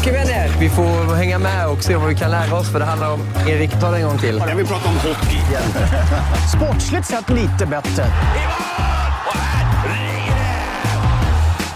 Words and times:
Hockeyvänner, 0.00 0.48
vi 0.60 0.68
får 0.68 1.14
hänga 1.14 1.38
med 1.38 1.68
och 1.68 1.82
se 1.82 1.96
vad 1.96 2.08
vi 2.08 2.14
kan 2.14 2.30
lära 2.30 2.54
oss 2.54 2.72
för 2.72 2.78
det 2.78 2.84
handlar 2.84 3.12
om 3.12 3.20
Erik, 3.48 3.70
ta 3.80 3.90
det 3.90 3.96
en 3.96 4.06
gång 4.06 4.18
till. 4.18 4.42
Jag 4.48 4.56
vill 4.56 4.66
prata 4.66 4.88
om 4.88 4.94
hockey 4.94 5.36
igen. 5.36 5.62
Sportsligt 6.56 7.06
sett 7.06 7.30
lite 7.30 7.66
bättre. 7.66 8.04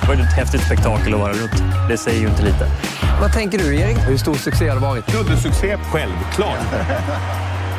Det 0.00 0.08
var 0.08 0.14
ett 0.14 0.32
häftigt 0.32 0.60
spektakel 0.60 1.14
att 1.14 1.20
vara 1.20 1.32
runt. 1.32 1.62
Det 1.88 1.96
säger 1.96 2.20
ju 2.20 2.26
inte 2.26 2.42
lite. 2.42 2.70
Vad 3.20 3.32
tänker 3.32 3.58
du 3.58 3.76
Erik? 3.76 3.98
Hur 4.08 4.16
stor 4.16 4.34
succé 4.34 4.68
har 4.68 4.74
det 4.74 4.82
varit? 4.82 5.06
Dubbelsuccé, 5.06 5.76
självklart. 5.92 6.58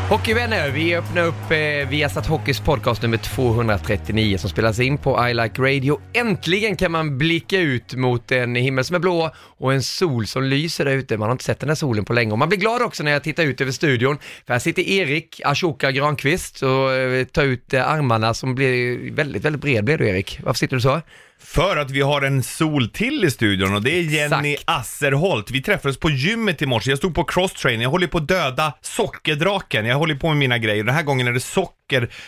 Hockeyvänner, 0.09 0.71
vi 0.71 0.95
öppnar 0.95 1.23
upp 1.25 1.51
eh, 1.51 1.89
Viasat 1.89 2.27
Hockeys 2.27 2.59
podcast 2.59 3.01
nummer 3.01 3.17
239 3.17 4.37
som 4.37 4.49
spelas 4.49 4.79
in 4.79 4.97
på 4.97 5.27
I 5.27 5.33
Like 5.33 5.61
Radio. 5.61 6.01
Äntligen 6.13 6.75
kan 6.75 6.91
man 6.91 7.17
blicka 7.17 7.59
ut 7.59 7.93
mot 7.93 8.31
en 8.31 8.55
himmel 8.55 8.83
som 8.83 8.95
är 8.95 8.99
blå 8.99 9.31
och 9.37 9.73
en 9.73 9.83
sol 9.83 10.27
som 10.27 10.43
lyser 10.43 10.85
där 10.85 10.91
ute. 10.91 11.17
Man 11.17 11.27
har 11.27 11.31
inte 11.31 11.43
sett 11.43 11.59
den 11.59 11.69
här 11.69 11.75
solen 11.75 12.05
på 12.05 12.13
länge 12.13 12.31
och 12.31 12.37
man 12.37 12.49
blir 12.49 12.59
glad 12.59 12.81
också 12.81 13.03
när 13.03 13.11
jag 13.11 13.23
tittar 13.23 13.43
ut 13.43 13.61
över 13.61 13.71
studion. 13.71 14.17
För 14.45 14.53
här 14.53 14.59
sitter 14.59 14.81
Erik 14.81 15.41
Ashoka 15.45 15.91
Granqvist 15.91 16.63
och 16.63 16.93
eh, 16.93 17.25
tar 17.25 17.43
ut 17.43 17.73
eh, 17.73 17.89
armarna 17.89 18.33
som 18.33 18.55
blir 18.55 19.11
väldigt, 19.11 19.45
väldigt 19.45 19.61
bred 19.61 19.83
blir 19.85 19.97
du 19.97 20.09
Erik. 20.09 20.39
Varför 20.43 20.57
sitter 20.57 20.75
du 20.75 20.81
så? 20.81 21.01
För 21.45 21.77
att 21.77 21.91
vi 21.91 22.01
har 22.01 22.21
en 22.21 22.43
sol 22.43 22.89
till 22.89 23.25
i 23.25 23.31
studion 23.31 23.75
och 23.75 23.81
det 23.81 23.91
är 23.91 24.01
Jenny 24.01 24.53
Exakt. 24.53 24.69
Asserholt. 24.69 25.51
Vi 25.51 25.61
träffades 25.61 25.97
på 25.97 26.09
gymmet 26.09 26.61
i 26.61 26.65
morse. 26.65 26.89
Jag 26.89 26.97
stod 26.97 27.15
på 27.15 27.23
crosstrain. 27.23 27.81
Jag 27.81 27.89
håller 27.89 28.07
på 28.07 28.17
att 28.17 28.27
döda 28.27 28.73
sockerdraken. 28.81 29.85
Jag 29.85 29.97
håller 29.97 30.15
på 30.15 30.27
med 30.27 30.37
mina 30.37 30.57
grejer. 30.57 30.83
Den 30.83 30.95
här 30.95 31.03
gången 31.03 31.27
är 31.27 31.31
det 31.31 31.39
socker 31.39 31.75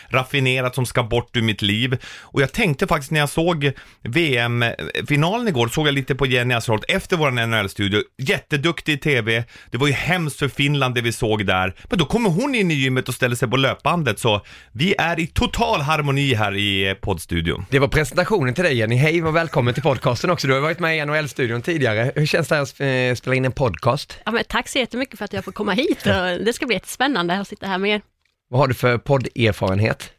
raffinerat 0.08 0.74
som 0.74 0.86
ska 0.86 1.02
bort 1.02 1.36
ur 1.36 1.42
mitt 1.42 1.62
liv. 1.62 1.98
Och 2.20 2.42
jag 2.42 2.52
tänkte 2.52 2.86
faktiskt 2.86 3.10
när 3.10 3.20
jag 3.20 3.28
såg 3.28 3.72
VM-finalen 4.02 5.48
igår, 5.48 5.68
såg 5.68 5.86
jag 5.86 5.94
lite 5.94 6.14
på 6.14 6.26
Jenny 6.26 6.54
Asserholt 6.54 6.84
efter 6.88 7.16
vår 7.16 7.30
NHL-studio. 7.30 8.02
Jätteduktig 8.18 8.92
i 8.92 8.98
TV. 8.98 9.44
Det 9.70 9.78
var 9.78 9.86
ju 9.86 9.92
hemskt 9.92 10.38
för 10.38 10.48
Finland 10.48 10.94
det 10.94 11.00
vi 11.00 11.12
såg 11.12 11.46
där. 11.46 11.74
Men 11.90 11.98
då 11.98 12.04
kommer 12.04 12.30
hon 12.30 12.54
in 12.54 12.70
i 12.70 12.74
gymmet 12.74 13.08
och 13.08 13.14
ställer 13.14 13.36
sig 13.36 13.48
på 13.48 13.56
löpbandet. 13.56 14.18
Så 14.18 14.40
vi 14.72 14.94
är 14.98 15.20
i 15.20 15.26
total 15.26 15.80
harmoni 15.80 16.34
här 16.34 16.56
i 16.56 16.88
eh, 16.88 16.94
poddstudion. 16.94 17.64
Det 17.70 17.78
var 17.78 17.88
presentationen 17.88 18.54
till 18.54 18.64
dig 18.64 18.76
Jenny. 18.78 18.96
Hej 18.96 19.24
och 19.24 19.36
välkommen 19.36 19.74
till 19.74 19.82
podcasten 19.82 20.30
också. 20.30 20.46
Du 20.46 20.54
har 20.54 20.60
varit 20.60 20.78
med 20.78 20.98
i 20.98 21.04
NHL-studion 21.04 21.62
tidigare. 21.62 22.12
Hur 22.14 22.26
känns 22.26 22.48
det 22.48 22.60
att 22.60 22.80
eh, 22.80 23.14
spela 23.14 23.34
in 23.34 23.44
en 23.44 23.52
podcast? 23.52 24.18
Ja, 24.24 24.32
men 24.32 24.44
tack 24.48 24.68
så 24.68 24.78
jättemycket 24.78 25.18
för 25.18 25.24
att 25.24 25.32
jag 25.32 25.44
får 25.44 25.52
komma 25.52 25.72
hit. 25.72 26.04
Det 26.04 26.52
ska 26.54 26.66
bli 26.66 26.76
jättespännande 26.76 27.40
att 27.40 27.48
sitta 27.48 27.66
här 27.66 27.78
med 27.78 27.90
er. 27.90 28.00
Vad 28.48 28.60
har 28.60 28.68
du 28.68 28.74
för 28.74 28.98
podderfarenhet? 28.98 30.12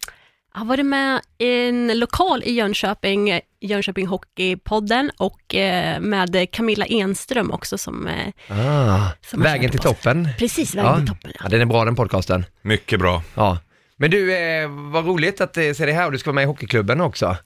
Jag 0.54 0.60
har 0.60 0.66
varit 0.66 0.86
med 0.86 1.22
i 1.38 1.68
en 1.68 2.00
lokal 2.00 2.44
i 2.44 2.52
Jönköping, 2.52 3.40
Jönköping 3.62 4.08
Hockeypodden 4.08 5.12
och 5.18 5.56
eh, 5.56 6.00
med 6.00 6.52
Camilla 6.52 6.86
Enström 6.86 7.52
också 7.52 7.78
som... 7.78 8.08
eh, 8.08 8.58
Ah, 8.60 9.08
Som 9.22 9.42
vägen 9.42 9.72
till 9.72 9.80
toppen. 9.80 10.28
Precis, 10.40 10.76
Vägen 10.76 10.92
Ja. 10.92 10.98
till 10.98 11.08
toppen. 11.08 11.32
Ja, 11.34 11.40
Ja. 11.44 11.50
den 11.50 11.62
är 11.62 11.66
bra 11.66 11.86
den 11.86 11.96
podcasten. 11.96 12.46
Mycket 12.62 13.00
bra. 13.00 13.24
Ja. 13.36 13.58
Men 13.98 14.12
du, 14.12 14.38
eh, 14.38 14.70
vad 14.70 15.06
roligt 15.06 15.42
att 15.42 15.56
se 15.56 15.74
dig 15.74 15.92
här 15.94 16.06
och 16.06 16.12
du 16.12 16.18
ska 16.18 16.30
vara 16.30 16.36
med 16.36 16.42
i 16.44 16.46
Hockeyklubben 16.48 17.02
också. 17.02 17.38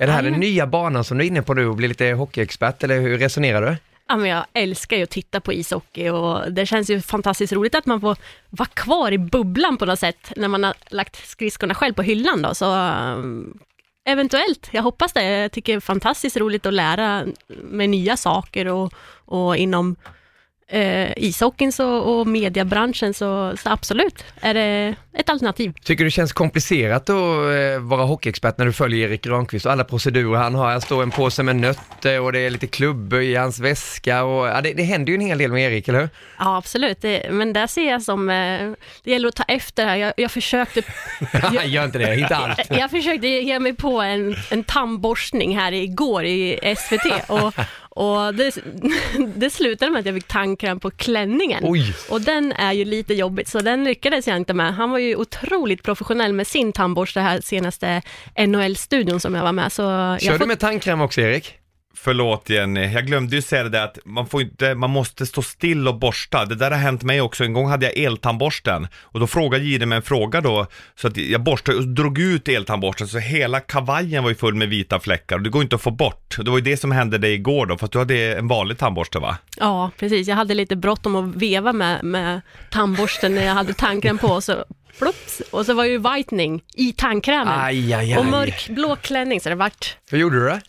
Är 0.00 0.06
det 0.06 0.12
här 0.12 0.22
den 0.22 0.24
Jajamän. 0.32 0.40
nya 0.40 0.66
banan 0.66 1.04
som 1.04 1.18
du 1.18 1.24
är 1.24 1.28
inne 1.28 1.42
på 1.42 1.54
nu 1.54 1.66
och 1.66 1.76
blir 1.76 1.88
lite 1.88 2.06
hockeyexpert 2.12 2.84
eller 2.84 3.00
hur 3.00 3.18
resonerar 3.18 3.70
du? 3.70 3.76
Ja, 4.08 4.16
men 4.16 4.30
jag 4.30 4.44
älskar 4.52 4.96
ju 4.96 5.02
att 5.02 5.10
titta 5.10 5.40
på 5.40 5.52
ishockey 5.52 6.08
och 6.08 6.52
det 6.52 6.66
känns 6.66 6.90
ju 6.90 7.00
fantastiskt 7.00 7.52
roligt 7.52 7.74
att 7.74 7.86
man 7.86 8.00
får 8.00 8.16
vara 8.50 8.68
kvar 8.68 9.12
i 9.12 9.18
bubblan 9.18 9.76
på 9.76 9.86
något 9.86 9.98
sätt 9.98 10.32
när 10.36 10.48
man 10.48 10.64
har 10.64 10.74
lagt 10.88 11.28
skridskorna 11.28 11.74
själv 11.74 11.94
på 11.94 12.02
hyllan 12.02 12.42
då. 12.42 12.54
Så 12.54 12.74
um, 12.74 13.58
eventuellt, 14.08 14.68
jag 14.72 14.82
hoppas 14.82 15.12
det. 15.12 15.22
Jag 15.24 15.52
tycker 15.52 15.72
det 15.72 15.76
är 15.76 15.80
fantastiskt 15.80 16.36
roligt 16.36 16.66
att 16.66 16.74
lära 16.74 17.26
med 17.48 17.90
nya 17.90 18.16
saker 18.16 18.66
och, 18.66 18.92
och 19.24 19.56
inom 19.56 19.96
eh, 20.68 21.12
ishockeyn 21.16 21.72
så, 21.72 21.88
och 21.90 22.26
mediebranschen 22.26 23.14
så, 23.14 23.56
så 23.56 23.70
absolut 23.70 24.24
är 24.40 24.54
det 24.54 24.94
ett 25.18 25.28
alternativ. 25.30 25.72
Tycker 25.82 26.04
du 26.04 26.08
det 26.08 26.10
känns 26.10 26.32
komplicerat 26.32 27.02
att 27.02 27.08
eh, 27.08 27.80
vara 27.80 28.04
hockeyexpert 28.04 28.58
när 28.58 28.66
du 28.66 28.72
följer 28.72 29.08
Erik 29.08 29.22
Granqvist 29.22 29.66
och 29.66 29.72
alla 29.72 29.84
procedurer 29.84 30.38
han 30.38 30.54
har? 30.54 30.70
Här 30.70 30.80
står 30.80 31.02
en 31.02 31.10
påse 31.10 31.42
med 31.42 31.56
nötter 31.56 32.20
och 32.20 32.32
det 32.32 32.38
är 32.38 32.50
lite 32.50 32.66
klubbor 32.66 33.20
i 33.20 33.34
hans 33.34 33.58
väska 33.60 34.24
och 34.24 34.46
ja, 34.48 34.60
det, 34.60 34.72
det 34.72 34.82
händer 34.82 35.12
ju 35.12 35.14
en 35.14 35.26
hel 35.26 35.38
del 35.38 35.52
med 35.52 35.72
Erik, 35.72 35.88
eller 35.88 36.00
hur? 36.00 36.08
Ja, 36.38 36.56
absolut. 36.56 37.00
Det, 37.00 37.32
men 37.32 37.52
där 37.52 37.66
ser 37.66 37.90
jag 37.90 38.02
som, 38.02 38.30
eh, 38.30 38.70
det 39.04 39.10
gäller 39.10 39.28
att 39.28 39.36
ta 39.36 39.42
efter 39.42 39.86
här. 39.86 39.96
Jag, 39.96 40.12
jag 40.16 40.30
försökte 40.30 40.82
Gör 41.64 41.84
inte 41.84 41.98
det, 41.98 42.18
inte 42.18 42.36
allt. 42.36 42.60
Jag 42.70 42.90
försökte 42.90 43.26
ge 43.26 43.58
mig 43.58 43.74
på 43.74 44.00
en, 44.00 44.36
en 44.50 44.64
tandborstning 44.64 45.58
här 45.58 45.72
igår 45.72 46.24
i 46.24 46.74
SVT 46.76 47.30
och, 47.30 47.54
och 47.98 48.34
det, 48.34 48.54
det 49.36 49.50
slutade 49.50 49.90
med 49.90 50.00
att 50.00 50.06
jag 50.06 50.14
fick 50.14 50.28
tandkräm 50.28 50.80
på 50.80 50.90
klänningen. 50.90 51.60
Oj. 51.66 51.94
Och 52.10 52.20
den 52.20 52.52
är 52.52 52.72
ju 52.72 52.84
lite 52.84 53.14
jobbigt, 53.14 53.48
så 53.48 53.58
den 53.60 53.84
lyckades 53.84 54.26
jag 54.28 54.36
inte 54.36 54.54
med. 54.54 54.74
Han 54.74 54.90
var 54.90 54.98
ju 54.98 55.16
otroligt 55.16 55.82
professionell 55.82 56.32
med 56.32 56.46
sin 56.46 56.72
tandborste 56.72 57.20
här 57.20 57.40
senaste 57.40 58.02
NHL-studion 58.46 59.20
som 59.20 59.34
jag 59.34 59.42
var 59.42 59.52
med. 59.52 59.72
Så 59.72 59.82
jag 59.82 60.20
Kör 60.22 60.32
får- 60.32 60.38
du 60.38 60.46
med 60.46 60.58
tandkräm 60.58 61.00
också 61.00 61.20
Erik? 61.20 61.54
Förlåt 61.94 62.50
Jenny, 62.50 62.92
jag 62.92 63.06
glömde 63.06 63.36
ju 63.36 63.42
säga 63.42 63.62
det 63.62 63.68
där 63.68 63.84
att 63.84 63.98
man 64.04 64.26
får 64.26 64.42
inte, 64.42 64.74
man 64.74 64.90
måste 64.90 65.26
stå 65.26 65.42
still 65.42 65.88
och 65.88 65.98
borsta. 65.98 66.44
Det 66.44 66.54
där 66.54 66.70
har 66.70 66.78
hänt 66.78 67.02
mig 67.02 67.20
också. 67.20 67.44
En 67.44 67.52
gång 67.52 67.68
hade 67.68 67.86
jag 67.86 67.98
eltandborsten 67.98 68.88
och 69.02 69.20
då 69.20 69.26
frågade 69.26 69.64
Gide 69.64 69.86
mig 69.86 69.96
en 69.96 70.02
fråga 70.02 70.40
då, 70.40 70.66
så 70.94 71.08
att 71.08 71.16
jag 71.16 71.42
borstade 71.42 71.78
och 71.78 71.88
drog 71.88 72.18
ut 72.18 72.48
eltandborsten 72.48 73.08
så 73.08 73.18
hela 73.18 73.60
kavajen 73.60 74.22
var 74.22 74.30
ju 74.30 74.36
full 74.36 74.54
med 74.54 74.68
vita 74.68 75.00
fläckar 75.00 75.36
och 75.36 75.42
det 75.42 75.50
går 75.50 75.62
inte 75.62 75.76
att 75.76 75.82
få 75.82 75.90
bort. 75.90 76.36
Det 76.38 76.50
var 76.50 76.58
ju 76.58 76.64
det 76.64 76.76
som 76.76 76.92
hände 76.92 77.18
dig 77.18 77.34
igår 77.34 77.66
då, 77.66 77.78
fast 77.78 77.92
du 77.92 77.98
hade 77.98 78.36
en 78.36 78.48
vanlig 78.48 78.78
tandborste 78.78 79.18
va? 79.18 79.36
Ja, 79.56 79.90
precis. 79.98 80.28
Jag 80.28 80.36
hade 80.36 80.54
lite 80.54 80.76
bråttom 80.76 81.16
att 81.16 81.36
veva 81.36 81.72
med, 81.72 82.04
med 82.04 82.40
tandborsten 82.70 83.34
när 83.34 83.44
jag 83.46 83.54
hade 83.54 83.74
tandkräm 83.74 84.18
på. 84.18 84.40
Så 84.40 84.64
plups, 84.98 85.42
och 85.50 85.66
så 85.66 85.74
var 85.74 85.84
ju 85.84 85.98
whitening 85.98 86.62
i 86.74 86.92
tandkrämen. 86.92 87.60
Aj, 87.60 87.94
aj, 87.94 88.12
aj. 88.12 88.18
Och 88.18 88.26
mörkblå 88.26 88.96
klänning, 88.96 89.40
så 89.40 89.48
det 89.48 89.54
vart 89.54 89.96
Hur 90.10 90.18
gjorde 90.18 90.40
du 90.40 90.44
det? 90.44 90.60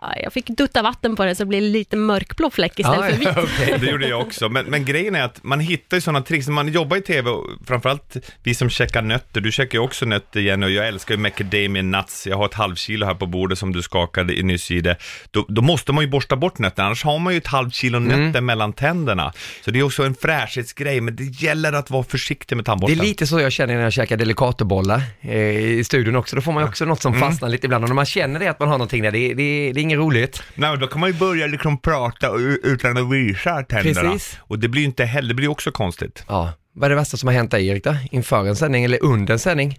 Ja, 0.00 0.12
jag 0.22 0.32
fick 0.32 0.46
dutta 0.46 0.82
vatten 0.82 1.16
på 1.16 1.24
det 1.24 1.34
så 1.34 1.42
det 1.42 1.48
blev 1.48 1.62
lite 1.62 1.96
mörkblå 1.96 2.50
fläck 2.50 2.78
istället 2.78 3.00
Ja, 3.00 3.10
för 3.10 3.18
vit. 3.18 3.28
ja, 3.36 3.42
okej. 3.64 3.78
Det 3.80 3.86
gjorde 3.90 4.08
jag 4.08 4.20
också, 4.20 4.48
men, 4.48 4.66
men 4.66 4.84
grejen 4.84 5.14
är 5.14 5.22
att 5.22 5.44
man 5.44 5.60
hittar 5.60 5.96
ju 5.96 6.00
sådana 6.00 6.20
tricks, 6.22 6.46
när 6.46 6.54
man 6.54 6.68
jobbar 6.68 6.96
i 6.96 7.00
tv, 7.00 7.30
och 7.30 7.46
framförallt 7.66 8.16
vi 8.42 8.54
som 8.54 8.70
käkar 8.70 9.02
nötter, 9.02 9.40
du 9.40 9.52
käkar 9.52 9.78
ju 9.78 9.84
också 9.84 10.04
nötter 10.06 10.40
Jenny 10.40 10.66
och 10.66 10.70
jag 10.70 10.88
älskar 10.88 11.14
ju 11.14 11.20
macadamia 11.20 11.82
nuts, 11.82 12.26
jag 12.26 12.36
har 12.36 12.46
ett 12.46 12.54
halvkilo 12.54 13.06
här 13.06 13.14
på 13.14 13.26
bordet 13.26 13.58
som 13.58 13.72
du 13.72 13.82
skakade 13.82 14.38
i 14.38 14.42
nyss 14.42 14.70
i 14.70 14.80
det. 14.80 14.96
Då, 15.30 15.46
då 15.48 15.62
måste 15.62 15.92
man 15.92 16.04
ju 16.04 16.10
borsta 16.10 16.36
bort 16.36 16.58
nötterna, 16.58 16.86
annars 16.86 17.04
har 17.04 17.18
man 17.18 17.32
ju 17.32 17.36
ett 17.38 17.46
halvkilo 17.46 17.98
nötter 17.98 18.40
mellan 18.40 18.72
tänderna. 18.72 19.32
Så 19.64 19.70
det 19.70 19.78
är 19.78 19.82
också 19.82 20.02
en 20.02 20.14
fräschhetsgrej, 20.14 21.00
men 21.00 21.16
det 21.16 21.24
gäller 21.42 21.72
att 21.72 21.90
vara 21.90 22.02
försiktig 22.04 22.56
med 22.56 22.64
Det 22.64 22.68
är 22.68 22.72
tandborsten. 22.72 22.98
lite 22.98 23.26
så 23.26 23.40
jag 23.40 23.52
känner 23.52 23.74
när 23.74 23.82
jag 23.82 23.92
käkar 23.92 24.16
delicatobollar 24.16 25.02
eh, 25.20 25.56
i 25.58 25.84
studion 25.84 26.16
också. 26.16 26.36
Då 26.36 26.42
får 26.42 26.52
man 26.52 26.62
ju 26.62 26.68
också 26.68 26.84
något 26.84 27.02
som 27.02 27.14
fastnar 27.20 27.48
lite 27.48 27.66
ibland 27.66 27.84
och 27.84 27.90
när 27.90 27.94
man 27.94 28.06
känner 28.06 28.40
det 28.40 28.48
att 28.48 28.60
man 28.60 28.68
har 28.68 28.78
någonting 28.78 29.02
där, 29.02 29.10
det, 29.12 29.34
det, 29.34 29.72
det 29.72 29.80
är 29.80 29.85
inget 29.86 29.98
roligt. 29.98 30.42
Nej, 30.54 30.78
då 30.78 30.86
kan 30.86 31.00
man 31.00 31.10
ju 31.10 31.18
börja 31.18 31.46
liksom 31.46 31.78
prata 31.78 32.30
utan 32.62 32.96
att 32.96 33.12
visa 33.12 33.62
tänderna. 33.62 34.12
Precis. 34.12 34.38
Och 34.40 34.58
det 34.58 34.68
blir 34.68 34.84
inte 34.84 35.04
heller, 35.04 35.28
det 35.28 35.34
blir 35.34 35.48
också 35.48 35.70
konstigt. 35.70 36.24
Ja. 36.28 36.52
Vad 36.72 36.84
är 36.84 36.90
det 36.90 36.96
värsta 36.96 37.16
som 37.16 37.26
har 37.26 37.34
hänt 37.34 37.50
dig 37.50 37.68
Erik 37.68 37.84
då? 37.84 37.96
Inför 38.10 38.46
en 38.46 38.56
sändning 38.56 38.84
eller 38.84 39.04
under 39.04 39.32
en 39.32 39.38
sändning? 39.38 39.78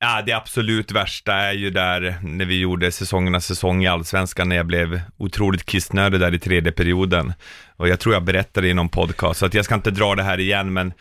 Ja, 0.00 0.22
det 0.26 0.32
absolut 0.32 0.92
värsta 0.92 1.34
är 1.34 1.52
ju 1.52 1.70
där 1.70 2.16
när 2.22 2.44
vi 2.44 2.60
gjorde 2.60 2.92
säsongernas 2.92 3.46
säsong 3.46 3.84
i 3.84 3.86
Allsvenskan 3.86 4.48
när 4.48 4.56
jag 4.56 4.66
blev 4.66 5.00
otroligt 5.16 5.66
kissnödig 5.66 6.20
där 6.20 6.34
i 6.34 6.38
tredje 6.38 6.72
perioden. 6.72 7.32
Och 7.76 7.88
jag 7.88 8.00
tror 8.00 8.14
jag 8.14 8.24
berättade 8.24 8.68
i 8.68 8.74
någon 8.74 8.88
podcast, 8.88 9.40
så 9.40 9.46
att 9.46 9.54
jag 9.54 9.64
ska 9.64 9.74
inte 9.74 9.90
dra 9.90 10.14
det 10.14 10.22
här 10.22 10.40
igen, 10.40 10.72
men 10.72 10.92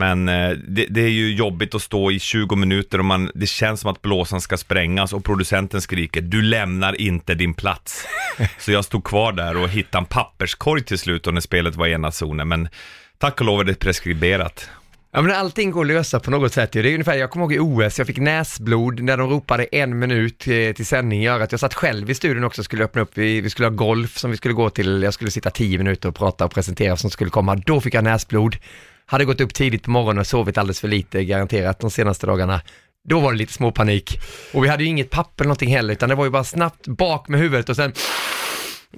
men 0.00 0.28
eh, 0.28 0.50
det, 0.68 0.86
det, 0.90 1.00
är 1.00 1.08
ju 1.08 1.34
jobbigt 1.34 1.74
att 1.74 1.82
stå 1.82 2.10
i 2.10 2.18
20 2.18 2.56
minuter 2.56 2.98
och 2.98 3.04
man, 3.04 3.30
det 3.34 3.46
känns 3.46 3.80
som 3.80 3.90
att 3.90 4.02
blåsan 4.02 4.40
ska 4.40 4.56
sprängas 4.56 5.12
och 5.12 5.24
producenten 5.24 5.80
skriker 5.80 6.20
du 6.20 6.42
lämnar 6.42 7.00
inte 7.00 7.34
din 7.34 7.54
plats. 7.54 8.06
Så 8.58 8.72
jag 8.72 8.84
stod 8.84 9.04
kvar 9.04 9.32
där 9.32 9.56
och 9.56 9.68
hittade 9.68 10.02
en 10.02 10.06
papperskorg 10.06 10.84
till 10.84 10.98
slut 10.98 11.26
och 11.26 11.34
när 11.34 11.40
spelet 11.40 11.76
var 11.76 11.86
i 11.86 11.92
ena 11.92 12.12
zonen, 12.12 12.48
men 12.48 12.68
tack 13.18 13.40
och 13.40 13.46
lov 13.46 13.60
är 13.60 13.64
det 13.64 13.74
preskriberat. 13.74 14.70
Ja 15.12 15.22
men 15.22 15.32
allting 15.32 15.70
går 15.70 15.80
att 15.80 15.86
lösa 15.86 16.20
på 16.20 16.30
något 16.30 16.52
sätt. 16.52 16.72
Det 16.72 16.80
är 16.80 16.92
ungefär, 16.92 17.14
jag 17.14 17.30
kommer 17.30 17.44
ihåg 17.44 17.52
i 17.52 17.58
OS, 17.58 17.98
jag 17.98 18.06
fick 18.06 18.18
näsblod 18.18 19.00
när 19.00 19.16
de 19.16 19.30
ropade 19.30 19.64
en 19.64 19.98
minut 19.98 20.38
till 20.38 20.86
sändning 20.86 21.22
gör 21.22 21.40
att 21.40 21.52
jag 21.52 21.60
satt 21.60 21.74
själv 21.74 22.10
i 22.10 22.14
studion 22.14 22.44
också 22.44 22.60
och 22.60 22.64
skulle 22.64 22.84
öppna 22.84 23.02
upp, 23.02 23.10
vi, 23.14 23.40
vi 23.40 23.50
skulle 23.50 23.68
ha 23.68 23.74
golf 23.74 24.18
som 24.18 24.30
vi 24.30 24.36
skulle 24.36 24.54
gå 24.54 24.70
till, 24.70 25.02
jag 25.02 25.14
skulle 25.14 25.30
sitta 25.30 25.50
tio 25.50 25.78
minuter 25.78 26.08
och 26.08 26.14
prata 26.14 26.44
och 26.44 26.54
presentera 26.54 26.96
som 26.96 27.10
skulle 27.10 27.30
komma, 27.30 27.56
då 27.56 27.80
fick 27.80 27.94
jag 27.94 28.04
näsblod. 28.04 28.56
Hade 29.10 29.24
gått 29.24 29.40
upp 29.40 29.54
tidigt 29.54 29.82
på 29.82 29.90
morgonen 29.90 30.18
och 30.18 30.26
sovit 30.26 30.58
alldeles 30.58 30.80
för 30.80 30.88
lite 30.88 31.24
garanterat 31.24 31.80
de 31.80 31.90
senaste 31.90 32.26
dagarna. 32.26 32.60
Då 33.08 33.20
var 33.20 33.32
det 33.32 33.38
lite 33.38 33.52
småpanik. 33.52 34.20
Och 34.54 34.64
vi 34.64 34.68
hade 34.68 34.82
ju 34.82 34.88
inget 34.88 35.10
papper 35.10 35.44
eller 35.44 35.48
någonting 35.48 35.74
heller, 35.74 35.92
utan 35.92 36.08
det 36.08 36.14
var 36.14 36.24
ju 36.24 36.30
bara 36.30 36.44
snabbt 36.44 36.86
bak 36.86 37.28
med 37.28 37.40
huvudet 37.40 37.68
och 37.68 37.76
sen 37.76 37.92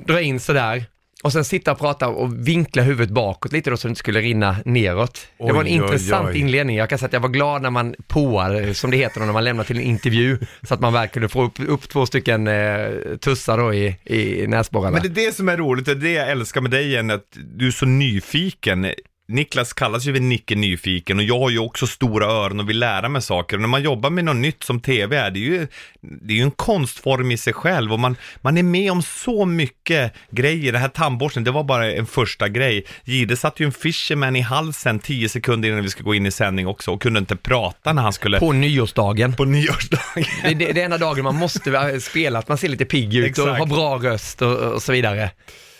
dra 0.07 0.21
in 0.21 0.41
sådär. 0.41 0.85
Och 1.23 1.33
sen 1.33 1.45
sitta 1.45 1.73
och 1.73 1.79
prata 1.79 2.09
och 2.09 2.49
vinkla 2.49 2.83
huvudet 2.83 3.11
bakåt 3.11 3.53
lite 3.53 3.71
då 3.71 3.77
så 3.77 3.89
det 3.89 3.91
inte 3.91 3.99
skulle 3.99 4.21
rinna 4.21 4.57
neråt. 4.65 5.27
Oj, 5.39 5.47
det 5.47 5.53
var 5.53 5.61
en 5.61 5.67
oj, 5.67 5.73
intressant 5.73 6.29
oj. 6.29 6.39
inledning. 6.39 6.77
Jag 6.77 6.89
kan 6.89 6.99
säga 6.99 7.07
att 7.07 7.13
jag 7.13 7.21
var 7.21 7.29
glad 7.29 7.63
när 7.63 7.71
man 7.71 7.95
påar, 8.07 8.73
som 8.73 8.91
det 8.91 8.97
heter 8.97 9.21
när 9.21 9.33
man 9.33 9.45
lämnar 9.45 9.65
till 9.65 9.77
en 9.77 9.83
intervju, 9.83 10.39
så 10.63 10.75
att 10.75 10.81
man 10.81 10.93
verkligen 10.93 11.13
kunde 11.13 11.29
få 11.29 11.43
upp, 11.43 11.71
upp 11.71 11.89
två 11.89 12.07
stycken 12.07 12.47
eh, 12.47 12.89
tussar 13.21 13.59
då 13.59 13.75
i, 13.75 13.97
i 14.05 14.47
näsborrarna. 14.47 14.91
Men 14.91 15.03
det 15.03 15.23
är 15.23 15.27
det 15.27 15.33
som 15.33 15.49
är 15.49 15.57
roligt, 15.57 15.85
det 15.85 15.93
är 15.93 15.97
det 15.97 16.13
jag 16.13 16.31
älskar 16.31 16.61
med 16.61 16.71
dig 16.71 16.87
igen, 16.87 17.11
att 17.11 17.37
du 17.55 17.67
är 17.67 17.71
så 17.71 17.87
nyfiken. 17.87 18.87
Niklas 19.33 19.73
kallas 19.73 20.05
ju 20.05 20.13
vid 20.13 20.23
Nicke 20.23 20.55
Nyfiken 20.55 21.19
och 21.19 21.25
jag 21.25 21.39
har 21.39 21.51
ju 21.51 21.59
också 21.59 21.87
stora 21.87 22.27
öron 22.27 22.61
och 22.61 22.69
vill 22.69 22.79
lära 22.79 23.09
mig 23.09 23.23
saker. 23.23 23.57
Och 23.57 23.61
när 23.61 23.69
man 23.69 23.83
jobbar 23.83 24.11
med 24.11 24.25
något 24.25 24.37
nytt 24.37 24.63
som 24.63 24.81
tv 24.81 25.17
är, 25.17 25.31
det 25.31 25.39
är 25.39 25.41
ju, 25.41 25.67
det 26.01 26.33
är 26.33 26.37
ju 26.37 26.43
en 26.43 26.51
konstform 26.51 27.31
i 27.31 27.37
sig 27.37 27.53
själv 27.53 27.93
och 27.93 28.01
man, 28.01 28.17
man 28.41 28.57
är 28.57 28.63
med 28.63 28.93
om 28.93 29.03
så 29.03 29.45
mycket 29.45 30.13
grejer. 30.31 30.73
Den 30.73 30.81
här 30.81 30.89
tandborsten, 30.89 31.45
det 31.45 31.51
var 31.51 31.65
bara 31.65 31.93
en 31.93 32.07
första 32.07 32.49
grej. 32.49 32.85
Gide 33.05 33.37
satte 33.37 33.63
ju 33.63 33.67
en 33.67 33.73
fisherman 33.73 34.37
i 34.37 34.41
halsen 34.41 34.99
tio 34.99 35.29
sekunder 35.29 35.69
innan 35.69 35.83
vi 35.83 35.91
ska 35.91 36.03
gå 36.03 36.15
in 36.15 36.27
i 36.27 36.31
sändning 36.31 36.67
också 36.67 36.91
och 36.91 37.03
kunde 37.03 37.19
inte 37.19 37.37
prata 37.37 37.93
när 37.93 38.03
han 38.03 38.13
skulle... 38.13 38.39
På 38.39 38.53
nyårsdagen. 38.53 39.33
På 39.33 39.45
nyårsdagen. 39.45 40.25
det, 40.43 40.55
det, 40.55 40.73
det 40.73 40.81
är 40.81 40.85
ena 40.85 40.99
dagen 40.99 41.25
man 41.25 41.37
måste 41.37 42.01
spela, 42.01 42.39
att 42.39 42.49
man 42.49 42.59
ser 42.59 42.69
lite 42.69 42.85
pigg 42.85 43.15
ut 43.15 43.27
Exakt. 43.27 43.49
och 43.49 43.57
har 43.57 43.67
bra 43.67 43.99
röst 43.99 44.43
och, 44.43 44.59
och 44.59 44.83
så 44.83 44.93
vidare. 44.93 45.31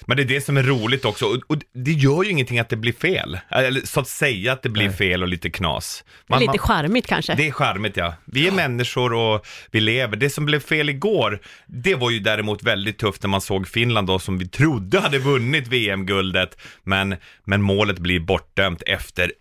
Men 0.07 0.17
det 0.17 0.23
är 0.23 0.25
det 0.25 0.41
som 0.41 0.57
är 0.57 0.63
roligt 0.63 1.05
också, 1.05 1.27
och, 1.27 1.41
och 1.47 1.57
det 1.75 1.93
gör 1.93 2.23
ju 2.23 2.31
ingenting 2.31 2.59
att 2.59 2.69
det 2.69 2.77
blir 2.77 2.93
fel. 2.93 3.39
Eller 3.49 3.81
så 3.81 4.01
att 4.01 4.09
säga 4.09 4.53
att 4.53 4.63
det 4.63 4.69
blir 4.69 4.87
Nej. 4.87 4.97
fel 4.97 5.23
och 5.23 5.29
lite 5.29 5.51
knas. 5.51 6.05
Man, 6.27 6.41
lite 6.41 6.59
charmigt 6.59 7.07
kanske. 7.07 7.35
Det 7.35 7.49
är 7.49 7.53
charmigt 7.53 7.97
ja. 7.97 8.15
Vi 8.25 8.43
är 8.43 8.49
ja. 8.49 8.55
människor 8.55 9.13
och 9.13 9.47
vi 9.71 9.81
lever. 9.81 10.17
Det 10.17 10.31
som 10.31 10.47
blev 10.47 10.61
fel 10.61 10.89
igår, 10.89 11.41
det 11.67 11.95
var 11.95 12.11
ju 12.11 12.19
däremot 12.19 12.63
väldigt 12.63 12.99
tufft 12.99 13.23
när 13.23 13.29
man 13.29 13.41
såg 13.41 13.69
Finland 13.69 14.07
då 14.07 14.19
som 14.19 14.39
vi 14.39 14.49
trodde 14.49 15.01
hade 15.01 15.19
vunnit 15.19 15.69
VM-guldet. 15.69 16.57
Men, 16.85 17.17
men 17.45 17.63
målet 17.63 17.99
blir 17.99 18.21
bortdömt 18.21 18.83
efter 18.87 19.33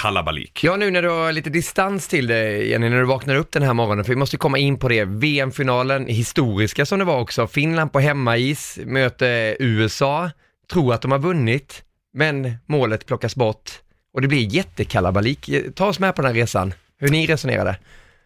kalabalik. 0.00 0.64
Ja, 0.64 0.76
nu 0.76 0.90
när 0.90 1.02
du 1.02 1.08
har 1.08 1.32
lite 1.32 1.50
distans 1.50 2.08
till 2.08 2.26
det, 2.26 2.64
Jenny, 2.64 2.88
när 2.88 2.98
du 2.98 3.04
vaknar 3.04 3.34
upp 3.34 3.52
den 3.52 3.62
här 3.62 3.74
morgonen, 3.74 4.04
för 4.04 4.12
vi 4.12 4.16
måste 4.16 4.36
komma 4.36 4.58
in 4.58 4.78
på 4.78 4.88
det. 4.88 5.04
VM-finalen, 5.04 6.06
historiska 6.06 6.86
som 6.86 6.98
det 6.98 7.04
var 7.04 7.20
också. 7.20 7.46
Finland 7.46 7.92
på 7.92 8.00
hemmais 8.00 8.78
möter 8.84 9.56
USA, 9.60 10.30
tror 10.72 10.94
att 10.94 11.02
de 11.02 11.12
har 11.12 11.18
vunnit, 11.18 11.82
men 12.14 12.52
målet 12.66 13.06
plockas 13.06 13.36
bort 13.36 13.70
och 14.14 14.22
det 14.22 14.28
blir 14.28 14.54
jättekalabalik. 14.54 15.50
Ta 15.74 15.86
oss 15.86 15.98
med 15.98 16.14
på 16.14 16.22
den 16.22 16.30
här 16.30 16.40
resan, 16.40 16.74
hur 16.98 17.08
ni 17.08 17.26
resonerade. 17.26 17.76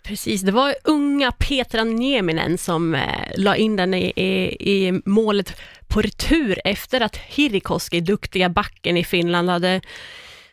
Precis, 0.02 0.42
det 0.42 0.52
var 0.52 0.74
unga 0.84 1.32
Petra 1.32 1.84
Nieminen 1.84 2.58
som 2.58 2.94
eh, 2.94 3.00
la 3.36 3.56
in 3.56 3.76
den 3.76 3.94
i, 3.94 4.12
i, 4.16 4.56
i, 4.72 5.00
målet 5.04 5.60
på 5.88 6.00
retur 6.02 6.60
efter 6.64 7.00
att 7.00 7.16
Hirikoski, 7.16 8.00
duktiga 8.00 8.48
backen 8.48 8.96
i 8.96 9.04
Finland, 9.04 9.50
hade 9.50 9.80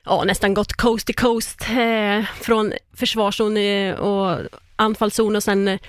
ja, 0.06 0.24
nästan 0.24 0.54
gått 0.54 0.74
coast 0.74 1.08
to 1.08 1.14
coast 1.14 1.62
eh, 1.70 2.26
från 2.42 2.74
försvarszon 2.94 3.58
eh, 3.58 3.96
och 3.96 4.40
anfallszon 4.76 5.36
och 5.36 5.44
sen 5.44 5.68
eh, 5.68 5.80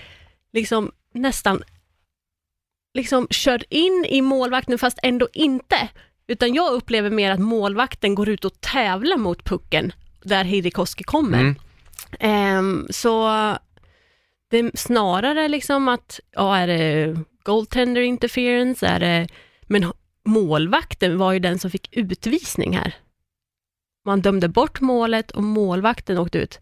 liksom 0.52 0.92
nästan 1.14 1.62
liksom 2.94 3.26
kör 3.30 3.64
in 3.70 4.06
i 4.08 4.22
målvakten 4.22 4.78
fast 4.78 4.98
ändå 5.02 5.28
inte. 5.32 5.88
Utan 6.26 6.54
jag 6.54 6.72
upplever 6.72 7.10
mer 7.10 7.30
att 7.30 7.40
målvakten 7.40 8.14
går 8.14 8.28
ut 8.28 8.44
och 8.44 8.60
tävlar 8.60 9.16
mot 9.16 9.44
pucken 9.44 9.92
där 10.22 10.44
Hirikoski 10.44 11.04
kommer. 11.04 11.54
Mm. 12.20 12.58
Um, 12.58 12.86
så 12.90 13.28
det 14.50 14.58
är 14.58 14.70
snarare 14.74 15.48
liksom 15.48 15.88
att, 15.88 16.20
ja 16.32 16.56
är 16.56 16.66
det 16.66 17.16
goaltender 17.42 18.00
interference, 18.00 18.86
är 18.86 19.00
det, 19.00 19.28
men 19.62 19.92
målvakten 20.24 21.18
var 21.18 21.32
ju 21.32 21.38
den 21.38 21.58
som 21.58 21.70
fick 21.70 21.96
utvisning 21.96 22.76
här. 22.76 22.94
Man 24.04 24.20
dömde 24.20 24.48
bort 24.48 24.80
målet 24.80 25.30
och 25.30 25.42
målvakten 25.42 26.18
åkte 26.18 26.38
ut. 26.38 26.58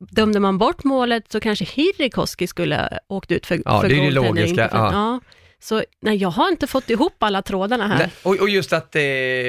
Dömde 0.00 0.40
man 0.40 0.58
bort 0.58 0.84
målet 0.84 1.32
så 1.32 1.40
kanske 1.40 1.64
Hirikoski 1.64 2.46
skulle 2.46 2.98
åkt 3.08 3.32
ut 3.32 3.46
för, 3.46 3.60
ja, 3.64 3.80
för 3.80 3.88
det 3.88 3.98
är 3.98 4.02
det 4.02 4.10
logiska. 4.10 4.68
Ja. 4.72 4.92
ja. 4.92 5.20
Så 5.60 5.82
nej, 6.00 6.16
jag 6.16 6.28
har 6.28 6.48
inte 6.48 6.66
fått 6.66 6.90
ihop 6.90 7.22
alla 7.22 7.42
trådarna 7.42 7.86
här. 7.86 7.98
Nej, 7.98 8.10
och, 8.22 8.36
och, 8.40 8.48
just 8.48 8.72
att 8.72 8.96
eh, 8.96 9.02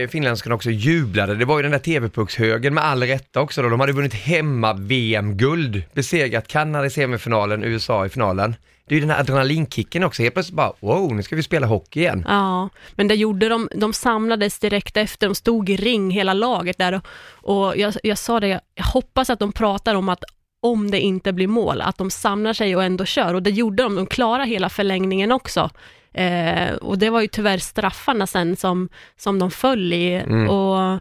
finländskarna 0.10 0.56
också 0.56 0.70
jublade, 0.70 1.36
det 1.36 1.46
var 1.46 1.60
ju 1.60 1.64
den 1.64 1.72
där 1.72 1.80
TV-puckshögen 1.80 2.74
med 2.74 2.84
all 2.84 3.04
rätta 3.04 3.42
också 3.42 3.62
då. 3.62 3.70
De 3.70 3.80
hade 3.80 3.92
vunnit 3.92 4.14
hemma-VM-guld, 4.14 5.84
besegrat 5.94 6.48
Kanada 6.48 6.86
i 6.86 6.90
semifinalen, 6.90 7.64
USA 7.64 8.06
i 8.06 8.10
finalen 8.10 8.56
det 8.90 8.96
är 8.96 8.96
ju 8.96 9.02
den 9.02 9.10
här 9.10 9.20
adrenalinkicken 9.20 10.04
också, 10.04 10.22
helt 10.22 10.34
plötsligt 10.34 10.56
bara 10.56 10.74
wow, 10.80 11.16
nu 11.16 11.24
ska 11.24 11.36
vi 11.36 11.44
spela 11.44 11.68
hockey 11.68 12.00
igen. 12.00 12.26
Ja, 12.28 12.70
men 12.96 13.08
det 13.08 13.16
gjorde 13.16 13.50
de, 13.50 13.70
de 13.76 13.94
samlades 13.94 14.60
direkt 14.60 14.98
efter, 14.98 15.28
de 15.28 15.36
stod 15.36 15.70
i 15.70 15.76
ring 15.76 16.12
hela 16.12 16.34
laget 16.34 16.78
där 16.78 16.94
och, 16.94 17.06
och 17.32 17.78
jag, 17.78 17.94
jag 18.04 18.18
sa 18.18 18.40
det, 18.40 18.62
jag 18.76 18.84
hoppas 18.84 19.30
att 19.30 19.40
de 19.40 19.52
pratar 19.52 19.96
om 19.96 20.10
att 20.10 20.24
om 20.62 20.92
det 20.92 21.00
inte 21.00 21.34
blir 21.34 21.48
mål, 21.48 21.82
att 21.82 21.98
de 21.98 22.12
samlar 22.12 22.54
sig 22.54 22.76
och 22.76 22.84
ändå 22.84 23.06
kör 23.06 23.34
och 23.34 23.44
det 23.44 23.50
gjorde 23.50 23.84
de, 23.84 23.96
de 23.96 24.06
klarade 24.06 24.50
hela 24.50 24.70
förlängningen 24.70 25.32
också. 25.32 25.70
Eh, 26.14 26.74
och 26.74 26.98
det 26.98 27.10
var 27.10 27.22
ju 27.22 27.28
tyvärr 27.28 27.58
straffarna 27.58 28.28
sen 28.28 28.56
som, 28.56 28.90
som 29.18 29.40
de 29.40 29.52
föll 29.52 29.94
i 29.94 30.14
mm. 30.14 30.50
och 30.50 31.00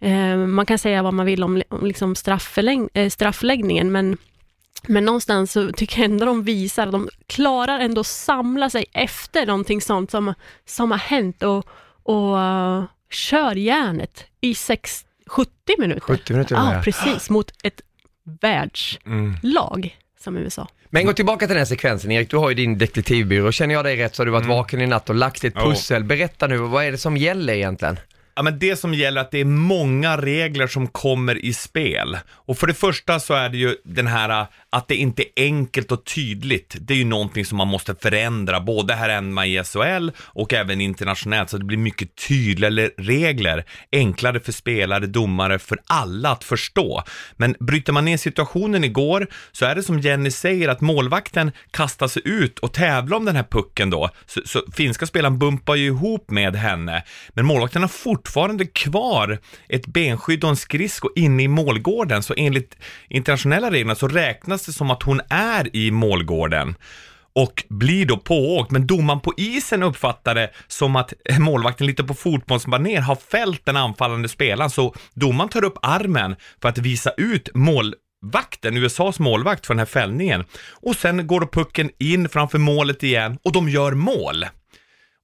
eh, 0.00 0.36
man 0.36 0.66
kan 0.66 0.78
säga 0.78 1.02
vad 1.02 1.14
man 1.14 1.26
vill 1.26 1.42
om, 1.42 1.62
om 1.68 1.86
liksom 1.86 2.14
eh, 2.94 3.08
straffläggningen, 3.08 3.92
men 3.92 4.16
men 4.86 5.04
någonstans 5.04 5.52
så 5.52 5.72
tycker 5.72 5.98
jag 6.00 6.10
ändå 6.10 6.24
de 6.26 6.42
visar 6.42 6.86
att 6.86 6.92
de 6.92 7.08
klarar 7.26 7.80
ändå 7.80 8.04
samla 8.04 8.70
sig 8.70 8.84
efter 8.92 9.46
någonting 9.46 9.80
sånt 9.80 10.10
som, 10.10 10.34
som 10.66 10.90
har 10.90 10.98
hänt 10.98 11.42
och, 11.42 11.66
och 12.02 12.36
uh, 12.36 12.84
kör 13.10 13.54
järnet 13.54 14.24
i 14.40 14.54
sex, 14.54 15.04
70 15.26 15.50
minuter. 15.78 16.00
70 16.00 16.32
minuter 16.32 16.54
ja, 16.54 16.74
ja, 16.74 16.82
precis, 16.82 17.30
mot 17.30 17.52
ett 17.62 17.80
världslag 18.40 19.78
mm. 19.78 19.90
som 20.20 20.36
USA. 20.36 20.68
Men 20.92 21.06
gå 21.06 21.12
tillbaka 21.12 21.46
till 21.46 21.54
den 21.54 21.60
här 21.60 21.64
sekvensen 21.64 22.10
Erik, 22.10 22.30
du 22.30 22.36
har 22.36 22.48
ju 22.48 22.54
din 22.54 22.78
detektivbyrå. 22.78 23.52
Känner 23.52 23.74
jag 23.74 23.84
dig 23.84 23.96
rätt 23.96 24.14
så 24.14 24.20
har 24.20 24.26
du 24.26 24.32
varit 24.32 24.44
mm. 24.44 24.56
vaken 24.56 24.80
i 24.80 24.86
natt 24.86 25.08
och 25.08 25.14
lagt 25.14 25.44
ett 25.44 25.54
pussel. 25.54 26.04
Berätta 26.04 26.46
nu, 26.46 26.56
vad 26.56 26.84
är 26.84 26.92
det 26.92 26.98
som 26.98 27.16
gäller 27.16 27.52
egentligen? 27.52 27.98
Ja, 28.34 28.42
men 28.42 28.58
det 28.58 28.76
som 28.76 28.94
gäller 28.94 29.20
är 29.20 29.24
att 29.24 29.30
det 29.30 29.40
är 29.40 29.44
många 29.44 30.16
regler 30.16 30.66
som 30.66 30.86
kommer 30.86 31.44
i 31.44 31.52
spel. 31.52 32.18
Och 32.28 32.58
för 32.58 32.66
det 32.66 32.74
första 32.74 33.20
så 33.20 33.34
är 33.34 33.48
det 33.48 33.56
ju 33.56 33.76
den 33.84 34.06
här 34.06 34.40
äh, 34.40 34.46
att 34.70 34.88
det 34.88 34.96
inte 34.96 35.22
är 35.22 35.44
enkelt 35.44 35.92
och 35.92 36.04
tydligt. 36.04 36.76
Det 36.80 36.94
är 36.94 36.98
ju 36.98 37.04
någonting 37.04 37.44
som 37.44 37.58
man 37.58 37.68
måste 37.68 37.94
förändra, 37.94 38.60
både 38.60 38.94
här 38.94 39.08
hemma 39.08 39.46
i 39.46 39.64
SHL 39.64 40.10
och 40.18 40.52
även 40.52 40.80
internationellt, 40.80 41.50
så 41.50 41.58
det 41.58 41.64
blir 41.64 41.78
mycket 41.78 42.16
tydligare 42.28 42.90
regler, 42.96 43.64
enklare 43.92 44.40
för 44.40 44.52
spelare, 44.52 45.06
domare, 45.06 45.58
för 45.58 45.78
alla 45.86 46.30
att 46.30 46.44
förstå. 46.44 47.02
Men 47.36 47.56
bryter 47.60 47.92
man 47.92 48.04
ner 48.04 48.16
situationen 48.16 48.84
igår 48.84 49.26
så 49.52 49.64
är 49.64 49.74
det 49.74 49.82
som 49.82 50.00
Jenny 50.00 50.30
säger 50.30 50.68
att 50.68 50.80
målvakten 50.80 51.52
kastar 51.70 52.08
sig 52.08 52.22
ut 52.24 52.58
och 52.58 52.72
tävlar 52.72 53.16
om 53.16 53.24
den 53.24 53.36
här 53.36 53.46
pucken 53.50 53.90
då. 53.90 54.10
Så, 54.26 54.40
så 54.44 54.62
finska 54.72 55.06
spelaren 55.06 55.38
bumpar 55.38 55.74
ju 55.74 55.86
ihop 55.86 56.30
med 56.30 56.56
henne, 56.56 57.04
men 57.28 57.46
målvakten 57.46 57.82
har 57.82 57.88
fortfarande 58.20 58.66
kvar 58.66 59.38
ett 59.68 59.86
benskydd 59.86 60.44
och 60.44 60.50
en 60.50 60.56
skridsko 60.56 61.08
inne 61.16 61.42
i 61.42 61.48
målgården, 61.48 62.22
så 62.22 62.34
enligt 62.36 62.76
internationella 63.08 63.70
reglerna 63.70 63.94
så 63.94 64.08
räknas 64.08 64.66
det 64.66 64.72
som 64.72 64.90
att 64.90 65.02
hon 65.02 65.20
är 65.28 65.76
i 65.76 65.90
målgården 65.90 66.74
och 67.32 67.64
blir 67.68 68.06
då 68.06 68.16
pååkt, 68.16 68.70
men 68.70 68.86
domaren 68.86 69.20
på 69.20 69.34
isen 69.36 69.82
uppfattar 69.82 70.34
det 70.34 70.50
som 70.68 70.96
att 70.96 71.12
målvakten 71.38 71.86
lite 71.86 72.04
på 72.04 72.14
fotbollsmanér 72.14 73.00
har 73.00 73.16
fällt 73.16 73.66
den 73.66 73.76
anfallande 73.76 74.28
spelaren, 74.28 74.70
så 74.70 74.94
domaren 75.14 75.48
tar 75.48 75.64
upp 75.64 75.78
armen 75.82 76.36
för 76.62 76.68
att 76.68 76.78
visa 76.78 77.10
ut 77.16 77.48
mål 77.54 77.94
målvakten, 78.22 78.76
USAs 78.76 79.18
målvakt 79.18 79.66
för 79.66 79.74
den 79.74 79.78
här 79.78 79.86
fällningen. 79.86 80.44
Och 80.82 80.96
sen 80.96 81.26
går 81.26 81.40
då 81.40 81.46
pucken 81.46 81.90
in 81.98 82.28
framför 82.28 82.58
målet 82.58 83.02
igen 83.02 83.38
och 83.42 83.52
de 83.52 83.68
gör 83.68 83.92
mål. 83.92 84.44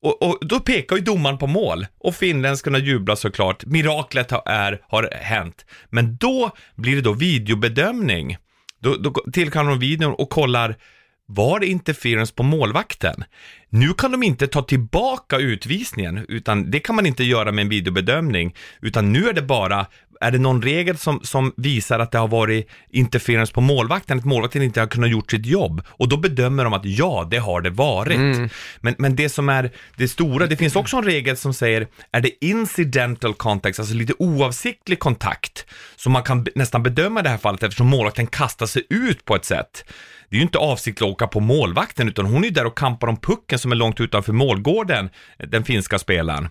Och, 0.06 0.22
och 0.22 0.38
då 0.40 0.60
pekar 0.60 0.96
ju 0.96 1.02
domaren 1.02 1.38
på 1.38 1.46
mål 1.46 1.86
och 1.98 2.14
finländskarna 2.14 2.78
jublar 2.78 3.14
såklart. 3.14 3.64
Miraklet 3.64 4.30
har, 4.30 4.42
är, 4.46 4.80
har 4.88 5.08
hänt. 5.12 5.66
Men 5.90 6.16
då 6.16 6.50
blir 6.74 6.96
det 6.96 7.02
då 7.02 7.12
videobedömning. 7.12 8.36
Då, 8.80 8.96
då 8.96 9.14
tillkallar 9.32 9.70
de 9.70 9.78
videon 9.78 10.14
och 10.14 10.30
kollar 10.30 10.76
var 11.28 11.60
det 11.60 11.66
interference 11.66 12.34
på 12.34 12.42
målvakten? 12.42 13.24
Nu 13.68 13.94
kan 13.94 14.12
de 14.12 14.22
inte 14.22 14.46
ta 14.46 14.62
tillbaka 14.62 15.38
utvisningen, 15.38 16.26
utan 16.28 16.70
det 16.70 16.80
kan 16.80 16.96
man 16.96 17.06
inte 17.06 17.24
göra 17.24 17.52
med 17.52 17.62
en 17.62 17.68
videobedömning, 17.68 18.54
utan 18.80 19.12
nu 19.12 19.28
är 19.28 19.32
det 19.32 19.42
bara, 19.42 19.86
är 20.20 20.30
det 20.30 20.38
någon 20.38 20.62
regel 20.62 20.98
som, 20.98 21.20
som 21.22 21.52
visar 21.56 21.98
att 21.98 22.12
det 22.12 22.18
har 22.18 22.28
varit 22.28 22.68
interference 22.90 23.52
på 23.52 23.60
målvakten, 23.60 24.18
att 24.18 24.24
målvakten 24.24 24.62
inte 24.62 24.80
har 24.80 24.86
kunnat 24.86 25.10
gjort 25.10 25.30
sitt 25.30 25.46
jobb, 25.46 25.82
och 25.88 26.08
då 26.08 26.16
bedömer 26.16 26.64
de 26.64 26.72
att 26.72 26.84
ja, 26.84 27.28
det 27.30 27.38
har 27.38 27.60
det 27.60 27.70
varit. 27.70 28.16
Mm. 28.16 28.48
Men, 28.80 28.94
men 28.98 29.16
det 29.16 29.28
som 29.28 29.48
är 29.48 29.70
det 29.96 30.08
stora, 30.08 30.46
det 30.46 30.56
finns 30.56 30.76
också 30.76 30.96
en 30.96 31.04
regel 31.04 31.36
som 31.36 31.54
säger, 31.54 31.86
är 32.12 32.20
det 32.20 32.44
incidental 32.44 33.34
contact, 33.34 33.78
alltså 33.78 33.94
lite 33.94 34.14
oavsiktlig 34.18 34.98
kontakt, 34.98 35.66
så 35.96 36.10
man 36.10 36.22
kan 36.22 36.46
nästan 36.54 36.82
bedöma 36.82 37.20
i 37.20 37.22
det 37.22 37.28
här 37.28 37.38
fallet 37.38 37.62
eftersom 37.62 37.86
målvakten 37.86 38.26
kastar 38.26 38.66
sig 38.66 38.82
ut 38.90 39.24
på 39.24 39.36
ett 39.36 39.44
sätt. 39.44 39.84
Det 40.30 40.36
är 40.36 40.38
ju 40.38 40.42
inte 40.42 40.58
avsiktligt 40.58 41.02
att 41.02 41.08
åka 41.08 41.26
på 41.26 41.40
målvakten, 41.40 42.08
utan 42.08 42.26
hon 42.26 42.44
är 42.44 42.48
ju 42.48 42.54
där 42.54 42.66
och 42.66 42.78
kampar 42.78 43.08
om 43.08 43.16
pucken 43.16 43.58
som 43.58 43.72
är 43.72 43.76
långt 43.76 44.00
utanför 44.00 44.32
målgården, 44.32 45.10
den 45.38 45.64
finska 45.64 45.98
spelaren. 45.98 46.48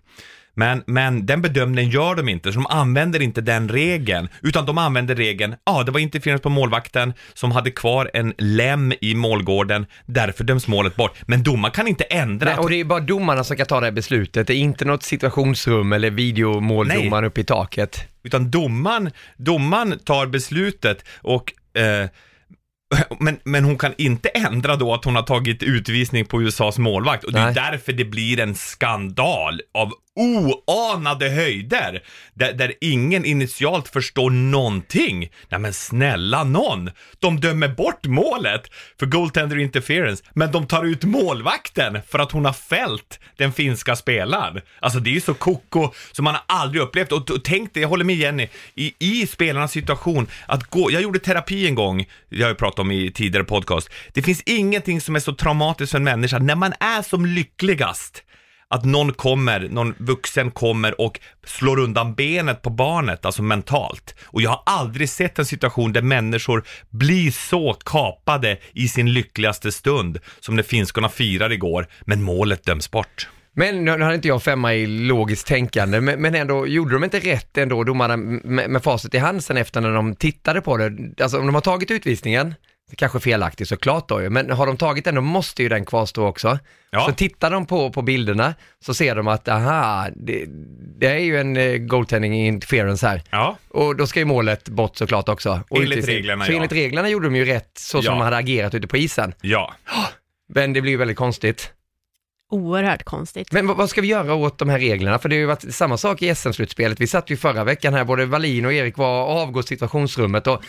Men, 0.55 0.83
men 0.87 1.25
den 1.25 1.41
bedömningen 1.41 1.91
gör 1.91 2.15
de 2.15 2.29
inte, 2.29 2.53
så 2.53 2.59
de 2.59 2.67
använder 2.67 3.21
inte 3.21 3.41
den 3.41 3.69
regeln, 3.69 4.29
utan 4.41 4.65
de 4.65 4.77
använder 4.77 5.15
regeln, 5.15 5.55
ja 5.65 5.83
det 5.83 5.91
var 5.91 5.99
interferens 5.99 6.41
på 6.41 6.49
målvakten 6.49 7.13
som 7.33 7.51
hade 7.51 7.71
kvar 7.71 8.11
en 8.13 8.33
lem 8.37 8.93
i 9.01 9.15
målgården, 9.15 9.85
därför 10.05 10.43
döms 10.43 10.67
målet 10.67 10.95
bort. 10.95 11.17
Men 11.25 11.43
domaren 11.43 11.71
kan 11.71 11.87
inte 11.87 12.03
ändra. 12.03 12.49
Nej, 12.49 12.57
och 12.57 12.69
det 12.69 12.79
är 12.79 12.83
bara 12.83 12.99
domarna 12.99 13.43
som 13.43 13.57
kan 13.57 13.65
ta 13.65 13.79
det 13.79 13.85
här 13.85 13.91
beslutet, 13.91 14.47
det 14.47 14.53
är 14.53 14.57
inte 14.57 14.85
något 14.85 15.03
situationsrum 15.03 15.93
eller 15.93 16.09
videomåldomaren 16.09 17.25
uppe 17.25 17.41
i 17.41 17.43
taket. 17.43 18.07
Utan 18.23 18.51
domaren, 18.51 19.11
domaren 19.37 19.99
tar 19.99 20.25
beslutet 20.25 21.05
och 21.21 21.53
eh, 21.77 22.09
men, 23.19 23.39
men 23.43 23.63
hon 23.63 23.77
kan 23.77 23.93
inte 23.97 24.29
ändra 24.29 24.75
då 24.75 24.93
att 24.93 25.05
hon 25.05 25.15
har 25.15 25.23
tagit 25.23 25.63
utvisning 25.63 26.25
på 26.25 26.41
USAs 26.41 26.77
målvakt 26.77 27.23
och 27.23 27.33
det 27.33 27.39
är 27.39 27.45
Nej. 27.45 27.53
därför 27.53 27.93
det 27.93 28.05
blir 28.05 28.39
en 28.39 28.55
skandal 28.55 29.61
av 29.73 29.91
oanade 30.15 31.29
höjder 31.29 32.03
där, 32.33 32.53
där 32.53 32.73
ingen 32.81 33.25
initialt 33.25 33.87
förstår 33.87 34.29
någonting. 34.29 35.29
Nej 35.49 35.59
men 35.59 35.73
snälla 35.73 36.43
någon, 36.43 36.89
de 37.19 37.39
dömer 37.39 37.67
bort 37.67 38.05
målet 38.05 38.61
för 38.99 39.05
goaltender 39.05 39.57
interference 39.57 40.23
men 40.33 40.51
de 40.51 40.67
tar 40.67 40.83
ut 40.83 41.03
målvakten 41.03 41.99
för 42.07 42.19
att 42.19 42.31
hon 42.31 42.45
har 42.45 42.53
fällt 42.53 43.19
den 43.37 43.53
finska 43.53 43.95
spelaren. 43.95 44.61
Alltså 44.79 44.99
det 44.99 45.09
är 45.09 45.13
ju 45.13 45.21
så 45.21 45.33
koko 45.33 45.91
som 46.11 46.23
man 46.23 46.35
har 46.35 46.43
aldrig 46.47 46.81
upplevt 46.81 47.11
och, 47.11 47.31
och 47.31 47.43
tänk 47.43 47.73
dig, 47.73 47.81
jag 47.81 47.89
håller 47.89 48.05
med 48.05 48.15
Jenny, 48.15 48.47
i, 48.75 48.93
i 48.99 49.27
spelarnas 49.27 49.71
situation 49.71 50.27
att 50.47 50.63
gå, 50.63 50.91
jag 50.91 51.01
gjorde 51.01 51.19
terapi 51.19 51.67
en 51.67 51.75
gång, 51.75 52.05
jag 52.29 52.45
har 52.45 52.49
ju 52.49 52.55
pratat 52.55 52.79
om 52.79 52.91
i 52.91 53.11
tidigare 53.11 53.45
podcast, 53.45 53.89
det 54.13 54.21
finns 54.21 54.41
ingenting 54.45 55.01
som 55.01 55.15
är 55.15 55.19
så 55.19 55.35
traumatiskt 55.35 55.91
för 55.91 55.97
en 55.97 56.03
människa 56.03 56.39
när 56.39 56.55
man 56.55 56.73
är 56.79 57.01
som 57.01 57.25
lyckligast 57.25 58.23
att 58.69 58.85
någon 58.85 59.13
kommer, 59.13 59.69
någon 59.69 59.95
vuxen 59.97 60.51
kommer 60.51 61.01
och 61.01 61.19
slår 61.45 61.79
undan 61.79 62.15
benet 62.15 62.61
på 62.61 62.69
barnet, 62.69 63.25
alltså 63.25 63.43
mentalt. 63.43 64.15
Och 64.25 64.41
jag 64.41 64.49
har 64.49 64.63
aldrig 64.65 65.09
sett 65.09 65.39
en 65.39 65.45
situation 65.45 65.93
där 65.93 66.01
människor 66.01 66.63
blir 66.89 67.31
så 67.31 67.73
kapade 67.73 68.57
i 68.73 68.87
sin 68.87 69.13
lyckligaste 69.13 69.71
stund, 69.71 70.19
som 70.39 70.55
när 70.55 70.63
finskorna 70.63 71.09
firar 71.09 71.51
igår, 71.51 71.87
men 72.01 72.23
målet 72.23 72.63
döms 72.63 72.91
bort. 72.91 73.27
Men 73.57 73.85
nu 73.85 73.91
hade 73.91 74.15
inte 74.15 74.27
jag 74.27 74.43
femma 74.43 74.73
i 74.73 74.87
logiskt 74.87 75.47
tänkande, 75.47 76.01
men, 76.01 76.21
men 76.21 76.35
ändå, 76.35 76.67
gjorde 76.67 76.93
de 76.93 77.03
inte 77.03 77.19
rätt 77.19 77.57
ändå, 77.57 77.83
domarna 77.83 78.17
med, 78.17 78.69
med 78.69 78.83
facit 78.83 79.13
i 79.13 79.17
hand 79.17 79.43
sen 79.43 79.57
efter 79.57 79.81
när 79.81 79.93
de 79.93 80.15
tittade 80.15 80.61
på 80.61 80.77
det? 80.77 80.93
Alltså 81.23 81.39
om 81.39 81.45
de 81.45 81.55
har 81.55 81.61
tagit 81.61 81.91
utvisningen, 81.91 82.53
kanske 82.97 83.19
felaktigt 83.19 83.67
såklart 83.67 84.09
då 84.09 84.21
ju, 84.21 84.29
men 84.29 84.49
har 84.51 84.67
de 84.67 84.77
tagit 84.77 85.05
den, 85.05 85.15
då 85.15 85.21
måste 85.21 85.63
ju 85.63 85.69
den 85.69 85.85
kvarstå 85.85 86.25
också. 86.27 86.59
Ja. 86.89 87.05
Så 87.05 87.11
tittar 87.13 87.51
de 87.51 87.65
på, 87.65 87.91
på 87.91 88.01
bilderna, 88.01 88.53
så 88.85 88.93
ser 88.93 89.15
de 89.15 89.27
att, 89.27 89.47
aha, 89.47 90.07
det, 90.15 90.45
det 90.99 91.07
är 91.07 91.17
ju 91.19 91.39
en 91.39 91.57
uh, 91.57 91.77
goaltending 91.77 92.33
interference 92.47 93.07
här. 93.07 93.21
Ja, 93.29 93.57
Och 93.69 93.95
då 93.95 94.07
ska 94.07 94.19
ju 94.19 94.25
målet 94.25 94.69
bort 94.69 94.97
såklart 94.97 95.29
också. 95.29 95.61
Och 95.69 95.77
Enligt 95.77 95.91
utvisning. 95.91 96.15
reglerna, 96.15 96.45
Så 96.45 96.51
ja. 96.51 96.55
enligt 96.55 96.71
reglerna 96.71 97.09
gjorde 97.09 97.27
de 97.27 97.35
ju 97.35 97.45
rätt, 97.45 97.71
så 97.77 98.01
som 98.01 98.05
Ja. 98.05 98.11
de 98.11 98.21
hade 98.23 98.37
agerat 98.37 98.73
ute 98.75 98.87
på 98.87 98.97
isen. 98.97 99.33
ja. 99.41 99.73
Men 100.49 100.73
det 100.73 100.81
blir 100.81 100.91
ju 100.91 100.97
väldigt 100.97 101.17
konstigt. 101.17 101.71
Oerhört 102.51 103.03
konstigt. 103.03 103.51
Men 103.51 103.67
vad, 103.67 103.77
vad 103.77 103.89
ska 103.89 104.01
vi 104.01 104.07
göra 104.07 104.33
åt 104.33 104.57
de 104.57 104.69
här 104.69 104.79
reglerna? 104.79 105.19
För 105.19 105.29
det 105.29 105.35
har 105.35 105.39
ju 105.39 105.45
varit 105.45 105.73
samma 105.75 105.97
sak 105.97 106.21
i 106.21 106.35
SM-slutspelet. 106.35 106.99
Vi 107.01 107.07
satt 107.07 107.29
ju 107.29 107.37
förra 107.37 107.63
veckan 107.63 107.93
här, 107.93 108.03
både 108.03 108.25
Wallin 108.25 108.65
och 108.65 108.73
Erik 108.73 108.97
var 108.97 109.25
avgå 109.25 109.63
situationsrummet 109.63 110.47
och 110.47 110.63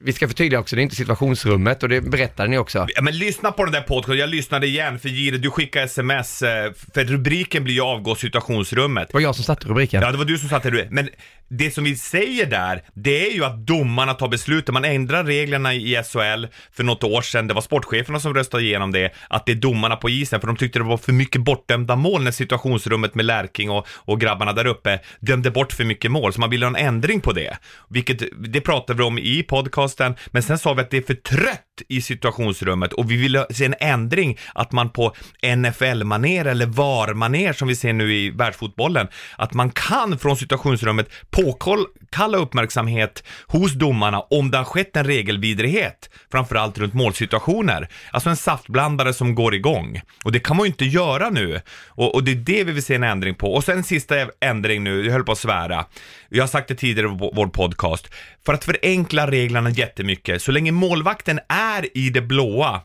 vi 0.00 0.12
ska 0.12 0.28
förtydliga 0.28 0.60
också, 0.60 0.76
det 0.76 0.80
är 0.80 0.84
inte 0.84 0.96
situationsrummet 0.96 1.82
och 1.82 1.88
det 1.88 2.00
berättade 2.00 2.48
ni 2.48 2.58
också. 2.58 2.86
Ja, 2.94 3.02
men 3.02 3.18
lyssna 3.18 3.52
på 3.52 3.64
den 3.64 3.72
där 3.72 3.80
podcasten, 3.80 4.18
jag 4.18 4.28
lyssnade 4.28 4.66
igen 4.66 4.98
för 4.98 5.08
Gire, 5.08 5.38
du 5.38 5.50
skickade 5.50 5.84
sms, 5.84 6.42
eh, 6.42 6.72
för 6.94 7.04
rubriken 7.04 7.64
blir 7.64 7.74
ju 7.74 7.80
avgå 7.80 8.14
situationsrummet. 8.14 9.08
Det 9.08 9.14
var 9.14 9.20
jag 9.20 9.34
som 9.34 9.44
satte 9.44 9.68
rubriken. 9.68 10.02
Ja, 10.02 10.12
det 10.12 10.18
var 10.18 10.24
du 10.24 10.38
som 10.38 10.48
satte 10.48 10.70
det. 10.70 10.88
Men 10.90 11.08
det 11.50 11.70
som 11.70 11.84
vi 11.84 11.96
säger 11.96 12.46
där, 12.46 12.82
det 12.94 13.26
är 13.28 13.34
ju 13.34 13.44
att 13.44 13.66
domarna 13.66 14.14
tar 14.14 14.28
besluten. 14.28 14.72
Man 14.72 14.84
ändrar 14.84 15.24
reglerna 15.24 15.74
i 15.74 16.02
SHL 16.04 16.46
för 16.72 16.84
något 16.84 17.04
år 17.04 17.22
sedan. 17.22 17.46
Det 17.46 17.54
var 17.54 17.60
sportcheferna 17.60 18.20
som 18.20 18.34
röstade 18.34 18.62
igenom 18.62 18.92
det, 18.92 19.12
att 19.28 19.46
det 19.46 19.52
är 19.52 19.56
domarna 19.56 19.96
på 19.96 20.10
isen, 20.10 20.40
för 20.40 20.46
de 20.46 20.56
tyckte 20.56 20.78
det 20.78 20.84
var 20.84 20.96
för 20.96 21.12
mycket 21.12 21.40
bortdömda 21.40 21.96
mål 21.96 22.22
när 22.22 22.30
situationsrummet 22.30 23.14
med 23.14 23.24
Lärking 23.24 23.70
och, 23.70 23.86
och 23.90 24.20
grabbarna 24.20 24.52
där 24.52 24.66
uppe 24.66 25.00
dömde 25.20 25.50
bort 25.50 25.72
för 25.72 25.84
mycket 25.84 26.10
mål. 26.10 26.32
Så 26.32 26.40
man 26.40 26.50
ville 26.50 26.66
ha 26.66 26.78
en 26.78 26.86
ändring 26.86 27.20
på 27.20 27.32
det. 27.32 27.56
Vilket, 27.90 28.22
det 28.38 28.60
pratade 28.60 28.96
vi 28.98 29.04
om 29.04 29.18
i 29.18 29.42
podcasten, 29.42 29.87
men 30.26 30.42
sen 30.42 30.58
sa 30.58 30.74
vi 30.74 30.80
att 30.80 30.90
det 30.90 30.96
är 30.96 31.02
för 31.02 31.14
trött 31.14 31.64
i 31.88 32.02
situationsrummet 32.02 32.92
och 32.92 33.10
vi 33.10 33.16
vill 33.16 33.44
se 33.50 33.64
en 33.64 33.74
ändring, 33.80 34.38
att 34.54 34.72
man 34.72 34.90
på 34.90 35.14
NFL-maner 35.56 36.44
eller 36.44 36.66
VAR-maner 36.66 37.52
som 37.52 37.68
vi 37.68 37.76
ser 37.76 37.92
nu 37.92 38.14
i 38.14 38.30
världsfotbollen, 38.30 39.08
att 39.36 39.54
man 39.54 39.70
kan 39.70 40.18
från 40.18 40.36
situationsrummet 40.36 41.08
påkalla 41.30 42.38
uppmärksamhet 42.38 43.24
hos 43.46 43.72
domarna 43.72 44.20
om 44.20 44.50
det 44.50 44.58
har 44.58 44.64
skett 44.64 44.96
en 44.96 45.04
regelvidrighet, 45.04 46.10
framförallt 46.32 46.78
runt 46.78 46.94
målsituationer. 46.94 47.88
Alltså 48.12 48.30
en 48.30 48.36
saftblandare 48.36 49.14
som 49.14 49.34
går 49.34 49.54
igång. 49.54 50.00
Och 50.24 50.32
det 50.32 50.40
kan 50.40 50.56
man 50.56 50.64
ju 50.64 50.70
inte 50.70 50.84
göra 50.84 51.30
nu. 51.30 51.60
Och, 51.88 52.14
och 52.14 52.24
det 52.24 52.30
är 52.30 52.36
det 52.36 52.64
vi 52.64 52.72
vill 52.72 52.82
se 52.82 52.94
en 52.94 53.02
ändring 53.02 53.34
på. 53.34 53.54
Och 53.54 53.64
sen 53.64 53.84
sista 53.84 54.14
ändring 54.40 54.84
nu, 54.84 55.04
jag 55.04 55.12
höll 55.12 55.24
på 55.24 55.32
att 55.32 55.38
svära. 55.38 55.84
Jag 56.28 56.42
har 56.42 56.48
sagt 56.48 56.68
det 56.68 56.74
tidigare 56.74 57.08
i 57.12 57.16
vår 57.18 57.32
vår 57.34 57.46
podcast. 57.46 58.14
För 58.46 58.54
att 58.54 58.64
förenkla 58.64 59.30
reglerna 59.30 59.70
jättemycket, 59.70 60.42
så 60.42 60.52
länge 60.52 60.72
målvakten 60.72 61.40
är 61.48 61.98
i 61.98 62.10
det 62.10 62.22
blåa, 62.22 62.80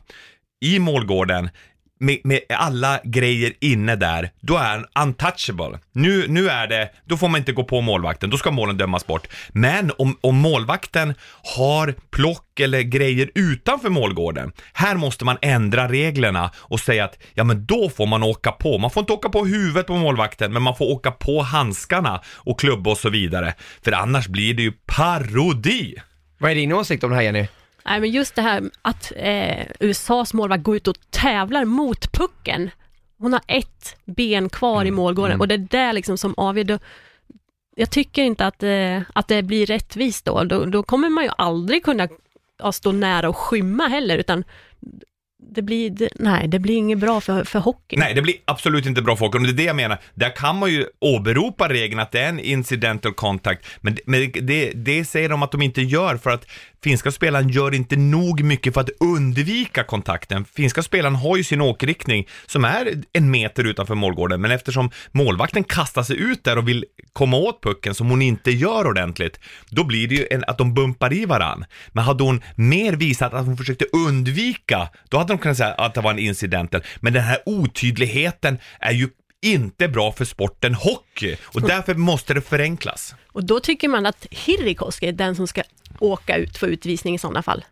i 0.64 0.78
målgården, 0.78 1.48
med, 2.04 2.18
med 2.24 2.40
alla 2.48 3.00
grejer 3.04 3.52
inne 3.60 3.96
där, 3.96 4.30
då 4.40 4.56
är 4.56 4.64
han 4.64 5.06
untouchable. 5.06 5.78
Nu, 5.92 6.28
nu 6.28 6.48
är 6.48 6.66
det, 6.66 6.90
då 7.04 7.16
får 7.16 7.28
man 7.28 7.38
inte 7.38 7.52
gå 7.52 7.64
på 7.64 7.80
målvakten, 7.80 8.30
då 8.30 8.38
ska 8.38 8.50
målen 8.50 8.76
dömas 8.76 9.06
bort. 9.06 9.26
Men 9.52 9.92
om, 9.98 10.18
om 10.20 10.36
målvakten 10.36 11.14
har 11.56 11.94
plock 12.10 12.60
eller 12.60 12.80
grejer 12.80 13.30
utanför 13.34 13.88
målgården, 13.88 14.52
här 14.72 14.96
måste 14.96 15.24
man 15.24 15.38
ändra 15.42 15.88
reglerna 15.88 16.50
och 16.56 16.80
säga 16.80 17.04
att, 17.04 17.18
ja 17.34 17.44
men 17.44 17.66
då 17.66 17.90
får 17.90 18.06
man 18.06 18.22
åka 18.22 18.52
på. 18.52 18.78
Man 18.78 18.90
får 18.90 19.00
inte 19.00 19.12
åka 19.12 19.28
på 19.28 19.44
huvudet 19.46 19.86
på 19.86 19.96
målvakten, 19.96 20.52
men 20.52 20.62
man 20.62 20.76
får 20.76 20.84
åka 20.84 21.10
på 21.10 21.42
handskarna 21.42 22.22
och 22.34 22.60
klubba 22.60 22.90
och 22.90 22.98
så 22.98 23.10
vidare. 23.10 23.54
För 23.84 23.92
annars 23.92 24.28
blir 24.28 24.54
det 24.54 24.62
ju 24.62 24.72
parodi. 24.86 25.94
Vad 26.38 26.50
är 26.50 26.54
din 26.54 26.72
åsikt 26.72 27.04
om 27.04 27.10
det 27.10 27.16
här 27.16 27.22
Jenny? 27.22 27.46
Nej, 27.86 28.00
men 28.00 28.10
just 28.10 28.34
det 28.34 28.42
här 28.42 28.62
att 28.82 29.12
eh, 29.16 29.66
USAs 29.80 30.34
målvakt 30.34 30.62
går 30.62 30.76
ut 30.76 30.88
och 30.88 30.96
tävlar 31.10 31.64
mot 31.64 32.12
pucken. 32.12 32.70
Hon 33.18 33.32
har 33.32 33.42
ett 33.48 33.96
ben 34.04 34.48
kvar 34.48 34.84
i 34.84 34.90
målgården 34.90 35.40
och 35.40 35.48
det 35.48 35.54
är 35.54 35.68
det 35.70 35.92
liksom 35.92 36.18
som 36.18 36.34
avgör. 36.36 36.64
Då, 36.64 36.78
jag 37.76 37.90
tycker 37.90 38.22
inte 38.22 38.46
att, 38.46 38.62
eh, 38.62 39.02
att 39.12 39.28
det 39.28 39.42
blir 39.42 39.66
rättvist 39.66 40.24
då. 40.24 40.44
då. 40.44 40.64
Då 40.64 40.82
kommer 40.82 41.08
man 41.08 41.24
ju 41.24 41.30
aldrig 41.38 41.84
kunna 41.84 42.08
ja, 42.58 42.72
stå 42.72 42.92
nära 42.92 43.28
och 43.28 43.36
skymma 43.36 43.88
heller, 43.88 44.18
utan 44.18 44.44
det 45.54 45.62
blir, 45.62 45.90
det, 45.90 46.08
nej, 46.14 46.48
det 46.48 46.58
blir 46.58 46.76
inget 46.76 46.98
bra 46.98 47.20
för, 47.20 47.44
för 47.44 47.58
hockey. 47.58 47.96
Nej, 47.96 48.14
det 48.14 48.22
blir 48.22 48.34
absolut 48.44 48.86
inte 48.86 49.02
bra 49.02 49.16
för 49.16 49.26
hockey. 49.26 49.38
Och 49.38 49.44
det 49.44 49.50
är 49.50 49.56
det 49.56 49.64
jag 49.64 49.76
menar. 49.76 50.00
Där 50.14 50.36
kan 50.36 50.58
man 50.58 50.70
ju 50.70 50.86
åberopa 51.00 51.68
regeln 51.68 52.00
att 52.00 52.12
det 52.12 52.20
är 52.20 52.28
en 52.28 52.40
incidental 52.40 53.14
contact, 53.14 53.66
men, 53.80 53.96
men 54.06 54.32
det, 54.32 54.72
det 54.74 55.04
säger 55.04 55.28
de 55.28 55.42
att 55.42 55.52
de 55.52 55.62
inte 55.62 55.82
gör 55.82 56.16
för 56.16 56.30
att 56.30 56.46
finska 56.84 57.10
spelaren 57.10 57.48
gör 57.48 57.74
inte 57.74 57.96
nog 57.96 58.44
mycket 58.44 58.74
för 58.74 58.80
att 58.80 58.90
undvika 59.00 59.84
kontakten. 59.84 60.44
Finska 60.44 60.82
spelaren 60.82 61.14
har 61.14 61.36
ju 61.36 61.44
sin 61.44 61.60
åkriktning 61.60 62.28
som 62.46 62.64
är 62.64 63.02
en 63.12 63.30
meter 63.30 63.64
utanför 63.64 63.94
målgården, 63.94 64.40
men 64.40 64.50
eftersom 64.50 64.90
målvakten 65.12 65.64
kastar 65.64 66.02
sig 66.02 66.16
ut 66.16 66.44
där 66.44 66.58
och 66.58 66.68
vill 66.68 66.84
komma 67.12 67.36
åt 67.36 67.62
pucken 67.62 67.94
som 67.94 68.10
hon 68.10 68.22
inte 68.22 68.50
gör 68.50 68.86
ordentligt, 68.86 69.40
då 69.68 69.84
blir 69.84 70.08
det 70.08 70.14
ju 70.14 70.26
en, 70.30 70.44
att 70.46 70.58
de 70.58 70.74
bumpar 70.74 71.12
i 71.12 71.24
varann. 71.24 71.64
Men 71.92 72.04
hade 72.04 72.24
hon 72.24 72.42
mer 72.54 72.92
visat 72.92 73.34
att 73.34 73.46
hon 73.46 73.56
försökte 73.56 73.84
undvika, 73.92 74.88
då 75.08 75.18
hade 75.18 75.32
de 75.32 75.38
kunnat 75.38 75.56
säga 75.56 75.74
att 75.74 75.94
det 75.94 76.00
var 76.00 76.10
en 76.10 76.18
incidental. 76.18 76.82
Men 77.00 77.12
den 77.12 77.22
här 77.22 77.38
otydligheten 77.46 78.58
är 78.80 78.92
ju 78.92 79.08
inte 79.44 79.88
bra 79.88 80.12
för 80.12 80.24
sporten 80.24 80.74
hockey 80.74 81.36
och 81.44 81.62
därför 81.62 81.94
måste 81.94 82.34
det 82.34 82.40
förenklas. 82.40 83.14
Och 83.32 83.44
då 83.44 83.60
tycker 83.60 83.88
man 83.88 84.06
att 84.06 84.26
Hirikoski 84.30 85.06
är 85.08 85.12
den 85.12 85.36
som 85.36 85.46
ska 85.46 85.62
åka 85.98 86.36
ut 86.36 86.58
för 86.58 86.66
utvisning 86.66 87.14
i 87.14 87.18
sådana 87.18 87.42
fall. 87.42 87.64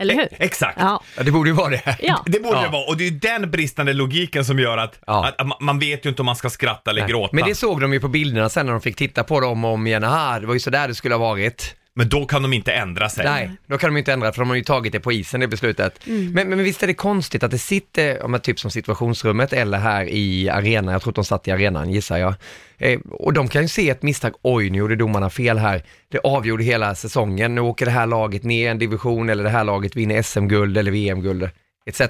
Eller 0.00 0.14
hur? 0.14 0.22
E- 0.24 0.28
Exakt. 0.38 0.78
Ja. 0.80 1.02
Ja, 1.16 1.22
det 1.22 1.30
borde 1.30 1.50
ju 1.50 1.56
vara 1.56 1.70
det. 1.70 1.96
Ja. 2.02 2.22
Det 2.26 2.40
borde 2.40 2.56
Ja. 2.58 2.62
det 2.62 2.68
vara 2.68 2.84
och 2.88 2.96
det 2.96 3.04
är 3.04 3.10
ju 3.10 3.18
den 3.18 3.50
bristande 3.50 3.92
logiken 3.92 4.44
som 4.44 4.58
gör 4.58 4.78
att, 4.78 4.98
Ja. 5.06 5.26
att, 5.26 5.40
att 5.40 5.60
man- 5.60 5.78
vet 5.78 6.04
ju 6.06 6.08
inte 6.10 6.22
om 6.22 6.26
man 6.26 6.36
ska 6.36 6.50
skratta 6.50 6.90
eller 6.90 7.00
Nej. 7.02 7.10
gråta. 7.10 7.36
Men 7.36 7.44
det 7.48 7.54
såg 7.54 7.80
de 7.80 7.92
ju 7.92 8.00
på 8.00 8.08
bilderna 8.08 8.48
sen 8.48 8.66
när 8.66 8.72
de 8.72 8.80
fick 8.82 8.96
titta 8.96 9.24
på 9.24 9.40
dem 9.40 9.64
om 9.64 9.86
igen. 9.86 10.04
Aha, 10.04 10.38
det 10.40 10.46
var 10.46 10.54
ju 10.54 10.60
så 10.60 10.70
där 10.70 10.88
det 10.88 10.94
skulle 10.94 11.14
ha 11.14 11.20
varit. 11.20 11.74
Men 11.94 12.08
då 12.08 12.26
kan 12.26 12.42
de 12.42 12.52
inte 12.52 12.72
ändra 12.72 13.08
sig. 13.08 13.24
Nej, 13.24 13.50
då 13.66 13.78
kan 13.78 13.94
de 13.94 13.98
inte 13.98 14.12
ändra 14.12 14.32
för 14.32 14.40
de 14.40 14.48
har 14.48 14.56
ju 14.56 14.64
tagit 14.64 14.92
det 14.92 15.00
på 15.00 15.12
isen, 15.12 15.40
det 15.40 15.48
beslutet. 15.48 16.00
Men, 16.06 16.48
men 16.48 16.58
visst 16.58 16.82
är 16.82 16.86
det 16.86 16.94
konstigt 16.94 17.42
att 17.42 17.50
det 17.50 17.58
sitter, 17.58 18.22
om 18.22 18.30
man 18.30 18.40
typ 18.40 18.60
som 18.60 18.70
situationsrummet 18.70 19.52
eller 19.52 19.78
här 19.78 20.04
i 20.04 20.48
arenan, 20.48 20.92
jag 20.92 21.02
tror 21.02 21.10
att 21.10 21.14
de 21.14 21.24
satt 21.24 21.48
i 21.48 21.50
arenan 21.50 21.90
gissar 21.90 22.18
jag. 22.18 22.34
Eh, 22.78 23.00
och 23.10 23.32
de 23.32 23.48
kan 23.48 23.62
ju 23.62 23.68
se 23.68 23.90
ett 23.90 24.02
misstag, 24.02 24.34
oj 24.42 24.70
nu 24.70 24.78
gjorde 24.78 24.96
domarna 24.96 25.30
fel 25.30 25.58
här. 25.58 25.82
Det 26.08 26.18
avgjorde 26.18 26.64
hela 26.64 26.94
säsongen, 26.94 27.54
nu 27.54 27.60
åker 27.60 27.86
det 27.86 27.92
här 27.92 28.06
laget 28.06 28.44
ner 28.44 28.70
en 28.70 28.78
division 28.78 29.28
eller 29.28 29.44
det 29.44 29.50
här 29.50 29.64
laget 29.64 29.96
vinner 29.96 30.22
SM-guld 30.22 30.78
eller 30.78 30.90
VM-guld 30.90 31.50
etc. 31.86 32.00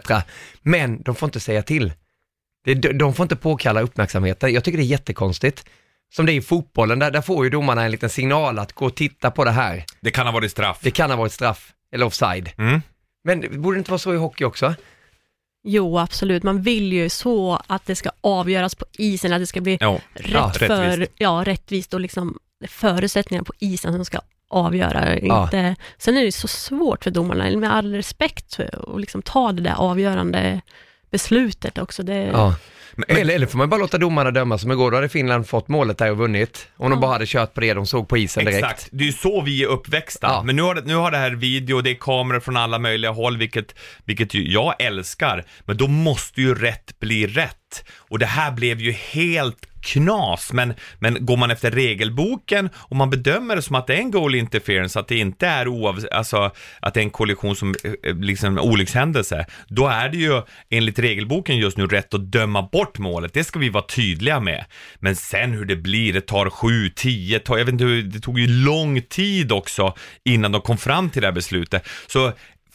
Men 0.63 1.03
de 1.03 1.15
får 1.15 1.27
inte 1.27 1.41
säga 1.41 1.63
till. 1.63 1.93
De 2.95 3.15
får 3.15 3.25
inte 3.25 3.37
påkalla 3.37 3.81
uppmärksamheten. 3.81 4.53
Jag 4.53 4.65
tycker 4.65 4.79
det 4.79 4.85
är 4.85 4.87
jättekonstigt. 4.87 5.65
Som 6.13 6.27
det 6.27 6.33
är 6.33 6.35
i 6.35 6.41
fotbollen, 6.41 6.99
där, 6.99 7.11
där 7.11 7.21
får 7.21 7.45
ju 7.45 7.51
domarna 7.51 7.85
en 7.85 7.91
liten 7.91 8.11
signal 8.11 8.59
att 8.59 8.73
gå 8.73 8.87
och 8.87 8.95
titta 8.95 9.31
på 9.31 9.45
det 9.45 9.51
här. 9.51 9.85
Det 10.01 10.11
kan 10.11 10.27
ha 10.27 10.33
varit 10.33 10.51
straff. 10.51 10.79
Det 10.83 10.91
kan 10.91 11.11
ha 11.11 11.17
varit 11.17 11.33
straff 11.33 11.73
eller 11.93 12.07
offside. 12.07 12.51
Mm. 12.59 12.83
Men 13.25 13.63
borde 13.63 13.77
det 13.77 13.79
inte 13.79 13.91
vara 13.91 13.99
så 13.99 14.15
i 14.15 14.17
hockey 14.17 14.45
också? 14.45 14.75
Jo, 15.65 15.99
absolut. 15.99 16.43
Man 16.43 16.63
vill 16.63 16.93
ju 16.93 17.09
så 17.09 17.61
att 17.67 17.87
det 17.87 17.95
ska 17.97 18.11
avgöras 18.21 18.75
på 18.75 18.85
isen, 18.93 19.33
att 19.33 19.41
det 19.41 19.47
ska 19.47 19.61
bli 19.61 19.79
Ja. 19.81 20.01
rätt 20.15 20.31
Ja, 20.33 20.51
för, 20.53 20.69
rättvist. 20.87 21.13
ja, 21.17 21.43
rättvist 21.47 21.95
och 21.95 22.01
liksom 22.01 22.39
förutsättningar 22.69 23.43
på 23.45 23.53
isen 23.59 23.93
som 23.93 24.05
ska 24.05 24.19
avgöra. 24.49 25.19
Ja. 25.19 25.45
Inte, 25.45 25.77
sen 25.99 26.17
är 26.17 26.25
det 26.25 26.33
så 26.33 26.49
svårt 26.49 27.05
för 27.05 27.11
domarna, 27.11 27.57
med 27.59 27.73
all 27.75 27.95
respekt, 27.95 28.61
att 28.61 29.01
liksom 29.01 29.23
ta 29.23 29.53
det 29.53 29.63
där 29.63 29.75
avgörande 29.75 30.61
beslutet 31.11 31.79
också. 31.79 32.03
Det, 32.03 32.15
Ja. 32.17 32.55
Men, 33.09 33.17
Eller, 33.17 33.35
eller 33.35 33.47
får 33.47 33.59
man 33.59 33.69
bara 33.69 33.81
låta 33.81 33.99
domarna 33.99 34.31
döma 34.31 34.59
som 34.59 34.71
igår, 34.73 34.91
då 34.91 34.97
hade 34.97 35.09
Finland 35.09 35.49
fått 35.49 35.69
målet 35.69 35.99
där 35.99 36.11
och 36.11 36.17
vunnit. 36.17 36.69
Om 36.77 36.91
de 36.91 37.01
bara 37.01 37.13
hade 37.13 37.27
kört 37.27 37.55
på 37.55 37.61
det 37.61 37.75
de 37.75 37.87
såg 37.87 38.09
på 38.09 38.19
isen 38.19 38.45
direkt. 38.45 38.65
Exakt, 38.65 38.89
det 38.93 39.05
är 39.05 39.07
ju 39.07 39.13
så 39.13 39.43
vi 39.43 39.63
är 39.63 39.67
uppväxta. 39.67 40.27
Ja. 40.27 40.43
Men 40.43 40.57
nu 40.57 40.63
har, 40.63 40.75
det, 40.75 40.83
nu 40.85 40.95
har 40.95 41.11
det 41.11 41.19
här 41.19 41.31
video, 41.31 41.81
det 41.81 41.91
är 41.91 41.95
kameror 41.95 42.41
från 42.41 42.57
alla 42.57 42.79
möjliga 42.79 43.11
håll, 43.11 43.37
vilket, 43.37 43.75
vilket 44.05 44.35
jag 44.35 44.75
älskar. 44.83 45.45
Men 45.65 45.77
då 45.77 45.87
måste 45.87 46.41
ju 46.41 46.55
rätt 46.55 46.99
bli 46.99 47.27
rätt. 47.27 47.85
Och 47.97 48.19
det 48.19 48.27
här 48.27 48.51
blev 48.51 48.81
ju 48.81 48.93
helt 48.93 49.70
knas, 49.83 50.53
men, 50.53 50.75
men 50.99 51.27
går 51.27 51.37
man 51.37 51.51
efter 51.51 51.71
regelboken 51.71 52.71
och 52.75 52.97
man 52.97 53.11
bedömer 53.11 53.57
det 53.57 53.63
som 53.63 53.77
att 53.77 53.87
det 53.87 53.95
är 53.95 53.99
en 53.99 54.11
goal 54.11 54.35
interference, 54.35 55.01
att 55.01 55.09
det 55.09 55.19
inte 55.19 55.47
är 55.47 55.69
oav, 55.69 56.07
alltså 56.13 56.51
att 56.81 56.95
det 56.95 57.01
är 57.01 57.05
en 57.05 57.11
kollision 57.11 57.57
som 57.57 57.75
eh, 57.85 57.93
eh, 58.03 58.17
liksom 58.17 58.59
olyckshändelse, 58.59 59.47
då 59.69 59.87
är 59.89 60.09
det 60.09 60.17
ju 60.17 60.43
enligt 60.71 60.99
regelboken 60.99 61.57
just 61.57 61.77
nu 61.77 61.87
rätt 61.87 62.15
att 62.15 62.33
döma 62.33 62.63
bort 62.63 62.99
målet. 62.99 63.35
Det 63.35 63.45
ska 63.45 63.59
vi 63.59 63.69
vara 63.69 63.85
tydliga 63.85 64.41
med. 64.41 64.65
Men 64.99 65.17
sen 65.17 65.53
hur 65.53 65.65
det 65.65 65.77
blir, 65.77 66.13
det 66.13 66.21
tar 66.21 66.51
sju, 66.51 66.89
tio, 66.89 67.39
tar, 67.39 67.59
jag 67.59 67.65
vet 67.65 67.73
inte 67.73 67.85
hur, 67.85 68.03
det 68.03 68.21
tog 68.21 68.39
ju 68.39 68.47
lång 68.47 69.03
tid 69.03 69.53
också 69.53 69.95
innan 70.25 70.53
de 70.53 70.61
kom 70.61 70.79
fram 70.79 71.11
till 71.11 71.23
det 71.23 71.29
här 71.29 71.33
beslutet. 71.33 71.89
Så 72.07 72.33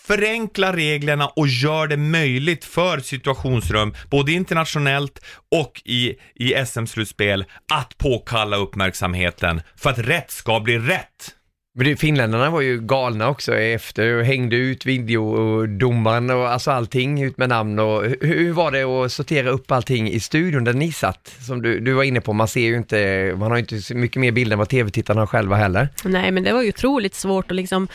förenkla 0.08 0.76
reglerna 0.76 1.28
och 1.28 1.48
gör 1.48 1.88
det 1.88 1.98
möjligt 1.98 2.66
för 2.66 3.00
situationsrum, 3.00 3.94
både 4.10 4.32
internationellt 4.32 5.20
och 5.52 5.82
i, 5.86 6.16
i 6.36 6.66
SM-slutspel, 6.66 7.46
att 7.74 7.98
påkalla 7.98 8.58
uppmärksamheten 8.58 9.62
för 9.76 9.90
att 9.90 10.00
rätt 10.00 10.32
ska 10.32 10.60
bli 10.60 10.80
rätt. 10.80 11.36
Men 11.78 11.88
det, 11.88 11.96
finländarna 11.96 12.50
var 12.50 12.62
ju 12.62 12.82
galna 12.82 13.30
också 13.30 13.56
efter 13.56 14.14
och 14.14 14.26
hängde 14.26 14.56
ut 14.56 14.86
videodomaren 14.86 16.30
och 16.30 16.50
alltså 16.50 16.72
allting 16.72 17.24
ut 17.24 17.38
med 17.38 17.50
namn 17.50 17.80
och 17.80 18.04
hur, 18.04 18.18
hur 18.22 18.52
var 18.52 18.72
det 18.72 18.84
att 18.84 19.12
sortera 19.12 19.50
upp 19.50 19.72
allting 19.72 20.10
i 20.10 20.20
studion 20.20 20.64
där 20.64 20.74
ni 20.74 20.92
satt? 20.92 21.36
Som 21.40 21.62
du, 21.62 21.80
du 21.80 21.94
var 21.94 22.04
inne 22.04 22.22
på, 22.22 22.34
man 22.34 22.48
ser 22.48 22.62
ju 22.62 22.78
inte, 22.78 23.34
man 23.38 23.52
har 23.52 23.58
ju 23.58 23.62
inte 23.62 23.82
så 23.82 23.96
mycket 23.96 24.20
mer 24.22 24.32
bilder 24.32 24.54
än 24.54 24.60
vad 24.60 24.70
tv-tittarna 24.70 25.22
har 25.22 25.28
själva 25.28 25.56
heller. 25.56 25.90
Nej, 26.04 26.32
men 26.32 26.44
det 26.44 26.54
var 26.54 26.62
ju 26.62 26.70
otroligt 26.70 27.16
svårt 27.16 27.52
att 27.52 27.56
liksom 27.56 27.88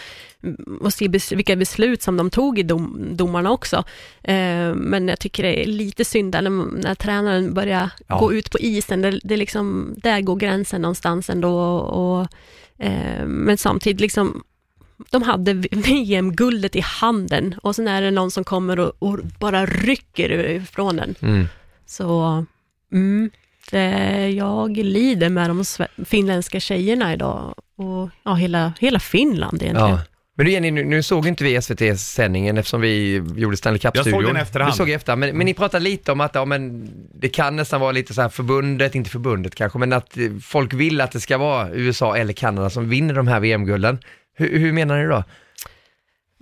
att 0.84 0.94
se 0.94 1.08
bes- 1.08 1.36
vilka 1.36 1.56
beslut 1.56 2.02
som 2.02 2.16
de 2.16 2.30
tog 2.30 2.58
i 2.58 2.62
dom, 2.62 3.08
domarna 3.16 3.50
också. 3.50 3.76
Eh, 4.22 4.74
men 4.74 5.08
jag 5.08 5.20
tycker 5.20 5.42
det 5.42 5.62
är 5.62 5.66
lite 5.66 6.04
synd 6.04 6.34
när, 6.34 6.50
när 6.82 6.94
tränaren 6.94 7.54
börjar 7.54 7.90
Ja. 8.06 8.18
gå 8.18 8.32
ut 8.32 8.50
på 8.50 8.58
isen. 8.58 9.02
Det, 9.02 9.20
det 9.24 9.34
är 9.34 9.38
liksom, 9.38 9.94
där 9.96 10.20
går 10.20 10.36
gränsen 10.36 10.82
någonstans 10.82 11.30
ändå. 11.30 11.58
Och, 11.78 12.20
eh, 12.84 13.26
men 13.26 13.58
samtidigt 13.58 14.00
liksom, 14.00 14.42
de 15.10 15.22
hade 15.22 15.52
VM-guldet 15.70 16.76
i 16.76 16.80
handen 16.80 17.54
och 17.62 17.76
sen 17.76 17.88
är 17.88 18.02
det 18.02 18.10
någon 18.10 18.30
som 18.30 18.44
kommer 18.44 18.78
och, 18.78 18.92
och 18.98 19.18
bara 19.38 19.66
rycker 19.66 20.30
ifrån 20.50 20.96
den. 20.96 21.14
Mm. 21.20 21.46
Så, 21.86 22.44
mm, 22.92 23.30
det, 23.70 24.28
jag 24.30 24.76
lider 24.76 25.28
med 25.28 25.50
de 25.50 25.64
finländska 26.04 26.60
tjejerna 26.60 27.12
idag 27.12 27.54
och 27.76 28.08
ja, 28.22 28.34
hela, 28.34 28.72
hela 28.80 28.98
Finland 28.98 29.62
egentligen. 29.62 29.90
Ja. 29.90 30.00
Men 30.40 30.44
du 30.46 30.52
Jenny, 30.52 30.70
nu, 30.70 30.84
nu 30.84 31.02
såg 31.02 31.26
inte 31.26 31.44
vi 31.44 31.62
SVT-sändningen 31.62 32.58
eftersom 32.58 32.80
vi 32.80 33.22
gjorde 33.36 33.56
Stanley 33.56 33.78
Cup-studion. 33.78 34.12
Jag 34.12 34.22
såg 34.22 34.34
den 34.34 34.42
efterhand. 34.42 34.72
Du 34.72 34.76
såg 34.76 34.90
i 34.90 34.92
efterhand, 34.92 35.20
men, 35.20 35.36
men 35.36 35.44
ni 35.44 35.54
pratade 35.54 35.84
lite 35.84 36.12
om 36.12 36.20
att 36.20 36.34
ja, 36.34 36.44
men 36.44 36.90
det 37.14 37.28
kan 37.28 37.56
nästan 37.56 37.80
vara 37.80 37.92
lite 37.92 38.14
så 38.14 38.22
här 38.22 38.28
förbundet, 38.28 38.94
inte 38.94 39.10
förbundet 39.10 39.54
kanske, 39.54 39.78
men 39.78 39.92
att 39.92 40.16
eh, 40.16 40.24
folk 40.42 40.72
vill 40.72 41.00
att 41.00 41.12
det 41.12 41.20
ska 41.20 41.38
vara 41.38 41.70
USA 41.70 42.16
eller 42.16 42.32
Kanada 42.32 42.70
som 42.70 42.88
vinner 42.88 43.14
de 43.14 43.28
här 43.28 43.40
VM-gulden. 43.40 43.98
Hur, 44.36 44.58
hur 44.58 44.72
menar 44.72 44.98
ni 45.02 45.08
då? 45.08 45.24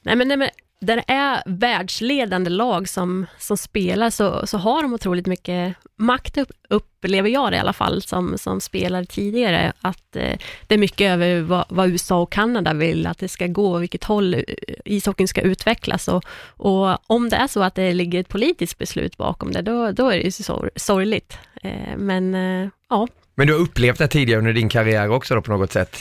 Nej, 0.03 0.17
men, 0.17 0.29
nej, 0.29 0.37
men 0.37 0.49
där 0.81 0.97
det 0.97 1.13
är 1.13 1.43
världsledande 1.47 2.51
lag 2.51 2.89
som, 2.89 3.27
som 3.39 3.57
spelar 3.57 4.11
så, 4.11 4.47
så 4.47 4.59
har 4.59 4.83
de 4.83 4.93
otroligt 4.93 5.27
mycket 5.27 5.77
makt, 5.97 6.39
upp, 6.39 6.51
upplever 6.69 7.29
jag 7.29 7.53
det 7.53 7.57
i 7.57 7.61
alla 7.61 7.73
fall, 7.73 8.03
som, 8.03 8.39
som 8.39 8.61
spelare 8.61 9.05
tidigare, 9.05 9.73
att 9.81 10.17
eh, 10.17 10.39
det 10.67 10.75
är 10.75 10.79
mycket 10.79 11.11
över 11.11 11.41
vad, 11.41 11.65
vad 11.69 11.89
USA 11.89 12.21
och 12.21 12.33
Kanada 12.33 12.75
vill 12.75 13.07
att 13.07 13.19
det 13.19 13.29
ska 13.29 13.47
gå, 13.47 13.79
vilket 13.79 14.05
håll 14.05 14.35
eh, 14.35 14.43
ishockeyn 14.85 15.29
ska 15.29 15.41
utvecklas 15.41 16.09
och, 16.09 16.25
och 16.47 17.11
om 17.11 17.29
det 17.29 17.37
är 17.37 17.47
så 17.47 17.63
att 17.63 17.75
det 17.75 17.95
ligger 17.95 18.21
ett 18.21 18.29
politiskt 18.29 18.79
beslut 18.79 19.17
bakom 19.17 19.53
det, 19.53 19.63
då, 19.63 19.93
då 19.93 20.09
är 20.09 20.17
det 20.17 20.25
ju 20.25 20.31
sor- 20.31 20.71
sorgligt. 20.77 21.39
Eh, 21.63 21.97
men 21.97 22.35
eh, 22.35 22.69
ja, 22.91 23.09
Men 23.35 23.47
du 23.47 23.53
har 23.53 23.61
upplevt 23.61 23.99
det 23.99 24.09
tidigare 24.09 24.39
under 24.39 24.53
din 24.53 24.69
karriär 24.69 25.11
också 25.11 25.35
då 25.35 25.43
på 25.43 25.51
något 25.51 25.73
sätt? 25.73 25.97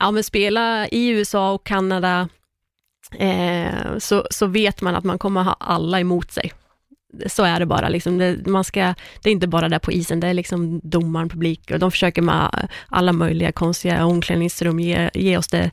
ja, 0.00 0.10
men 0.10 0.24
spela 0.24 0.88
i 0.88 1.08
USA 1.08 1.52
och 1.52 1.64
Kanada 1.66 2.28
eh, 3.14 3.98
så, 3.98 4.26
så 4.30 4.46
vet 4.46 4.80
man 4.80 4.94
att 4.94 5.04
man 5.04 5.18
kommer 5.18 5.42
ha 5.42 5.56
alla 5.60 6.00
emot 6.00 6.32
sig. 6.32 6.52
Så 7.26 7.44
är 7.44 7.60
det 7.60 7.66
bara. 7.66 7.88
Liksom. 7.88 8.18
Det, 8.18 8.46
man 8.46 8.64
ska, 8.64 8.94
det 9.22 9.28
är 9.28 9.32
inte 9.32 9.46
bara 9.46 9.68
där 9.68 9.78
på 9.78 9.92
isen, 9.92 10.20
det 10.20 10.26
är 10.26 10.34
liksom 10.34 10.80
domaren, 10.82 11.28
publik 11.28 11.70
och 11.70 11.78
de 11.78 11.90
försöker 11.90 12.22
med 12.22 12.68
alla 12.88 13.12
möjliga 13.12 13.52
konstiga 13.52 14.04
omklädningsrum 14.04 14.80
ge, 14.80 15.10
ge 15.14 15.36
oss 15.36 15.48
det, 15.48 15.70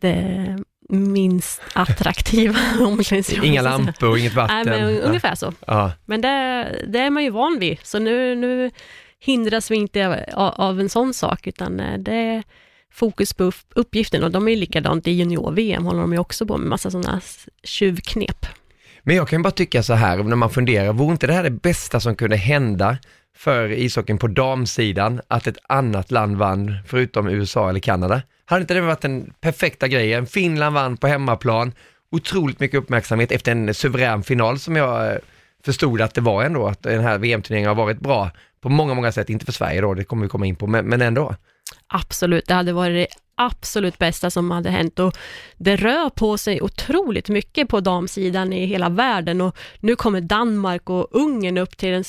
det 0.00 0.58
minst 0.88 1.62
attraktiva 1.72 2.58
omklädningsrummet. 2.80 3.44
Inga 3.44 3.62
lampor 3.62 4.08
och 4.08 4.18
inget 4.18 4.34
vatten? 4.34 4.62
Nej, 4.66 4.84
men 4.84 4.98
ungefär 4.98 5.34
så. 5.34 5.52
Ja. 5.66 5.92
Men 6.04 6.20
det, 6.20 6.68
det 6.88 6.98
är 6.98 7.10
man 7.10 7.24
ju 7.24 7.30
van 7.30 7.58
vid, 7.58 7.78
så 7.82 7.98
nu, 7.98 8.34
nu 8.34 8.70
hindras 9.20 9.70
vi 9.70 9.76
inte 9.76 10.26
av, 10.34 10.54
av 10.56 10.80
en 10.80 10.88
sån 10.88 11.14
sak, 11.14 11.46
utan 11.46 11.80
eh, 11.80 11.98
det 11.98 12.14
är 12.14 12.42
fokus 12.94 13.32
på 13.32 13.52
uppgiften 13.74 14.24
och 14.24 14.30
de 14.30 14.48
är 14.48 14.52
ju 14.52 14.56
likadant 14.56 15.06
i 15.06 15.10
junior-VM, 15.10 15.84
håller 15.84 16.00
de 16.00 16.12
ju 16.12 16.18
också 16.18 16.46
på 16.46 16.58
med 16.58 16.68
massa 16.68 16.90
sådana 16.90 17.20
tjuvknep. 17.62 18.46
Men 19.02 19.16
jag 19.16 19.28
kan 19.28 19.42
bara 19.42 19.50
tycka 19.50 19.82
så 19.82 19.94
här, 19.94 20.22
när 20.22 20.36
man 20.36 20.50
funderar, 20.50 20.92
vore 20.92 21.12
inte 21.12 21.26
det 21.26 21.32
här 21.32 21.42
det 21.42 21.50
bästa 21.50 22.00
som 22.00 22.16
kunde 22.16 22.36
hända 22.36 22.98
för 23.36 23.72
ishockeyn 23.72 24.18
på 24.18 24.26
damsidan, 24.26 25.20
att 25.28 25.46
ett 25.46 25.58
annat 25.68 26.10
land 26.10 26.36
vann, 26.36 26.76
förutom 26.86 27.28
USA 27.28 27.68
eller 27.68 27.80
Kanada? 27.80 28.22
Hade 28.44 28.60
inte 28.60 28.74
det 28.74 28.80
varit 28.80 29.00
den 29.00 29.32
perfekta 29.40 29.88
grejen? 29.88 30.26
Finland 30.26 30.74
vann 30.74 30.96
på 30.96 31.06
hemmaplan, 31.06 31.72
otroligt 32.10 32.60
mycket 32.60 32.78
uppmärksamhet 32.78 33.32
efter 33.32 33.52
en 33.52 33.74
suverän 33.74 34.22
final 34.22 34.58
som 34.58 34.76
jag 34.76 35.12
eh, 35.12 35.18
förstod 35.64 36.00
att 36.00 36.14
det 36.14 36.20
var 36.20 36.44
ändå, 36.44 36.66
att 36.66 36.82
den 36.82 37.00
här 37.00 37.18
VM-turneringen 37.18 37.68
har 37.68 37.74
varit 37.74 38.00
bra 38.00 38.30
på 38.60 38.68
många, 38.68 38.94
många 38.94 39.12
sätt, 39.12 39.30
inte 39.30 39.44
för 39.44 39.52
Sverige 39.52 39.80
då, 39.80 39.94
det 39.94 40.04
kommer 40.04 40.22
vi 40.22 40.28
komma 40.28 40.46
in 40.46 40.56
på, 40.56 40.66
men, 40.66 40.86
men 40.86 41.02
ändå. 41.02 41.34
Absolut, 41.88 42.46
det 42.46 42.54
hade 42.54 42.72
varit 42.72 42.94
det 43.10 43.16
absolut 43.36 43.98
bästa 43.98 44.30
som 44.30 44.50
hade 44.50 44.70
hänt. 44.70 44.98
Och 44.98 45.16
det 45.56 45.76
rör 45.76 46.10
på 46.10 46.38
sig 46.38 46.62
otroligt 46.62 47.28
mycket 47.28 47.68
på 47.68 47.80
damsidan 47.80 48.52
i 48.52 48.66
hela 48.66 48.88
världen. 48.88 49.40
Och 49.40 49.56
nu 49.80 49.96
kommer 49.96 50.20
Danmark 50.20 50.90
och 50.90 51.08
Ungern 51.10 51.58
upp 51.58 51.76
till 51.76 51.90
den, 51.90 52.04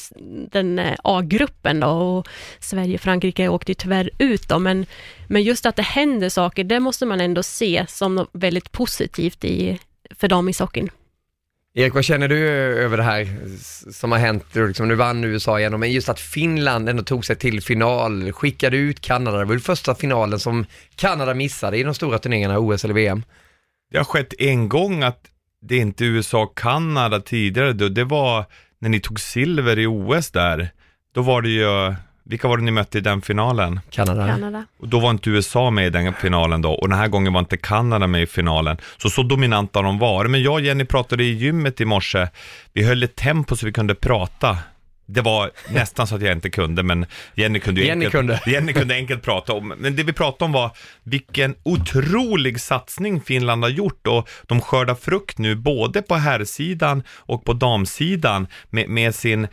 den 0.51 0.79
eh, 0.79 0.95
A-gruppen 1.03 1.79
då. 1.79 1.87
Och 1.87 2.27
Sverige 2.59 2.95
och 2.95 3.01
Frankrike 3.01 3.47
åkte 3.47 3.71
ju 3.71 3.75
tyvärr 3.75 4.09
ut 4.17 4.49
då, 4.49 4.59
men, 4.59 4.85
men 5.27 5.43
just 5.43 5.65
att 5.65 5.75
det 5.75 5.81
händer 5.81 6.29
saker, 6.29 6.63
det 6.63 6.79
måste 6.79 7.05
man 7.05 7.21
ändå 7.21 7.43
se 7.43 7.85
som 7.89 8.15
något 8.15 8.29
väldigt 8.31 8.71
positivt 8.71 9.45
i, 9.45 9.79
för 10.15 10.27
damishockeyn. 10.27 10.89
Erik, 11.77 11.93
vad 11.93 12.05
känner 12.05 12.27
du 12.27 12.47
över 12.47 12.97
det 12.97 13.03
här 13.03 13.27
som 13.91 14.11
har 14.11 14.19
hänt? 14.19 14.55
Liksom, 14.55 14.87
nu 14.87 14.95
vann 14.95 15.23
USA 15.23 15.59
igen, 15.59 15.79
men 15.79 15.91
just 15.91 16.09
att 16.09 16.19
Finland 16.19 16.89
ändå 16.89 17.03
tog 17.03 17.25
sig 17.25 17.35
till 17.35 17.61
final, 17.61 18.31
skickade 18.31 18.77
ut 18.77 19.01
Kanada. 19.01 19.37
Det 19.37 19.45
var 19.45 19.53
ju 19.53 19.59
första 19.59 19.95
finalen 19.95 20.39
som 20.39 20.65
Kanada 20.95 21.33
missade 21.33 21.77
i 21.77 21.83
de 21.83 21.93
stora 21.93 22.19
turneringarna, 22.19 22.59
OS 22.59 22.83
eller 22.83 22.93
VM. 22.93 23.23
Det 23.91 23.97
har 23.97 24.05
skett 24.05 24.33
en 24.39 24.69
gång 24.69 25.03
att 25.03 25.19
det 25.61 25.77
inte 25.77 26.05
är 26.05 26.07
USA 26.07 26.43
och 26.43 26.57
Kanada 26.57 27.19
tidigare, 27.19 27.73
då, 27.73 27.89
det 27.89 28.03
var 28.03 28.45
när 28.79 28.89
ni 28.89 28.99
tog 28.99 29.19
silver 29.19 29.79
i 29.79 29.87
OS 29.87 30.31
där. 30.31 30.69
Då 31.13 31.21
var 31.21 31.41
det 31.41 31.49
ju, 31.49 31.95
vilka 32.25 32.47
var 32.47 32.57
det 32.57 32.63
ni 32.63 32.71
mötte 32.71 32.97
i 32.97 33.01
den 33.01 33.21
finalen? 33.21 33.79
Kanada. 33.89 34.27
Kanada. 34.27 34.65
Och 34.79 34.87
då 34.87 34.99
var 34.99 35.09
inte 35.09 35.29
USA 35.29 35.69
med 35.69 35.87
i 35.87 35.89
den 35.89 36.13
finalen 36.13 36.61
då 36.61 36.71
och 36.71 36.89
den 36.89 36.97
här 36.97 37.07
gången 37.07 37.33
var 37.33 37.39
inte 37.39 37.57
Kanada 37.57 38.07
med 38.07 38.21
i 38.21 38.25
finalen. 38.25 38.77
Så 38.97 39.09
så 39.09 39.23
dominanta 39.23 39.79
har 39.79 39.83
de 39.83 39.99
varit. 39.99 40.31
Men 40.31 40.43
jag 40.43 40.53
och 40.53 40.61
Jenny 40.61 40.85
pratade 40.85 41.23
i 41.23 41.33
gymmet 41.33 41.81
i 41.81 41.85
morse. 41.85 42.27
Vi 42.73 42.83
höll 42.83 43.03
ett 43.03 43.15
tempo 43.15 43.55
så 43.55 43.65
vi 43.65 43.71
kunde 43.71 43.95
prata. 43.95 44.57
Det 45.07 45.21
var 45.21 45.51
nästan 45.69 46.07
så 46.07 46.15
att 46.15 46.21
jag 46.21 46.31
inte 46.31 46.49
kunde, 46.49 46.83
men 46.83 47.05
Jenny 47.35 47.59
kunde 47.59 47.81
ju 47.81 47.87
Jenny 47.87 48.05
enkelt, 48.05 48.11
kunde. 48.11 48.41
Jenny 48.45 48.73
kunde 48.73 48.95
enkelt 48.95 49.23
prata 49.23 49.53
om. 49.53 49.67
Men 49.77 49.95
det 49.95 50.03
vi 50.03 50.13
pratade 50.13 50.45
om 50.45 50.51
var 50.51 50.71
vilken 51.03 51.55
otrolig 51.63 52.61
satsning 52.61 53.21
Finland 53.21 53.63
har 53.63 53.69
gjort 53.69 54.07
och 54.07 54.29
de 54.43 54.61
skördar 54.61 54.95
frukt 54.95 55.37
nu 55.37 55.55
både 55.55 56.01
på 56.01 56.15
herrsidan 56.15 57.03
och 57.09 57.45
på 57.45 57.53
damsidan 57.53 58.47
med, 58.69 58.89
med 58.89 59.15
sin 59.15 59.47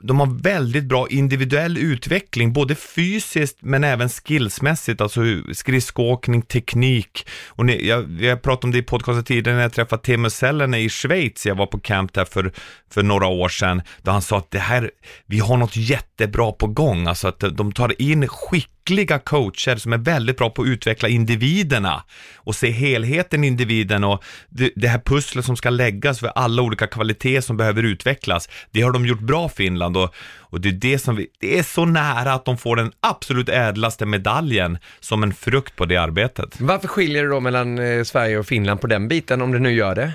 de 0.00 0.20
har 0.20 0.42
väldigt 0.42 0.84
bra 0.84 1.08
individuell 1.08 1.78
utveckling, 1.78 2.52
både 2.52 2.74
fysiskt 2.74 3.58
men 3.60 3.84
även 3.84 4.08
skillsmässigt, 4.08 5.00
alltså 5.00 5.20
skridskoåkning, 5.52 6.42
teknik. 6.42 7.28
Och 7.48 7.66
ni, 7.66 7.88
jag, 7.88 8.20
jag 8.20 8.42
pratade 8.42 8.66
om 8.66 8.72
det 8.72 8.78
i 8.78 8.82
podcasten 8.82 9.24
tidigare 9.24 9.56
när 9.56 9.62
jag 9.62 9.72
träffade 9.72 10.02
Teemu 10.02 10.30
Selänne 10.30 10.78
i 10.78 10.88
Schweiz, 10.88 11.46
jag 11.46 11.54
var 11.54 11.66
på 11.66 11.80
camp 11.80 12.12
där 12.12 12.24
för, 12.24 12.52
för 12.90 13.02
några 13.02 13.26
år 13.26 13.48
sedan, 13.48 13.82
då 14.02 14.10
han 14.10 14.22
sa 14.22 14.38
att 14.38 14.50
det 14.50 14.58
här, 14.58 14.90
vi 15.26 15.38
har 15.38 15.56
något 15.56 15.76
jättebra 15.76 16.52
på 16.52 16.66
gång, 16.66 17.06
alltså 17.06 17.28
att 17.28 17.44
de 17.52 17.72
tar 17.72 18.02
in 18.02 18.28
skick 18.28 18.79
skickliga 18.90 19.18
coacher 19.18 19.76
som 19.76 19.92
är 19.92 19.98
väldigt 19.98 20.36
bra 20.36 20.50
på 20.50 20.62
att 20.62 20.68
utveckla 20.68 21.08
individerna 21.08 22.02
och 22.36 22.54
se 22.54 22.70
helheten 22.70 23.44
i 23.44 23.46
individen 23.46 24.04
och 24.04 24.24
det, 24.48 24.72
det 24.76 24.88
här 24.88 24.98
pusslet 24.98 25.44
som 25.44 25.56
ska 25.56 25.70
läggas 25.70 26.20
för 26.20 26.28
alla 26.28 26.62
olika 26.62 26.86
kvaliteter 26.86 27.40
som 27.40 27.56
behöver 27.56 27.82
utvecklas. 27.82 28.48
Det 28.70 28.82
har 28.82 28.92
de 28.92 29.06
gjort 29.06 29.20
bra 29.20 29.48
Finland 29.48 29.96
och, 29.96 30.14
och 30.50 30.60
det 30.60 30.68
är 30.68 30.72
det 30.72 30.98
som 30.98 31.16
vi, 31.16 31.26
det 31.40 31.58
är 31.58 31.62
så 31.62 31.84
nära 31.84 32.32
att 32.32 32.44
de 32.44 32.58
får 32.58 32.76
den 32.76 32.92
absolut 33.00 33.48
ädlaste 33.48 34.06
medaljen 34.06 34.78
som 35.00 35.22
en 35.22 35.32
frukt 35.32 35.76
på 35.76 35.86
det 35.86 35.96
arbetet. 35.96 36.60
Varför 36.60 36.88
skiljer 36.88 37.22
det 37.22 37.30
då 37.30 37.40
mellan 37.40 37.78
eh, 37.78 38.04
Sverige 38.04 38.38
och 38.38 38.46
Finland 38.46 38.80
på 38.80 38.86
den 38.86 39.08
biten, 39.08 39.42
om 39.42 39.52
det 39.52 39.58
nu 39.58 39.72
gör 39.72 39.94
det? 39.94 40.12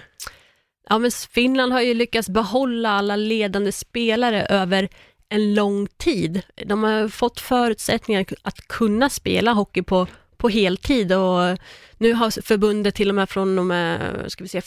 Ja, 0.89 0.97
men 0.99 1.11
Finland 1.31 1.73
har 1.73 1.81
ju 1.81 1.93
lyckats 1.93 2.29
behålla 2.29 2.89
alla 2.89 3.15
ledande 3.15 3.71
spelare 3.71 4.45
över 4.45 4.89
en 5.35 5.53
lång 5.53 5.87
tid. 5.87 6.41
De 6.65 6.83
har 6.83 7.07
fått 7.07 7.39
förutsättningar 7.39 8.25
att 8.41 8.67
kunna 8.67 9.09
spela 9.09 9.51
hockey 9.51 9.81
på, 9.81 10.07
på 10.37 10.49
heltid 10.49 11.13
och 11.13 11.57
nu 11.97 12.13
har 12.13 12.41
förbundet 12.41 12.95
till 12.95 13.09
och 13.09 13.15
med 13.15 13.29
från 13.29 13.59
och 13.59 13.65
med, 13.65 13.99
ska 14.27 14.43
vi 14.43 14.47
säga, 14.47 14.63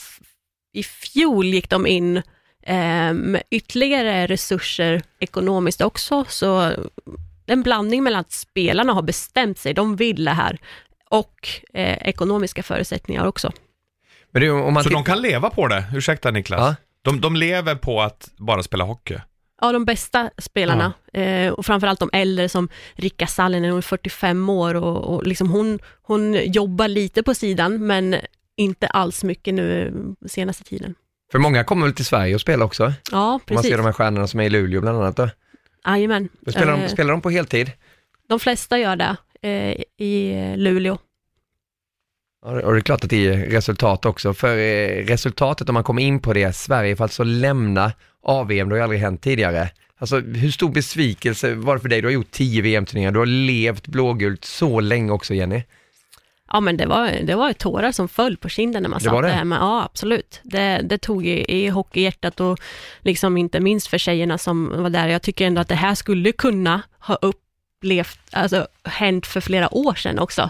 i 0.73 0.83
fjol 0.83 1.45
gick 1.45 1.69
de 1.69 1.87
in 1.87 2.17
eh, 2.63 3.13
med 3.13 3.43
ytterligare 3.51 4.27
resurser 4.27 5.01
ekonomiskt 5.19 5.81
också, 5.81 6.25
så 6.27 6.71
en 7.45 7.63
blandning 7.63 8.03
mellan 8.03 8.19
att 8.19 8.31
spelarna 8.31 8.93
har 8.93 9.01
bestämt 9.01 9.57
sig, 9.57 9.73
de 9.73 9.95
vill 9.95 10.25
det 10.25 10.31
här, 10.31 10.59
och 11.09 11.49
eh, 11.73 11.97
ekonomiska 11.97 12.63
förutsättningar 12.63 13.25
också. 13.25 13.51
Men 14.31 14.41
det, 14.41 14.49
om 14.49 14.73
man 14.73 14.83
Så 14.83 14.89
de 14.89 15.03
kan 15.03 15.21
leva 15.21 15.49
på 15.49 15.67
det, 15.67 15.83
ursäkta 15.95 16.31
Niklas. 16.31 16.59
Ja. 16.59 16.75
De, 17.01 17.21
de 17.21 17.35
lever 17.35 17.75
på 17.75 18.01
att 18.01 18.31
bara 18.37 18.63
spela 18.63 18.83
hockey. 18.83 19.17
Ja, 19.61 19.71
de 19.71 19.85
bästa 19.85 20.29
spelarna 20.37 20.93
eh, 21.13 21.51
och 21.53 21.65
framförallt 21.65 21.99
de 21.99 22.09
äldre 22.13 22.49
som 22.49 22.69
Rikka 22.95 23.27
Sallinen, 23.27 23.69
hon 23.69 23.77
är 23.77 23.81
45 23.81 24.49
år 24.49 24.75
och, 24.75 24.97
och 25.15 25.27
liksom 25.27 25.49
hon, 25.49 25.79
hon 26.01 26.33
jobbar 26.51 26.87
lite 26.87 27.23
på 27.23 27.33
sidan 27.33 27.87
men 27.87 28.15
inte 28.57 28.87
alls 28.87 29.23
mycket 29.23 29.53
nu 29.53 29.93
senaste 30.27 30.63
tiden. 30.63 30.95
För 31.31 31.39
många 31.39 31.63
kommer 31.63 31.85
väl 31.85 31.95
till 31.95 32.05
Sverige 32.05 32.35
och 32.35 32.41
spelar 32.41 32.65
också? 32.65 32.93
Ja, 33.11 33.25
Om 33.25 33.31
man 33.31 33.39
precis. 33.45 33.69
ser 33.71 33.77
de 33.77 33.85
här 33.85 33.93
stjärnorna 33.93 34.27
som 34.27 34.39
är 34.39 34.43
i 34.43 34.49
Luleå 34.49 34.81
bland 34.81 34.97
annat 34.97 35.15
då. 35.17 35.29
Jajamän. 35.87 36.29
Spelar, 36.47 36.71
de, 36.71 36.81
Eh, 36.81 36.87
spelar 36.87 37.11
de 37.11 37.21
på 37.21 37.29
heltid? 37.29 37.71
de 38.29 38.39
flesta 38.39 38.77
gör 38.79 38.95
det 38.95 39.15
eh, 39.41 39.83
i 40.07 40.35
Luleå. 40.57 40.97
Och 42.41 42.73
det 42.73 42.79
är 42.79 42.81
klart 42.81 43.03
att 43.03 43.09
det 43.09 43.27
är 43.27 43.37
resultat 43.37 44.05
också, 44.05 44.33
för 44.33 44.57
eh, 44.57 45.05
resultatet 45.05 45.69
om 45.69 45.73
man 45.73 45.83
kommer 45.83 46.01
in 46.01 46.19
på 46.19 46.33
det, 46.33 46.55
Sverige 46.55 46.95
får 46.95 47.03
alltså 47.03 47.23
lämna 47.23 47.91
AVM, 48.23 48.69
det 48.69 48.75
har 48.75 48.77
ju 48.77 48.83
aldrig 48.83 49.01
hänt 49.01 49.21
tidigare. 49.21 49.69
Alltså 49.97 50.19
hur 50.19 50.51
stor 50.51 50.69
besvikelse 50.69 51.55
var 51.55 51.75
det 51.75 51.81
för 51.81 51.89
dig? 51.89 52.01
Du 52.01 52.07
har 52.07 52.13
gjort 52.13 52.31
10 52.31 52.61
VM-turneringar, 52.61 53.11
du 53.11 53.19
har 53.19 53.25
levt 53.25 53.87
blågult 53.87 54.45
så 54.45 54.79
länge 54.79 55.11
också 55.11 55.33
Jenny. 55.33 55.63
Ja, 56.51 56.59
men 56.59 56.77
det 56.77 56.85
var, 56.85 57.11
det 57.23 57.35
var 57.35 57.53
tårar 57.53 57.91
som 57.91 58.09
föll 58.09 58.37
på 58.37 58.49
kinden 58.49 58.83
när 58.83 58.89
man 58.89 58.99
Det 58.99 59.05
satt 59.05 59.21
där. 59.21 59.43
Men, 59.43 59.57
ja, 59.57 59.83
absolut. 59.83 60.39
Det, 60.43 60.81
det 60.83 60.97
tog 60.97 61.25
i, 61.27 61.55
i 61.57 61.67
hockeyhjärtat 61.67 62.39
och 62.39 62.59
liksom 63.01 63.37
inte 63.37 63.59
minst 63.59 63.87
för 63.87 63.97
tjejerna 63.97 64.37
som 64.37 64.83
var 64.83 64.89
där. 64.89 65.07
Jag 65.07 65.21
tycker 65.21 65.47
ändå 65.47 65.61
att 65.61 65.67
det 65.67 65.75
här 65.75 65.95
skulle 65.95 66.31
kunna 66.31 66.81
ha 66.99 67.15
upplevt, 67.15 68.19
alltså 68.31 68.67
hänt 68.83 69.27
för 69.27 69.41
flera 69.41 69.73
år 69.73 69.93
sedan 69.93 70.19
också. 70.19 70.49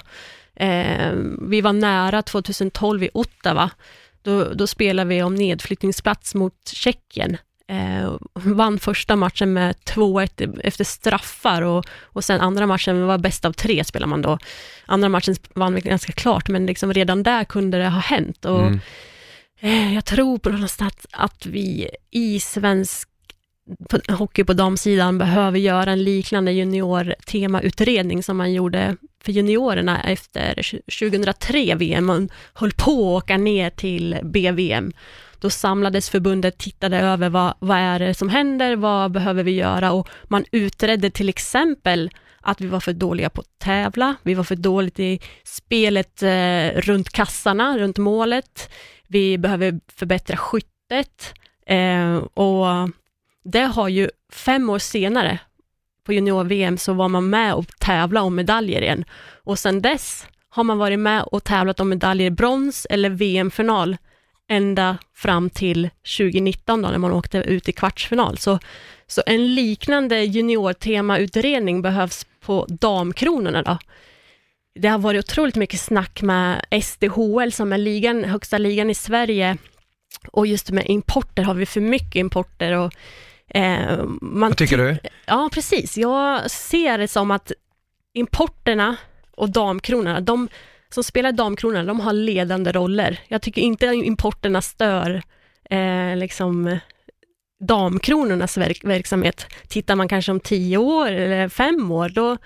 Eh, 0.59 1.13
vi 1.41 1.61
var 1.61 1.73
nära 1.73 2.21
2012 2.21 3.03
i 3.03 3.09
Ottawa. 3.13 3.71
Då, 4.21 4.43
då 4.53 4.67
spelade 4.67 5.09
vi 5.09 5.23
om 5.23 5.35
nedflyttningsplats 5.35 6.35
mot 6.35 6.53
Tjeckien. 6.73 7.37
Eh, 7.67 8.13
vann 8.33 8.79
första 8.79 9.15
matchen 9.15 9.53
med 9.53 9.75
2-1 9.85 10.59
efter 10.63 10.83
straffar 10.83 11.61
och, 11.61 11.85
och 12.03 12.23
sen 12.23 12.41
andra 12.41 12.65
matchen 12.67 13.05
var 13.05 13.17
bäst 13.17 13.45
av 13.45 13.53
tre 13.53 13.83
spelar 13.83 14.07
man 14.07 14.21
då. 14.21 14.37
Andra 14.85 15.09
matchen 15.09 15.35
vann 15.53 15.73
vi 15.73 15.81
ganska 15.81 16.11
klart, 16.11 16.49
men 16.49 16.65
liksom 16.65 16.93
redan 16.93 17.23
där 17.23 17.43
kunde 17.43 17.77
det 17.77 17.89
ha 17.89 17.99
hänt. 17.99 18.45
Och, 18.45 18.61
Mm. 18.61 18.79
eh, 19.59 19.93
jag 19.95 20.05
tror 20.05 20.37
på 20.37 20.49
någonstans 20.49 20.93
att, 21.11 21.23
att 21.23 21.45
vi 21.45 21.89
i 22.11 22.39
svensk 22.39 23.09
hockey 24.07 24.43
på 24.43 24.53
damsidan 24.53 25.17
behöver 25.17 25.59
göra 25.59 25.91
en 25.91 26.03
liknande 26.03 26.51
junior-temautredning 26.51 28.23
som 28.23 28.37
man 28.37 28.53
gjorde 28.53 28.95
för 29.23 29.31
juniorerna 29.31 30.03
efter 30.03 30.53
2003 30.99 31.75
VM. 31.75 32.05
Man 32.05 32.29
höll 32.53 32.71
på 32.71 32.91
att 32.91 33.23
åka 33.23 33.37
ner 33.37 33.69
till 33.69 34.19
BVM. 34.23 34.91
Då 35.39 35.49
samlades 35.49 36.09
förbundet, 36.09 36.57
tittade 36.57 36.97
över 36.97 37.29
vad, 37.29 37.53
vad 37.59 37.77
är 37.77 37.99
det 37.99 38.13
som 38.13 38.29
händer, 38.29 38.75
vad 38.75 39.11
behöver 39.11 39.43
vi 39.43 39.51
göra 39.51 39.91
och 39.91 40.09
man 40.23 40.45
utredde 40.51 41.11
till 41.11 41.29
exempel 41.29 42.09
att 42.41 42.61
vi 42.61 42.67
var 42.67 42.79
för 42.79 42.93
dåliga 42.93 43.29
på 43.29 43.41
att 43.41 43.59
tävla, 43.59 44.15
vi 44.23 44.33
var 44.33 44.43
för 44.43 44.55
dåligt 44.55 44.99
i 44.99 45.19
spelet 45.43 46.23
eh, 46.23 46.81
runt 46.81 47.09
kassarna, 47.09 47.77
runt 47.77 47.97
målet, 47.97 48.69
vi 49.07 49.37
behöver 49.37 49.79
förbättra 49.87 50.37
skyttet 50.37 51.33
eh, 51.65 52.15
och 52.15 52.89
det 53.43 53.63
har 53.63 53.89
ju 53.89 54.09
fem 54.31 54.69
år 54.69 54.79
senare 54.79 55.39
på 56.09 56.13
junior-VM 56.13 56.77
så 56.77 56.93
var 56.93 57.07
man 57.07 57.29
med 57.29 57.53
och 57.53 57.67
tävlade 57.79 58.25
om 58.25 58.35
medaljer 58.35 58.81
igen 58.81 59.05
och 59.43 59.59
sedan 59.59 59.81
dess 59.81 60.27
har 60.49 60.63
man 60.63 60.77
varit 60.77 60.99
med 60.99 61.23
och 61.23 61.43
tävlat 61.43 61.79
om 61.79 61.89
medaljer 61.89 62.27
i 62.27 62.31
brons 62.31 62.87
eller 62.89 63.09
VM-final 63.09 63.97
ända 64.49 64.97
fram 65.15 65.49
till 65.49 65.89
2019 66.17 66.81
då, 66.81 66.89
när 66.89 66.97
man 66.97 67.11
åkte 67.11 67.37
ut 67.37 67.69
i 67.69 67.71
kvartsfinal. 67.71 68.37
Så, 68.37 68.59
så 69.07 69.21
en 69.25 69.55
liknande 69.55 70.23
juniortemautredning 70.23 71.81
behövs 71.81 72.25
på 72.39 72.65
damkronorna 72.69 73.61
då. 73.61 73.77
Det 74.79 74.87
har 74.87 74.99
varit 74.99 75.25
otroligt 75.25 75.55
mycket 75.55 75.79
snack 75.79 76.21
med 76.21 76.65
SDHL 76.83 77.51
som 77.51 77.73
är 77.73 77.77
ligan, 77.77 78.23
högsta 78.23 78.57
ligan 78.57 78.89
i 78.89 78.95
Sverige 78.95 79.57
och 80.31 80.47
just 80.47 80.71
med 80.71 80.89
importer, 80.89 81.43
har 81.43 81.53
vi 81.53 81.65
för 81.65 81.81
mycket 81.81 82.15
importer 82.15 82.77
och 82.77 82.93
eh, 83.49 83.99
Vad 84.21 84.57
tycker 84.57 84.77
du? 84.77 84.97
Ja, 85.25 85.49
precis. 85.53 85.97
Jag 85.97 86.51
ser 86.51 86.97
det 86.97 87.07
som 87.07 87.31
att 87.31 87.51
importerna 88.13 88.95
och 89.31 89.49
damkronorna, 89.49 90.21
de 90.21 90.49
som 90.89 91.03
spelar 91.03 91.31
damkronorna, 91.31 91.83
de 91.83 91.99
har 91.99 92.13
ledande 92.13 92.71
roller. 92.71 93.19
Jag 93.27 93.41
tycker 93.41 93.61
inte 93.61 93.85
importerna 93.85 94.61
stör 94.61 95.23
eh, 95.69 96.15
liksom 96.15 96.79
damkronornas 97.59 98.57
verk 98.57 98.83
verksamhet. 98.83 99.45
Tittar 99.67 99.95
man 99.95 100.07
kanske 100.07 100.31
om 100.31 100.39
tio 100.39 100.77
år 100.77 101.11
eller 101.11 101.49
fem 101.49 101.91
år, 101.91 102.09
då, 102.09 102.37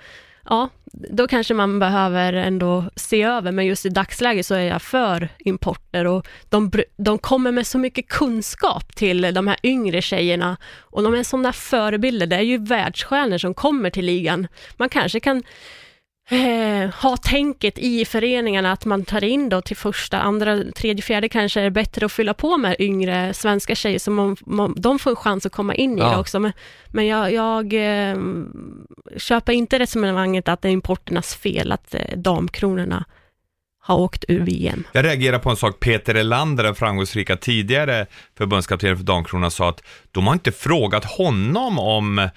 ja, 0.48 0.68
då 1.10 1.28
kanske 1.28 1.54
man 1.54 1.78
behöver 1.78 2.32
ändå 2.32 2.84
se 2.96 3.22
över, 3.22 3.52
men 3.52 3.66
just 3.66 3.86
i 3.86 3.88
dagsläget 3.88 4.46
så 4.46 4.54
är 4.54 4.64
jag 4.64 4.82
för 4.82 5.28
importer 5.38 6.04
och 6.04 6.26
de, 6.48 6.70
de 6.96 7.18
kommer 7.18 7.52
med 7.52 7.66
så 7.66 7.78
mycket 7.78 8.08
kunskap 8.08 8.96
till 8.96 9.34
de 9.34 9.46
här 9.46 9.56
yngre 9.62 10.02
tjejerna 10.02 10.56
och 10.80 11.02
de 11.02 11.14
är 11.14 11.22
sådana 11.22 11.52
förebilder, 11.52 12.26
det 12.26 12.36
är 12.36 12.40
ju 12.40 12.58
världsstjärnor 12.58 13.38
som 13.38 13.54
kommer 13.54 13.90
till 13.90 14.04
ligan. 14.04 14.48
Man 14.76 14.88
kanske 14.88 15.20
kan 15.20 15.42
eh, 16.30 16.90
ha 17.02 17.16
tänket 17.16 17.78
i 17.78 18.04
föreningarna 18.04 18.72
att 18.72 18.84
man 18.84 19.04
tar 19.04 19.24
in 19.24 19.48
då 19.48 19.60
till 19.60 19.76
första, 19.76 20.20
andra, 20.20 20.64
tredje, 20.76 21.02
fjärde 21.02 21.28
kanske 21.28 21.60
är 21.60 21.70
bättre 21.70 22.06
att 22.06 22.12
fylla 22.12 22.34
på 22.34 22.56
med 22.56 22.76
yngre 22.78 23.34
svenska 23.34 23.74
tjejer 23.74 23.98
så 23.98 24.10
man, 24.10 24.36
man, 24.46 24.74
de 24.76 24.98
får 24.98 25.10
en 25.10 25.16
chans 25.16 25.46
att 25.46 25.52
komma 25.52 25.74
in 25.74 25.98
i 25.98 26.00
Ja. 26.00 26.10
det 26.10 26.16
också. 26.16 26.38
Men, 26.40 26.52
men 26.88 27.06
jag, 27.06 27.32
jag 27.32 27.72
eh, 27.72 28.16
köper 29.16 29.52
inte 29.52 29.78
resonemanget 29.78 30.48
att 30.48 30.62
det 30.62 30.68
är 30.68 30.72
importernas 30.72 31.34
fel 31.34 31.72
att 31.72 31.94
eh, 31.94 32.00
damkronorna 32.16 33.04
har 33.86 33.96
åkt 33.98 34.24
ur 34.28 34.40
VM. 34.40 34.84
Jag 34.92 35.04
reagerar 35.04 35.38
på 35.38 35.50
en 35.50 35.56
sak, 35.56 35.80
Peter 35.80 36.14
Elander, 36.14 36.64
den 36.64 36.74
framgångsrika 36.74 37.36
tidigare 37.36 38.06
förbundskaptenen 38.38 38.96
för 38.96 39.04
Damkronan, 39.04 39.50
sa 39.50 39.68
att 39.68 39.82
de 40.12 40.26
har 40.26 40.34
inte 40.34 40.52
frågat 40.52 41.04
honom 41.04 41.78
om 41.78 42.28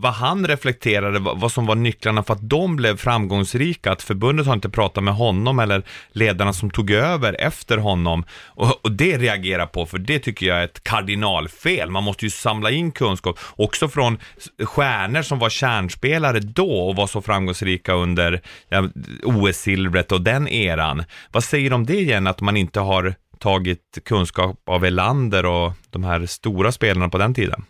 vad 0.00 0.12
han 0.12 0.46
reflekterade, 0.46 1.18
vad 1.18 1.52
som 1.52 1.66
var 1.66 1.74
nycklarna 1.74 2.22
för 2.22 2.34
att 2.34 2.50
de 2.50 2.76
blev 2.76 2.96
framgångsrika, 2.96 3.92
att 3.92 4.02
förbundet 4.02 4.46
har 4.46 4.54
inte 4.54 4.68
pratat 4.68 5.04
med 5.04 5.14
honom 5.14 5.58
eller 5.58 5.82
ledarna 6.12 6.52
som 6.52 6.70
tog 6.70 6.90
över 6.90 7.36
efter 7.40 7.78
honom. 7.78 8.24
Och, 8.46 8.84
och 8.84 8.92
det 8.92 9.18
reagerar 9.18 9.66
på, 9.66 9.86
för 9.86 9.98
det 9.98 10.18
tycker 10.18 10.46
jag 10.46 10.58
är 10.58 10.64
ett 10.64 10.84
kardinalfel. 10.84 11.90
Man 11.90 12.04
måste 12.04 12.24
ju 12.24 12.30
samla 12.30 12.70
in 12.70 12.92
kunskap, 12.92 13.38
också 13.56 13.88
från 13.88 14.18
stjärnor 14.64 15.22
som 15.22 15.38
var 15.38 15.50
kärnspelare 15.50 16.40
då 16.40 16.70
och 16.70 16.96
var 16.96 17.06
så 17.06 17.22
framgångsrika 17.22 17.92
under 17.92 18.40
ja, 18.68 18.88
OS-silvret 19.22 20.12
och 20.12 20.20
den 20.20 20.48
eran. 20.48 21.04
Vad 21.32 21.44
säger 21.44 21.70
du 21.70 21.76
om 21.76 21.86
det 21.86 22.00
igen, 22.00 22.26
att 22.26 22.40
man 22.40 22.56
inte 22.56 22.80
har 22.80 23.14
tagit 23.38 23.98
kunskap 24.04 24.68
av 24.68 24.84
Elander 24.84 25.46
och 25.46 25.72
de 25.90 26.04
här 26.04 26.26
stora 26.26 26.72
spelarna 26.72 27.08
på 27.08 27.18
den 27.18 27.34
tiden? 27.34 27.64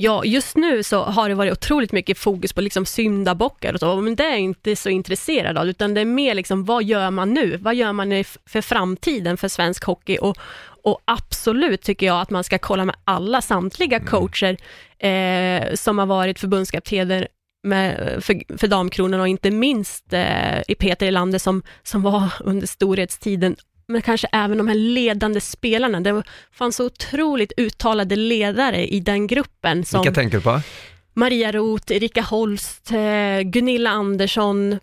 Ja, 0.00 0.24
just 0.24 0.56
nu 0.56 0.82
så 0.82 1.02
har 1.02 1.28
det 1.28 1.34
varit 1.34 1.52
otroligt 1.52 1.92
mycket 1.92 2.18
fokus 2.18 2.52
på 2.52 2.60
liksom 2.60 2.86
syndabockar 2.86 3.74
och 3.74 3.80
så, 3.80 4.00
men 4.00 4.14
det 4.14 4.24
är 4.24 4.30
jag 4.30 4.40
inte 4.40 4.76
så 4.76 4.88
intresserad 4.88 5.58
av, 5.58 5.68
utan 5.68 5.94
det 5.94 6.00
är 6.00 6.04
mer 6.04 6.34
liksom, 6.34 6.64
vad 6.64 6.84
gör 6.84 7.10
man 7.10 7.34
nu? 7.34 7.56
Vad 7.56 7.74
gör 7.74 7.92
man 7.92 8.24
för 8.46 8.60
framtiden 8.60 9.36
för 9.36 9.48
svensk 9.48 9.84
hockey? 9.84 10.18
Och, 10.18 10.38
och 10.82 11.00
absolut 11.04 11.82
tycker 11.82 12.06
jag 12.06 12.20
att 12.20 12.30
man 12.30 12.44
ska 12.44 12.58
kolla 12.58 12.84
med 12.84 12.96
alla, 13.04 13.40
samtliga 13.40 14.00
coacher 14.00 14.56
eh, 14.98 15.74
som 15.74 15.98
har 15.98 16.06
varit 16.06 16.40
förbundskaptener 16.40 17.28
med, 17.62 18.18
för, 18.24 18.58
för 18.58 18.66
Damkronan 18.66 19.20
och 19.20 19.28
inte 19.28 19.50
minst 19.50 20.12
eh, 20.12 20.60
i 20.68 20.74
Peter 20.74 21.06
Elander 21.06 21.38
som, 21.38 21.62
som 21.82 22.02
var 22.02 22.32
under 22.40 22.66
storhetstiden 22.66 23.56
men 23.88 24.02
kanske 24.02 24.28
även 24.32 24.58
de 24.58 24.68
här 24.68 24.74
ledande 24.74 25.40
spelarna. 25.40 26.00
Det 26.00 26.22
fanns 26.52 26.76
så 26.76 26.86
otroligt 26.86 27.52
uttalade 27.56 28.16
ledare 28.16 28.86
i 28.86 29.00
den 29.00 29.26
gruppen 29.26 29.84
som 29.84 30.00
Vilka 30.00 30.14
tänker 30.14 30.36
du 30.36 30.42
på? 30.42 30.60
Maria 31.14 31.52
Roth, 31.52 31.92
Erika 31.92 32.22
Holst, 32.22 32.90
eh, 32.90 33.40
Gunilla 33.40 33.90
Andersson, 33.90 34.78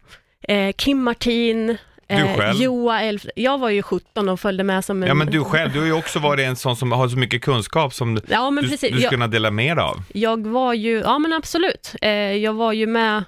eh, 0.47 0.71
Kim 0.77 1.03
Martin, 1.03 1.77
eh, 2.07 2.35
själv? 2.37 2.61
Joa 2.61 3.01
Elf. 3.01 3.25
Jag 3.35 3.57
var 3.57 3.69
ju 3.69 3.81
17 3.81 4.29
och 4.29 4.39
följde 4.39 4.63
med 4.63 4.85
som 4.85 5.03
en... 5.03 5.07
Ja 5.07 5.13
men 5.13 5.27
du 5.27 5.43
själv, 5.43 5.73
du 5.73 5.79
har 5.79 5.85
ju 5.85 5.93
också 5.93 6.19
varit 6.19 6.45
en 6.47 6.55
sån 6.55 6.75
som 6.75 6.91
har 6.91 7.07
så 7.07 7.17
mycket 7.17 7.41
kunskap 7.41 7.93
som 7.93 8.19
Ja, 8.27 8.51
du, 8.51 8.61
precis. 8.61 8.79
du 8.81 8.87
skulle 8.87 9.09
kunna 9.09 9.27
dela 9.27 9.51
med 9.51 9.77
dig 9.77 9.83
av. 9.83 10.03
Jag 10.13 10.47
var 10.47 10.73
ju, 10.73 10.99
ja 10.99 11.19
men 11.19 11.33
absolut, 11.33 11.93
eh, 12.01 12.09
jag 12.11 12.53
var 12.53 12.73
ju 12.73 12.87
med 12.87 13.23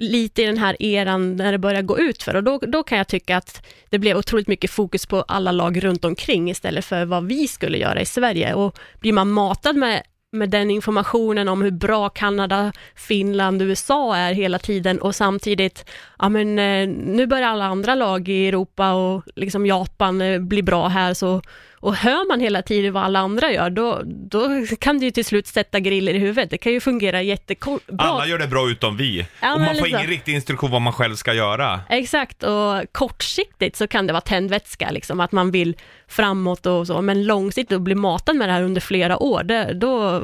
lite 0.00 0.42
i 0.42 0.46
den 0.46 0.58
här 0.58 0.82
eran 0.82 1.36
när 1.36 1.52
det 1.52 1.58
börjar 1.58 1.82
gå 1.82 1.98
ut 1.98 2.22
för. 2.22 2.36
Och 2.36 2.44
då, 2.44 2.58
då 2.58 2.82
kan 2.82 2.98
jag 2.98 3.08
tycka 3.08 3.36
att 3.36 3.66
det 3.88 3.98
blev 3.98 4.16
otroligt 4.16 4.48
mycket 4.48 4.70
fokus 4.70 5.06
på 5.06 5.22
alla 5.22 5.52
lag 5.52 5.84
runt 5.84 6.04
omkring 6.04 6.50
istället 6.50 6.84
för 6.84 7.04
vad 7.04 7.24
vi 7.24 7.48
skulle 7.48 7.78
göra 7.78 8.00
i 8.00 8.06
Sverige. 8.06 8.54
Och 8.54 8.78
blir 9.00 9.12
man 9.12 9.30
matad 9.30 9.76
med 9.76 10.02
med 10.32 10.50
den 10.50 10.70
informationen 10.70 11.48
om 11.48 11.62
hur 11.62 11.70
bra 11.70 12.08
Kanada, 12.08 12.72
Finland, 12.94 13.62
USA 13.62 14.16
är 14.16 14.32
hela 14.32 14.58
tiden 14.58 15.00
och 15.00 15.14
samtidigt, 15.14 15.90
ja 16.18 16.28
men 16.28 16.58
eh, 16.58 16.88
nu 16.88 17.26
börjar 17.26 17.48
alla 17.48 17.64
andra 17.64 17.94
lag 17.94 18.28
i 18.28 18.48
Europa 18.48 18.92
och 18.92 19.22
liksom 19.36 19.66
Japan 19.66 20.20
eh, 20.20 20.40
bli 20.40 20.62
bra 20.62 20.88
här 20.88 21.14
så 21.14 21.42
och 21.80 21.94
hör 21.94 22.28
man 22.28 22.40
hela 22.40 22.62
tiden 22.62 22.92
vad 22.92 23.02
alla 23.02 23.18
andra 23.18 23.52
gör, 23.52 23.70
då, 23.70 24.02
då 24.04 24.48
kan 24.78 24.98
det 24.98 25.04
ju 25.04 25.10
till 25.10 25.24
slut 25.24 25.46
sätta 25.46 25.80
griller 25.80 26.14
i 26.14 26.18
huvudet. 26.18 26.50
Det 26.50 26.58
kan 26.58 26.72
ju 26.72 26.80
fungera 26.80 27.22
jättebra. 27.22 27.78
Alla 27.98 28.26
gör 28.26 28.38
det 28.38 28.46
bra 28.46 28.70
utom 28.70 28.96
vi. 28.96 29.26
Ja, 29.42 29.54
och 29.54 29.60
man 29.60 29.68
får 29.68 29.74
liksom. 29.74 29.88
ingen 29.88 30.10
riktig 30.10 30.34
instruktion 30.34 30.70
vad 30.70 30.82
man 30.82 30.92
själv 30.92 31.14
ska 31.14 31.34
göra. 31.34 31.80
Exakt, 31.88 32.42
och 32.42 32.92
kortsiktigt 32.92 33.76
så 33.76 33.86
kan 33.86 34.06
det 34.06 34.12
vara 34.12 34.20
tändvätska, 34.20 34.90
liksom, 34.90 35.20
att 35.20 35.32
man 35.32 35.50
vill 35.50 35.76
framåt 36.08 36.66
och 36.66 36.86
så, 36.86 37.02
men 37.02 37.24
långsiktigt 37.24 37.76
att 37.76 37.82
bli 37.82 37.94
matad 37.94 38.36
med 38.36 38.48
det 38.48 38.52
här 38.52 38.62
under 38.62 38.80
flera 38.80 39.22
år, 39.22 39.42
det, 39.42 39.72
då, 39.74 40.20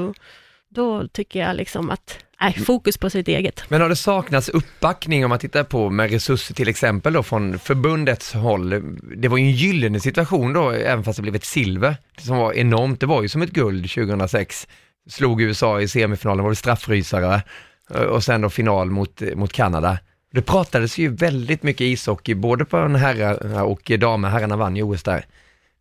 då 0.69 1.09
tycker 1.09 1.41
jag 1.41 1.57
liksom 1.57 1.91
att, 1.91 2.19
nej, 2.41 2.53
fokus 2.53 2.99
på 2.99 3.11
sitt 3.11 3.29
eget. 3.29 3.65
Men 3.69 3.81
har 3.81 3.89
det 3.89 3.97
saknats 3.97 4.49
uppbackning 4.49 5.25
om 5.25 5.29
man 5.29 5.39
tittar 5.39 5.65
på 5.65 5.91
med 5.91 6.11
resurser 6.11 6.55
till 6.55 6.69
exempel 6.69 7.13
då 7.13 7.23
från 7.23 7.59
förbundets 7.59 8.33
håll? 8.33 8.83
Det 9.17 9.29
var 9.29 9.37
ju 9.37 9.45
en 9.45 9.53
gyllene 9.53 10.01
situation 10.01 10.53
då, 10.53 10.71
även 10.71 11.05
fast 11.05 11.17
det 11.17 11.23
blev 11.23 11.35
ett 11.35 11.45
silver 11.45 11.97
som 12.19 12.37
var 12.37 12.53
enormt. 12.53 13.01
Det 13.01 13.07
var 13.07 13.23
ju 13.23 13.29
som 13.29 13.43
ett 13.43 13.51
guld 13.51 13.91
2006. 13.91 14.69
Slog 15.09 15.43
USA 15.43 15.81
i 15.81 15.89
semifinalen, 15.89 16.45
var 16.45 16.51
det 16.51 16.57
straffrysare 16.57 17.43
och 17.89 18.25
sen 18.25 18.41
då 18.41 18.51
final 18.51 18.91
mot, 18.91 19.23
mot 19.35 19.53
Kanada. 19.53 19.99
Det 20.33 20.43
pratades 20.43 20.99
ju 20.99 21.09
väldigt 21.09 21.63
mycket 21.63 21.81
ishockey, 21.81 22.35
både 22.35 22.65
på 22.65 22.77
en 22.77 22.95
herrar 22.95 23.63
och 23.63 23.93
damer. 23.99 24.29
Herrarna 24.29 24.57
vann 24.57 24.77
ju 24.77 24.83
OS 24.83 25.03
där. 25.03 25.25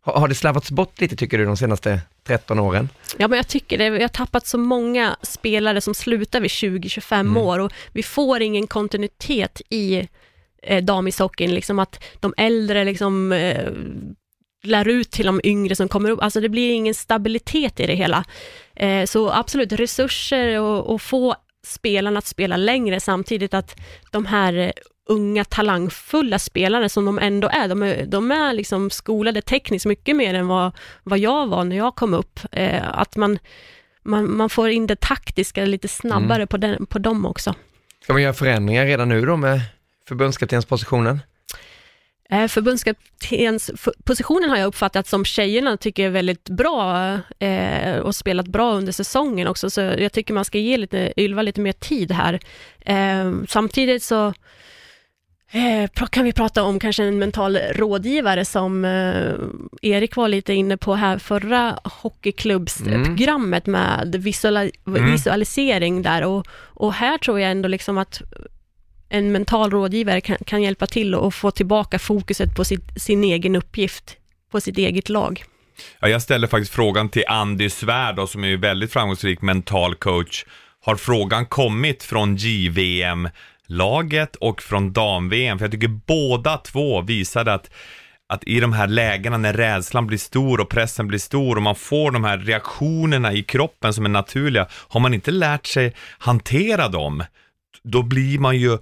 Har, 0.00 0.20
har 0.20 0.28
det 0.28 0.34
slarvats 0.34 0.70
bort 0.70 1.00
lite 1.00 1.16
tycker 1.16 1.38
du 1.38 1.44
de 1.44 1.56
senaste 1.56 2.00
13 2.26 2.58
åren? 2.58 2.88
Ja, 3.16 3.28
men 3.28 3.36
jag 3.36 3.48
tycker 3.48 3.78
det. 3.78 3.90
Vi 3.90 4.02
har 4.02 4.08
tappat 4.08 4.46
så 4.46 4.58
många 4.58 5.16
spelare 5.22 5.80
som 5.80 5.94
slutar 5.94 6.40
vid 6.40 6.50
20-25 6.50 7.38
år 7.38 7.58
och 7.58 7.72
vi 7.92 8.02
får 8.02 8.42
ingen 8.42 8.66
kontinuitet 8.66 9.62
i 9.70 10.08
eh, 10.62 10.84
damishockeyn, 10.84 11.54
liksom 11.54 11.78
att 11.78 12.04
de 12.20 12.34
äldre 12.36 12.84
liksom 12.84 13.32
eh, 13.32 13.70
lär 14.62 14.88
ut 14.88 15.10
till 15.10 15.26
de 15.26 15.40
yngre 15.44 15.76
som 15.76 15.88
kommer 15.88 16.10
upp. 16.10 16.22
Alltså 16.22 16.40
det 16.40 16.48
blir 16.48 16.72
ingen 16.72 16.94
stabilitet 16.94 17.80
i 17.80 17.86
det 17.86 17.94
hela. 17.94 18.24
Eh, 18.76 19.04
så 19.04 19.30
absolut, 19.30 19.72
resurser 19.72 20.60
och, 20.60 20.94
och 20.94 21.02
få 21.02 21.36
spelarna 21.66 22.18
att 22.18 22.26
spela 22.26 22.56
längre 22.56 23.00
samtidigt 23.00 23.54
att 23.54 23.76
de 24.10 24.26
här 24.26 24.72
unga 25.06 25.44
talangfulla 25.44 26.38
spelarna 26.38 26.88
som 26.88 27.04
de 27.04 27.18
ändå 27.18 27.48
är, 27.48 27.68
de 27.68 27.82
är, 27.82 28.06
de 28.06 28.30
är 28.30 28.52
liksom 28.52 28.90
skolade 28.90 29.42
tekniskt 29.42 29.86
mycket 29.86 30.16
mer 30.16 30.34
än 30.34 30.48
vad, 30.48 30.72
vad 31.02 31.18
jag 31.18 31.46
var 31.46 31.64
när 31.64 31.76
jag 31.76 31.94
kom 31.94 32.14
upp. 32.14 32.40
Eh, 32.52 32.98
att 32.98 33.16
man, 33.16 33.38
man, 34.02 34.36
man 34.36 34.50
får 34.50 34.70
in 34.70 34.86
det 34.86 35.00
taktiska 35.00 35.64
lite 35.64 35.88
snabbare 35.88 36.46
på, 36.46 36.56
den, 36.56 36.86
på 36.86 36.98
dem 36.98 37.26
också. 37.26 37.54
Ska 38.02 38.12
man 38.12 38.22
göra 38.22 38.34
förändringar 38.34 38.86
redan 38.86 39.08
nu 39.08 39.26
då 39.26 39.36
med 39.36 39.60
förbundskaptenspositionen? 40.08 41.20
Eh, 42.30 42.48
Förbundskaptenspositionen 42.48 44.50
har 44.50 44.56
jag 44.56 44.66
uppfattat 44.66 45.06
som 45.06 45.24
tjejerna 45.24 45.76
tycker 45.76 46.06
är 46.06 46.10
väldigt 46.10 46.48
bra 46.48 47.12
eh, 47.38 47.96
och 47.96 48.14
spelat 48.14 48.46
bra 48.46 48.74
under 48.74 48.92
säsongen 48.92 49.48
också, 49.48 49.70
så 49.70 49.80
jag 49.80 50.12
tycker 50.12 50.34
man 50.34 50.44
ska 50.44 50.58
ge 50.58 50.76
lite, 50.76 51.12
Ylva 51.16 51.42
lite 51.42 51.60
mer 51.60 51.72
tid 51.72 52.12
här. 52.12 52.40
Eh, 52.80 53.32
samtidigt 53.48 54.02
så 54.02 54.34
kan 56.10 56.24
vi 56.24 56.32
prata 56.32 56.62
om 56.62 56.78
kanske 56.78 57.04
en 57.04 57.18
mental 57.18 57.56
rådgivare 57.56 58.44
som 58.44 58.84
eh, 58.84 59.34
Erik 59.82 60.16
var 60.16 60.28
lite 60.28 60.54
inne 60.54 60.76
på 60.76 60.94
här 60.94 61.18
förra 61.18 61.78
hockeyklubbsprogrammet 61.84 63.66
med 63.66 64.16
visuala, 64.18 64.70
visualisering 64.84 66.02
där 66.02 66.24
och, 66.24 66.46
och 66.52 66.92
här 66.92 67.18
tror 67.18 67.40
jag 67.40 67.50
ändå 67.50 67.68
liksom 67.68 67.98
att 67.98 68.22
en 69.08 69.32
mental 69.32 69.70
rådgivare 69.70 70.20
kan, 70.20 70.36
kan 70.46 70.62
hjälpa 70.62 70.86
till 70.86 71.14
och 71.14 71.34
få 71.34 71.50
tillbaka 71.50 71.98
fokuset 71.98 72.56
på 72.56 72.64
sitt, 72.64 73.02
sin 73.02 73.24
egen 73.24 73.56
uppgift, 73.56 74.16
på 74.50 74.60
sitt 74.60 74.78
eget 74.78 75.08
lag. 75.08 75.44
Ja, 76.00 76.08
jag 76.08 76.22
ställde 76.22 76.48
faktiskt 76.48 76.72
frågan 76.72 77.08
till 77.08 77.24
Andy 77.28 77.70
Svärd 77.70 78.16
då, 78.16 78.26
som 78.26 78.44
är 78.44 78.56
väldigt 78.56 78.92
framgångsrik 78.92 79.42
mental 79.42 79.94
coach. 79.94 80.44
Har 80.80 80.96
frågan 80.96 81.46
kommit 81.46 82.02
från 82.02 82.36
laget 83.66 84.36
och 84.36 84.62
från 84.62 84.92
dam-VM? 84.92 85.58
För 85.58 85.64
jag 85.64 85.72
tycker 85.72 85.88
båda 85.88 86.56
två 86.56 87.00
visade 87.00 87.54
att 87.54 87.70
att 88.28 88.44
i 88.44 88.60
de 88.60 88.72
här 88.72 88.86
lägena 88.86 89.36
när 89.36 89.52
rädslan 89.52 90.06
blir 90.06 90.18
stor 90.18 90.60
och 90.60 90.68
pressen 90.68 91.08
blir 91.08 91.18
stor 91.18 91.56
och 91.56 91.62
man 91.62 91.74
får 91.74 92.10
de 92.10 92.24
här 92.24 92.38
reaktionerna 92.38 93.32
i 93.32 93.42
kroppen 93.42 93.94
som 93.94 94.04
är 94.04 94.08
naturliga, 94.08 94.66
har 94.70 95.00
man 95.00 95.14
inte 95.14 95.30
lärt 95.30 95.66
sig 95.66 95.94
hantera 96.18 96.88
dem, 96.88 97.24
då 97.82 98.02
blir 98.02 98.38
man 98.38 98.58
ju 98.58 98.78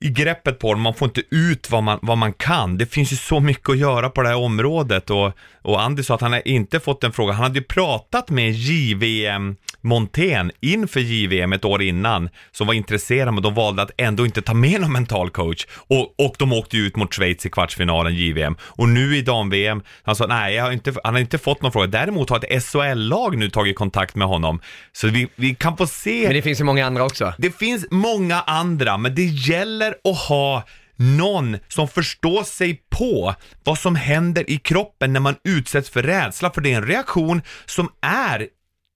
i 0.00 0.08
greppet 0.08 0.58
på 0.58 0.72
dem, 0.72 0.82
man 0.82 0.94
får 0.94 1.08
inte 1.08 1.22
ut 1.30 1.70
vad 1.70 1.82
man, 1.82 1.98
vad 2.02 2.18
man 2.18 2.32
kan. 2.32 2.78
Det 2.78 2.86
finns 2.86 3.12
ju 3.12 3.16
så 3.16 3.40
mycket 3.40 3.70
att 3.70 3.78
göra 3.78 4.10
på 4.10 4.22
det 4.22 4.28
här 4.28 4.36
området 4.36 5.10
och, 5.10 5.32
och 5.62 5.82
Andy 5.82 6.02
sa 6.02 6.14
att 6.14 6.20
han 6.20 6.32
har 6.32 6.48
inte 6.48 6.80
fått 6.80 7.04
en 7.04 7.12
fråga. 7.12 7.32
Han 7.32 7.42
hade 7.42 7.58
ju 7.58 7.64
pratat 7.64 8.30
med 8.30 8.52
JVM 8.52 9.56
Montén 9.86 10.50
inför 10.60 11.00
JVM 11.00 11.52
ett 11.52 11.64
år 11.64 11.82
innan 11.82 12.28
som 12.52 12.66
var 12.66 12.74
intresserade 12.74 13.32
men 13.32 13.42
de 13.42 13.54
valde 13.54 13.82
att 13.82 13.90
ändå 13.96 14.26
inte 14.26 14.42
ta 14.42 14.54
med 14.54 14.80
någon 14.80 14.92
mental 14.92 15.30
coach 15.30 15.66
och, 15.70 16.20
och 16.26 16.34
de 16.38 16.52
åkte 16.52 16.76
ut 16.76 16.96
mot 16.96 17.14
Schweiz 17.14 17.46
i 17.46 17.50
kvartsfinalen 17.50 18.14
JVM 18.14 18.56
och 18.60 18.88
nu 18.88 19.16
i 19.16 19.22
dam-VM, 19.22 19.82
han 20.02 20.16
sa 20.16 20.26
nej, 20.26 20.54
jag 20.54 20.64
har 20.64 20.72
inte, 20.72 20.94
han 21.04 21.14
har 21.14 21.20
inte 21.20 21.38
fått 21.38 21.62
någon 21.62 21.72
fråga. 21.72 21.86
Däremot 21.86 22.30
har 22.30 22.44
ett 22.48 22.64
SHL-lag 22.64 23.38
nu 23.38 23.50
tagit 23.50 23.76
kontakt 23.76 24.14
med 24.14 24.28
honom. 24.28 24.60
Så 24.92 25.08
vi, 25.08 25.28
vi 25.36 25.54
kan 25.54 25.76
få 25.76 25.86
se. 25.86 26.22
Men 26.22 26.34
det 26.34 26.42
finns 26.42 26.60
ju 26.60 26.64
många 26.64 26.86
andra 26.86 27.04
också. 27.04 27.32
Det 27.38 27.58
finns 27.58 27.86
många 27.90 28.40
andra, 28.40 28.96
men 28.96 29.14
det 29.14 29.24
gäller 29.24 29.94
att 30.04 30.18
ha 30.18 30.62
någon 30.96 31.56
som 31.68 31.88
förstår 31.88 32.42
sig 32.42 32.82
på 32.90 33.34
vad 33.64 33.78
som 33.78 33.96
händer 33.96 34.50
i 34.50 34.58
kroppen 34.58 35.12
när 35.12 35.20
man 35.20 35.34
utsätts 35.44 35.90
för 35.90 36.02
rädsla, 36.02 36.50
för 36.50 36.60
det 36.60 36.72
är 36.72 36.76
en 36.76 36.86
reaktion 36.86 37.42
som 37.66 37.88
är 38.00 38.46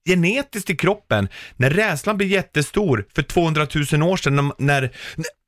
genetiskt 0.09 0.69
i 0.69 0.75
kroppen. 0.75 1.27
När 1.55 1.69
rädslan 1.69 2.17
blir 2.17 2.27
jättestor 2.27 3.05
för 3.15 3.21
200 3.21 3.67
000 3.93 4.03
år 4.03 4.17
sedan, 4.17 4.51
när, 4.57 4.91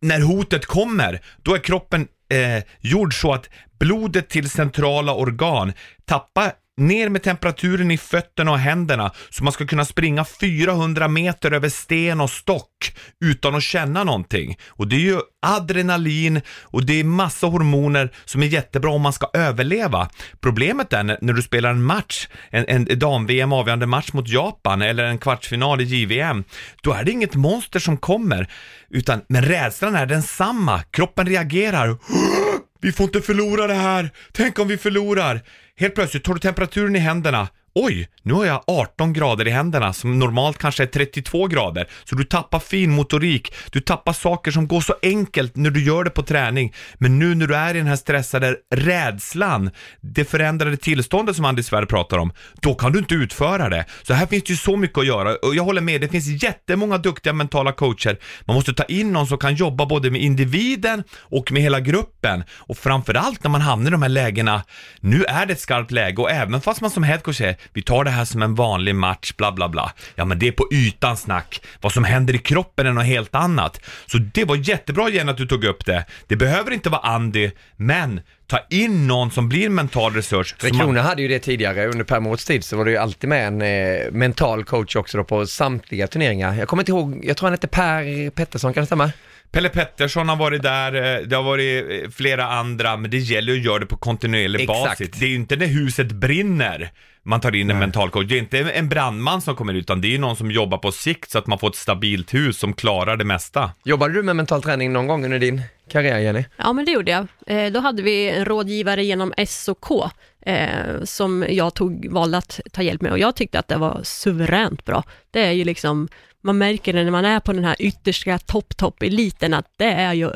när 0.02 0.22
hotet 0.22 0.66
kommer, 0.66 1.22
då 1.42 1.56
är 1.56 1.60
kroppen 1.60 2.08
eh, 2.30 2.64
gjord 2.80 3.22
så 3.22 3.34
att 3.34 3.50
blodet 3.80 4.30
till 4.30 4.50
centrala 4.50 5.14
organ 5.14 5.74
tappar 6.06 6.52
ner 6.78 7.10
med 7.10 7.24
temperaturen 7.24 7.92
i 7.92 7.98
fötterna 7.98 8.52
och 8.52 8.60
händerna 8.60 9.12
så 9.30 9.44
man 9.44 9.54
ska 9.54 9.66
kunna 9.66 9.86
springa 9.86 10.26
400 10.26 11.08
meter 11.08 11.52
över 11.52 11.70
sten 11.70 12.22
och 12.22 12.30
stock 12.30 12.96
utan 13.26 13.56
att 13.56 13.64
känna 13.64 14.04
någonting. 14.04 14.58
Och 14.68 14.88
det 14.88 14.96
är 14.96 15.00
ju 15.00 15.20
adrenalin 15.46 16.42
och 16.62 16.86
det 16.86 17.00
är 17.00 17.04
massa 17.04 17.48
hormoner 17.48 18.10
som 18.26 18.44
är 18.44 18.48
jättebra 18.48 18.92
om 18.92 19.02
man 19.02 19.14
ska 19.14 19.30
överleva. 19.34 20.10
Problemet 20.42 20.94
är 20.94 21.04
när, 21.04 21.34
du 21.34 21.42
spelar 21.42 21.70
en 21.70 21.84
match, 21.84 22.28
en, 22.50 22.66
en 22.68 23.00
dam-VM 23.00 23.54
avgörande 23.54 23.86
match 23.86 24.14
mot 24.14 24.28
Japan 24.28 24.82
eller 24.82 25.04
en 25.04 25.18
kvartsfinal 25.18 25.82
i 25.82 25.84
JVM, 25.84 26.44
då 26.82 26.94
är 26.94 27.04
det 27.04 27.12
inget 27.12 27.36
monster 27.36 27.80
som 27.80 27.98
kommer, 27.98 28.48
utan 28.90 29.22
men 29.28 29.46
rädslan 29.46 29.96
är 29.96 30.06
densamma. 30.06 30.84
Kroppen 30.92 31.26
reagerar. 31.26 31.98
Vi 32.82 32.92
får 32.92 33.04
inte 33.04 33.22
förlora 33.22 33.68
det 33.68 33.74
här! 33.74 34.12
Tänk 34.32 34.60
om 34.60 34.68
vi 34.68 34.78
förlorar! 34.78 35.42
Helt 35.80 35.96
plötsligt 35.96 36.24
tar 36.24 36.34
du 36.34 36.40
temperaturen 36.40 36.96
i 36.96 37.00
händerna. 37.00 37.48
Oj, 37.76 38.08
nu 38.24 38.34
har 38.34 38.46
jag 38.46 38.64
18 38.68 39.14
grader 39.14 39.48
i 39.48 39.52
händerna 39.52 39.94
som 39.94 40.20
normalt 40.20 40.58
kanske 40.58 40.84
är 40.84 40.88
32 40.88 41.48
grader. 41.48 41.88
Så 42.04 42.16
du 42.16 42.24
tappar 42.24 42.60
fin 42.60 42.92
motorik, 42.92 43.54
du 43.72 43.80
tappar 43.80 44.14
saker 44.14 44.52
som 44.52 44.68
går 44.68 44.82
så 44.82 44.96
enkelt 45.02 45.56
när 45.56 45.70
du 45.70 45.84
gör 45.84 46.04
det 46.04 46.10
på 46.10 46.24
träning. 46.24 46.74
Men 46.98 47.20
nu 47.20 47.36
när 47.36 47.48
du 47.48 47.56
är 47.56 47.76
i 47.76 47.78
den 47.78 47.88
här 47.88 47.96
stressade 47.96 48.56
rädslan, 48.76 49.70
det 50.02 50.26
förändrade 50.26 50.78
tillståndet 50.78 51.36
som 51.36 51.46
Andy 51.46 51.64
Svärd 51.64 51.90
pratar 51.90 52.18
om, 52.18 52.34
då 52.62 52.76
kan 52.76 52.92
du 52.92 53.00
inte 53.00 53.16
utföra 53.16 53.70
det. 53.70 53.86
Så 54.04 54.14
här 54.14 54.26
finns 54.26 54.44
det 54.44 54.50
ju 54.50 54.58
så 54.58 54.78
mycket 54.78 54.98
att 54.98 55.08
göra 55.08 55.36
och 55.36 55.56
jag 55.56 55.64
håller 55.64 55.82
med, 55.82 56.02
det 56.02 56.08
finns 56.08 56.44
jättemånga 56.44 56.98
duktiga 56.98 57.34
mentala 57.34 57.72
coacher. 57.72 58.18
Man 58.46 58.56
måste 58.56 58.74
ta 58.74 58.84
in 58.84 59.12
någon 59.12 59.28
som 59.28 59.38
kan 59.38 59.56
jobba 59.56 59.86
både 59.86 60.12
med 60.12 60.22
individen 60.22 61.04
och 61.20 61.52
med 61.52 61.62
hela 61.62 61.80
gruppen. 61.80 62.44
Och 62.52 62.78
framförallt 62.78 63.44
när 63.44 63.52
man 63.52 63.62
hamnar 63.62 63.88
i 63.88 63.92
de 63.92 64.02
här 64.02 64.10
lägena, 64.10 64.64
nu 65.00 65.24
är 65.24 65.46
det 65.46 65.56
skarpt 65.64 65.92
läge 65.92 66.22
och 66.22 66.32
även 66.32 66.62
fast 66.62 66.82
man 66.82 66.90
som 66.90 67.04
headcoach 67.04 67.42
är 67.42 67.56
vi 67.74 67.82
tar 67.82 68.04
det 68.04 68.12
här 68.12 68.26
som 68.26 68.42
en 68.42 68.56
vanlig 68.56 68.96
match, 68.96 69.34
bla 69.38 69.52
bla 69.52 69.70
bla. 69.70 69.92
Ja 70.16 70.26
men 70.26 70.40
det 70.40 70.48
är 70.48 70.52
på 70.52 70.68
ytan 70.72 71.18
snack. 71.18 71.62
Vad 71.82 71.92
som 71.92 72.04
händer 72.04 72.36
i 72.36 72.38
kroppen 72.38 72.88
är 72.88 72.92
något 72.94 73.06
helt 73.06 73.36
annat. 73.36 73.82
Så 74.06 74.18
det 74.18 74.46
var 74.46 74.56
jättebra 74.56 75.10
igen 75.10 75.30
att 75.30 75.38
du 75.38 75.46
tog 75.48 75.64
upp 75.64 75.86
det. 75.86 76.06
Det 76.28 76.36
behöver 76.36 76.72
inte 76.72 76.90
vara 76.90 77.02
Andy, 77.02 77.52
men 77.76 78.22
ta 78.48 78.60
in 78.70 79.08
någon 79.08 79.32
som 79.32 79.50
blir 79.50 79.70
mental 79.70 80.14
resurs. 80.14 80.54
Tre 80.54 80.70
Kronor 80.70 81.02
hade 81.02 81.22
ju 81.22 81.28
det 81.28 81.40
tidigare, 81.40 81.88
under 81.88 82.04
Per 82.04 82.20
Mårts 82.20 82.46
tid 82.46 82.64
så 82.64 82.78
var 82.78 82.86
det 82.86 82.92
ju 82.92 82.98
alltid 82.98 83.30
med 83.30 83.48
en 83.48 83.62
eh, 83.62 84.12
mental 84.12 84.64
coach 84.64 84.96
också 84.96 85.18
då 85.18 85.24
på 85.24 85.46
samtliga 85.46 86.08
turneringar. 86.08 86.56
Jag 86.56 86.68
kommer 86.68 86.84
inte 86.84 86.92
ihåg, 86.92 87.22
jag 87.24 87.38
tror 87.38 87.48
han 87.48 87.54
hette 87.54 87.68
Per 87.68 88.30
Pettersson, 88.30 88.74
kan 88.74 88.82
det 88.82 88.86
stämma? 88.86 89.12
Pelle 89.54 89.70
Pettersson 89.70 90.30
har 90.30 90.36
varit 90.36 90.64
där, 90.64 90.94
eh, 90.94 91.22
det 91.22 91.36
har 91.36 91.44
varit 91.44 92.04
eh, 92.04 92.10
flera 92.10 92.46
andra, 92.48 92.98
men 92.98 93.12
det 93.12 93.18
gäller 93.18 93.54
att 93.54 93.64
göra 93.64 93.80
det 93.80 93.86
på 93.86 93.98
kontinuerlig 93.98 94.62
Exakt. 94.62 94.84
basis. 94.84 95.10
Det 95.20 95.26
är 95.26 95.30
ju 95.30 95.36
inte 95.36 95.56
när 95.56 95.68
huset 95.68 96.12
brinner 96.12 96.92
man 97.26 97.42
tar 97.42 97.56
in 97.56 97.70
en 97.70 97.80
mental 97.80 98.10
coach. 98.10 98.26
Det 98.28 98.36
är 98.36 98.40
inte 98.40 98.60
en 98.60 98.90
brandman 98.90 99.42
som 99.42 99.56
kommer 99.56 99.74
ut, 99.74 99.82
utan 99.82 100.02
det 100.02 100.16
är 100.16 100.20
någon 100.20 100.36
som 100.36 100.52
jobbar 100.52 100.78
på 100.78 100.92
sikt 100.92 101.32
så 101.32 101.38
att 101.38 101.48
man 101.48 101.60
får 101.60 101.70
ett 101.70 101.76
stabilt 101.76 102.34
hus 102.34 102.58
som 102.58 102.74
klarar 102.74 103.18
det 103.18 103.26
mesta. 103.26 103.72
Jobbade 103.84 104.14
du 104.14 104.24
med 104.24 104.36
mental 104.36 104.62
träning 104.62 104.94
någon 104.94 105.08
gång 105.08 105.26
under 105.26 105.40
din 105.40 105.62
karriär, 105.92 106.20
Jenny? 106.20 106.46
Ja, 106.58 106.74
men 106.74 106.86
det 106.86 106.92
gjorde 106.92 107.12
jag. 107.12 107.28
Eh, 107.48 107.72
då 107.72 107.80
hade 107.80 108.02
vi 108.02 108.30
en 108.30 108.46
rådgivare 108.46 109.04
genom 109.04 109.34
SOK 109.48 110.12
eh, 110.46 111.04
som 111.04 111.46
jag 111.50 111.74
tog, 111.74 112.08
valde 112.12 112.38
att 112.38 112.60
ta 112.72 112.82
hjälp 112.82 113.02
med 113.02 113.12
och 113.12 113.20
jag 113.20 113.36
tyckte 113.36 113.60
att 113.60 113.68
det 113.68 113.78
var 113.78 114.00
suveränt 114.04 114.86
bra. 114.86 115.04
Det 115.32 115.46
är 115.46 115.52
ju 115.52 115.64
liksom, 115.64 116.08
man 116.44 116.58
märker 116.58 116.94
det 116.94 117.04
när 117.04 117.12
man 117.12 117.26
är 117.26 117.40
på 117.40 117.54
den 117.54 117.66
här 117.66 117.76
yttersta 117.80 118.38
topp-topp-eliten 118.40 119.54
att 119.54 119.68
det 119.78 119.92
är 119.92 120.14
ju 120.14 120.32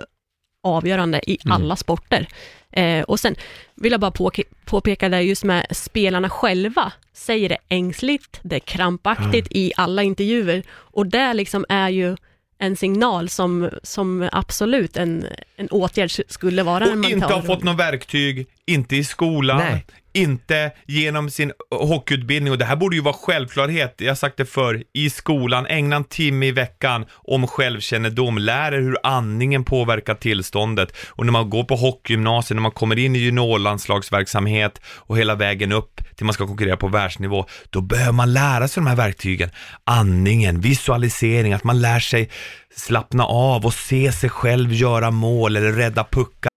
avgörande 0.64 1.32
i 1.32 1.38
alla 1.50 1.76
sporter. 1.76 2.28
Eh, 2.72 3.04
och 3.04 3.20
sen 3.20 3.36
vill 3.76 3.92
jag 3.92 4.02
bara 4.02 4.12
påke- 4.12 4.44
påpeka 4.66 5.10
det 5.10 5.22
just 5.22 5.44
med 5.44 5.66
spelarna 5.72 6.30
själva, 6.30 6.92
säger 7.14 7.50
det 7.50 7.58
ängsligt, 7.70 8.40
det 8.44 8.56
är 8.56 8.60
krampaktigt 8.60 9.48
i 9.52 9.72
alla 9.78 10.04
intervjuer. 10.04 10.64
Och 10.70 11.08
det 11.08 11.34
liksom 11.34 11.66
är 11.70 11.90
ju 11.90 12.18
en 12.58 12.76
signal 12.76 13.30
som, 13.30 13.70
som 13.84 14.30
absolut 14.32 14.98
en, 14.98 15.26
en 15.56 15.68
åtgärd 15.68 16.12
skulle 16.28 16.64
vara 16.64 16.86
Och 16.86 17.06
inte 17.12 17.26
har 17.26 17.42
fått 17.42 17.64
något 17.64 17.80
verktyg, 17.80 18.48
inte 18.68 18.96
i 18.96 19.04
skolan, 19.04 19.58
Nej. 19.58 19.86
inte 20.14 20.72
genom 20.86 21.30
sin 21.30 21.52
hockeyutbildning. 21.72 22.52
Och 22.54 22.58
det 22.58 22.66
här 22.66 22.76
borde 22.76 22.96
ju 22.96 23.02
vara 23.02 23.14
självklarhet, 23.14 23.96
jag 23.98 24.10
har 24.10 24.16
sagt 24.16 24.38
det 24.38 24.46
förr, 24.46 24.84
i 24.94 25.10
skolan, 25.10 25.66
ägna 25.66 25.96
en 25.96 26.04
timme 26.04 26.46
i 26.46 26.52
veckan 26.52 27.06
om 27.12 27.48
självkännedom, 27.48 28.38
lär 28.38 28.72
er 28.72 28.80
hur 28.80 28.98
andningen 29.04 29.64
påverkar 29.64 30.16
tillståndet. 30.16 30.96
Och 31.10 31.26
när 31.26 31.32
man 31.32 31.50
går 31.50 31.64
på 31.64 31.76
hockeygymnasiet, 31.76 32.56
när 32.56 32.62
man 32.62 32.72
kommer 32.72 33.00
in 33.00 33.16
i 33.16 33.20
juniorlandslagsverksamhet 33.20 34.82
och 34.86 35.18
hela 35.18 35.36
vägen 35.36 35.72
upp 35.72 36.02
till 36.16 36.26
man 36.26 36.34
ska 36.34 36.48
konkurrera 36.48 36.78
på 36.78 36.88
världsnivå, 36.88 37.46
då 37.70 37.82
behöver 37.82 38.12
man 38.12 38.34
lära 38.34 38.68
sig 38.68 38.84
de 38.84 38.88
här 38.88 38.96
verktygen, 38.96 39.50
andningen, 39.84 40.62
visualisering, 40.62 41.54
att 41.54 41.64
man 41.64 41.82
lär 41.82 42.00
sig 42.00 42.30
slappna 42.76 43.26
av 43.26 43.66
och 43.66 43.74
se 43.74 44.12
sig 44.12 44.30
själv 44.30 44.74
göra 44.74 45.12
mål 45.12 45.56
eller 45.56 45.72
rädda 45.72 46.04
puckar 46.04 46.57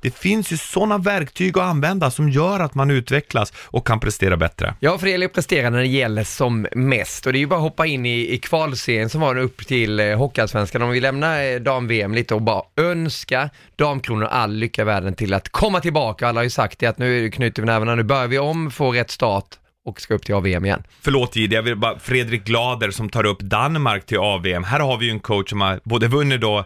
Det 0.00 0.10
finns 0.10 0.52
ju 0.52 0.56
sådana 0.56 0.98
verktyg 0.98 1.58
att 1.58 1.64
använda 1.64 2.10
som 2.10 2.28
gör 2.28 2.60
att 2.60 2.74
man 2.74 2.90
utvecklas 2.90 3.52
och 3.56 3.86
kan 3.86 4.00
prestera 4.00 4.36
bättre. 4.36 4.74
Ja, 4.80 4.98
för 4.98 5.06
det 5.06 5.10
gäller 5.10 5.26
att 5.26 5.32
prestera 5.32 5.70
när 5.70 5.78
det 5.78 5.86
gäller 5.86 6.24
som 6.24 6.66
mest 6.72 7.26
och 7.26 7.32
det 7.32 7.38
är 7.38 7.40
ju 7.40 7.46
bara 7.46 7.56
att 7.56 7.62
hoppa 7.62 7.86
in 7.86 8.06
i, 8.06 8.32
i 8.34 8.38
kvalserien 8.38 9.08
som 9.08 9.20
var 9.20 9.38
upp 9.38 9.66
till 9.66 10.00
eh, 10.00 10.18
Hockeyallsvenskan. 10.18 10.82
Om 10.82 10.90
vi 10.90 11.00
lämnar 11.00 11.52
eh, 11.52 11.60
dam-VM 11.60 12.14
lite 12.14 12.34
och 12.34 12.42
bara 12.42 12.62
önska 12.76 13.50
Damkronor 13.76 14.26
all 14.26 14.52
lycka 14.52 14.82
i 14.82 14.84
världen 14.84 15.14
till 15.14 15.34
att 15.34 15.48
komma 15.48 15.80
tillbaka. 15.80 16.28
Alla 16.28 16.38
har 16.38 16.44
ju 16.44 16.50
sagt 16.50 16.78
det 16.78 16.86
att 16.86 16.98
nu 16.98 17.30
knyter 17.30 17.62
vi 17.62 17.66
nävarna, 17.66 17.94
nu 17.94 18.02
börjar 18.02 18.26
vi 18.26 18.38
om, 18.38 18.70
får 18.70 18.92
rätt 18.92 19.10
start 19.10 19.46
och 19.86 20.00
ska 20.00 20.14
upp 20.14 20.24
till 20.24 20.34
AVM 20.34 20.64
igen. 20.64 20.82
Förlåt 21.00 21.36
Jihde, 21.36 21.56
jag 21.56 21.62
vill 21.62 21.76
bara, 21.76 21.98
Fredrik 21.98 22.44
Glader 22.44 22.90
som 22.90 23.08
tar 23.08 23.26
upp 23.26 23.40
Danmark 23.40 24.06
till 24.06 24.18
AVM. 24.18 24.64
Här 24.64 24.80
har 24.80 24.98
vi 24.98 25.06
ju 25.06 25.10
en 25.10 25.20
coach 25.20 25.50
som 25.50 25.60
har 25.60 25.80
både 25.84 26.08
vunnit 26.08 26.40
då 26.40 26.58
eh, 26.58 26.64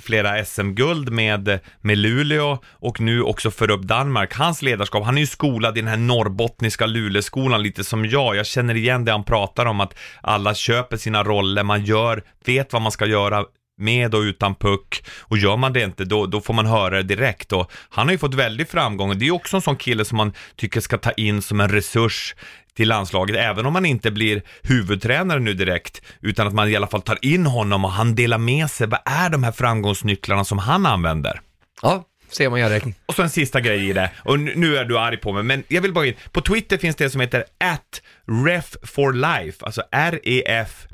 flera 0.00 0.44
SM-guld 0.44 1.12
med, 1.12 1.48
eh, 1.48 1.58
med 1.80 1.98
Luleå 1.98 2.58
och 2.72 3.00
nu 3.00 3.22
också 3.22 3.50
för 3.50 3.70
upp 3.70 3.82
Danmark. 3.82 4.34
Hans 4.34 4.62
ledarskap, 4.62 5.04
han 5.04 5.16
är 5.16 5.20
ju 5.20 5.26
skolad 5.26 5.78
i 5.78 5.80
den 5.80 5.88
här 5.88 5.96
norrbottniska 5.96 6.86
Luleåskolan 6.86 7.62
lite 7.62 7.84
som 7.84 8.06
jag. 8.06 8.36
Jag 8.36 8.46
känner 8.46 8.74
igen 8.74 9.04
det 9.04 9.12
han 9.12 9.24
pratar 9.24 9.66
om, 9.66 9.80
att 9.80 9.94
alla 10.20 10.54
köper 10.54 10.96
sina 10.96 11.24
roller, 11.24 11.62
man 11.62 11.84
gör, 11.84 12.22
vet 12.44 12.72
vad 12.72 12.82
man 12.82 12.92
ska 12.92 13.06
göra, 13.06 13.44
med 13.78 14.14
och 14.14 14.20
utan 14.20 14.54
puck. 14.54 15.02
Och 15.20 15.38
gör 15.38 15.56
man 15.56 15.72
det 15.72 15.82
inte 15.82 16.04
då, 16.04 16.26
då 16.26 16.40
får 16.40 16.54
man 16.54 16.66
höra 16.66 16.96
det 16.96 17.02
direkt. 17.02 17.52
Och 17.52 17.72
han 17.90 18.06
har 18.06 18.12
ju 18.12 18.18
fått 18.18 18.34
väldigt 18.34 18.70
framgång. 18.70 19.10
Och 19.10 19.16
det 19.16 19.26
är 19.26 19.30
också 19.30 19.56
en 19.56 19.62
sån 19.62 19.76
kille 19.76 20.04
som 20.04 20.16
man 20.16 20.32
tycker 20.56 20.80
ska 20.80 20.98
ta 20.98 21.10
in 21.10 21.42
som 21.42 21.60
en 21.60 21.68
resurs 21.68 22.34
till 22.78 22.88
landslaget, 22.88 23.36
även 23.36 23.66
om 23.66 23.72
man 23.72 23.86
inte 23.86 24.10
blir 24.10 24.42
huvudtränare 24.62 25.40
nu 25.40 25.54
direkt, 25.54 26.02
utan 26.20 26.46
att 26.46 26.54
man 26.54 26.68
i 26.68 26.76
alla 26.76 26.86
fall 26.86 27.02
tar 27.02 27.18
in 27.22 27.46
honom 27.46 27.84
och 27.84 27.90
han 27.90 28.14
delar 28.14 28.38
med 28.38 28.70
sig, 28.70 28.86
vad 28.86 29.00
är 29.04 29.30
de 29.30 29.44
här 29.44 29.52
framgångsnycklarna 29.52 30.44
som 30.44 30.58
han 30.58 30.86
använder? 30.86 31.40
Ja, 31.82 32.04
se 32.30 32.46
om 32.46 32.50
man 32.50 32.60
gör 32.60 32.70
det. 32.70 32.92
Och 33.06 33.14
så 33.14 33.22
en 33.22 33.30
sista 33.30 33.60
grej 33.60 33.88
i 33.88 33.92
det, 33.92 34.10
och 34.16 34.38
nu 34.38 34.76
är 34.76 34.84
du 34.84 34.98
arg 34.98 35.16
på 35.16 35.32
mig, 35.32 35.42
men 35.42 35.64
jag 35.68 35.82
vill 35.82 35.92
bara 35.92 36.06
in, 36.06 36.14
på 36.32 36.40
Twitter 36.40 36.78
finns 36.78 36.96
det 36.96 37.10
som 37.10 37.20
heter 37.20 37.44
at 37.60 38.02
ref 38.46 38.76
for 38.82 39.12
life, 39.12 39.64
alltså 39.64 39.82
R-E-F 39.92 40.87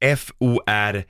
F-O-R-L-I-F-E, 0.00 1.04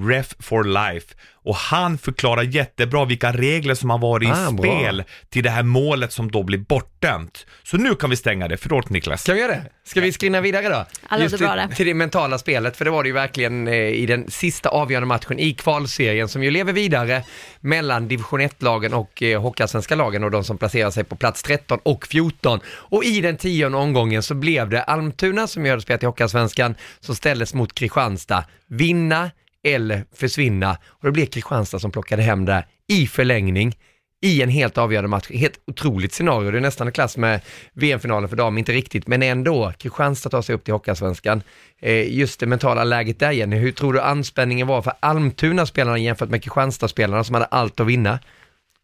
Ref 0.00 0.34
for 0.40 0.64
Life. 0.64 1.14
Och 1.32 1.56
han 1.56 1.98
förklarar 1.98 2.42
jättebra 2.42 3.04
vilka 3.04 3.32
regler 3.32 3.74
som 3.74 3.90
har 3.90 3.98
varit 3.98 4.28
Ah, 4.30 4.48
i 4.50 4.52
bra. 4.52 4.62
spel 4.64 5.04
till 5.30 5.42
det 5.44 5.50
här 5.50 5.62
målet 5.62 6.12
som 6.12 6.30
då 6.30 6.42
blir 6.42 6.58
bortdömt. 6.58 7.46
Så 7.62 7.76
nu 7.76 7.94
kan 7.94 8.10
vi 8.10 8.16
stänga 8.16 8.48
det, 8.48 8.56
förlåt 8.56 8.90
Niklas. 8.90 9.22
Ska 9.22 9.34
vi 9.34 9.40
göra 9.40 9.52
det? 9.52 9.62
Ska 9.84 10.00
vi 10.00 10.12
skrinna 10.12 10.40
vidare 10.40 10.68
då? 10.68 11.16
Just 11.18 11.38
bra 11.38 11.48
till, 11.48 11.68
det. 11.68 11.74
till 11.76 11.86
det 11.86 11.94
mentala 11.94 12.38
spelet, 12.38 12.76
för 12.76 12.84
det 12.84 12.90
var 12.90 13.02
det 13.02 13.06
ju 13.06 13.12
verkligen 13.12 13.68
eh, 13.68 13.74
i 13.74 14.06
den 14.06 14.30
sista 14.30 14.68
avgörande 14.68 15.06
matchen 15.06 15.38
i 15.38 15.54
kvalserien 15.54 16.28
som 16.28 16.42
ju 16.44 16.50
lever 16.50 16.72
vidare 16.72 17.24
mellan 17.60 18.08
division 18.08 18.40
1-lagen 18.40 18.94
och 18.94 19.22
eh, 19.22 19.42
Hockeyallsvenska 19.42 19.94
lagen 19.94 20.24
och 20.24 20.30
de 20.30 20.44
som 20.44 20.58
placerar 20.58 20.90
sig 20.90 21.04
på 21.04 21.16
plats 21.16 21.42
13 21.42 21.78
och 21.82 22.06
14. 22.06 22.60
Och 22.66 23.04
i 23.04 23.20
den 23.20 23.36
tionde 23.36 23.78
omgången 23.78 24.22
så 24.22 24.34
blev 24.34 24.68
det 24.70 24.82
Almtuna 24.82 25.46
som 25.46 25.64
ju 25.64 25.70
hade 25.70 25.82
spelat 25.82 26.02
i 26.02 26.06
Hockeyallsvenskan 26.06 26.74
som 27.00 27.14
ställdes 27.14 27.54
mot 27.54 27.74
Kristianstad. 27.74 28.44
Vinna 28.68 29.30
eller 29.64 30.04
försvinna. 30.12 30.78
Och 30.86 31.06
det 31.06 31.12
blev 31.12 31.26
Kristianstad 31.26 31.78
som 31.78 31.90
plockade 31.90 32.22
hem 32.22 32.44
det 32.44 32.64
i 32.88 33.06
förlängning 33.06 33.76
i 34.24 34.42
en 34.42 34.48
helt 34.48 34.78
avgörande 34.78 35.08
match. 35.08 35.30
Helt 35.30 35.60
otroligt 35.66 36.12
scenario. 36.12 36.50
Det 36.50 36.58
är 36.58 36.60
nästan 36.60 36.88
i 36.88 36.92
klass 36.92 37.16
med 37.16 37.40
VM-finalen 37.72 38.28
för 38.28 38.36
damer, 38.36 38.58
inte 38.58 38.72
riktigt, 38.72 39.06
men 39.06 39.22
ändå. 39.22 39.72
Kristianstad 39.78 40.30
tar 40.30 40.42
sig 40.42 40.54
upp 40.54 40.64
till 40.64 40.74
Hockeyallsvenskan. 40.74 41.42
Eh, 41.80 42.14
just 42.18 42.40
det 42.40 42.46
mentala 42.46 42.84
läget 42.84 43.18
där 43.18 43.30
Jenny, 43.30 43.56
hur 43.56 43.72
tror 43.72 43.92
du 43.92 44.00
anspänningen 44.00 44.66
var 44.66 44.82
för 44.82 44.92
Almtuna-spelarna 45.00 45.98
jämfört 45.98 46.28
med 46.28 46.42
Kristianstad-spelarna 46.42 47.24
som 47.24 47.34
hade 47.34 47.46
allt 47.46 47.80
att 47.80 47.86
vinna? 47.86 48.18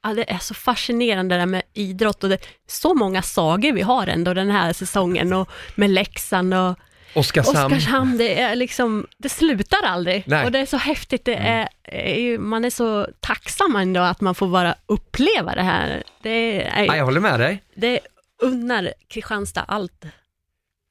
Ja, 0.02 0.14
det 0.14 0.30
är 0.30 0.38
så 0.38 0.54
fascinerande 0.54 1.34
det 1.34 1.38
där 1.38 1.46
med 1.46 1.62
idrott 1.74 2.24
och 2.24 2.30
det 2.30 2.38
så 2.68 2.94
många 2.94 3.22
sagor 3.22 3.72
vi 3.72 3.82
har 3.82 4.06
ändå 4.06 4.34
den 4.34 4.50
här 4.50 4.72
säsongen 4.72 5.32
och 5.32 5.48
med 5.74 5.90
Leksand 5.90 6.54
och 6.54 6.78
Oskarshamn. 7.14 7.72
Oskarshamn, 7.72 8.18
det 8.18 8.40
är 8.40 8.54
liksom, 8.56 9.06
det 9.18 9.28
slutar 9.28 9.82
aldrig. 9.84 10.24
Nej. 10.26 10.44
Och 10.44 10.52
det 10.52 10.58
är 10.58 10.66
så 10.66 10.76
häftigt, 10.76 11.24
det 11.24 11.34
är, 11.34 11.68
är 11.84 12.38
man 12.38 12.64
är 12.64 12.70
så 12.70 13.06
tacksam 13.20 13.76
ändå 13.76 14.00
att 14.00 14.20
man 14.20 14.34
får 14.34 14.48
bara 14.48 14.74
uppleva 14.86 15.54
det 15.54 15.62
här. 15.62 16.02
Det 16.22 16.62
är, 16.66 16.84
Ja, 16.84 16.96
jag 16.96 17.04
håller 17.04 17.20
med 17.20 17.40
dig. 17.40 17.62
det 17.74 18.00
unnar 18.42 18.92
Kristianstad 19.08 19.64
allt. 19.68 20.04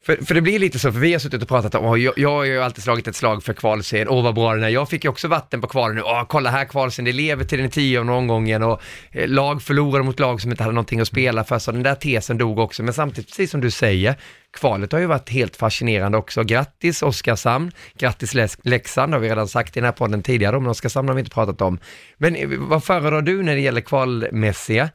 För, 0.04 0.16
för 0.16 0.36
det 0.36 0.42
blir 0.42 0.60
lite 0.60 0.80
så, 0.80 0.92
för 0.92 1.00
vi 1.00 1.12
har 1.12 1.20
suttit 1.20 1.42
och 1.42 1.48
pratat 1.48 1.76
om, 1.76 1.86
åh, 1.86 2.00
jag, 2.00 2.14
jag 2.18 2.30
har 2.30 2.44
ju 2.44 2.62
alltid 2.62 2.84
slagit 2.84 3.08
ett 3.08 3.16
slag 3.16 3.44
för 3.44 3.54
kvalserien, 3.54 4.10
åh 4.10 4.24
vad 4.24 4.36
bra 4.36 4.54
den 4.54 4.64
är. 4.64 4.70
Jag 4.70 4.90
fick 4.90 5.04
ju 5.04 5.10
också 5.10 5.28
vatten 5.28 5.62
på 5.62 5.68
kvalen 5.68 5.96
nu, 5.96 6.02
åh 6.02 6.24
kolla 6.28 6.50
här 6.50 6.66
kvalserien, 6.66 7.06
det 7.06 7.12
lever 7.12 7.46
till 7.46 7.60
den 7.60 7.70
tionde 7.70 8.14
omgången 8.14 8.64
och 8.64 8.82
eh, 9.12 9.28
lag 9.28 9.62
förlorade 9.62 10.04
mot 10.04 10.20
lag 10.20 10.42
som 10.42 10.52
inte 10.52 10.64
hade 10.64 10.74
någonting 10.74 11.00
att 11.00 11.08
spela 11.08 11.44
för, 11.44 11.60
så 11.60 11.72
den 11.72 11.84
där 11.84 11.96
tesen 11.96 12.38
dog 12.38 12.60
också. 12.60 12.84
Men 12.84 12.94
samtidigt, 12.94 13.30
precis 13.30 13.52
som 13.52 13.62
du 13.62 13.72
säger, 13.72 14.16
kvalet 14.58 14.92
har 14.92 15.00
ju 15.00 15.06
varit 15.06 15.30
helt 15.30 15.56
fascinerande 15.56 16.18
också. 16.18 16.44
Grattis 16.44 17.02
Oskarshamn, 17.02 17.72
grattis 17.98 18.34
Leksand, 18.64 19.14
har 19.14 19.20
vi 19.20 19.30
redan 19.30 19.48
sagt 19.48 19.78
i 19.78 19.80
den 19.80 19.86
här 19.86 19.92
podden 19.92 20.24
tidigare, 20.24 20.60
men 20.60 20.70
Oskarshamn 20.70 21.08
har 21.08 21.16
vi 21.16 21.20
inte 21.20 21.32
pratat 21.32 21.62
om. 21.62 21.80
Men 22.18 22.36
eh, 22.36 22.50
vad 22.58 22.84
föredrar 22.84 23.22
du 23.22 23.44
när 23.44 23.56
det 23.56 23.62
gäller 23.62 23.82
kvalmässiga? 23.82 24.90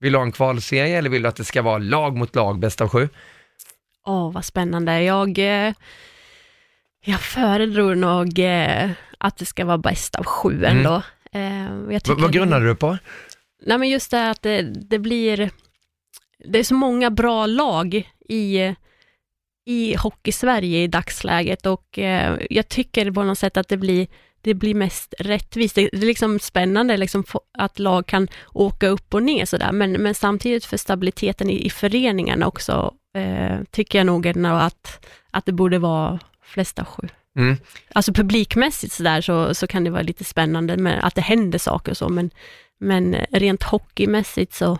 Vill 0.00 0.12
du 0.12 0.18
ha 0.18 0.24
en 0.24 0.32
kvalserie 0.32 0.98
eller 0.98 1.10
vill 1.10 1.22
du 1.22 1.28
att 1.28 1.36
det 1.36 1.44
ska 1.44 1.62
vara 1.62 1.78
lag 1.78 2.16
mot 2.16 2.36
lag, 2.36 2.58
bäst 2.58 2.80
av 2.80 2.88
sju? 2.88 3.08
Åh, 4.06 4.32
vad 4.32 4.44
spännande. 4.44 5.02
Jag, 5.02 5.38
eh, 5.38 5.72
jag 7.04 7.20
föredrar 7.20 7.94
nog 7.94 8.38
eh, 8.38 8.90
att 9.18 9.36
det 9.36 9.46
ska 9.46 9.64
vara 9.64 9.78
bäst 9.78 10.14
av 10.14 10.24
sju 10.24 10.64
Mm. 10.64 10.76
ändå. 10.76 11.02
Eh, 11.32 11.72
V- 11.74 12.00
tycker- 12.00 12.22
vad 12.22 12.32
grundar 12.32 12.60
du 12.60 12.74
på? 12.74 12.98
Nej 13.66 13.78
men 13.78 13.88
just 13.88 14.10
det 14.10 14.30
att 14.30 14.42
det, 14.42 14.62
det 14.62 14.98
blir, 14.98 15.50
det 16.44 16.58
är 16.58 16.64
så 16.64 16.74
många 16.74 17.10
bra 17.10 17.46
lag 17.46 18.10
i, 18.28 18.74
i 19.66 19.96
hockey-Sverige 19.96 20.82
i 20.82 20.86
dagsläget 20.86 21.66
och 21.66 21.98
eh, 21.98 22.38
jag 22.50 22.68
tycker 22.68 23.10
på 23.12 23.22
något 23.22 23.38
sätt 23.38 23.56
att 23.56 23.68
det 23.68 23.76
blir, 23.76 24.06
det 24.40 24.54
blir 24.54 24.74
mest 24.74 25.14
rättvist. 25.18 25.74
Det, 25.74 25.88
det 25.92 25.98
är 25.98 26.06
liksom 26.06 26.38
spännande 26.38 26.96
liksom 26.96 27.24
att 27.58 27.78
lag 27.78 28.06
kan 28.06 28.28
åka 28.52 28.88
upp 28.88 29.14
och 29.14 29.22
ner 29.22 29.44
sådär, 29.44 29.72
men, 29.72 29.92
men 29.92 30.14
samtidigt 30.14 30.64
för 30.64 30.76
stabiliteten 30.76 31.50
i, 31.50 31.66
i 31.66 31.70
föreningarna 31.70 32.46
också, 32.46 32.94
eh, 33.14 33.58
tycker 33.70 33.98
jag 33.98 34.06
nog 34.06 34.26
ändå 34.26 34.48
att, 34.48 35.06
att 35.30 35.46
det 35.46 35.52
borde 35.52 35.78
vara 35.78 36.18
flesta 36.42 36.84
sju. 36.84 37.08
Mm. 37.36 37.56
Alltså 37.92 38.12
publikmässigt 38.12 38.92
sådär 38.92 39.20
så, 39.20 39.54
så 39.54 39.66
kan 39.66 39.84
det 39.84 39.90
vara 39.90 40.02
lite 40.02 40.24
spännande 40.24 40.76
med 40.76 41.04
att 41.04 41.14
det 41.14 41.20
händer 41.20 41.58
saker 41.58 41.90
och 41.90 41.96
så, 41.96 42.08
men, 42.08 42.30
men 42.80 43.16
rent 43.30 43.62
hockeymässigt 43.62 44.54
så, 44.54 44.78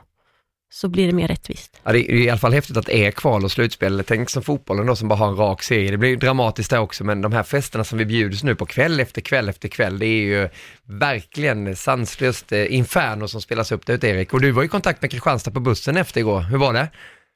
så 0.72 0.88
blir 0.88 1.06
det 1.06 1.12
mer 1.12 1.28
rättvist. 1.28 1.80
Ja, 1.82 1.92
det 1.92 1.98
är 1.98 2.14
i 2.14 2.30
alla 2.30 2.38
fall 2.38 2.52
häftigt 2.52 2.76
att 2.76 2.86
det 2.86 3.06
är 3.06 3.10
kval 3.10 3.44
och 3.44 3.52
slutspel. 3.52 4.04
Tänk 4.06 4.30
som 4.30 4.42
fotbollen 4.42 4.86
då 4.86 4.96
som 4.96 5.08
bara 5.08 5.18
har 5.18 5.28
en 5.28 5.36
rak 5.36 5.62
serie. 5.62 5.90
Det 5.90 5.96
blir 5.96 6.16
dramatiskt 6.16 6.70
där 6.70 6.78
också, 6.78 7.04
men 7.04 7.20
de 7.20 7.32
här 7.32 7.42
festerna 7.42 7.84
som 7.84 7.98
vi 7.98 8.04
bjuds 8.04 8.42
nu 8.42 8.54
på 8.54 8.66
kväll 8.66 9.00
efter 9.00 9.20
kväll 9.20 9.48
efter 9.48 9.68
kväll, 9.68 9.98
det 9.98 10.06
är 10.06 10.22
ju 10.22 10.48
verkligen 10.84 11.76
sanslöst 11.76 12.52
eh, 12.52 12.74
inferno 12.74 13.28
som 13.28 13.40
spelas 13.40 13.72
upp 13.72 13.86
där 13.86 13.94
ute 13.94 14.08
Erik. 14.08 14.34
Och 14.34 14.40
du 14.40 14.50
var 14.50 14.62
i 14.62 14.68
kontakt 14.68 15.02
med 15.02 15.10
Kristianstad 15.10 15.50
på 15.50 15.60
bussen 15.60 15.96
efter 15.96 16.20
igår. 16.20 16.40
Hur 16.40 16.58
var 16.58 16.72
det? 16.72 16.88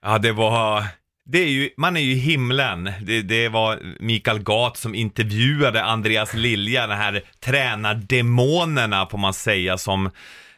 Ja, 0.04 0.18
det 0.18 0.32
var... 0.32 0.84
Det 1.26 1.38
är 1.38 1.48
ju, 1.48 1.70
man 1.76 1.96
är 1.96 2.00
ju 2.00 2.12
i 2.12 2.18
himlen. 2.18 2.92
Det, 3.02 3.22
det 3.22 3.48
var 3.48 3.80
Mikael 4.00 4.42
Gat 4.42 4.76
som 4.76 4.94
intervjuade 4.94 5.84
Andreas 5.84 6.34
Lilja, 6.34 6.86
den 6.86 6.98
här 6.98 7.22
tränardemonerna 7.40 9.06
får 9.06 9.18
man 9.18 9.34
säga 9.34 9.78
som 9.78 10.10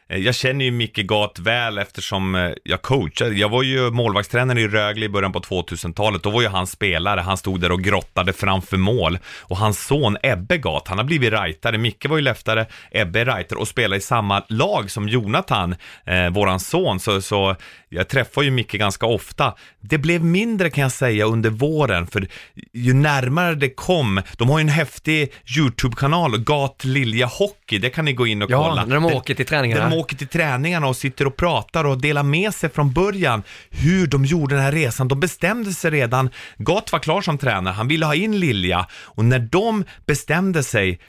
jag 0.09 0.35
känner 0.35 0.65
ju 0.65 0.71
Micke 0.71 0.97
Gat 1.05 1.39
väl 1.39 1.77
eftersom 1.77 2.35
eh, 2.35 2.49
jag 2.63 2.81
coachar. 2.81 3.31
Jag 3.31 3.49
var 3.49 3.63
ju 3.63 3.91
målvaktstränare 3.91 4.61
i 4.61 4.67
Rögle 4.67 5.05
i 5.05 5.09
början 5.09 5.31
på 5.31 5.39
2000-talet. 5.39 6.23
Då 6.23 6.29
var 6.29 6.41
ju 6.41 6.47
han 6.47 6.67
spelare. 6.67 7.19
Han 7.21 7.37
stod 7.37 7.61
där 7.61 7.71
och 7.71 7.81
grottade 7.83 8.33
framför 8.33 8.77
mål. 8.77 9.19
Och 9.39 9.57
hans 9.57 9.85
son 9.87 10.17
Ebbe 10.23 10.57
Gat, 10.57 10.87
han 10.87 10.97
har 10.97 11.05
blivit 11.05 11.33
rightare. 11.33 11.77
Micke 11.77 12.05
var 12.05 12.17
ju 12.17 12.23
leftare, 12.23 12.65
Ebbe 12.91 13.25
rightare 13.25 13.59
och 13.59 13.67
spelar 13.67 13.97
i 13.97 14.01
samma 14.01 14.43
lag 14.49 14.91
som 14.91 15.09
Jonathan, 15.09 15.75
eh, 16.05 16.29
våran 16.29 16.59
son. 16.59 16.99
Så, 16.99 17.21
så 17.21 17.55
jag 17.89 18.07
träffar 18.07 18.41
ju 18.41 18.51
Micke 18.51 18.71
ganska 18.71 19.05
ofta. 19.05 19.53
Det 19.81 19.97
blev 19.97 20.23
mindre 20.23 20.69
kan 20.69 20.81
jag 20.81 20.91
säga 20.91 21.25
under 21.25 21.49
våren, 21.49 22.07
för 22.07 22.27
ju 22.73 22.93
närmare 22.93 23.55
det 23.55 23.69
kom, 23.69 24.21
de 24.37 24.49
har 24.49 24.59
ju 24.59 24.61
en 24.61 24.69
häftig 24.69 25.33
YouTube-kanal, 25.57 26.37
Gat 26.37 26.83
Lilja 26.85 27.25
Hockey, 27.25 27.77
det 27.77 27.89
kan 27.89 28.05
ni 28.05 28.13
gå 28.13 28.27
in 28.27 28.41
och 28.41 28.51
Ja, 28.51 28.67
kolla. 28.69 28.85
när 28.85 28.95
de 28.95 29.05
åker 29.05 29.33
till 29.33 29.45
träningarna. 29.45 29.96
Åker 29.97 30.15
till 30.15 30.27
träningarna 30.27 30.87
och 30.87 30.95
sitter 30.95 31.27
och 31.27 31.35
pratar 31.35 31.83
och 31.83 32.01
delar 32.01 32.23
med 32.23 32.53
sig 32.53 32.69
från 32.69 32.93
början 32.93 33.43
hur 33.69 34.07
de 34.07 34.25
gjorde 34.25 34.55
den 34.55 34.63
här 34.63 34.71
resan. 34.71 35.07
De 35.07 35.19
bestämde 35.19 35.73
sig 35.73 35.91
redan, 35.91 36.29
Gott 36.57 36.91
var 36.91 36.99
klar 36.99 37.21
som 37.21 37.37
tränare, 37.37 37.73
han 37.73 37.87
ville 37.87 38.05
ha 38.05 38.15
in 38.15 38.39
Lilja 38.39 38.87
och 38.91 39.25
när 39.25 39.39
de 39.39 39.83
bestämde 40.05 40.63
sig 40.63 40.99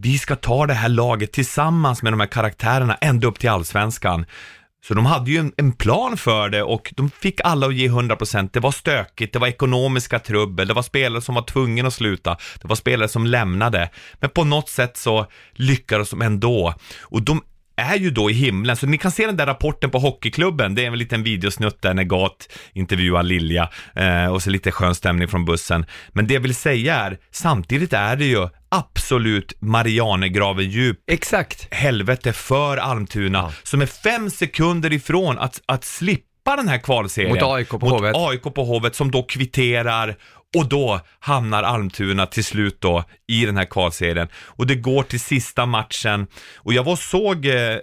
vi 0.00 0.18
ska 0.18 0.36
ta 0.36 0.66
det 0.66 0.74
här 0.74 0.88
laget 0.88 1.32
tillsammans 1.32 2.02
med 2.02 2.12
de 2.12 2.20
här 2.20 2.26
karaktärerna 2.26 2.94
ända 2.94 3.26
upp 3.26 3.38
till 3.38 3.50
allsvenskan. 3.50 4.26
Så 4.84 4.94
de 4.94 5.06
hade 5.06 5.30
ju 5.30 5.38
en, 5.38 5.52
en 5.56 5.72
plan 5.72 6.16
för 6.16 6.48
det 6.48 6.62
och 6.62 6.92
de 6.96 7.10
fick 7.10 7.40
alla 7.44 7.66
att 7.66 7.74
ge 7.74 7.88
100%. 7.88 8.50
Det 8.52 8.60
var 8.60 8.70
stökigt, 8.70 9.32
det 9.32 9.38
var 9.38 9.48
ekonomiska 9.48 10.18
trubbel, 10.18 10.68
det 10.68 10.74
var 10.74 10.82
spelare 10.82 11.22
som 11.22 11.34
var 11.34 11.42
tvungna 11.42 11.88
att 11.88 11.94
sluta, 11.94 12.36
det 12.62 12.68
var 12.68 12.76
spelare 12.76 13.08
som 13.08 13.26
lämnade. 13.26 13.90
Men 14.20 14.30
på 14.30 14.44
något 14.44 14.68
sätt 14.68 14.96
så 14.96 15.26
lyckades 15.52 16.10
de 16.10 16.22
ändå. 16.22 16.74
Och 17.00 17.22
de 17.22 17.42
är 17.78 17.96
ju 17.96 18.10
då 18.10 18.30
i 18.30 18.32
himlen, 18.32 18.76
så 18.76 18.86
ni 18.86 18.98
kan 18.98 19.10
se 19.10 19.26
den 19.26 19.36
där 19.36 19.46
rapporten 19.46 19.90
på 19.90 19.98
Hockeyklubben, 19.98 20.74
det 20.74 20.82
är 20.82 20.86
en 20.86 20.98
liten 20.98 21.22
videosnutt 21.22 21.82
där 21.82 21.94
när 21.94 22.04
Gat 22.04 22.48
intervjuar 22.72 23.22
Lilja 23.22 23.68
eh, 23.96 24.26
och 24.26 24.42
så 24.42 24.50
lite 24.50 24.70
skön 24.70 24.94
stämning 24.94 25.28
från 25.28 25.44
bussen. 25.44 25.86
Men 26.12 26.26
det 26.26 26.34
jag 26.34 26.40
vill 26.40 26.54
säga 26.54 26.96
är, 26.96 27.18
samtidigt 27.30 27.92
är 27.92 28.16
det 28.16 28.24
ju 28.24 28.48
absolut 28.68 29.52
Marianegraven 29.60 30.70
djup 30.70 30.98
Exakt. 31.10 31.68
helvete 31.70 32.32
för 32.32 32.76
Almtuna 32.76 33.52
som 33.62 33.82
är 33.82 33.86
fem 33.86 34.30
sekunder 34.30 34.92
ifrån 34.92 35.38
att, 35.38 35.60
att 35.66 35.84
slippa 35.84 36.56
den 36.56 36.68
här 36.68 36.78
kvalserien. 36.78 37.34
Mot 37.34 37.42
AIK 37.42 37.68
på 37.68 37.78
mot 37.78 37.90
Hovet. 37.90 38.16
AIK 38.16 38.42
på 38.42 38.64
Hovet 38.64 38.94
som 38.94 39.10
då 39.10 39.22
kvitterar 39.22 40.16
och 40.56 40.68
då 40.68 41.00
hamnar 41.20 41.62
Almtuna 41.62 42.26
till 42.26 42.44
slut 42.44 42.80
då 42.80 43.04
i 43.26 43.46
den 43.46 43.56
här 43.56 43.64
kvalserien. 43.64 44.28
Och 44.34 44.66
det 44.66 44.74
går 44.74 45.02
till 45.02 45.20
sista 45.20 45.66
matchen. 45.66 46.26
Och 46.56 46.72
jag 46.72 46.84
var 46.84 46.96
såg 46.96 47.46
eh, 47.46 47.76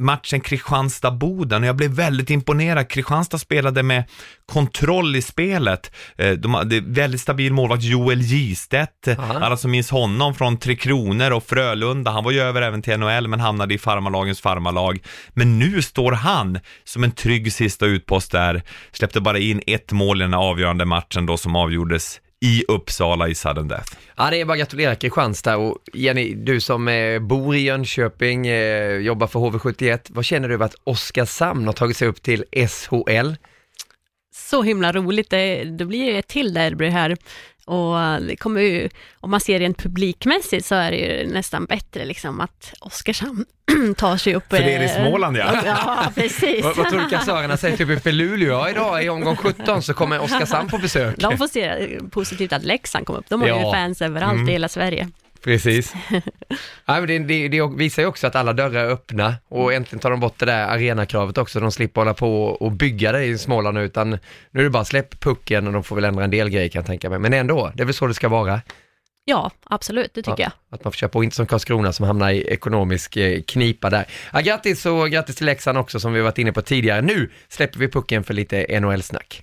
matchen 0.00 0.40
Kristianstad-Boden 0.40 1.62
och 1.62 1.68
jag 1.68 1.76
blev 1.76 1.90
väldigt 1.90 2.30
imponerad. 2.30 2.88
Kristianstad 2.88 3.38
spelade 3.38 3.82
med 3.82 4.04
kontroll 4.46 5.16
i 5.16 5.22
spelet. 5.22 5.92
Eh, 6.18 6.30
de 6.30 6.54
hade 6.54 6.80
väldigt 6.80 7.20
stabil 7.20 7.52
målvakt 7.52 7.82
Joel 7.82 8.20
Gistedt. 8.20 9.08
Aha. 9.08 9.38
Alla 9.40 9.56
som 9.56 9.70
minns 9.70 9.90
honom 9.90 10.34
från 10.34 10.56
Tre 10.56 10.76
Kronor 10.76 11.30
och 11.30 11.46
Frölunda. 11.46 12.10
Han 12.10 12.24
var 12.24 12.30
ju 12.30 12.40
över 12.40 12.62
även 12.62 12.82
till 12.82 12.98
NHL 12.98 13.28
men 13.28 13.40
hamnade 13.40 13.74
i 13.74 13.78
farmarlagens 13.78 14.40
farmarlag. 14.40 15.02
Men 15.34 15.58
nu 15.58 15.82
står 15.82 16.12
han 16.12 16.58
som 16.84 17.04
en 17.04 17.12
trygg 17.12 17.52
sista 17.52 17.86
utpost 17.86 18.32
där. 18.32 18.62
Släppte 18.92 19.20
bara 19.20 19.38
in 19.38 19.60
ett 19.66 19.92
mål 19.92 20.22
i 20.22 20.24
den 20.24 20.34
avgörande 20.34 20.84
matchen 20.84 21.26
då 21.26 21.36
som 21.36 21.56
avgjordes 21.92 22.20
i 22.40 22.64
Uppsala 22.68 23.28
i 23.28 23.34
sudden 23.34 23.68
death. 23.68 23.96
Ja, 24.16 24.30
det 24.30 24.40
är 24.40 24.44
bara 24.44 24.52
att 24.52 24.58
gratulera 24.58 24.94
Kristianstad 24.94 25.56
och 25.56 25.78
Jenny, 25.92 26.34
du 26.34 26.60
som 26.60 26.88
eh, 26.88 27.20
bor 27.20 27.56
i 27.56 27.60
Jönköping, 27.60 28.46
eh, 28.46 28.96
jobbar 28.96 29.26
för 29.26 29.40
HV71, 29.40 29.98
vad 30.08 30.24
känner 30.24 30.48
du 30.48 30.54
över 30.54 30.64
att 30.64 30.74
Oskarshamn 30.84 31.66
har 31.66 31.72
tagit 31.72 31.96
sig 31.96 32.08
upp 32.08 32.22
till 32.22 32.44
SHL? 32.68 33.34
Så 34.34 34.62
himla 34.62 34.92
roligt, 34.92 35.30
det, 35.30 35.64
det 35.64 35.84
blir 35.84 36.14
ett 36.14 36.28
till 36.28 36.54
derby 36.54 36.88
här. 36.88 37.16
Och 37.64 38.22
det 38.22 38.36
kommer 38.36 38.60
ju, 38.60 38.88
om 39.20 39.30
man 39.30 39.40
ser 39.40 39.58
rent 39.58 39.78
publikmässigt 39.78 40.66
så 40.66 40.74
är 40.74 40.90
det 40.90 40.96
ju 40.96 41.26
nästan 41.32 41.64
bättre 41.64 42.04
liksom 42.04 42.40
att 42.40 42.74
Oskarshamn 42.80 43.44
tar 43.96 44.16
sig 44.16 44.34
upp. 44.34 44.44
För 44.50 44.58
det 44.58 44.74
är 44.74 44.80
i 44.80 44.84
eh, 44.84 45.06
Småland 45.08 45.36
ja. 45.36 45.54
Ja, 45.66 46.12
precis. 46.14 46.64
vad, 46.64 46.76
vad 46.76 46.88
tror 46.90 47.00
du 47.00 47.08
kassörerna 47.08 47.56
säger 47.56 47.76
typ 47.76 47.88
uppe 47.98 48.08
i 48.08 48.12
Luleå 48.12 48.68
idag 48.68 49.04
i 49.04 49.08
omgång 49.08 49.36
17 49.36 49.82
så 49.82 49.94
kommer 49.94 50.20
Oskarshamn 50.20 50.68
på 50.68 50.78
besök? 50.78 51.16
De 51.18 51.38
får 51.38 51.46
se 51.48 51.98
positivt 52.10 52.52
att 52.52 52.64
Leksand 52.64 53.06
kom 53.06 53.16
upp. 53.16 53.26
De 53.28 53.40
har 53.40 53.48
ju 53.48 53.54
Ja. 53.54 53.72
fans 53.72 54.02
överallt 54.02 54.32
Mm. 54.32 54.48
i 54.48 54.52
hela 54.52 54.68
Sverige. 54.68 55.08
Precis. 55.42 55.94
ja, 56.86 57.00
men 57.00 57.06
det, 57.06 57.18
det, 57.18 57.48
det 57.48 57.68
visar 57.76 58.02
ju 58.02 58.08
också 58.08 58.26
att 58.26 58.36
alla 58.36 58.52
dörrar 58.52 58.84
är 58.84 58.90
öppna 58.90 59.34
och 59.48 59.72
äntligen 59.72 60.00
tar 60.00 60.10
de 60.10 60.20
bort 60.20 60.38
det 60.38 60.46
där 60.46 60.66
arenakravet 60.66 61.38
också. 61.38 61.60
De 61.60 61.72
slipper 61.72 62.00
hålla 62.00 62.14
på 62.14 62.44
och 62.44 62.72
bygga 62.72 63.12
det 63.12 63.24
i 63.24 63.38
Småland 63.38 63.78
utan 63.78 64.10
nu 64.50 64.60
är 64.60 64.64
det 64.64 64.70
bara 64.70 64.84
släpp 64.84 65.20
pucken 65.20 65.66
och 65.66 65.72
de 65.72 65.84
får 65.84 65.96
väl 65.96 66.04
ändra 66.04 66.24
en 66.24 66.30
del 66.30 66.48
grejer 66.48 66.68
kan 66.68 66.80
jag 66.80 66.86
tänka 66.86 67.10
mig. 67.10 67.18
Men 67.18 67.32
ändå, 67.32 67.72
det 67.74 67.82
är 67.82 67.84
väl 67.84 67.94
så 67.94 68.06
det 68.06 68.14
ska 68.14 68.28
vara. 68.28 68.60
Ja, 69.24 69.50
absolut, 69.64 70.14
det 70.14 70.22
tycker 70.22 70.42
Ja, 70.42 70.50
jag. 70.70 70.76
Att 70.78 70.84
man 70.84 70.92
får 70.92 70.96
köpa 70.96 71.18
och 71.18 71.24
inte 71.24 71.36
som 71.36 71.46
Karlskrona 71.46 71.92
som 71.92 72.06
hamnar 72.06 72.30
i 72.30 72.42
ekonomisk 72.42 73.16
eh, 73.16 73.42
knipa 73.42 73.90
där. 73.90 74.04
Ja, 74.32 74.40
grattis 74.40 74.86
och 74.86 75.10
grattis 75.10 75.36
till 75.36 75.46
Leksand 75.46 75.78
också 75.78 76.00
som 76.00 76.12
vi 76.12 76.20
varit 76.20 76.38
inne 76.38 76.52
på 76.52 76.62
tidigare. 76.62 77.00
Nu 77.02 77.30
släpper 77.48 77.78
vi 77.78 77.88
pucken 77.88 78.24
för 78.24 78.34
lite 78.34 78.80
NHL-snack. 78.80 79.42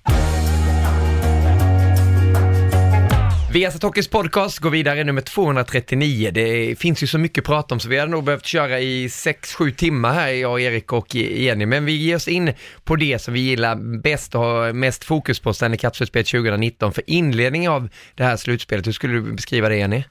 Viasat 3.52 3.82
Hockeys 3.82 4.08
podcast 4.08 4.58
går 4.58 4.70
vidare 4.70 5.04
nummer 5.04 5.20
239. 5.20 6.30
Det 6.34 6.78
finns 6.78 7.02
ju 7.02 7.06
så 7.06 7.18
mycket 7.18 7.42
att 7.42 7.46
prata 7.46 7.74
om 7.74 7.80
så 7.80 7.88
vi 7.88 7.98
hade 7.98 8.10
nog 8.10 8.24
behövt 8.24 8.46
köra 8.46 8.80
i 8.80 9.06
6-7 9.06 9.74
timmar 9.74 10.12
här, 10.12 10.28
jag, 10.28 10.60
Erik 10.60 10.92
och 10.92 11.14
Jenny. 11.14 11.66
Men 11.66 11.84
vi 11.84 11.92
ger 11.92 12.16
oss 12.16 12.28
in 12.28 12.52
på 12.84 12.96
det 12.96 13.18
som 13.18 13.34
vi 13.34 13.40
gillar 13.40 14.00
bäst 14.00 14.34
och 14.34 14.40
har 14.40 14.72
mest 14.72 15.04
fokus 15.04 15.40
på 15.40 15.54
Stanley 15.54 15.78
Cup-slutspelet 15.78 16.26
2019. 16.26 16.92
För 16.92 17.04
inledningen 17.06 17.72
av 17.72 17.88
det 18.14 18.24
här 18.24 18.36
slutspelet, 18.36 18.86
hur 18.86 18.92
skulle 18.92 19.14
du 19.14 19.32
beskriva 19.32 19.68
det 19.68 19.76
Jenny? 19.76 20.04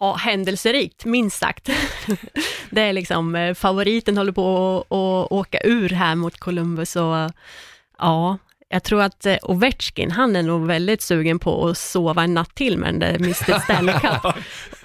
Ja, 0.00 0.14
händelserikt, 0.14 1.04
minst 1.04 1.38
sagt. 1.38 1.70
det 2.70 2.80
är 2.80 2.92
liksom, 2.92 3.34
eh, 3.34 3.54
favoriten 3.54 4.16
håller 4.16 4.32
på 4.32 4.78
att 4.78 5.32
åka 5.32 5.60
ur 5.64 5.88
här 5.88 6.14
mot 6.14 6.38
Columbus 6.38 6.96
och 6.96 7.30
ja, 7.98 8.38
jag 8.68 8.82
tror 8.82 9.02
att 9.02 9.26
eh, 9.26 9.36
Ovechkin, 9.42 10.10
han 10.10 10.36
är 10.36 10.42
nog 10.42 10.66
väldigt 10.66 11.02
sugen 11.02 11.38
på 11.38 11.68
att 11.68 11.78
sova 11.78 12.22
en 12.24 12.34
natt 12.34 12.54
till 12.54 12.78
med 12.78 12.88
den 12.88 12.98
där 12.98 13.14
Mr 13.14 13.58
Stanley 13.58 13.94
Cup 13.94 14.34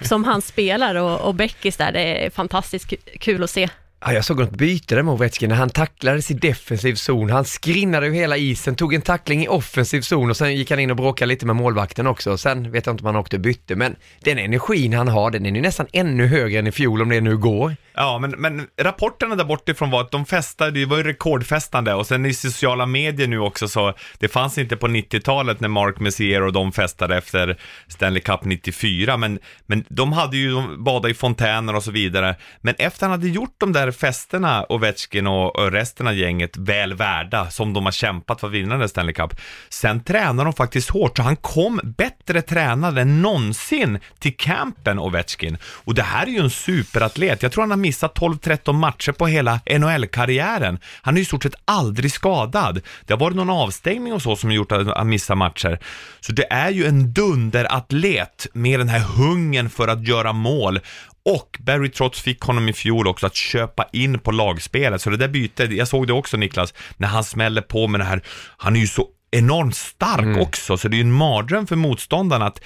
som 0.06 0.24
han 0.24 0.42
spelar 0.42 0.94
och, 0.94 1.20
och 1.20 1.34
Beckis 1.34 1.76
där, 1.76 1.92
det 1.92 2.26
är 2.26 2.30
fantastiskt 2.30 2.86
ku- 2.90 3.18
kul 3.20 3.42
att 3.44 3.50
se. 3.50 3.68
Ja, 4.04 4.12
jag 4.12 4.24
såg 4.24 4.36
honom 4.36 4.54
byte 4.56 4.94
där 4.94 5.02
med 5.02 5.14
Ovechkin 5.14 5.48
när 5.48 5.56
han 5.56 5.70
tacklades 5.70 6.30
i 6.30 6.34
defensiv 6.34 6.94
zon. 6.94 7.30
Han 7.30 7.44
skrinnade 7.44 8.06
ju 8.06 8.12
hela 8.12 8.36
isen, 8.36 8.74
tog 8.74 8.94
en 8.94 9.02
tackling 9.02 9.44
i 9.44 9.48
offensiv 9.48 10.00
zon 10.00 10.30
och 10.30 10.36
sen 10.36 10.56
gick 10.56 10.70
han 10.70 10.80
in 10.80 10.90
och 10.90 10.96
bråkade 10.96 11.28
lite 11.28 11.46
med 11.46 11.56
målvakten 11.56 12.06
också. 12.06 12.38
Sen 12.38 12.70
vet 12.70 12.86
jag 12.86 12.92
inte 12.92 13.02
om 13.02 13.06
han 13.06 13.16
åkte 13.16 13.36
och 13.36 13.42
bytte, 13.42 13.76
men 13.76 13.96
den 14.20 14.38
energin 14.38 14.92
han 14.92 15.08
har, 15.08 15.30
den 15.30 15.46
är 15.46 15.50
ju 15.50 15.60
nästan 15.60 15.86
ännu 15.92 16.26
högre 16.26 16.58
än 16.58 16.66
i 16.66 16.72
fjol 16.72 17.02
om 17.02 17.08
det 17.08 17.20
nu 17.20 17.36
går. 17.36 17.76
Ja, 17.94 18.18
men, 18.18 18.30
men 18.30 18.66
rapporterna 18.76 19.34
där 19.34 19.44
bortifrån 19.44 19.90
var 19.90 20.00
att 20.00 20.10
de 20.10 20.26
festade, 20.26 20.70
det 20.70 20.86
var 20.86 20.96
ju 20.96 21.02
rekordfestande 21.02 21.94
och 21.94 22.06
sen 22.06 22.26
i 22.26 22.34
sociala 22.34 22.86
medier 22.86 23.26
nu 23.26 23.38
också 23.38 23.68
så, 23.68 23.94
det 24.18 24.28
fanns 24.28 24.58
inte 24.58 24.76
på 24.76 24.88
90-talet 24.88 25.60
när 25.60 25.68
Mark 25.68 26.00
Messier 26.00 26.42
och 26.42 26.52
de 26.52 26.72
festade 26.72 27.16
efter 27.16 27.58
Stanley 27.88 28.20
Cup 28.22 28.44
94, 28.44 29.16
men, 29.16 29.38
men 29.66 29.84
de 29.88 30.12
hade 30.12 30.36
ju, 30.36 30.52
de 30.52 30.84
badade 30.84 31.10
i 31.10 31.14
fontäner 31.14 31.76
och 31.76 31.82
så 31.82 31.90
vidare. 31.90 32.36
Men 32.60 32.74
efter 32.78 33.06
han 33.06 33.10
hade 33.10 33.28
gjort 33.28 33.54
de 33.58 33.72
där 33.72 33.89
festerna, 33.92 34.66
Ovechkin 34.68 35.26
och, 35.26 35.72
resten 35.72 36.06
av 36.06 36.14
gänget, 36.14 36.56
väl 36.56 36.94
värda, 36.94 37.50
som 37.50 37.72
de 37.72 37.84
har 37.84 37.92
kämpat 37.92 38.40
för 38.40 38.46
att 38.46 38.52
vinna 38.52 38.76
den 38.76 38.88
Stanley 38.88 39.14
Cup, 39.14 39.40
sen 39.68 40.04
tränar 40.04 40.44
de 40.44 40.52
faktiskt 40.52 40.90
hårt, 40.90 41.16
så 41.16 41.22
han 41.22 41.36
kom 41.36 41.80
bättre 41.84 42.42
tränad 42.42 42.98
än 42.98 43.22
någonsin 43.22 43.98
till 44.18 44.36
campen, 44.36 44.98
Ovechkin. 44.98 45.58
Och 45.64 45.94
det 45.94 46.02
här 46.02 46.26
är 46.26 46.30
ju 46.30 46.38
en 46.38 46.50
superatlet, 46.50 47.42
jag 47.42 47.52
tror 47.52 47.62
han 47.62 47.70
har 47.70 47.78
missat 47.78 48.18
12-13 48.18 48.72
matcher 48.72 49.12
på 49.12 49.26
hela 49.26 49.60
NHL-karriären. 49.78 50.78
Han 51.02 51.14
är 51.14 51.18
ju 51.18 51.22
i 51.22 51.26
stort 51.26 51.42
sett 51.42 51.54
aldrig 51.64 52.12
skadad. 52.12 52.80
Det 53.06 53.12
har 53.12 53.20
varit 53.20 53.36
någon 53.36 53.50
avstängning 53.50 54.12
och 54.12 54.22
så 54.22 54.36
som 54.36 54.52
gjort 54.52 54.72
att 54.72 54.96
han 54.96 55.08
missar 55.08 55.34
matcher. 55.34 55.78
Så 56.20 56.32
det 56.32 56.52
är 56.52 56.70
ju 56.70 56.86
en 56.86 57.12
dunderatlet 57.12 58.46
med 58.52 58.80
den 58.80 58.88
här 58.88 59.00
hungern 59.00 59.70
för 59.70 59.88
att 59.88 60.08
göra 60.08 60.32
mål. 60.32 60.80
Och 61.24 61.58
Barry 61.60 61.90
Trotz 61.90 62.20
fick 62.20 62.40
honom 62.40 62.68
i 62.68 62.72
fjol 62.72 63.08
också 63.08 63.26
att 63.26 63.34
köpa 63.34 63.86
in 63.92 64.18
på 64.18 64.30
lagspelet. 64.30 65.02
Så 65.02 65.10
det 65.10 65.16
där 65.16 65.28
bytet, 65.28 65.72
jag 65.72 65.88
såg 65.88 66.06
det 66.06 66.12
också 66.12 66.36
Niklas, 66.36 66.74
när 66.96 67.08
han 67.08 67.24
smäller 67.24 67.62
på 67.62 67.88
med 67.88 68.00
det 68.00 68.04
här, 68.04 68.22
han 68.56 68.76
är 68.76 68.80
ju 68.80 68.86
så 68.86 69.08
enormt 69.30 69.76
stark 69.76 70.38
också, 70.38 70.76
så 70.76 70.88
det 70.88 70.94
är 70.94 70.98
ju 70.98 71.04
en 71.04 71.12
mardröm 71.12 71.66
för 71.66 71.76
motståndarna 71.76 72.46
att 72.46 72.60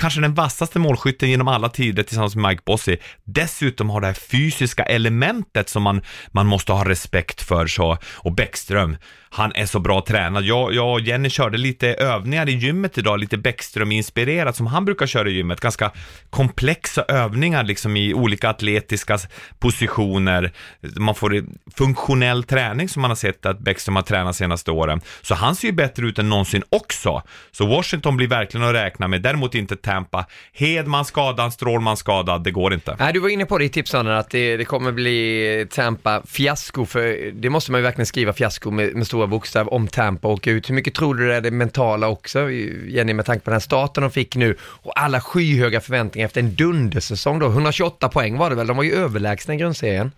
kanske 0.00 0.20
den 0.20 0.34
vassaste 0.34 0.78
målskytten 0.78 1.30
genom 1.30 1.48
alla 1.48 1.68
tider 1.68 2.02
tillsammans 2.02 2.36
med 2.36 2.50
Mike 2.50 2.62
Bossy, 2.66 2.96
dessutom 3.24 3.90
har 3.90 4.00
det 4.00 4.06
här 4.06 4.14
fysiska 4.14 4.82
elementet 4.82 5.68
som 5.68 5.82
man, 5.82 6.02
man 6.32 6.46
måste 6.46 6.72
ha 6.72 6.88
respekt 6.88 7.42
för. 7.42 7.66
Så. 7.66 7.98
Och 8.16 8.32
Bäckström, 8.32 8.96
han 9.32 9.52
är 9.54 9.66
så 9.66 9.78
bra 9.78 10.00
tränad. 10.00 10.44
Jag, 10.44 10.74
jag 10.74 10.92
och 10.92 11.00
Jenny 11.00 11.30
körde 11.30 11.58
lite 11.58 11.94
övningar 11.94 12.48
i 12.48 12.52
gymmet 12.52 12.98
idag, 12.98 13.20
lite 13.20 13.38
Bäckström-inspirerat 13.38 14.56
som 14.56 14.66
han 14.66 14.84
brukar 14.84 15.06
köra 15.06 15.28
i 15.28 15.32
gymmet. 15.32 15.60
Ganska 15.60 15.90
komplexa 16.30 17.04
övningar 17.08 17.64
liksom 17.64 17.96
i 17.96 18.14
olika 18.14 18.48
atletiska 18.48 19.18
positioner. 19.58 20.52
Man 20.96 21.14
får 21.14 21.44
funktionell 21.76 22.44
träning 22.44 22.88
som 22.88 23.02
man 23.02 23.10
har 23.10 23.16
sett 23.16 23.46
att 23.46 23.58
Bäckström 23.58 23.96
har 23.96 24.02
tränat 24.02 24.36
senaste 24.36 24.70
åren. 24.70 25.00
Så 25.22 25.34
han 25.34 25.54
ser 25.54 25.68
ju 25.68 25.72
bättre 25.72 26.06
ut 26.06 26.18
än 26.18 26.28
någonsin 26.28 26.62
också. 26.68 27.22
Så 27.50 27.66
Washington 27.66 28.16
blir 28.16 28.28
verkligen 28.28 28.66
att 28.66 28.74
räkna 28.74 29.08
med, 29.08 29.22
däremot 29.22 29.54
inte 29.54 29.76
Tampa. 29.76 30.26
Hedman 30.52 31.04
skadad, 31.04 31.52
Strålman 31.52 31.96
skadad, 31.96 32.44
det 32.44 32.50
går 32.50 32.74
inte. 32.74 32.96
Nej, 32.98 33.12
du 33.12 33.20
var 33.20 33.28
inne 33.28 33.46
på 33.46 33.58
det 33.58 33.64
i 33.64 33.68
tipsen 33.68 34.06
att 34.06 34.30
det, 34.30 34.56
det 34.56 34.64
kommer 34.64 34.92
bli 34.92 35.66
Tampa 35.70 36.22
fiasko, 36.26 36.86
för 36.86 37.32
det 37.32 37.50
måste 37.50 37.72
man 37.72 37.78
ju 37.78 37.82
verkligen 37.82 38.06
skriva 38.06 38.32
fiasko 38.32 38.70
med, 38.70 38.94
med 38.94 39.06
stora 39.20 39.26
bokstäver 39.26 39.74
om 39.74 39.88
Tampa 39.88 40.28
åker 40.28 40.50
ut. 40.50 40.70
Hur 40.70 40.74
mycket 40.74 40.94
tror 40.94 41.14
du 41.14 41.28
det 41.28 41.34
är 41.34 41.40
det 41.40 41.50
mentala 41.50 42.08
också, 42.08 42.50
Jenny, 42.50 43.14
med 43.14 43.26
tanke 43.26 43.44
på 43.44 43.50
den 43.50 43.54
här 43.54 43.60
starten 43.60 44.02
de 44.02 44.10
fick 44.10 44.36
nu 44.36 44.56
och 44.62 45.00
alla 45.00 45.20
skyhöga 45.20 45.80
förväntningar 45.80 46.26
efter 46.26 46.40
en 46.40 46.54
dundersäsong 46.54 47.38
då, 47.38 47.46
128 47.46 48.08
poäng 48.08 48.36
var 48.38 48.50
det 48.50 48.56
väl, 48.56 48.66
de 48.66 48.76
var 48.76 48.84
ju 48.84 48.92
överlägsna 48.94 49.54
i 49.54 49.56
grundserien. 49.56 50.12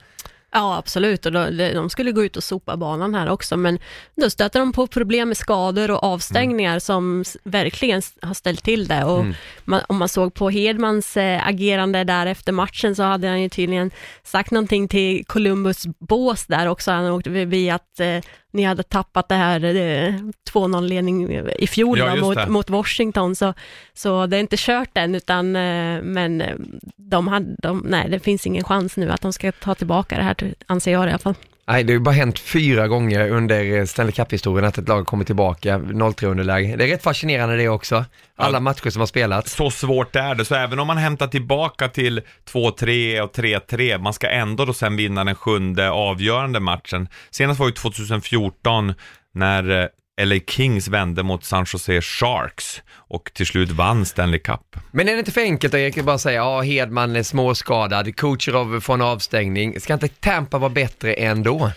Ja, 0.54 0.76
absolut. 0.78 1.26
Och 1.26 1.32
de, 1.32 1.88
skulle 1.90 2.12
gå 2.12 2.24
ut 2.24 2.36
och 2.36 2.44
sopa 2.44 2.76
banan 2.76 3.14
här 3.14 3.28
också, 3.28 3.56
men 3.56 3.78
då 4.16 4.30
stöter 4.30 4.58
de 4.60 4.72
på 4.72 4.86
problem 4.86 5.28
med 5.28 5.36
skador 5.36 5.90
och 5.90 6.04
avstängningar 6.04 6.78
som 6.78 7.20
s- 7.20 7.36
verkligen 7.44 8.02
har 8.22 8.34
ställt 8.34 8.64
till 8.64 8.88
det. 8.88 9.04
Och 9.04 9.24
man, 9.64 9.80
om 9.88 9.96
man 9.96 10.08
såg 10.08 10.34
på 10.34 10.50
Hedmans 10.50 11.16
eh, 11.16 11.46
agerande 11.46 12.04
där 12.04 12.26
efter 12.26 12.52
matchen 12.52 12.96
så 12.96 13.02
hade 13.02 13.28
han 13.28 13.42
ju 13.42 13.48
tydligen 13.48 13.90
sagt 14.22 14.50
någonting 14.50 14.88
till 14.88 15.24
Columbus 15.26 15.86
bås 15.98 16.46
där 16.46 16.66
också. 16.66 16.90
Han 16.90 17.06
åkte 17.06 17.30
förbi 17.30 17.70
att 17.70 18.00
eh, 18.00 18.18
ni 18.52 18.62
hade 18.62 18.82
tappat 18.82 19.28
det 19.28 19.34
här 19.34 19.64
eh, 19.64 20.14
2-0-ledning 20.52 21.30
i 21.58 21.66
fjol 21.66 21.98
Ja, 21.98 22.16
mot, 22.16 22.48
mot 22.48 22.70
Washington, 22.70 23.36
så, 23.36 23.54
så 23.94 24.26
det 24.26 24.36
är 24.36 24.40
inte 24.40 24.56
kört 24.58 24.98
än, 24.98 25.14
utan, 25.14 25.56
eh, 25.56 26.02
men 26.02 26.40
eh, 26.40 26.56
de 26.96 27.28
hade, 27.28 27.56
de, 27.58 27.78
nej, 27.78 28.08
det 28.10 28.20
finns 28.20 28.46
ingen 28.46 28.64
chans 28.64 28.96
nu 28.96 29.10
att 29.10 29.20
de 29.20 29.32
ska 29.32 29.52
ta 29.52 29.74
tillbaka 29.74 30.16
det 30.16 30.22
här, 30.22 30.54
anser 30.66 30.92
jag 30.92 31.08
i 31.08 31.10
alla 31.10 31.18
fall. 31.18 31.34
Nej, 31.68 31.84
det 31.84 31.92
har 31.92 31.94
ju 31.98 32.00
bara 32.04 32.14
hänt 32.14 32.38
fyra 32.38 32.88
gånger 32.88 33.30
under 33.30 33.86
Stanley 33.86 34.12
Cup-historien 34.12 34.64
att 34.68 34.78
ett 34.78 34.88
lag 34.88 35.06
kommer 35.06 35.24
tillbaka 35.24 35.78
0-3 35.78 36.26
underläge. 36.26 36.76
Det 36.76 36.84
är 36.84 36.88
rätt 36.88 37.02
fascinerande 37.02 37.56
det 37.56 37.68
också. 37.68 38.04
Alla 38.36 38.56
Ja. 38.56 38.60
matcher 38.60 38.90
som 38.90 39.00
har 39.00 39.06
spelats. 39.06 39.52
Så 39.54 39.70
svårt 39.70 40.16
är 40.16 40.34
det, 40.34 40.44
så 40.44 40.54
även 40.54 40.78
om 40.78 40.86
man 40.86 40.96
hämtar 40.96 41.26
tillbaka 41.26 41.88
till 41.88 42.22
2-3 42.52 43.20
och 43.20 43.32
3-3, 43.36 43.98
man 43.98 44.12
ska 44.12 44.28
ändå 44.30 44.64
då 44.64 44.72
sen 44.72 44.96
vinna 44.96 45.24
den 45.24 45.34
sjunde 45.34 45.90
avgörande 45.90 46.60
matchen. 46.60 47.08
Senast 47.30 47.60
var 47.60 47.66
ju 47.66 47.72
2014 47.72 48.94
när 49.34 49.70
eh, 49.82 49.86
LA 50.20 50.36
Kings 50.48 50.88
vände 50.88 51.22
mot 51.22 51.44
San 51.44 51.66
Jose 51.72 52.00
Sharks 52.02 52.82
och 52.92 53.30
till 53.34 53.46
slut 53.46 53.70
vann 53.70 54.06
Stanley 54.06 54.40
Cup. 54.40 54.76
Men 54.90 55.08
är 55.08 55.12
det 55.12 55.18
inte 55.18 55.32
för 55.32 55.40
enkelt 55.40 55.74
att 55.98 56.04
bara 56.04 56.18
säga, 56.18 56.36
ja 56.36 56.60
Hedman 56.60 57.16
är 57.16 57.22
småskadad, 57.22 58.16
Kucherov 58.16 58.80
får 58.80 58.94
en 58.94 59.02
avstängning. 59.02 59.80
Ska 59.80 59.94
inte 59.94 60.08
Tampa 60.08 60.58
vara 60.58 60.70
bättre 60.70 61.14
ändå? 61.14 61.70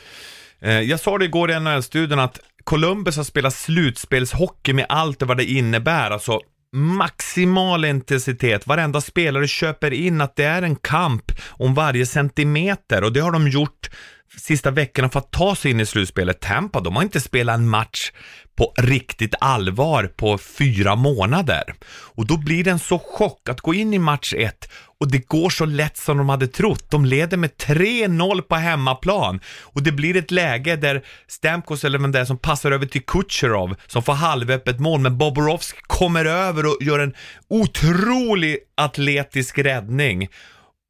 Eh, 0.61 0.79
Jag 0.79 0.99
sa 0.99 1.17
det 1.17 1.25
igår 1.25 1.51
i 1.51 1.59
NHL-studion 1.59 2.19
att 2.19 2.39
Columbus 2.63 3.17
har 3.17 3.23
spelat 3.23 3.53
slutspelshockey 3.53 4.73
med 4.73 4.85
allt 4.89 5.23
vad 5.23 5.37
det 5.37 5.45
innebär, 5.45 6.11
alltså 6.11 6.39
maximal 6.75 7.85
intensitet, 7.85 8.67
varenda 8.67 9.01
spelare 9.01 9.47
köper 9.47 9.93
in 9.93 10.21
att 10.21 10.35
det 10.35 10.43
är 10.43 10.61
en 10.61 10.75
kamp 10.75 11.31
om 11.49 11.73
varje 11.73 12.05
centimeter 12.05 13.03
och 13.03 13.13
det 13.13 13.19
har 13.19 13.31
de 13.31 13.47
gjort 13.47 13.89
sista 14.37 14.71
veckorna 14.71 15.09
för 15.09 15.19
att 15.19 15.31
ta 15.31 15.55
sig 15.55 15.71
in 15.71 15.79
i 15.79 15.85
slutspelet. 15.85 16.39
Tampa, 16.39 16.79
de 16.79 16.95
har 16.95 17.03
inte 17.03 17.21
spelat 17.21 17.55
en 17.55 17.69
match 17.69 18.11
på 18.57 18.73
riktigt 18.77 19.35
allvar 19.39 20.03
på 20.03 20.37
fyra 20.37 20.95
månader. 20.95 21.63
Och 21.87 22.27
då 22.27 22.37
blir 22.37 22.63
det 22.63 22.71
en 22.71 22.79
så 22.79 22.99
chock 22.99 23.49
att 23.49 23.61
gå 23.61 23.73
in 23.73 23.93
i 23.93 23.99
match 23.99 24.33
1 24.37 24.69
och 24.99 25.11
det 25.11 25.27
går 25.27 25.49
så 25.49 25.65
lätt 25.65 25.97
som 25.97 26.17
de 26.17 26.29
hade 26.29 26.47
trott. 26.47 26.91
De 26.91 27.05
leder 27.05 27.37
med 27.37 27.49
3-0 27.49 28.41
på 28.41 28.55
hemmaplan 28.55 29.39
och 29.61 29.83
det 29.83 29.91
blir 29.91 30.15
ett 30.15 30.31
läge 30.31 30.75
där 30.75 31.05
Stamkos 31.27 31.83
eller 31.83 31.99
vem 31.99 32.11
det 32.11 32.19
är 32.19 32.25
som 32.25 32.37
passar 32.37 32.71
över 32.71 32.85
till 32.85 33.05
Kucherov 33.05 33.75
som 33.87 34.03
får 34.03 34.13
halvöppet 34.13 34.79
mål 34.79 34.99
men 34.99 35.17
Bobrovsk 35.17 35.87
kommer 35.87 36.25
över 36.25 36.65
och 36.65 36.77
gör 36.81 36.99
en 36.99 37.13
otrolig 37.49 38.57
atletisk 38.77 39.59
räddning. 39.59 40.27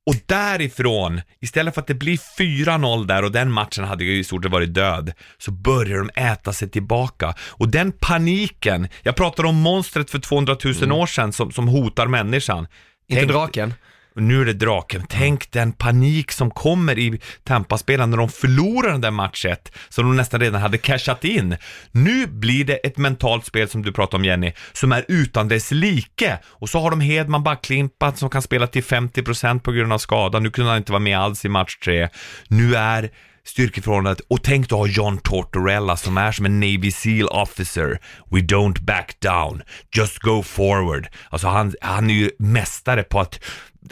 Och 0.05 0.15
därifrån, 0.25 1.21
istället 1.41 1.73
för 1.73 1.81
att 1.81 1.87
det 1.87 1.93
blir 1.93 2.17
4-0 2.39 3.05
där 3.05 3.23
och 3.23 3.31
den 3.31 3.51
matchen 3.51 3.83
hade 3.83 4.03
ju 4.03 4.17
i 4.19 4.23
stort 4.23 4.43
sett 4.43 4.51
varit 4.51 4.73
död, 4.73 5.13
så 5.37 5.51
börjar 5.51 5.97
de 5.97 6.09
äta 6.21 6.53
sig 6.53 6.69
tillbaka. 6.69 7.33
Och 7.39 7.69
den 7.69 7.91
paniken, 7.91 8.87
jag 9.03 9.15
pratade 9.15 9.47
om 9.47 9.55
monstret 9.55 10.09
för 10.09 10.19
200 10.19 10.57
000 10.81 10.91
år 10.91 11.05
sedan 11.05 11.33
som, 11.33 11.51
som 11.51 11.67
hotar 11.67 12.07
människan. 12.07 12.67
Inte 13.07 13.21
Tänk- 13.21 13.31
draken? 13.31 13.73
Och 14.15 14.23
nu 14.23 14.41
är 14.41 14.45
det 14.45 14.53
draken. 14.53 15.05
Tänk 15.09 15.51
den 15.51 15.71
panik 15.71 16.31
som 16.31 16.51
kommer 16.51 16.99
i 16.99 17.19
Tampa-spelarna 17.43 18.05
när 18.05 18.17
de 18.17 18.29
förlorar 18.29 18.91
den 18.91 19.01
där 19.01 19.11
match 19.11 19.45
1, 19.45 19.71
som 19.89 20.05
de 20.05 20.15
nästan 20.15 20.39
redan 20.39 20.61
hade 20.61 20.77
cashat 20.77 21.23
in. 21.23 21.57
Nu 21.91 22.27
blir 22.27 22.65
det 22.65 22.75
ett 22.75 22.97
mentalt 22.97 23.45
spel 23.45 23.69
som 23.69 23.81
du 23.81 23.91
pratade 23.91 24.17
om 24.17 24.25
Jenny, 24.25 24.53
som 24.73 24.91
är 24.91 25.05
utan 25.07 25.47
dess 25.47 25.71
like. 25.71 26.37
Och 26.45 26.69
så 26.69 26.79
har 26.79 26.89
de 26.89 27.01
Hedman 27.01 27.43
backlimpat 27.43 28.17
som 28.17 28.29
kan 28.29 28.41
spela 28.41 28.67
till 28.67 28.83
50% 28.83 29.59
på 29.59 29.71
grund 29.71 29.93
av 29.93 29.97
skada. 29.97 30.39
Nu 30.39 30.49
kunde 30.49 30.71
han 30.71 30.77
inte 30.77 30.91
vara 30.91 30.99
med 30.99 31.19
alls 31.19 31.45
i 31.45 31.49
match 31.49 31.77
3. 31.83 32.09
Nu 32.47 32.75
är 32.75 33.09
styrkeförhållandet, 33.45 34.25
och 34.27 34.43
tänk 34.43 34.69
då 34.69 34.77
ha 34.77 34.87
John 34.87 35.17
Tortorella 35.17 35.97
som 35.97 36.17
är 36.17 36.31
som 36.31 36.45
en 36.45 36.59
Navy 36.59 36.91
Seal 36.91 37.27
officer. 37.27 37.99
We 38.31 38.39
don't 38.39 38.81
back 38.81 39.19
down, 39.19 39.61
just 39.95 40.19
go 40.19 40.43
forward. 40.43 41.07
Alltså 41.29 41.47
han, 41.47 41.73
han 41.81 42.09
är 42.09 42.13
ju 42.13 42.31
mästare 42.39 43.03
på 43.03 43.19
att 43.19 43.43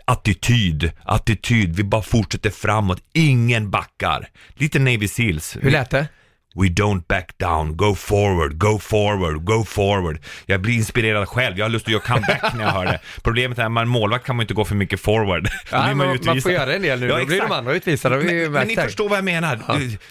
attityd, 0.05 0.91
attityd, 1.03 1.75
vi 1.75 1.83
bara 1.83 2.01
fortsätter 2.01 2.49
framåt, 2.49 3.03
ingen 3.13 3.71
backar. 3.71 4.27
Lite 4.53 4.79
Navy 4.79 5.07
Seals. 5.07 5.57
Hur 5.61 5.71
lät 5.71 5.89
det? 5.89 6.07
We 6.55 6.67
don't 6.67 7.07
back 7.07 7.37
down, 7.37 7.77
go 7.77 7.95
forward, 7.95 8.57
go 8.57 8.79
forward, 8.79 9.43
go 9.45 9.63
forward. 9.63 10.19
Jag 10.45 10.61
blir 10.61 10.73
inspirerad 10.73 11.27
själv, 11.27 11.57
jag 11.57 11.65
har 11.65 11.69
lust 11.69 11.85
att 11.85 11.91
göra 11.91 12.01
comeback 12.01 12.53
när 12.55 12.63
jag 12.63 12.71
hör 12.71 12.85
det. 12.85 12.99
Problemet 13.23 13.59
är 13.59 13.63
att 13.65 13.71
man 13.71 13.87
målvakt 13.87 14.25
kan 14.25 14.35
man 14.35 14.43
inte 14.43 14.53
gå 14.53 14.65
för 14.65 14.75
mycket 14.75 14.99
forward. 14.99 15.47
Ja, 15.71 15.95
man, 15.95 16.13
ju 16.13 16.19
man 16.25 16.41
får 16.41 16.51
göra 16.51 16.73
en 16.75 16.81
del 16.81 16.99
nu, 16.99 17.07
Ja, 17.07 17.19
då 17.19 17.25
blir 17.25 17.41
de 17.41 17.51
andra 17.51 17.73
utvisade. 17.73 18.17
Men, 18.17 18.51
men 18.51 18.67
ni 18.67 18.75
förstår 18.75 19.09
vad 19.09 19.17
jag 19.17 19.25
menar. 19.25 19.59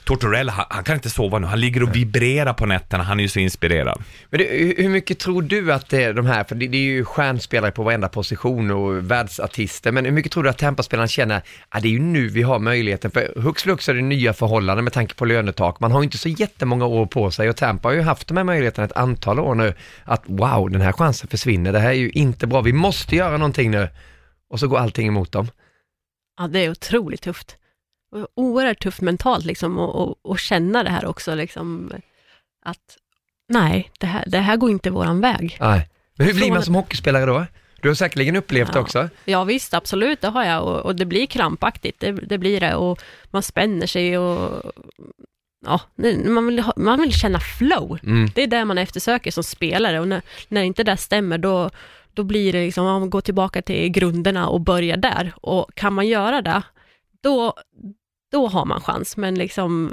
Tortorella, 0.05 0.53
han, 0.53 0.65
han 0.71 0.85
kan 0.85 0.95
inte 0.95 1.11
sova 1.11 1.39
nu. 1.39 1.47
Han 1.47 1.61
ligger 1.61 1.83
och 1.83 1.97
vibrerar 1.97 2.53
på 2.53 2.67
nätterna. 2.67 3.05
Han 3.05 3.19
är 3.19 3.23
ju 3.23 3.29
så 3.29 3.39
inspirerad. 3.39 4.03
Men 4.31 4.39
det, 4.39 4.45
hur- 4.79 4.89
mycket 4.89 5.19
tror 5.19 5.43
du 5.43 5.73
att 5.73 5.89
det 5.89 6.05
är 6.05 6.13
de 6.15 6.27
här, 6.27 6.45
för 6.45 6.55
det, 6.55 6.69
det 6.69 6.77
är 6.77 6.83
ju 6.83 7.05
stjärnspelare 7.05 7.71
på 7.71 7.83
varenda 7.83 8.09
position 8.09 8.71
och 8.71 9.11
världsartister, 9.11 9.93
men 9.93 10.05
hur 10.05 10.13
mycket 10.13 10.33
tror 10.33 10.43
du 10.45 10.51
att 10.51 10.59
Tampa-spelarna 10.59 11.09
känner, 11.09 11.43
att 11.69 11.83
det 11.83 11.89
är 11.89 11.93
ju 11.93 11.99
nu 11.99 12.29
vi 12.29 12.43
har 12.43 12.59
möjligheten, 12.59 13.11
för 13.11 13.33
hux 13.41 13.63
flux 13.63 13.89
är 13.89 13.95
det 13.95 14.03
nya 14.03 14.33
förhållanden 14.33 14.85
med 14.85 14.93
tanke 14.93 15.15
på 15.15 15.25
lönetak, 15.25 15.81
man 15.81 15.93
har 15.93 16.01
ju 16.01 16.05
inte 16.05 16.19
så 16.19 16.29
jättemånga 16.41 16.87
år 16.87 17.07
på 17.07 17.31
sig 17.31 17.49
och 17.49 17.57
Tampa 17.57 17.89
har 17.89 17.95
ju 17.95 18.01
haft 18.03 18.29
de 18.29 18.37
här 18.37 18.45
möjligheterna 18.45 18.85
ett 18.85 18.93
antal 18.97 19.41
år 19.41 19.55
nu, 19.55 19.75
att 20.05 20.23
wow, 20.27 20.71
den 20.71 20.81
här 20.81 20.93
chansen 20.93 21.29
försvinner, 21.29 21.73
det 21.73 21.79
här 21.79 21.89
är 21.91 21.95
ju 21.95 22.11
inte 22.11 22.47
bra, 22.47 22.61
vi 22.61 22.73
måste 22.73 23.17
göra 23.17 23.37
någonting 23.37 23.71
nu. 23.71 23.89
Och 24.49 24.61
så 24.61 24.69
går 24.69 24.79
allting 24.79 25.07
emot 25.09 25.33
dem. 25.33 25.51
Ja, 26.39 26.49
det 26.49 26.59
är 26.59 26.71
otroligt 26.71 27.23
tufft. 27.23 27.57
Oerhört 28.37 28.83
tufft 28.83 29.01
mentalt 29.01 29.45
liksom 29.45 29.79
och, 29.79 29.95
och, 30.09 30.17
och 30.23 30.39
känna 30.39 30.83
det 30.83 30.91
här 30.91 31.05
också 31.07 31.35
liksom 31.35 31.93
att 32.65 32.99
nej, 33.49 33.91
det 34.01 34.07
här, 34.07 34.25
det 34.27 34.39
här 34.39 34.57
går 34.57 34.71
inte 34.71 34.91
våran 34.91 35.21
väg. 35.21 35.57
Nej. 35.61 35.89
Men 36.15 36.27
hur 36.27 36.35
blir 36.35 36.53
man 36.53 36.63
som 36.63 36.75
hockeyspelare 36.75 37.27
då? 37.27 37.47
Du 37.81 37.89
har 37.89 37.95
säkerligen 37.95 38.37
upplevt 38.37 38.73
det 38.73 38.79
Ja. 38.79 38.83
också. 38.83 39.09
Ja 39.25 39.45
visst, 39.45 39.75
absolut, 39.75 40.21
det 40.21 40.29
har 40.29 40.45
jag 40.45 40.63
och, 40.63 40.81
och 40.81 40.97
det 40.97 41.05
blir 41.05 41.27
krampaktigt, 41.27 42.01
det, 42.01 42.13
det 42.13 42.39
blir 42.39 42.61
det 42.61 42.75
och 42.75 43.03
man 43.31 43.43
spänner 43.43 43.87
sig 43.87 44.19
och 44.19 44.73
ja, 45.65 45.81
man 46.25 46.47
vill, 46.47 46.59
ha, 46.59 46.73
man 46.77 47.01
vill 47.01 47.13
känna 47.13 47.41
flow. 47.41 47.99
Mm. 48.03 48.31
Det 48.35 48.43
är 48.43 48.47
det 48.47 48.65
man 48.65 48.79
eftersöker 48.79 49.31
som 49.31 49.45
spelare 49.45 50.01
och 50.01 50.09
när, 50.09 50.23
när 50.49 50.63
inte 50.63 50.85
det 50.85 50.97
stämmer 50.97 51.39
då, 51.39 51.71
då 52.15 52.25
blir 52.25 52.53
det 52.53 52.65
liksom, 52.65 52.85
man 52.85 53.11
går 53.11 53.21
tillbaka 53.21 53.63
till 53.63 53.89
grunderna 53.89 54.49
och 54.49 54.61
börjar 54.61 54.97
där 54.97 55.33
och 55.37 55.75
kan 55.75 55.93
man 55.93 56.09
göra 56.09 56.43
det, 56.43 56.63
då, 57.23 57.55
då 58.33 58.49
har 58.49 58.65
man 58.65 58.81
chans, 58.81 59.17
men 59.17 59.35
liksom 59.35 59.93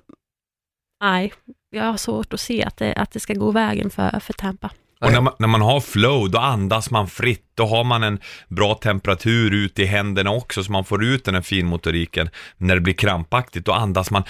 nej, 1.01 1.33
jag 1.69 1.83
har 1.83 1.97
svårt 1.97 2.33
att 2.33 2.39
se 2.39 2.63
att 2.63 2.77
det, 2.77 2.93
att 2.93 3.11
det 3.11 3.19
ska 3.19 3.33
gå 3.33 3.51
vägen 3.51 3.89
för, 3.89 4.19
för 4.19 4.33
Tampa. 4.33 4.71
Och 5.05 5.11
när 5.11 5.21
man, 5.21 5.33
när 5.39 5.47
man 5.47 5.61
har 5.61 5.79
flow, 5.79 6.31
då 6.31 6.39
andas 6.39 6.91
man 6.91 7.07
fritt. 7.07 7.45
Då 7.55 7.65
har 7.65 7.83
man 7.83 8.03
en 8.03 8.19
bra 8.47 8.75
temperatur 8.75 9.53
ut 9.53 9.79
i 9.79 9.85
händerna 9.85 10.31
också, 10.31 10.63
så 10.63 10.71
man 10.71 10.85
får 10.85 11.03
ut 11.03 11.25
den 11.25 11.35
här 11.35 11.41
finmotoriken. 11.41 12.29
När 12.57 12.75
det 12.75 12.81
blir 12.81 12.93
krampaktigt, 12.93 13.65
då 13.65 13.71
andas 13.71 14.11
man 14.11 14.23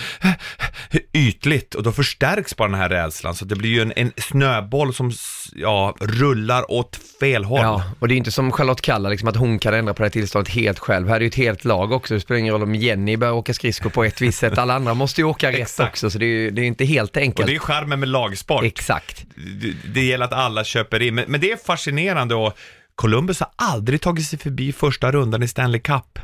ytligt 1.13 1.75
och 1.75 1.83
då 1.83 1.91
förstärks 1.91 2.55
bara 2.55 2.69
den 2.69 2.79
här 2.79 2.89
rädslan. 2.89 3.35
Så 3.35 3.45
det 3.45 3.55
blir 3.55 3.69
ju 3.69 3.81
en, 3.81 3.93
en 3.95 4.11
snöboll 4.17 4.93
som 4.93 5.11
ja, 5.55 5.95
rullar 5.99 6.71
åt 6.71 6.99
fel 7.19 7.43
håll. 7.43 7.61
Ja, 7.61 7.83
och 7.99 8.07
det 8.07 8.13
är 8.13 8.17
inte 8.17 8.31
som 8.31 8.51
Charlotte 8.51 8.81
Kalla, 8.81 9.09
liksom 9.09 9.29
att 9.29 9.35
hon 9.35 9.59
kan 9.59 9.73
ändra 9.73 9.93
på 9.93 10.01
det 10.01 10.05
här 10.05 10.11
tillståndet 10.11 10.53
helt 10.53 10.79
själv. 10.79 11.09
Här 11.09 11.15
är 11.15 11.21
ju 11.21 11.27
ett 11.27 11.35
helt 11.35 11.65
lag 11.65 11.91
också, 11.91 12.13
det 12.13 12.19
spelar 12.19 12.39
ingen 12.39 12.53
roll 12.53 12.63
om 12.63 12.75
Jenny 12.75 13.17
börjar 13.17 13.33
åka 13.33 13.53
skridskor 13.53 13.89
på 13.89 14.03
ett 14.03 14.21
visst 14.21 14.39
sätt, 14.39 14.57
alla 14.57 14.73
andra 14.73 14.93
måste 14.93 15.21
ju 15.21 15.25
åka 15.25 15.51
rätt 15.51 15.79
också, 15.79 16.09
så 16.09 16.17
det 16.17 16.25
är 16.25 16.27
ju 16.27 16.51
det 16.51 16.61
är 16.61 16.65
inte 16.65 16.85
helt 16.85 17.11
Och 17.15 17.21
enkelt. 17.21 17.47
det 17.47 17.55
är 17.55 17.59
charmen 17.59 17.99
med 17.99 18.09
lagsport. 18.09 18.63
Exakt. 18.63 19.25
det, 19.35 19.73
det 19.93 20.03
gäller 20.05 20.25
att 20.25 20.33
alla 20.33 20.58
köper 20.63 21.01
in. 21.01 21.15
Men, 21.15 21.25
men 21.27 21.41
det 21.41 21.51
är 21.51 21.57
fascinerande 21.57 22.35
och 22.35 22.57
Columbus 22.95 23.39
har 23.39 23.49
aldrig 23.55 24.01
tagit 24.01 24.25
sig 24.25 24.39
förbi 24.39 24.73
första 24.73 25.11
rundan 25.11 25.43
i 25.43 25.47
Stanley 25.47 25.81
Cup. 25.81 26.19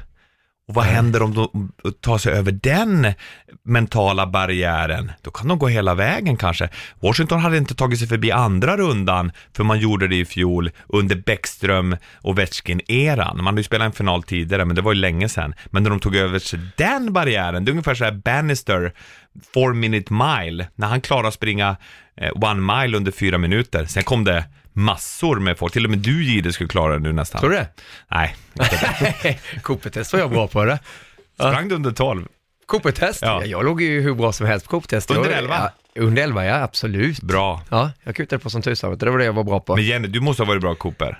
Och 0.67 0.73
vad 0.73 0.85
händer 0.85 1.21
om 1.21 1.33
de 1.33 1.71
tar 2.01 2.17
sig 2.17 2.33
över 2.33 2.51
den 2.51 3.13
mentala 3.63 4.27
barriären? 4.27 5.11
Då 5.21 5.31
kan 5.31 5.47
de 5.47 5.59
gå 5.59 5.67
hela 5.67 5.95
vägen 5.95 6.37
kanske. 6.37 6.69
Washington 6.99 7.39
hade 7.39 7.57
inte 7.57 7.75
tagit 7.75 7.99
sig 7.99 8.07
förbi 8.07 8.31
andra 8.31 8.77
rundan, 8.77 9.31
för 9.55 9.63
man 9.63 9.79
gjorde 9.79 10.07
det 10.07 10.15
i 10.15 10.25
fjol 10.25 10.71
under 10.87 11.15
Bäckström 11.15 11.97
och 12.15 12.29
Ovechkin-eran. 12.29 13.37
Man 13.37 13.45
hade 13.45 13.59
ju 13.59 13.63
spelat 13.63 13.85
en 13.85 13.91
final 13.91 14.23
tidigare, 14.23 14.65
men 14.65 14.75
det 14.75 14.81
var 14.81 14.93
ju 14.93 14.99
länge 14.99 15.29
sedan. 15.29 15.53
Men 15.65 15.83
när 15.83 15.89
de 15.89 15.99
tog 15.99 16.15
över 16.15 16.39
sig 16.39 16.59
den 16.77 17.13
barriären, 17.13 17.65
det 17.65 17.69
är 17.69 17.71
ungefär 17.71 17.95
så 17.95 18.03
här 18.03 18.11
Bannister, 18.11 18.93
four 19.53 19.73
minute 19.73 20.13
mile, 20.13 20.67
när 20.75 20.87
han 20.87 21.01
klarade 21.01 21.27
att 21.27 21.33
springa 21.33 21.77
eh, 22.17 22.31
one 22.35 22.75
mile 22.75 22.97
under 22.97 23.11
fyra 23.11 23.37
minuter. 23.37 23.85
Sen 23.85 24.03
kom 24.03 24.23
det 24.23 24.45
massor 24.75 25.39
med 25.39 25.57
folk, 25.57 25.73
till 25.73 25.83
och 25.85 25.89
med 25.89 25.99
du 25.99 26.23
Gide 26.23 26.53
skulle 26.53 26.69
klara 26.69 26.93
det 26.93 26.99
nu 26.99 27.13
nästan. 27.13 27.41
Tror 27.41 27.49
du 27.49 27.55
det? 27.55 27.67
Nej, 28.11 28.35
Cooper-test 29.61 30.13
var 30.13 30.19
jag 30.19 30.29
bra 30.31 30.47
på 30.47 30.65
det. 30.65 30.79
sprang 31.35 31.67
du 31.69 31.75
under 31.75 31.91
12? 31.91 32.27
Cooper-test? 32.65 33.19
Ja. 33.21 33.27
Ja. 33.41 33.45
Jag 33.45 33.65
låg 33.65 33.81
ju 33.81 34.01
hur 34.01 34.13
bra 34.13 34.31
som 34.31 34.45
helst 34.47 34.65
på 34.65 34.71
Cooper-test. 34.71 35.11
Under 35.11 35.29
Jag- 35.29 35.39
11? 35.39 35.71
Ja, 35.93 36.01
under 36.01 36.23
11, 36.23 36.45
ja 36.45 36.55
absolut. 36.63 37.21
Bra. 37.21 37.61
Ja, 37.69 37.91
jag 38.03 38.15
kutade 38.15 38.39
på 38.39 38.49
som 38.49 38.61
tusan, 38.61 38.97
det 38.97 39.09
var 39.11 39.17
det 39.17 39.25
jag 39.25 39.33
var 39.33 39.43
bra 39.43 39.59
på. 39.59 39.75
Men 39.75 39.85
Jenny, 39.85 40.07
du 40.07 40.19
måste 40.19 40.43
ha 40.43 40.47
varit 40.47 40.61
bra 40.61 40.75
Cooper. 40.75 41.19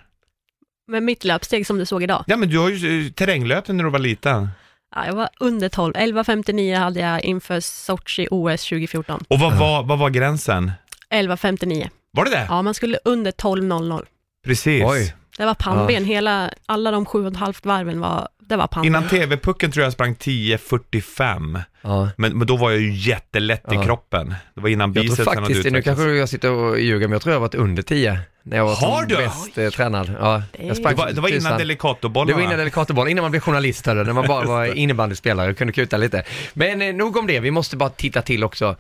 med 0.88 1.04
mitt 1.04 1.24
löpsteg 1.24 1.68
som 1.68 1.78
du 1.78 1.86
såg 1.86 2.04
idag. 2.04 2.24
Ja 2.28 2.38
men 2.38 2.50
du 2.50 2.58
har 2.60 2.70
ju 2.70 3.06
eh, 3.06 3.12
terränglöpt 3.12 3.68
när 3.68 3.84
du 3.84 3.90
var 3.90 4.00
liten. 4.00 4.50
Ja, 4.96 5.06
jag 5.06 5.14
var 5.14 5.30
under 5.40 5.70
12. 5.70 5.94
11.59 5.94 6.78
hade 6.80 7.00
jag 7.00 7.24
inför 7.24 7.60
Sochi 7.60 8.28
OS 8.32 8.64
2014. 8.70 9.24
Och 9.28 9.40
vad, 9.40 9.58
var, 9.58 9.84
vad 9.84 10.00
var 10.00 10.10
gränsen? 10.10 10.72
11.59. 11.10 11.90
Var 12.16 12.26
det 12.26 12.32
det? 12.32 12.46
Ja, 12.50 12.62
man 12.62 12.74
skulle 12.74 12.98
under 13.06 13.32
12.00. 13.32 14.06
Precis. 14.46 14.84
Oj. 14.86 15.16
Det 15.38 15.46
var 15.46 15.54
pannben. 15.54 16.06
Hela, 16.06 16.50
alla 16.66 16.92
de 16.92 17.06
sju 17.06 17.26
och 17.26 17.32
ett 17.32 17.38
halvt 17.40 17.66
varven 17.66 18.00
var 18.00 18.28
det 18.40 18.56
var 18.56 18.68
panten. 18.68 18.86
Innan 18.88 19.08
TV-pucken 19.08 19.72
tror 19.72 19.84
jag 19.84 19.94
sprang 19.94 20.14
10.45. 20.16 21.62
Ja. 21.82 22.10
Men, 22.18 22.38
men 22.38 22.48
då 22.48 22.58
var 22.58 22.72
jag 22.72 22.80
ju 22.82 22.94
jättelätt 22.94 23.64
Ja. 23.68 23.82
i 23.82 23.86
kroppen. 23.86 24.36
Det 24.56 24.62
var 24.62 24.70
innan 24.70 24.90
Jag 24.90 24.96
tror 24.96 25.04
bicepsen 25.04 25.28
hade 25.28 25.40
faktiskt, 25.42 25.64
nu 25.64 25.70
utvecklats. 25.70 25.86
kanske 26.00 26.16
jag 26.16 26.30
sitter 26.30 26.52
och 26.52 26.80
ljuger, 26.80 27.08
men 27.08 27.12
jag 27.12 27.22
tror 27.22 27.34
jag 27.34 27.40
har 27.40 27.48
varit 27.48 27.56
under 27.56 27.84
10 27.84 28.20
när 28.44 28.58
jag 28.58 28.66
var 28.66 28.76
Har 28.76 29.00
som 29.00 29.08
du? 29.08 29.16
bäst 29.16 29.58
eh, 29.58 29.70
tränad. 29.70 30.16
Ja, 30.20 30.44
jag 30.60 30.68
Det 30.70 30.76
sprang 30.76 30.96
Det 30.96 31.02
var, 31.02 31.12
det 31.12 31.22
var 31.22 31.30
tusan. 31.30 31.48
innan 31.48 31.60
Delicatobollen 31.60 32.28
Det 32.28 32.34
var 32.34 32.40
va? 32.42 32.46
innan 32.46 32.58
Delicatoboll, 32.60 33.08
innan 33.08 33.22
man 33.24 33.32
blev 33.32 33.42
journalist 33.42 33.86
hörde, 33.86 34.04
när 34.04 34.14
man 34.14 34.28
bara 34.28 34.46
var 34.48 34.66
innebandyspelare 34.78 35.52
och 35.52 35.58
kunde 35.58 35.74
kuta 35.74 35.98
lite. 35.98 36.24
Men 36.54 36.82
eh, 36.82 36.94
nog 36.94 37.18
om 37.18 37.28
det, 37.28 37.40
vi 37.40 37.52
måste 37.52 37.78
bara 37.78 37.90
titta 37.90 38.22
till 38.22 38.44
också. 38.44 38.76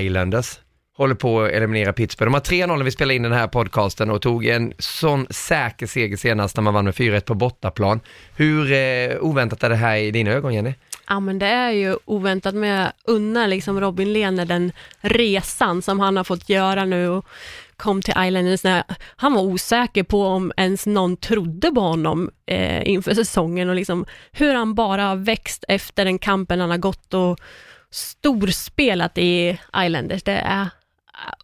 Islanders 0.00 0.58
håller 0.98 1.14
på 1.14 1.40
att 1.40 1.50
eliminera 1.50 1.92
Pittsburgh. 1.92 2.32
De 2.32 2.34
har 2.34 2.66
3-0 2.66 2.76
när 2.76 2.84
vi 2.84 2.90
spelade 2.90 3.14
in 3.14 3.22
den 3.22 3.32
här 3.32 3.46
podcasten 3.46 4.10
och 4.10 4.22
tog 4.22 4.46
en 4.46 4.72
sån 4.78 5.26
säker 5.30 5.86
seger 5.86 6.16
senast 6.16 6.56
när 6.56 6.62
man 6.62 6.74
vann 6.74 6.84
med 6.84 6.94
4-1 6.94 7.20
på 7.20 7.34
bortaplan. 7.34 8.00
Hur 8.36 8.72
eh, 8.72 9.16
oväntat 9.20 9.62
är 9.62 9.70
det 9.70 9.76
här 9.76 9.96
i 9.96 10.10
dina 10.10 10.30
ögon 10.30 10.54
Jenny? 10.54 10.74
Ja 11.08 11.20
men 11.20 11.38
det 11.38 11.46
är 11.46 11.70
ju 11.70 11.96
oväntat 12.04 12.54
men 12.54 12.68
jag 12.68 12.92
unnar 13.04 13.48
liksom 13.48 13.80
Robin 13.80 14.12
Lehner 14.12 14.44
den 14.44 14.72
resan 15.00 15.82
som 15.82 16.00
han 16.00 16.16
har 16.16 16.24
fått 16.24 16.48
göra 16.48 16.84
nu 16.84 17.08
och 17.08 17.26
kom 17.76 18.02
till 18.02 18.14
Islanders 18.18 18.64
när 18.64 18.84
han 19.16 19.34
var 19.34 19.42
osäker 19.42 20.02
på 20.02 20.26
om 20.26 20.52
ens 20.56 20.86
någon 20.86 21.16
trodde 21.16 21.70
på 21.70 21.80
honom 21.80 22.30
eh, 22.46 22.88
inför 22.88 23.14
säsongen 23.14 23.68
och 23.68 23.74
liksom 23.74 24.06
hur 24.32 24.54
han 24.54 24.74
bara 24.74 25.02
har 25.02 25.16
växt 25.16 25.64
efter 25.68 26.04
den 26.04 26.18
kampen 26.18 26.60
han 26.60 26.70
har 26.70 26.78
gått 26.78 27.14
och 27.14 27.38
storspelat 27.90 29.18
i 29.18 29.58
Islanders. 29.76 30.22
Det 30.22 30.32
är 30.32 30.68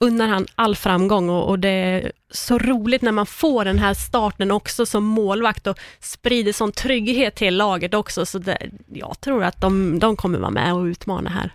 unnar 0.00 0.28
han 0.28 0.46
all 0.54 0.76
framgång 0.76 1.28
och, 1.28 1.48
och 1.48 1.58
det 1.58 1.68
är 1.68 2.12
så 2.30 2.58
roligt 2.58 3.02
när 3.02 3.12
man 3.12 3.26
får 3.26 3.64
den 3.64 3.78
här 3.78 3.94
starten 3.94 4.50
också 4.50 4.86
som 4.86 5.04
målvakt 5.04 5.66
och 5.66 5.78
sprider 6.00 6.52
sån 6.52 6.72
trygghet 6.72 7.34
till 7.34 7.56
laget 7.56 7.94
också. 7.94 8.26
Så 8.26 8.38
det, 8.38 8.58
jag 8.92 9.20
tror 9.20 9.44
att 9.44 9.60
de, 9.60 9.98
de 9.98 10.16
kommer 10.16 10.38
vara 10.38 10.50
med 10.50 10.74
och 10.74 10.82
utmana 10.82 11.30
här. 11.30 11.50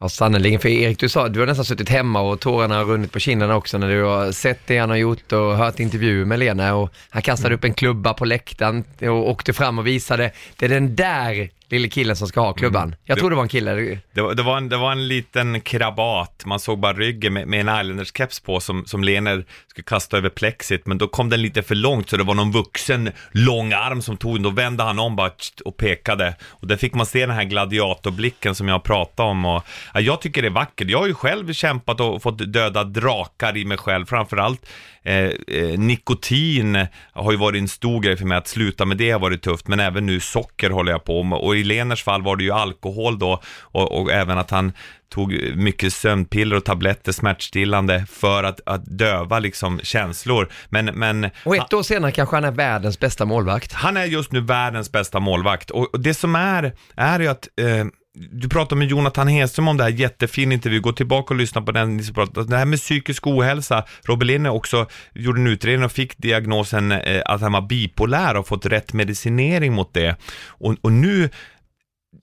Ja, 0.00 0.08
sannerligen. 0.08 0.60
För 0.60 0.68
Erik, 0.68 0.98
du 0.98 1.08
sa 1.08 1.28
du 1.28 1.40
har 1.40 1.46
nästan 1.46 1.64
suttit 1.64 1.88
hemma 1.88 2.20
och 2.20 2.40
tårarna 2.40 2.76
har 2.76 2.84
runnit 2.84 3.12
på 3.12 3.18
kinderna 3.18 3.56
också 3.56 3.78
när 3.78 3.88
du 3.88 4.02
har 4.02 4.32
sett 4.32 4.66
det 4.66 4.78
han 4.78 4.90
har 4.90 4.96
gjort 4.96 5.32
och 5.32 5.56
hört 5.56 5.80
intervjuer 5.80 6.24
med 6.24 6.38
Lena 6.38 6.74
och 6.74 6.94
han 7.10 7.22
kastade 7.22 7.54
upp 7.54 7.64
en 7.64 7.74
klubba 7.74 8.14
på 8.14 8.24
läktaren 8.24 8.84
och 9.00 9.30
åkte 9.30 9.52
fram 9.52 9.78
och 9.78 9.86
visade, 9.86 10.30
det 10.56 10.64
är 10.64 10.68
den 10.68 10.96
där 10.96 11.50
lille 11.74 11.88
killen 11.88 12.16
som 12.16 12.28
ska 12.28 12.40
ha 12.40 12.52
klubban. 12.52 12.94
Jag 13.04 13.16
Det- 13.16 13.20
tror 13.20 13.30
det 13.30 13.36
var 13.36 13.42
en 13.42 13.48
kille. 13.48 14.00
Det 14.14 14.22
var, 14.22 14.34
det, 14.34 14.42
var 14.42 14.56
en, 14.56 14.68
det 14.68 14.76
var 14.76 14.92
en 14.92 15.08
liten 15.08 15.60
krabat, 15.60 16.42
man 16.46 16.60
såg 16.60 16.78
bara 16.78 16.92
ryggen 16.92 17.32
med, 17.32 17.48
med 17.48 17.60
en 17.60 17.68
Islanders-keps 17.68 18.44
på 18.44 18.60
som, 18.60 18.86
som 18.86 19.04
Lener 19.04 19.44
skulle 19.66 19.84
kasta 19.84 20.16
över 20.16 20.28
plexit, 20.28 20.86
men 20.86 20.98
då 20.98 21.08
kom 21.08 21.30
den 21.30 21.42
lite 21.42 21.62
för 21.62 21.74
långt 21.74 22.10
så 22.10 22.16
det 22.16 22.22
var 22.24 22.34
någon 22.34 22.52
vuxen 22.52 23.10
lång 23.32 23.72
arm 23.72 24.02
som 24.02 24.16
tog 24.16 24.34
den, 24.34 24.42
då 24.42 24.50
vände 24.50 24.82
han 24.82 24.98
om 24.98 25.16
bara 25.16 25.30
och 25.64 25.76
pekade. 25.76 26.34
Och 26.44 26.66
där 26.66 26.76
fick 26.76 26.94
man 26.94 27.06
se 27.06 27.26
den 27.26 27.36
här 27.36 27.44
gladiatorblicken 27.44 28.54
som 28.54 28.68
jag 28.68 28.82
pratade 28.82 29.28
om 29.30 29.44
och 29.44 29.62
ja, 29.94 30.00
jag 30.00 30.20
tycker 30.20 30.42
det 30.42 30.48
är 30.48 30.50
vackert. 30.50 30.88
Jag 30.90 30.98
har 30.98 31.06
ju 31.06 31.14
själv 31.14 31.52
kämpat 31.52 32.00
och 32.00 32.22
fått 32.22 32.52
döda 32.52 32.84
drakar 32.84 33.56
i 33.56 33.64
mig 33.64 33.78
själv, 33.78 34.06
framförallt 34.06 34.66
eh, 35.04 35.14
eh, 35.14 35.78
nikotin 35.78 36.86
har 37.12 37.32
ju 37.32 37.38
varit 37.38 37.60
en 37.60 37.68
stor 37.68 38.00
grej 38.00 38.16
för 38.16 38.24
mig, 38.24 38.38
att 38.38 38.48
sluta 38.48 38.84
med 38.84 38.96
det 38.96 39.10
har 39.10 39.20
varit 39.20 39.42
tufft, 39.42 39.68
men 39.68 39.80
även 39.80 40.06
nu 40.06 40.20
socker 40.20 40.70
håller 40.70 40.92
jag 40.92 41.04
på 41.04 41.22
med. 41.22 41.38
Och 41.38 41.56
i 41.56 41.64
Leners 41.64 42.02
fall 42.04 42.22
var 42.22 42.36
det 42.36 42.44
ju 42.44 42.52
alkohol 42.52 43.18
då 43.18 43.42
och, 43.60 44.00
och 44.00 44.12
även 44.12 44.38
att 44.38 44.50
han 44.50 44.72
tog 45.08 45.56
mycket 45.56 45.92
sömnpiller 45.92 46.56
och 46.56 46.64
tabletter, 46.64 47.12
smärtstillande, 47.12 48.06
för 48.10 48.44
att, 48.44 48.60
att 48.66 48.84
döva 48.84 49.38
liksom 49.38 49.80
känslor. 49.82 50.48
Men, 50.68 50.84
men 50.84 51.30
Och 51.44 51.56
ett 51.56 51.72
år 51.72 51.82
senare 51.82 52.12
kanske 52.12 52.36
han 52.36 52.44
är 52.44 52.50
världens 52.50 53.00
bästa 53.00 53.24
målvakt. 53.24 53.72
han 53.72 53.96
är 53.96 54.04
just 54.04 54.32
nu 54.32 54.40
världens 54.40 54.92
bästa 54.92 55.20
målvakt 55.20 55.70
och 55.70 55.84
och 55.94 56.00
det 56.00 56.14
som 56.14 56.34
är, 56.34 56.72
är 56.96 57.20
ju 57.20 57.28
att 57.28 57.48
eh, 57.56 57.84
du 58.14 58.48
pratade 58.48 58.78
med 58.78 58.88
Jonathan 58.88 59.28
Hedström 59.28 59.68
om 59.68 59.76
det 59.76 59.84
här, 59.84 59.90
jättefin 59.90 60.52
intervju, 60.52 60.80
gå 60.80 60.92
tillbaka 60.92 61.34
och 61.34 61.38
lyssna 61.38 61.62
på 61.62 61.72
den. 61.72 61.96
ni 61.96 62.02
Det 62.46 62.56
här 62.56 62.64
med 62.64 62.78
psykisk 62.78 63.26
ohälsa, 63.26 63.84
Robin 64.02 64.26
Linne 64.26 64.50
också 64.50 64.86
gjorde 65.14 65.40
en 65.40 65.46
utredning 65.46 65.84
och 65.84 65.92
fick 65.92 66.18
diagnosen 66.18 66.92
att 67.24 67.40
han 67.40 67.52
var 67.52 67.60
bipolär 67.60 68.36
och 68.36 68.48
fått 68.48 68.66
rätt 68.66 68.92
medicinering 68.92 69.72
mot 69.72 69.94
det. 69.94 70.16
Och, 70.46 70.76
och 70.80 70.92
nu 70.92 71.30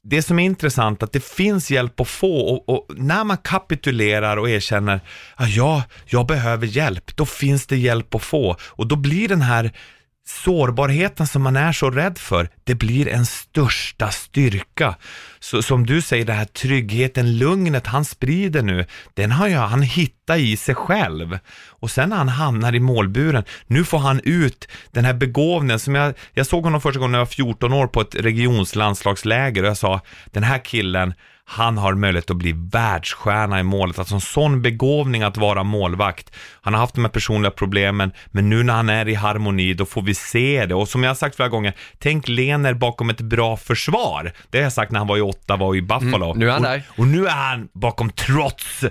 det 0.04 0.22
som 0.22 0.39
är 0.39 0.46
intressant 0.46 1.04
att 1.04 1.12
det 1.12 1.24
finns 1.24 1.72
hjälp 1.72 2.00
att 2.00 2.08
få 2.08 2.39
och, 2.39 2.70
och 2.70 2.86
när 2.98 3.24
man 3.24 3.38
kapitulerar 3.38 4.38
och 4.38 4.50
erkänner 4.50 5.00
att 5.36 5.56
ja, 5.56 5.84
jag 6.06 6.28
behöver 6.28 6.68
hjälp, 6.68 7.16
då 7.16 7.26
finns 7.26 7.68
det 7.68 7.78
hjälp 7.78 8.16
att 8.16 8.24
få 8.24 8.56
och 8.62 8.88
då 8.88 8.96
blir 8.96 9.28
den 9.28 9.42
här 9.42 9.72
sårbarheten 10.28 11.28
som 11.28 11.41
man 11.41 11.55
är 11.55 11.72
så 11.72 11.89
rädd 11.89 12.17
för, 12.17 12.49
det 12.63 12.76
blir 12.76 13.07
en 13.07 13.26
största 13.26 14.11
styrka. 14.11 14.95
Så 15.39 15.61
som 15.61 15.86
du 15.86 16.01
säger, 16.01 16.26
den 16.26 16.36
här 16.36 16.45
tryggheten, 16.45 17.38
lugnet 17.38 17.88
han 17.88 18.05
sprider 18.05 18.61
nu, 18.61 18.86
den 19.13 19.32
har 19.32 19.47
ju 19.47 19.55
han 19.55 19.82
hittat 19.82 20.38
i 20.39 20.57
sig 20.57 20.76
själv. 20.76 21.39
Och 21.67 21.91
sen 21.91 22.09
när 22.09 22.17
han 22.17 22.30
hamnar 22.30 22.76
i 22.76 22.80
målburen, 22.80 23.43
nu 23.67 23.84
får 23.84 23.99
han 23.99 24.22
ut 24.24 24.67
den 24.91 25.05
här 25.05 25.13
begåvningen 25.13 25.80
som 25.80 25.95
jag, 25.95 26.13
jag 26.34 26.45
såg 26.45 26.63
honom 26.63 26.82
första 26.82 26.99
gången 26.99 27.11
när 27.11 27.19
jag 27.19 27.26
var 27.26 27.32
14 27.32 27.74
år 27.74 27.88
på 27.88 28.01
ett 28.01 28.15
regionslandslagsläger 28.15 29.63
och 29.63 29.69
jag 29.69 29.78
sa, 29.78 30.01
den 30.32 30.43
här 30.43 30.65
killen, 30.65 31.13
han 31.52 31.78
har 31.78 31.93
möjlighet 31.93 32.30
att 32.30 32.38
bli 32.38 32.54
världsstjärna 32.72 33.60
i 33.60 33.64
målet, 33.64 33.99
alltså 33.99 34.16
en 34.16 34.22
sån 34.22 34.62
begåvning 34.62 35.24
att 35.24 35.38
vara 35.38 35.64
målvakt. 35.64 36.32
Han 36.62 36.74
har 36.74 36.82
haft 36.82 36.95
de 36.95 37.06
här 37.06 37.12
personliga 37.12 37.52
problemen, 37.52 38.12
men 38.28 38.49
nu 38.49 38.64
när 38.64 38.74
han 38.74 38.89
är 38.89 39.08
i 39.08 39.14
harmoni, 39.14 39.74
då 39.74 39.86
får 39.86 40.02
vi 40.02 40.14
se 40.14 40.66
det. 40.66 40.76
Och 40.76 40.88
som 40.88 41.04
jag 41.04 41.10
har 41.10 41.16
sagt 41.16 41.36
flera 41.36 41.49
gånger, 41.49 41.74
tänk 41.99 42.28
Lener 42.28 42.74
bakom 42.74 43.10
ett 43.10 43.22
bra 43.22 43.58
försvar. 43.58 44.32
Det 44.49 44.58
har 44.58 44.64
jag 44.64 44.74
sagt 44.74 44.91
när 44.91 44.99
han 44.99 45.08
var 45.08 45.18
i 45.18 45.22
Ottawa 45.22 45.66
och 45.66 45.78
i 45.78 45.82
Buffalo. 45.82 46.26
Mm, 46.26 46.39
nu 46.39 46.47
är 46.47 46.52
han 46.52 46.62
och, 46.62 46.70
där. 46.70 46.84
Och 46.97 47.08
nu 47.08 47.28
är 47.28 47.32
han 47.32 47.68
bakom 47.74 48.10
trots, 48.10 48.84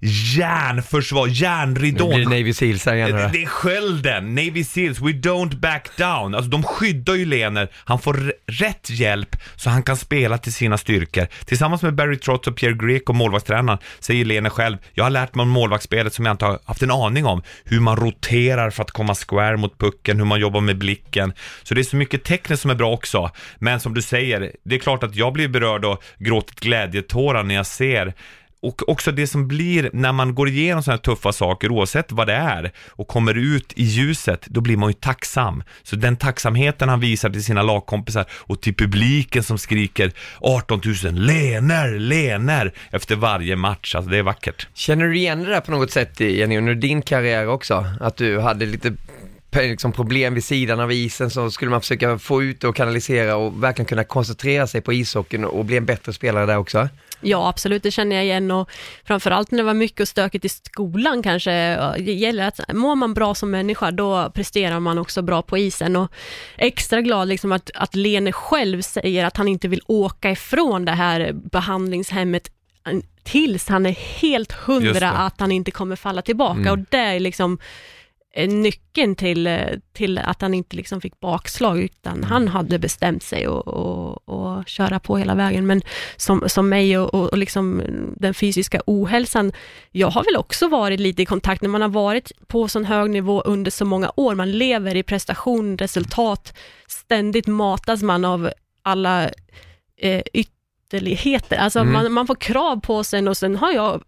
järnförsvar, 0.00 1.26
Nu 1.26 1.32
järnridån. 1.32 2.08
blir 2.08 2.18
det 2.18 2.24
Navy 2.24 2.52
Seals 2.52 2.86
här 2.86 2.94
igen. 2.94 3.12
Det, 3.12 3.30
det 3.32 3.42
är 3.42 3.46
skölden, 3.46 4.34
Navy 4.34 4.64
Seals, 4.64 5.00
we 5.00 5.10
don't 5.12 5.56
back 5.60 5.88
down. 5.96 6.34
Alltså 6.34 6.50
de 6.50 6.62
skyddar 6.62 7.14
ju 7.14 7.24
Lener, 7.24 7.68
han 7.84 7.98
får 7.98 8.32
rätt 8.46 8.90
hjälp 8.90 9.36
så 9.56 9.70
han 9.70 9.82
kan 9.82 9.96
spela 9.96 10.38
till 10.38 10.52
sina 10.52 10.78
styrkor. 10.78 11.26
Tillsammans 11.44 11.82
med 11.82 11.94
Barry 11.94 12.18
Trotz 12.18 12.48
och 12.48 12.56
Pierre 12.56 12.74
Grek 12.86 13.08
och 13.08 13.14
målvaktstränaren 13.14 13.78
säger 14.00 14.24
Lener 14.24 14.50
själv, 14.50 14.76
jag 14.92 15.04
har 15.04 15.10
lärt 15.10 15.34
mig 15.34 15.42
om 15.42 15.48
målvaktsspelet 15.48 16.14
som 16.14 16.26
jag 16.26 16.32
inte 16.34 16.44
har 16.44 16.58
haft 16.64 16.82
en 16.82 16.90
aning 16.90 17.26
om. 17.26 17.42
Hur 17.64 17.80
man 17.80 17.96
roterar 17.96 18.70
för 18.70 18.82
att 18.82 18.90
komma 18.90 19.14
square 19.14 19.56
mot 19.56 19.78
pucken, 19.78 20.18
hur 20.18 20.24
man 20.24 20.40
jobbar 20.40 20.60
med 20.60 20.78
blicken. 20.78 21.32
Så 21.62 21.74
det 21.74 21.80
är 21.80 21.82
så 21.82 21.96
mycket 21.96 22.24
tekniskt 22.24 22.62
som 22.62 22.70
är 22.70 22.74
bra 22.74 22.92
också. 22.92 23.30
Men 23.58 23.80
som 23.80 23.94
du 23.94 24.02
säger, 24.02 24.52
det 24.64 24.74
är 24.74 24.78
klart 24.78 25.02
att 25.02 25.16
jag 25.16 25.32
blir 25.32 25.48
berörd 25.48 25.84
och 25.84 26.02
gråtit 26.18 26.60
glädjetårar 26.60 27.42
när 27.42 27.54
jag 27.54 27.66
ser 27.66 28.14
och 28.64 28.88
också 28.88 29.12
det 29.12 29.26
som 29.26 29.48
blir 29.48 29.90
när 29.92 30.12
man 30.12 30.34
går 30.34 30.48
igenom 30.48 30.82
sådana 30.82 30.96
här 30.96 31.02
tuffa 31.02 31.32
saker, 31.32 31.70
oavsett 31.70 32.12
vad 32.12 32.26
det 32.26 32.34
är, 32.34 32.72
och 32.90 33.08
kommer 33.08 33.34
ut 33.34 33.72
i 33.76 33.82
ljuset, 33.82 34.46
då 34.46 34.60
blir 34.60 34.76
man 34.76 34.90
ju 34.90 34.94
tacksam. 34.94 35.62
Så 35.82 35.96
den 35.96 36.16
tacksamheten 36.16 36.88
han 36.88 37.00
visar 37.00 37.30
till 37.30 37.44
sina 37.44 37.62
lagkompisar 37.62 38.24
och 38.30 38.60
till 38.60 38.74
publiken 38.74 39.42
som 39.42 39.58
skriker 39.58 40.12
18 40.40 40.80
000 41.04 41.14
lener, 41.14 41.98
lener 41.98 42.72
efter 42.90 43.16
varje 43.16 43.56
match, 43.56 43.94
alltså 43.94 44.10
det 44.10 44.18
är 44.18 44.22
vackert. 44.22 44.68
Känner 44.74 45.06
du 45.06 45.16
igen 45.16 45.42
det 45.42 45.50
där 45.50 45.60
på 45.60 45.70
något 45.70 45.90
sätt 45.90 46.20
Jenny, 46.20 46.58
under 46.58 46.74
din 46.74 47.02
karriär 47.02 47.48
också? 47.48 47.86
Att 48.00 48.16
du 48.16 48.40
hade 48.40 48.66
lite 48.66 48.92
liksom, 49.62 49.92
problem 49.92 50.34
vid 50.34 50.44
sidan 50.44 50.80
av 50.80 50.92
isen 50.92 51.30
så 51.30 51.50
skulle 51.50 51.70
man 51.70 51.80
försöka 51.80 52.18
få 52.18 52.42
ut 52.42 52.64
och 52.64 52.76
kanalisera 52.76 53.36
och 53.36 53.62
verkligen 53.62 53.86
kunna 53.86 54.04
koncentrera 54.04 54.66
sig 54.66 54.80
på 54.80 54.92
ishockeyn 54.92 55.44
och 55.44 55.64
bli 55.64 55.76
en 55.76 55.84
bättre 55.84 56.12
spelare 56.12 56.46
där 56.46 56.56
också? 56.56 56.88
Ja, 57.24 57.48
absolut, 57.48 57.82
det 57.82 57.90
känner 57.90 58.16
jag 58.16 58.24
igen. 58.24 58.50
Och 58.50 58.70
framförallt 59.04 59.50
när 59.50 59.58
det 59.58 59.64
var 59.64 59.74
mycket 59.74 60.00
och 60.00 60.08
stökigt 60.08 60.44
i 60.44 60.48
skolan 60.48 61.22
kanske, 61.22 61.50
det 61.98 62.12
gäller 62.12 62.48
att 62.48 62.60
mår 62.72 62.94
man 62.94 63.14
bra 63.14 63.34
som 63.34 63.50
människa, 63.50 63.90
då 63.90 64.30
presterar 64.34 64.80
man 64.80 64.98
också 64.98 65.22
bra 65.22 65.42
på 65.42 65.58
isen. 65.58 65.96
Och 65.96 66.12
extra 66.56 67.00
glad 67.00 67.28
liksom 67.28 67.52
att, 67.52 67.70
att 67.74 67.94
Lene 67.94 68.32
själv 68.32 68.82
säger 68.82 69.24
att 69.24 69.36
han 69.36 69.48
inte 69.48 69.68
vill 69.68 69.82
åka 69.86 70.30
ifrån 70.30 70.84
det 70.84 70.92
här 70.92 71.32
behandlingshemmet 71.32 72.50
eh, 72.86 72.98
tills 73.22 73.68
han 73.68 73.86
är 73.86 74.20
helt 74.20 74.52
hundra 74.52 75.10
att 75.10 75.40
han 75.40 75.52
inte 75.52 75.70
kommer 75.70 75.96
falla 75.96 76.22
tillbaka. 76.22 76.60
Mm. 76.60 76.72
och 76.72 76.78
det 76.90 76.98
är 76.98 77.20
liksom 77.20 77.58
nyckeln 78.36 79.14
till, 79.14 79.46
eh, 79.46 79.68
till 79.92 80.18
att 80.18 80.42
han 80.42 80.54
inte 80.54 80.76
liksom 80.76 81.00
fick 81.00 81.20
bakslag, 81.20 81.78
utan 81.80 82.24
han 82.24 82.48
hade 82.48 82.78
bestämt 82.78 83.22
sig 83.22 83.48
och, 83.48 83.68
och, 83.68 84.28
och 84.28 84.68
köra 84.68 85.00
på 85.00 85.16
hela 85.16 85.34
vägen. 85.34 85.66
Men 85.66 85.82
som, 86.16 86.48
som 86.48 86.68
mig 86.68 86.98
och, 86.98 87.14
och, 87.14 87.38
liksom 87.38 87.82
den 88.16 88.34
fysiska 88.34 88.80
ohälsan, 88.86 89.52
jag 89.90 90.08
har 90.10 90.24
väl 90.24 90.36
också 90.36 90.68
varit 90.68 91.00
lite 91.00 91.22
i 91.22 91.26
kontakt 91.26 91.62
när 91.62 91.68
man 91.68 91.82
har 91.82 91.88
varit 91.88 92.32
på 92.46 92.68
sån 92.68 92.84
hög 92.84 93.10
nivå 93.10 93.42
under 93.42 93.70
så 93.70 93.84
många 93.84 94.12
år, 94.16 94.34
man 94.34 94.52
lever 94.52 94.94
i 94.96 95.02
prestation, 95.02 95.78
resultat, 95.78 96.56
ständigt 96.88 97.46
matas 97.46 98.02
man 98.02 98.24
av 98.24 98.50
alla 98.82 99.30
eh, 100.00 100.22
ytterligheter, 100.32 101.56
alltså 101.56 101.78
Mm. 101.78 101.92
man, 101.92 102.12
man 102.12 102.26
får 102.26 102.34
krav 102.34 102.80
på 102.80 103.04
sig 103.04 103.28
och 103.28 103.36
sen 103.36 103.56
har 103.56 103.72
jag 103.72 104.02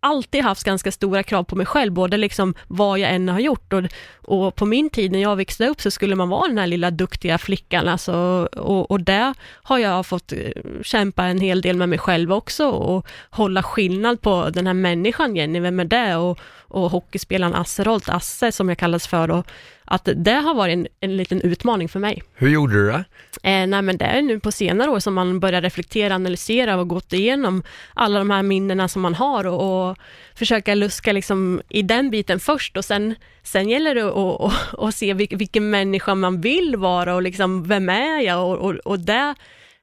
alltid 0.00 0.42
haft 0.42 0.64
ganska 0.64 0.92
stora 0.92 1.22
krav 1.22 1.44
på 1.44 1.56
mig 1.56 1.66
själv, 1.66 1.92
både 1.92 2.16
liksom 2.16 2.54
vad 2.68 2.98
jag 2.98 3.10
än 3.10 3.28
har 3.28 3.40
gjort 3.40 3.72
och, 3.72 3.82
och 4.22 4.54
på 4.54 4.66
min 4.66 4.90
tid 4.90 5.12
när 5.12 5.22
jag 5.22 5.36
växte 5.36 5.68
upp 5.68 5.80
så 5.80 5.90
skulle 5.90 6.16
man 6.16 6.28
vara 6.28 6.48
den 6.48 6.58
här 6.58 6.66
lilla 6.66 6.90
duktiga 6.90 7.38
flickan 7.38 7.88
alltså, 7.88 8.14
och, 8.56 8.90
och 8.90 9.00
där 9.00 9.34
har 9.62 9.78
jag 9.78 10.06
fått 10.06 10.32
eh, 10.32 10.38
kämpa 10.82 11.24
en 11.24 11.40
hel 11.40 11.60
del 11.60 11.76
med 11.76 11.88
mig 11.88 11.98
själv 11.98 12.32
också 12.32 12.68
och 12.68 13.06
hålla 13.30 13.62
skillnad 13.62 14.20
på 14.20 14.50
den 14.50 14.66
här 14.66 14.74
människan 14.74 15.36
Jenny, 15.36 15.60
vem 15.60 15.80
är 15.80 15.84
det? 15.84 16.16
Och, 16.16 16.38
och 16.70 16.90
hockeyspelaren 16.90 17.54
Asse 17.54 17.84
Rolt, 17.84 18.08
Asse 18.08 18.52
som 18.52 18.68
jag 18.68 18.78
kallas 18.78 19.06
för 19.06 19.30
och 19.30 19.46
att 19.84 20.08
det 20.16 20.32
har 20.34 20.54
varit 20.54 20.72
en, 20.72 20.86
en 21.00 21.16
liten 21.16 21.40
utmaning 21.40 21.88
för 21.88 22.00
mig. 22.00 22.22
Hur 22.34 22.48
gjorde 22.48 22.74
du 22.74 22.86
det? 22.86 23.04
Eh, 23.42 23.66
nej 23.66 23.82
men 23.82 23.96
det 23.96 24.04
är 24.04 24.22
nu 24.22 24.40
på 24.40 24.52
senare 24.52 24.90
år 24.90 24.98
som 24.98 25.14
man 25.14 25.40
börjar 25.40 25.62
reflektera, 25.62 26.14
analysera 26.14 26.80
och 26.80 26.88
gått 26.88 27.12
igenom 27.12 27.62
alla 27.94 28.18
de 28.18 28.30
här 28.30 28.42
minnena 28.42 28.88
som 28.88 29.02
man 29.02 29.14
har 29.14 29.46
och, 29.46 29.90
och 29.90 29.96
försöka 30.34 30.74
luska 30.74 31.12
liksom 31.12 31.62
i 31.68 31.82
den 31.82 32.10
biten 32.10 32.40
först 32.40 32.76
och 32.76 32.84
sen, 32.84 33.14
sen 33.42 33.68
gäller 33.68 33.94
det 33.94 34.08
att, 34.08 34.40
att, 34.40 34.78
att 34.78 34.94
se 34.94 35.14
vilken, 35.14 35.38
vilken 35.38 35.70
människa 35.70 36.14
man 36.14 36.40
vill 36.40 36.76
vara 36.76 37.14
och 37.14 37.22
liksom 37.22 37.64
vem 37.64 37.88
är 37.88 38.20
jag 38.20 38.48
och, 38.48 38.56
och, 38.56 38.74
och 38.74 38.98
det, 38.98 39.34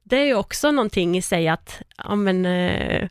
det 0.04 0.18
är 0.18 0.26
ju 0.26 0.36
också 0.36 0.72
någonting 0.72 1.18
i 1.18 1.22
sig 1.22 1.48
att, 1.48 1.82
ja 1.98 2.16
men 2.16 2.46
eh, 2.46 3.10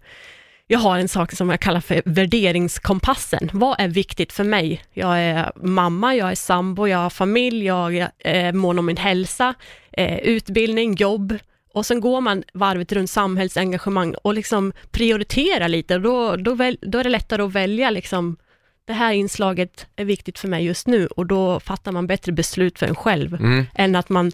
jag 0.66 0.78
har 0.78 0.98
en 0.98 1.08
sak 1.08 1.32
som 1.32 1.50
jag 1.50 1.60
kallar 1.60 1.80
för 1.80 2.02
värderingskompassen. 2.04 3.50
Vad 3.52 3.80
är 3.80 3.88
viktigt 3.88 4.32
för 4.32 4.44
mig? 4.44 4.82
Jag 4.92 5.20
är 5.20 5.52
mamma, 5.56 6.14
jag 6.14 6.30
är 6.30 6.34
sambo, 6.34 6.86
jag 6.86 6.98
har 6.98 7.10
familj, 7.10 7.64
jag 7.66 8.08
är 8.18 8.52
mån 8.52 8.78
om 8.78 8.86
min 8.86 8.96
hälsa, 8.96 9.54
eh, 9.92 10.18
utbildning, 10.18 10.94
jobb 10.94 11.38
och 11.72 11.86
sen 11.86 12.00
går 12.00 12.20
man 12.20 12.42
varvet 12.52 12.92
runt 12.92 13.10
samhällsengagemang 13.10 14.14
och 14.14 14.34
liksom 14.34 14.72
prioriterar 14.90 15.68
lite. 15.68 15.98
Då, 15.98 16.36
då, 16.36 16.54
väl, 16.54 16.78
då 16.80 16.98
är 16.98 17.04
det 17.04 17.10
lättare 17.10 17.42
att 17.42 17.52
välja 17.52 17.90
liksom, 17.90 18.36
det 18.84 18.92
här 18.92 19.12
inslaget 19.12 19.86
är 19.96 20.04
viktigt 20.04 20.38
för 20.38 20.48
mig 20.48 20.64
just 20.64 20.86
nu 20.86 21.06
och 21.06 21.26
då 21.26 21.60
fattar 21.60 21.92
man 21.92 22.06
bättre 22.06 22.32
beslut 22.32 22.78
för 22.78 22.86
en 22.86 22.94
själv 22.94 23.34
Mm. 23.34 23.66
än 23.74 23.96
att 23.96 24.08
man 24.08 24.32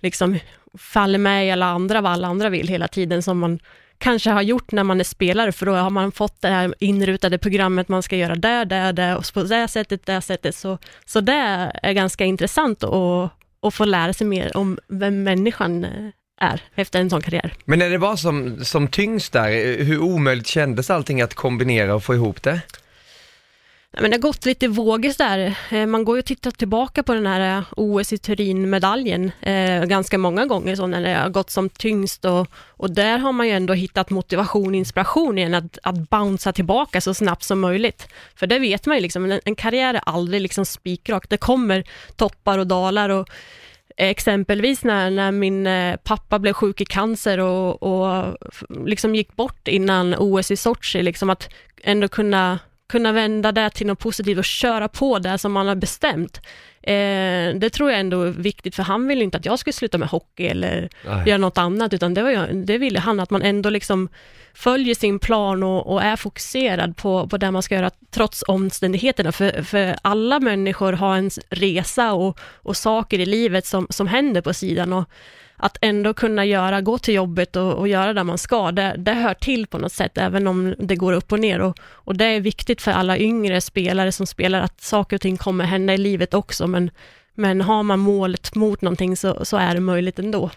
liksom 0.00 0.38
faller 0.78 1.18
med 1.18 1.46
i 1.46 1.50
alla 1.50 1.66
andra 1.66 2.00
vad 2.00 2.12
alla 2.12 2.28
andra 2.28 2.48
vill 2.48 2.68
hela 2.68 2.88
tiden 2.88 3.22
som 3.22 3.38
man 3.38 3.58
kanske 4.02 4.30
har 4.30 4.42
gjort 4.42 4.72
när 4.72 4.84
man 4.84 5.00
är 5.00 5.04
spelare, 5.04 5.52
för 5.52 5.66
då 5.66 5.72
har 5.72 5.90
man 5.90 6.12
fått 6.12 6.40
det 6.40 6.48
här 6.48 6.74
inrutade 6.78 7.38
programmet, 7.38 7.88
man 7.88 8.02
ska 8.02 8.16
göra 8.16 8.34
där, 8.34 8.64
där, 8.64 8.92
där 8.92 9.16
och 9.16 9.24
på 9.34 9.42
det 9.42 9.68
sättet, 9.68 10.06
det 10.06 10.20
sättet. 10.20 10.54
Så, 10.54 10.78
så 11.04 11.20
det 11.20 11.70
är 11.82 11.92
ganska 11.92 12.24
intressant 12.24 12.84
att, 12.84 13.30
att 13.62 13.74
få 13.74 13.84
lära 13.84 14.12
sig 14.12 14.26
mer 14.26 14.56
om 14.56 14.78
vem 14.88 15.22
människan 15.22 15.84
eh, 15.84 15.90
är 16.40 16.60
efter 16.74 17.00
en 17.00 17.10
sån 17.10 17.22
karriär. 17.22 17.54
Men 17.64 17.78
när 17.78 17.90
det 17.90 17.98
var 17.98 18.16
som, 18.16 18.64
som 18.64 18.88
tyngst 18.88 19.32
där, 19.32 19.82
hur 19.84 19.98
omöjligt 19.98 20.46
kändes 20.46 20.90
allting 20.90 21.22
att 21.22 21.34
kombinera 21.34 21.94
och 21.94 22.04
få 22.04 22.14
ihop 22.14 22.42
det? 22.42 22.60
Nej, 23.94 24.02
men 24.02 24.10
det 24.10 24.16
har 24.16 24.22
gått 24.22 24.44
lite 24.44 24.68
vågor 24.68 25.18
där. 25.18 25.54
Eh, 25.70 25.86
man 25.86 26.04
går 26.04 26.16
ju 26.16 26.18
och 26.18 26.26
tittar 26.26 26.50
tillbaka 26.50 27.02
på 27.02 27.14
den 27.14 27.26
här 27.26 27.58
eh, 27.58 27.64
OS 27.76 28.12
i 28.12 28.18
Turin-medaljen 28.18 29.32
eh, 29.40 29.84
ganska 29.84 30.18
många 30.18 30.46
gånger 30.46 30.76
så 30.76 30.86
när 30.86 31.02
det 31.02 31.14
har 31.14 31.28
gått 31.28 31.50
som 31.50 31.68
tyngst 31.68 32.24
och, 32.24 32.46
och 32.68 32.90
där 32.90 33.18
har 33.18 33.32
man 33.32 33.46
ju 33.46 33.52
ändå 33.52 33.74
hittat 33.74 34.10
motivation, 34.10 34.74
inspiration 34.74 35.38
igen 35.38 35.54
att, 35.54 35.78
att 35.82 36.10
bouncea 36.10 36.52
tillbaka 36.52 37.00
så 37.00 37.14
snabbt 37.14 37.42
som 37.42 37.60
möjligt. 37.60 38.08
För 38.34 38.46
det 38.46 38.58
vet 38.58 38.86
man 38.86 38.96
ju 38.96 39.02
liksom, 39.02 39.24
en, 39.30 39.40
en 39.44 39.54
karriär 39.54 39.94
är 39.94 40.02
aldrig 40.06 40.40
liksom 40.40 40.66
spikrak. 40.66 41.28
Det 41.28 41.36
kommer 41.36 41.84
toppar 42.16 42.58
och 42.58 42.66
dalar 42.66 43.08
och 43.08 43.28
Exempelvis 43.96 44.84
när, 44.84 45.10
när 45.10 45.32
min 45.32 45.66
eh, 45.66 45.96
pappa 45.96 46.38
blev 46.38 46.52
sjuk 46.52 46.80
i 46.80 46.84
cancer 46.84 47.38
och, 47.38 47.82
och 47.82 48.36
liksom 48.86 49.14
gick 49.14 49.36
bort 49.36 49.68
innan 49.68 50.14
OS 50.18 50.50
i 50.50 50.56
Sochi, 50.56 51.02
liksom 51.02 51.30
att 51.30 51.48
ändå 51.82 52.08
kunna, 52.08 52.58
kunna 52.92 53.12
vända 53.12 53.52
det 53.52 53.70
till 53.70 53.86
något 53.86 53.98
positivt 53.98 54.38
och 54.38 54.44
köra 54.44 54.88
på 54.88 55.18
det 55.18 55.38
som 55.38 55.52
man 55.52 55.68
har 55.68 55.74
bestämt. 55.74 56.40
Eh, 56.82 57.54
det 57.54 57.70
tror 57.72 57.90
jag 57.90 58.00
ändå 58.00 58.22
är 58.22 58.30
viktigt, 58.30 58.76
för 58.76 58.82
han 58.82 59.06
ville 59.06 59.24
inte 59.24 59.38
att 59.38 59.46
jag 59.46 59.58
skulle 59.58 59.72
sluta 59.72 59.98
med 59.98 60.08
hockey 60.08 60.46
eller 60.46 60.88
Nej. 61.06 61.28
göra 61.28 61.38
något 61.38 61.58
annat, 61.58 61.92
utan 61.92 62.14
det, 62.14 62.22
var 62.22 62.30
ju, 62.30 62.64
det 62.64 62.78
ville 62.78 63.00
han, 63.00 63.20
att 63.20 63.30
man 63.30 63.42
ändå 63.42 63.70
liksom 63.70 64.08
följer 64.54 64.94
sin 64.94 65.18
plan 65.18 65.62
och, 65.62 65.92
och 65.92 66.02
är 66.02 66.16
fokuserad 66.16 66.96
på, 66.96 67.28
på 67.28 67.36
det 67.36 67.50
man 67.50 67.62
ska 67.62 67.74
göra 67.74 67.90
trots 68.10 68.44
omständigheterna. 68.48 69.32
För, 69.32 69.62
för 69.62 69.96
alla 70.02 70.40
människor 70.40 70.92
har 70.92 71.16
en 71.16 71.30
resa 71.50 72.12
och, 72.12 72.38
och 72.62 72.76
saker 72.76 73.18
i 73.18 73.26
livet 73.26 73.66
som, 73.66 73.86
som 73.90 74.06
händer 74.06 74.40
på 74.40 74.54
sidan 74.54 74.92
och 74.92 75.08
att 75.62 75.78
ändå 75.80 76.14
kunna 76.14 76.44
göra, 76.44 76.80
gå 76.80 76.98
till 76.98 77.14
jobbet 77.14 77.56
och, 77.56 77.72
och 77.72 77.88
göra 77.88 78.12
det 78.12 78.24
man 78.24 78.38
ska, 78.38 78.72
det, 78.72 78.94
det 78.98 79.12
hör 79.12 79.34
till 79.34 79.66
på 79.66 79.78
något 79.78 79.92
sätt, 79.92 80.18
även 80.18 80.46
om 80.46 80.74
det 80.78 80.96
går 80.96 81.12
upp 81.12 81.32
och 81.32 81.40
ner. 81.40 81.60
Och, 81.60 81.78
och 81.82 82.16
det 82.16 82.24
är 82.24 82.40
viktigt 82.40 82.82
för 82.82 82.90
alla 82.90 83.18
yngre 83.18 83.60
spelare 83.60 84.12
som 84.12 84.26
spelar, 84.26 84.60
att 84.60 84.80
saker 84.80 85.16
och 85.16 85.20
ting 85.20 85.36
kommer 85.36 85.64
hända 85.64 85.94
i 85.94 85.98
livet 85.98 86.34
också, 86.34 86.66
men, 86.66 86.90
men 87.34 87.60
har 87.60 87.82
man 87.82 87.98
målet 87.98 88.54
mot 88.54 88.82
någonting 88.82 89.16
så, 89.16 89.44
så 89.44 89.56
är 89.56 89.74
det 89.74 89.80
möjligt 89.80 90.18
ändå. 90.18 90.50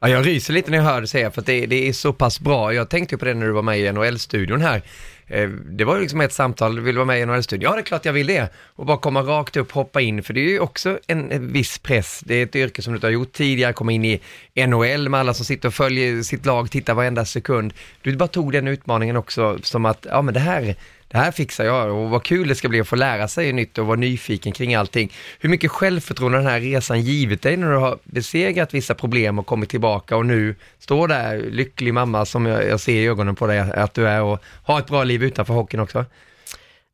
Ja, 0.00 0.08
jag 0.08 0.26
ryser 0.26 0.52
lite 0.52 0.70
när 0.70 0.78
jag 0.78 0.84
hör 0.84 1.00
det 1.00 1.06
säga, 1.06 1.30
för 1.30 1.40
att 1.40 1.46
det, 1.46 1.66
det 1.66 1.88
är 1.88 1.92
så 1.92 2.12
pass 2.12 2.40
bra. 2.40 2.74
Jag 2.74 2.90
tänkte 2.90 3.18
på 3.18 3.24
det 3.24 3.34
när 3.34 3.46
du 3.46 3.52
var 3.52 3.62
med 3.62 3.80
i 3.80 3.92
NHL-studion 3.92 4.60
här. 4.60 4.82
Eh, 5.28 5.48
det 5.48 5.84
var 5.84 5.94
ju 5.94 6.00
liksom 6.00 6.20
ett 6.20 6.32
samtal, 6.32 6.80
vill 6.80 6.94
du 6.94 6.98
vara 6.98 7.06
med 7.06 7.20
i 7.20 7.26
NHL-studion? 7.26 7.70
Ja, 7.70 7.74
det 7.74 7.80
är 7.80 7.84
klart 7.84 8.04
jag 8.04 8.12
vill 8.12 8.26
det. 8.26 8.48
Och 8.54 8.86
bara 8.86 8.96
komma 8.96 9.22
rakt 9.22 9.56
upp, 9.56 9.72
hoppa 9.72 10.00
in, 10.00 10.22
för 10.22 10.34
det 10.34 10.40
är 10.40 10.48
ju 10.48 10.60
också 10.60 10.98
en, 11.06 11.32
en 11.32 11.52
viss 11.52 11.78
press. 11.78 12.22
Det 12.26 12.34
är 12.34 12.42
ett 12.42 12.56
yrke 12.56 12.82
som 12.82 12.92
du 12.92 12.96
inte 12.96 13.06
har 13.06 13.12
gjort 13.12 13.32
tidigare, 13.32 13.72
komma 13.72 13.92
in 13.92 14.04
i 14.04 14.20
NHL 14.66 15.08
med 15.08 15.20
alla 15.20 15.34
som 15.34 15.44
sitter 15.44 15.68
och 15.68 15.74
följer 15.74 16.22
sitt 16.22 16.46
lag, 16.46 16.70
tittar 16.70 16.94
varenda 16.94 17.24
sekund. 17.24 17.72
Du 18.02 18.16
bara 18.16 18.28
tog 18.28 18.52
den 18.52 18.68
utmaningen 18.68 19.16
också 19.16 19.58
som 19.62 19.84
att, 19.84 20.06
ja 20.10 20.22
men 20.22 20.34
det 20.34 20.40
här, 20.40 20.76
det 21.08 21.18
här 21.18 21.30
fixar 21.30 21.64
jag 21.64 21.90
och 21.94 22.10
vad 22.10 22.22
kul 22.22 22.48
det 22.48 22.54
ska 22.54 22.68
bli 22.68 22.80
att 22.80 22.88
få 22.88 22.96
lära 22.96 23.28
sig 23.28 23.52
nytt 23.52 23.78
och 23.78 23.86
vara 23.86 23.96
nyfiken 23.96 24.52
kring 24.52 24.74
allting. 24.74 25.12
Hur 25.40 25.48
mycket 25.48 25.70
självförtroende 25.70 26.38
har 26.38 26.42
den 26.42 26.52
här 26.52 26.60
resan 26.60 27.00
givit 27.00 27.42
dig 27.42 27.56
när 27.56 27.70
du 27.70 27.76
har 27.76 27.98
besegrat 28.04 28.74
vissa 28.74 28.94
problem 28.94 29.38
och 29.38 29.46
kommit 29.46 29.70
tillbaka 29.70 30.16
och 30.16 30.26
nu 30.26 30.54
står 30.78 31.08
där 31.08 31.36
lycklig 31.50 31.94
mamma 31.94 32.26
som 32.26 32.46
jag, 32.46 32.68
jag 32.68 32.80
ser 32.80 32.92
i 32.92 33.06
ögonen 33.06 33.34
på 33.34 33.46
dig 33.46 33.58
att 33.58 33.94
du 33.94 34.08
är 34.08 34.22
och 34.22 34.42
har 34.62 34.78
ett 34.78 34.86
bra 34.86 35.04
liv 35.04 35.24
utanför 35.24 35.54
hockeyn 35.54 35.80
också? 35.80 36.04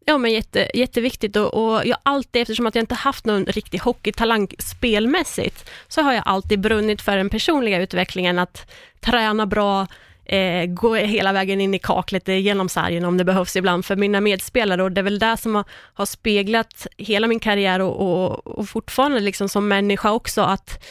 Ja, 0.07 0.19
men 0.19 0.33
jätte, 0.33 0.71
jätteviktigt 0.75 1.37
och, 1.37 1.55
och 1.55 1.87
jag 1.87 1.99
alltid, 2.03 2.43
eftersom 2.43 2.67
att 2.67 2.75
jag 2.75 2.83
inte 2.83 2.95
haft 2.95 3.27
någon 3.27 3.45
riktig 3.45 3.79
hockeytalang 3.79 4.49
spelmässigt, 4.59 5.71
så 5.89 6.03
har 6.03 6.13
jag 6.13 6.23
alltid 6.27 6.61
brunnit 6.61 7.03
för 7.03 7.17
den 7.17 7.31
personliga 7.31 7.83
utvecklingen, 7.83 8.39
att 8.39 8.71
träna 9.01 9.47
bra, 9.47 9.87
eh, 10.25 10.67
gå 10.67 10.95
hela 10.95 11.33
vägen 11.33 11.61
in 11.61 11.75
i 11.75 11.79
kaklet 11.79 12.29
eh, 12.29 12.39
genom 12.39 12.69
sargen 12.69 13.05
om 13.05 13.17
det 13.17 13.25
behövs 13.25 13.57
ibland 13.57 13.85
för 13.85 13.97
mina 13.97 14.21
medspelare 14.21 14.83
och 14.83 14.93
det 14.93 15.01
är 15.01 15.03
väl 15.03 15.19
det 15.19 15.37
som 15.37 15.55
har, 15.55 15.65
har 15.71 16.07
speglat 16.07 16.87
hela 16.97 17.27
min 17.27 17.41
karriär 17.41 17.81
och, 17.81 18.01
och, 18.01 18.47
och 18.47 18.69
fortfarande 18.69 19.21
liksom 19.21 19.49
som 19.49 19.69
människa 19.69 20.13
också, 20.13 20.43
att 20.43 20.85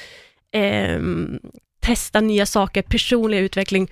ehm, 0.51 1.39
testa 1.83 2.21
nya 2.21 2.45
saker, 2.45 2.81
personlig 2.81 3.39
utveckling. 3.39 3.91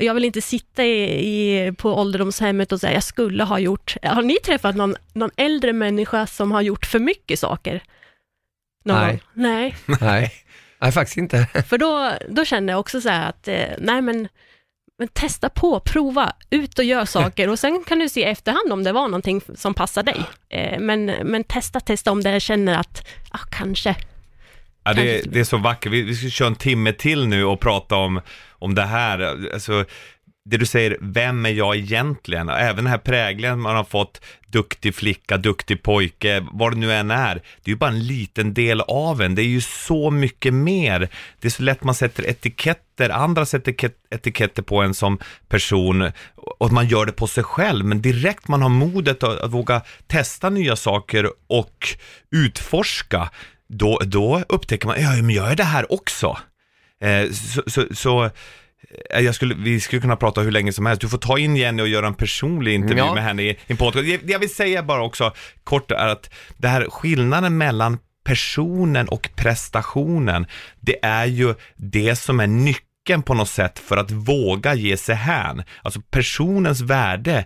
Jag 0.00 0.14
vill 0.14 0.24
inte 0.24 0.40
sitta 0.40 0.84
i, 0.84 1.02
i, 1.02 1.72
på 1.72 1.94
ålderdomshemmet 1.94 2.72
och 2.72 2.80
säga 2.80 2.92
jag 2.92 3.02
skulle 3.02 3.44
ha 3.44 3.58
gjort. 3.58 3.96
Har 4.02 4.22
ni 4.22 4.36
träffat 4.44 4.76
någon, 4.76 4.96
någon 5.12 5.30
äldre 5.36 5.72
människa 5.72 6.26
som 6.26 6.52
har 6.52 6.62
gjort 6.62 6.86
för 6.86 6.98
mycket 6.98 7.38
saker? 7.38 7.82
Någon 8.84 8.98
Nej. 8.98 9.22
Nej, 9.34 9.76
Nej, 10.00 10.32
nej 10.78 10.92
faktiskt 10.92 11.16
inte. 11.16 11.46
för 11.68 11.78
då, 11.78 12.12
då 12.28 12.44
kände 12.44 12.72
jag 12.72 12.80
också 12.80 13.00
så 13.00 13.08
här 13.08 13.28
att, 13.28 13.48
eh, 13.48 13.68
nej 13.78 14.02
men, 14.02 14.28
men 14.98 15.08
testa 15.08 15.48
på, 15.48 15.80
prova, 15.80 16.32
ut 16.50 16.78
och 16.78 16.84
gör 16.84 17.04
saker 17.04 17.48
och 17.48 17.58
sen 17.58 17.84
kan 17.84 17.98
du 17.98 18.08
se 18.08 18.20
i 18.20 18.24
efterhand 18.24 18.72
om 18.72 18.84
det 18.84 18.92
var 18.92 19.08
någonting 19.08 19.40
som 19.54 19.74
passar 19.74 20.02
dig. 20.02 20.20
Eh, 20.48 20.80
men, 20.80 21.04
men 21.06 21.44
testa, 21.44 21.80
testa 21.80 22.12
om 22.12 22.22
det 22.22 22.40
känner 22.40 22.78
att, 22.78 23.06
ah, 23.30 23.38
kanske, 23.50 23.96
Ja, 24.86 24.92
det, 24.94 25.32
det 25.32 25.40
är 25.40 25.44
så 25.44 25.56
vackert. 25.56 25.92
Vi, 25.92 26.02
vi 26.02 26.14
ska 26.14 26.28
köra 26.28 26.48
en 26.48 26.54
timme 26.54 26.92
till 26.92 27.26
nu 27.26 27.44
och 27.44 27.60
prata 27.60 27.96
om, 27.96 28.20
om 28.50 28.74
det 28.74 28.82
här. 28.82 29.20
Alltså, 29.52 29.84
det 30.44 30.56
du 30.56 30.66
säger, 30.66 30.98
vem 31.00 31.46
är 31.46 31.50
jag 31.50 31.76
egentligen? 31.76 32.48
Även 32.48 32.76
den 32.76 32.86
här 32.86 32.98
prägeln 32.98 33.60
man 33.60 33.76
har 33.76 33.84
fått, 33.84 34.20
duktig 34.46 34.94
flicka, 34.94 35.36
duktig 35.36 35.82
pojke, 35.82 36.46
vad 36.52 36.72
det 36.72 36.76
nu 36.76 36.92
än 36.92 37.10
är. 37.10 37.34
Det 37.34 37.70
är 37.70 37.70
ju 37.70 37.76
bara 37.76 37.90
en 37.90 38.06
liten 38.06 38.54
del 38.54 38.80
av 38.80 39.22
en. 39.22 39.34
Det 39.34 39.42
är 39.42 39.46
ju 39.46 39.60
så 39.60 40.10
mycket 40.10 40.54
mer. 40.54 41.08
Det 41.40 41.48
är 41.48 41.50
så 41.50 41.62
lätt 41.62 41.84
man 41.84 41.94
sätter 41.94 42.26
etiketter, 42.26 43.10
andra 43.10 43.46
sätter 43.46 43.90
etiketter 44.10 44.62
på 44.62 44.82
en 44.82 44.94
som 44.94 45.18
person 45.48 46.12
och 46.34 46.66
att 46.66 46.72
man 46.72 46.88
gör 46.88 47.06
det 47.06 47.12
på 47.12 47.26
sig 47.26 47.44
själv. 47.44 47.84
Men 47.84 48.02
direkt 48.02 48.48
man 48.48 48.62
har 48.62 48.68
modet 48.68 49.22
att, 49.22 49.40
att 49.40 49.50
våga 49.50 49.82
testa 50.06 50.50
nya 50.50 50.76
saker 50.76 51.30
och 51.46 51.88
utforska, 52.30 53.30
då, 53.68 54.00
då 54.04 54.42
upptäcker 54.48 54.86
man, 54.86 55.02
ja 55.02 55.10
men 55.10 55.30
jag 55.30 55.50
är 55.50 55.56
det 55.56 55.64
här 55.64 55.92
också. 55.92 56.38
Eh, 57.00 57.30
så, 57.30 57.62
så, 57.66 57.86
så 57.94 58.30
jag 59.10 59.34
skulle, 59.34 59.54
vi 59.54 59.80
skulle 59.80 60.00
kunna 60.02 60.16
prata 60.16 60.40
hur 60.40 60.50
länge 60.50 60.72
som 60.72 60.86
helst. 60.86 61.00
Du 61.00 61.08
får 61.08 61.18
ta 61.18 61.38
in 61.38 61.56
Jenny 61.56 61.82
och 61.82 61.88
göra 61.88 62.06
en 62.06 62.14
personlig 62.14 62.74
intervju 62.74 62.98
Ja. 62.98 63.14
med 63.14 63.22
henne 63.24 63.42
i, 63.42 63.48
i 63.50 63.56
en 63.66 63.76
podcast. 63.76 64.06
Det 64.06 64.32
jag 64.32 64.38
vill 64.38 64.54
säga 64.54 64.82
bara 64.82 65.02
också 65.02 65.32
kort 65.64 65.90
är 65.90 66.06
att 66.06 66.30
det 66.56 66.68
här 66.68 66.86
skillnaden 66.90 67.56
mellan 67.58 67.98
personen 68.24 69.08
och 69.08 69.30
prestationen, 69.36 70.46
det 70.80 71.04
är 71.04 71.24
ju 71.26 71.54
det 71.76 72.16
som 72.16 72.40
är 72.40 72.46
nyckeln 72.46 73.22
på 73.22 73.34
något 73.34 73.48
sätt 73.48 73.78
för 73.78 73.96
att 73.96 74.10
våga 74.10 74.74
ge 74.74 74.96
sig 74.96 75.14
hän. 75.14 75.62
Alltså 75.82 76.00
personens 76.10 76.80
värde 76.80 77.44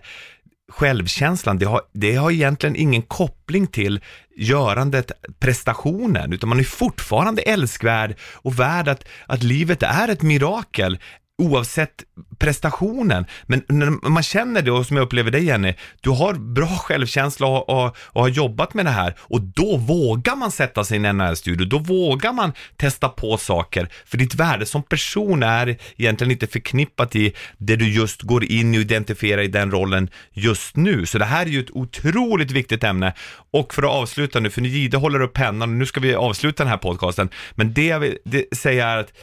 självkänslan, 0.71 1.57
det 1.57 1.65
har, 1.65 1.81
det 1.93 2.15
har 2.15 2.31
egentligen 2.31 2.75
ingen 2.75 3.01
koppling 3.01 3.67
till 3.67 3.99
görandet, 4.37 5.11
prestationen, 5.39 6.33
utan 6.33 6.49
man 6.49 6.59
är 6.59 6.63
fortfarande 6.63 7.41
älskvärd 7.41 8.15
och 8.35 8.59
värd 8.59 8.87
att, 8.87 9.07
att 9.25 9.43
livet 9.43 9.83
är 9.83 10.07
ett 10.07 10.21
mirakel 10.21 10.99
oavsett 11.39 12.03
prestationen. 12.39 13.25
Men 13.45 13.63
när 13.67 14.09
man 14.09 14.23
känner 14.23 14.61
det, 14.61 14.71
och 14.71 14.85
som 14.85 14.97
jag 14.97 15.03
upplever 15.03 15.31
dig 15.31 15.45
Jenny, 15.45 15.73
du 16.01 16.09
har 16.09 16.33
bra 16.33 16.67
självkänsla 16.67 17.47
och, 17.47 17.69
och, 17.69 17.97
och 17.97 18.21
har 18.21 18.29
jobbat 18.29 18.73
med 18.73 18.85
det 18.85 18.91
här 18.91 19.15
och 19.19 19.41
då 19.41 19.77
vågar 19.77 20.35
man 20.35 20.51
sätta 20.51 20.83
sig 20.83 20.97
i 20.97 21.05
en 21.05 21.17
NHL-studio, 21.17 21.65
då 21.65 21.77
vågar 21.77 22.33
man 22.33 22.53
testa 22.77 23.09
på 23.09 23.37
saker, 23.37 23.89
för 24.05 24.17
ditt 24.17 24.35
värde 24.35 24.65
som 24.65 24.83
person 24.83 25.43
är 25.43 25.77
egentligen 25.97 26.31
inte 26.31 26.47
förknippat 26.47 27.15
i 27.15 27.33
det 27.57 27.75
du 27.75 27.93
just 27.93 28.21
går 28.21 28.43
in 28.43 28.69
och 28.75 28.81
identifierar 28.81 29.41
i 29.41 29.47
den 29.47 29.71
rollen 29.71 30.09
just 30.33 30.75
nu. 30.75 31.05
Så 31.05 31.17
det 31.17 31.25
här 31.25 31.45
är 31.45 31.49
ju 31.49 31.59
ett 31.59 31.71
otroligt 31.71 32.51
viktigt 32.51 32.83
ämne. 32.83 33.13
Och 33.51 33.73
för 33.73 33.83
att 33.83 33.89
avsluta 33.89 34.39
nu, 34.39 34.49
för 34.49 34.61
Gide 34.61 34.97
håller 34.97 35.21
upp 35.21 35.33
pennan, 35.33 35.79
nu 35.79 35.85
ska 35.85 35.99
vi 35.99 36.15
avsluta 36.15 36.63
den 36.63 36.71
här 36.71 36.77
podcasten, 36.77 37.29
men 37.55 37.73
det 37.73 37.85
jag 37.85 37.99
vill 37.99 38.17
det 38.23 38.57
säga 38.57 38.87
är 38.87 38.97
att 38.97 39.13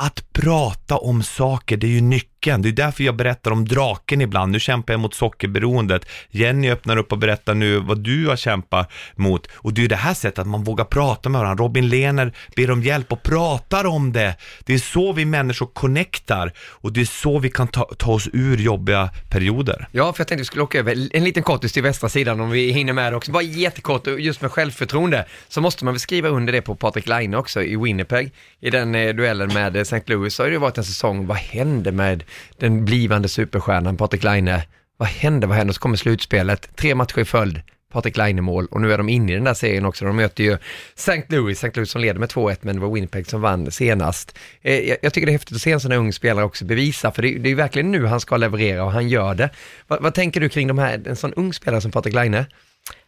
att 0.00 0.32
prata 0.32 0.98
om 0.98 1.22
saker, 1.22 1.76
det 1.76 1.86
är 1.86 1.90
ju 1.90 2.00
nyckeln. 2.00 2.30
Det 2.42 2.50
är 2.50 2.72
därför 2.72 3.04
jag 3.04 3.16
berättar 3.16 3.50
om 3.50 3.64
draken 3.64 4.20
ibland. 4.20 4.52
Nu 4.52 4.60
kämpar 4.60 4.92
jag 4.92 5.00
mot 5.00 5.14
sockerberoendet. 5.14 6.06
Jenny 6.30 6.70
öppnar 6.70 6.96
upp 6.96 7.12
och 7.12 7.18
berättar 7.18 7.54
nu 7.54 7.78
vad 7.78 7.98
du 7.98 8.26
har 8.26 8.36
kämpat 8.36 8.92
mot. 9.14 9.46
Och 9.54 9.74
det 9.74 9.80
är 9.80 9.82
ju 9.82 9.88
det 9.88 9.96
här 9.96 10.14
sättet 10.14 10.38
att 10.38 10.46
man 10.46 10.64
vågar 10.64 10.84
prata 10.84 11.28
med 11.28 11.40
varandra. 11.40 11.64
Robin 11.64 11.88
Lehner 11.88 12.32
ber 12.56 12.70
om 12.70 12.82
hjälp 12.82 13.12
och 13.12 13.22
pratar 13.22 13.86
om 13.86 14.12
det. 14.12 14.36
Det 14.64 14.74
är 14.74 14.78
så 14.78 15.12
vi 15.12 15.24
människor 15.24 15.66
connectar 15.66 16.52
och 16.58 16.92
det 16.92 17.00
är 17.00 17.04
så 17.04 17.38
vi 17.38 17.50
kan 17.50 17.68
ta, 17.68 17.84
ta 17.98 18.12
oss 18.12 18.28
ur 18.32 18.56
jobbiga 18.56 19.10
perioder. 19.28 19.88
Ja, 19.92 20.12
för 20.12 20.20
jag 20.20 20.28
tänkte 20.28 20.36
vi 20.36 20.44
skulle 20.44 20.62
åka 20.62 20.78
över 20.78 21.16
en 21.16 21.24
liten 21.24 21.42
kortis 21.42 21.72
till 21.72 21.82
västra 21.82 22.08
sidan 22.08 22.40
om 22.40 22.50
vi 22.50 22.72
hinner 22.72 22.92
med 22.92 23.12
det 23.12 23.16
också. 23.16 23.32
Bara 23.32 23.42
jättekort, 23.42 24.06
just 24.06 24.40
med 24.40 24.50
självförtroende, 24.50 25.24
så 25.48 25.60
måste 25.60 25.84
man 25.84 25.94
väl 25.94 26.00
skriva 26.00 26.28
under 26.28 26.52
det 26.52 26.62
på 26.62 26.74
Patrik 26.74 27.06
Laine 27.06 27.34
också 27.34 27.62
i 27.62 27.76
Winnipeg, 27.76 28.32
i 28.60 28.70
den 28.70 28.94
eh, 28.94 29.14
duellen 29.14 29.54
med 29.54 29.76
eh, 29.76 29.82
St. 29.82 30.02
Louis 30.06 30.34
så 30.34 30.42
har 30.42 30.50
det 30.50 30.58
varit 30.58 30.78
en 30.78 30.84
säsong, 30.84 31.26
vad 31.26 31.36
hände 31.36 31.92
med 31.92 32.24
den 32.58 32.84
blivande 32.84 33.28
superstjärnan 33.28 33.96
Patrik 33.96 34.22
Laine? 34.22 34.62
Vad 34.96 35.08
hände, 35.08 35.46
vad 35.46 35.56
hände? 35.56 35.72
Så 35.72 35.80
kommer 35.80 35.96
slutspelet, 35.96 36.76
tre 36.76 36.94
matcher 36.94 37.18
i 37.18 37.24
följd, 37.24 37.62
Patrik 37.92 38.16
Laine-mål 38.16 38.66
och 38.70 38.80
nu 38.80 38.92
är 38.92 38.98
de 38.98 39.08
inne 39.08 39.32
i 39.32 39.34
den 39.34 39.44
där 39.44 39.54
serien 39.54 39.84
också. 39.84 40.04
De 40.04 40.16
möter 40.16 40.44
ju 40.44 40.58
St. 40.94 41.22
Louis, 41.28 41.64
St. 41.64 41.72
Louis 41.74 41.90
som 41.90 42.00
leder 42.00 42.20
med 42.20 42.28
2-1 42.28 42.56
men 42.60 42.76
det 42.76 42.82
var 42.82 42.94
Winnipeg 42.94 43.26
som 43.26 43.40
vann 43.40 43.70
senast. 43.70 44.38
Eh, 44.62 44.96
jag, 45.02 45.12
tycker 45.12 45.26
det 45.26 45.30
är 45.30 45.32
häftigt 45.32 45.56
att 45.56 45.62
se 45.62 45.72
en 45.72 45.80
sån 45.80 45.90
här 45.90 45.98
ung 45.98 46.12
spelare 46.12 46.44
också 46.44 46.64
bevisa, 46.64 47.12
för 47.12 47.22
det, 47.22 47.28
är 47.28 47.46
ju 47.46 47.54
verkligen 47.54 47.90
nu 47.90 48.06
han 48.06 48.20
ska 48.20 48.36
leverera 48.36 48.84
och 48.84 48.92
han 48.92 49.08
gör 49.08 49.34
det. 49.34 49.50
Va, 49.86 49.98
vad 50.00 50.14
tänker 50.14 50.40
du 50.40 50.48
kring 50.48 50.68
de 50.68 50.78
här, 50.78 51.02
en 51.06 51.16
sån 51.16 51.34
ung 51.34 51.52
spelare 51.52 51.80
som 51.80 51.90
Patrik 51.90 52.14
Laine? 52.14 52.44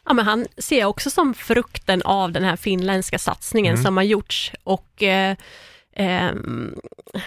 Ja, 0.07 0.13
men 0.13 0.25
han 0.25 0.47
ser 0.59 0.79
jag 0.79 0.91
också 0.91 1.11
som 1.11 1.35
frukten 1.35 2.03
av 2.03 2.33
den 2.33 2.45
här 2.45 2.57
finländska 2.57 3.19
satsningen 3.19 3.75
Mm. 3.75 3.85
som 3.85 3.97
har 3.97 4.05
gjorts 4.05 4.53
och 4.65 5.03
eh, 5.03 5.37
eh, 5.97 6.31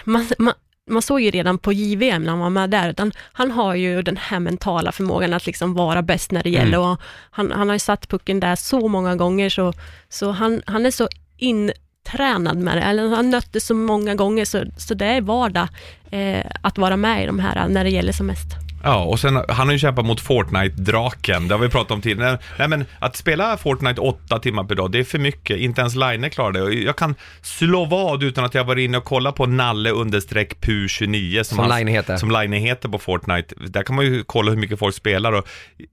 man, 0.04 0.26
man, 0.38 0.54
man 0.90 1.02
såg 1.02 1.20
ju 1.20 1.30
redan 1.30 1.58
på 1.58 1.72
JVM 1.72 2.22
när 2.22 2.30
han 2.30 2.38
var 2.38 2.50
med 2.50 2.70
där, 2.70 2.90
utan 2.90 3.12
han 3.32 3.50
har 3.50 3.74
ju 3.74 4.02
den 4.02 4.16
här 4.16 4.40
mentala 4.40 4.92
förmågan 4.92 5.32
att 5.32 5.46
liksom 5.46 5.74
vara 5.74 6.02
bäst 6.02 6.30
när 6.30 6.42
det 6.42 6.50
gäller 6.50 6.78
och 6.78 7.00
han, 7.30 7.52
han 7.52 7.68
har 7.68 7.74
ju 7.74 7.78
satt 7.78 8.08
pucken 8.08 8.40
där 8.40 8.56
så 8.56 8.88
många 8.88 9.16
gånger 9.16 9.48
så, 9.48 9.72
så 10.08 10.30
han, 10.30 10.62
han 10.66 10.86
är 10.86 10.90
så 10.90 11.08
intränad 11.36 12.56
med 12.56 12.76
det, 12.76 12.82
eller 12.82 13.08
han 13.08 13.30
nött 13.30 13.52
det 13.52 13.60
så 13.60 13.74
många 13.74 14.14
gånger 14.14 14.44
så, 14.44 14.64
så 14.76 14.94
det 14.94 15.06
är 15.06 15.20
vardag 15.20 15.68
eh, 16.10 16.46
att 16.62 16.78
vara 16.78 16.96
med 16.96 17.22
i 17.22 17.26
de 17.26 17.38
här 17.38 17.68
när 17.68 17.84
det 17.84 17.90
gäller 17.90 18.12
som 18.12 18.26
mest. 18.26 18.65
Ja, 18.86 19.04
och 19.04 19.20
sen, 19.20 19.36
han 19.48 19.66
har 19.66 19.72
ju 19.72 19.78
kämpat 19.78 20.06
mot 20.06 20.20
Fortnite-draken, 20.20 21.48
det 21.48 21.54
har 21.54 21.58
vi 21.58 21.68
pratat 21.68 21.90
om 21.90 22.00
tidigare. 22.00 22.38
Nej 22.58 22.68
men, 22.68 22.84
att 22.98 23.16
spela 23.16 23.56
Fortnite 23.56 24.00
åtta 24.00 24.38
timmar 24.38 24.64
per 24.64 24.74
dag, 24.74 24.92
det 24.92 24.98
är 24.98 25.04
för 25.04 25.18
mycket. 25.18 25.58
Inte 25.58 25.80
ens 25.80 25.94
Line 25.94 26.30
klarar 26.30 26.52
det. 26.52 26.74
Jag 26.74 26.96
kan 26.96 27.14
slå 27.42 27.84
vad 27.84 28.22
utan 28.22 28.44
att 28.44 28.54
jag 28.54 28.64
var 28.64 28.76
inne 28.76 28.98
och 28.98 29.04
kolla 29.04 29.32
på 29.32 29.46
Nalle 29.46 29.90
understreck 29.90 30.56
PU29 30.60 31.42
som, 31.42 31.56
Som 31.56 31.68
Line 31.68 31.88
heter. 31.88 32.16
Som 32.16 32.30
Line 32.30 32.52
heter 32.52 32.88
på 32.88 32.98
Fortnite. 32.98 33.54
Där 33.66 33.82
kan 33.82 33.96
man 33.96 34.04
ju 34.04 34.24
kolla 34.24 34.50
hur 34.50 34.58
mycket 34.58 34.78
folk 34.78 34.94
spelar 34.94 35.32
och 35.32 35.48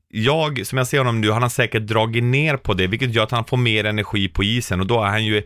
jag, 0.10 0.68
som 0.68 0.78
jag 0.78 0.88
ser 0.88 0.98
honom 0.98 1.22
nu, 1.22 1.32
han 1.32 1.42
har 1.42 1.50
säkert 1.50 1.82
dragit 1.82 2.24
ner 2.24 2.58
på 2.58 2.74
det, 2.74 2.88
vilket 2.88 3.14
gör 3.14 3.24
att 3.24 3.32
han 3.32 3.46
får 3.46 3.58
mer 3.58 3.84
energi 3.84 4.28
på 4.28 4.44
isen 4.44 4.80
och 4.80 4.88
då 4.88 5.04
är 5.04 5.08
han 5.08 5.26
ju 5.26 5.44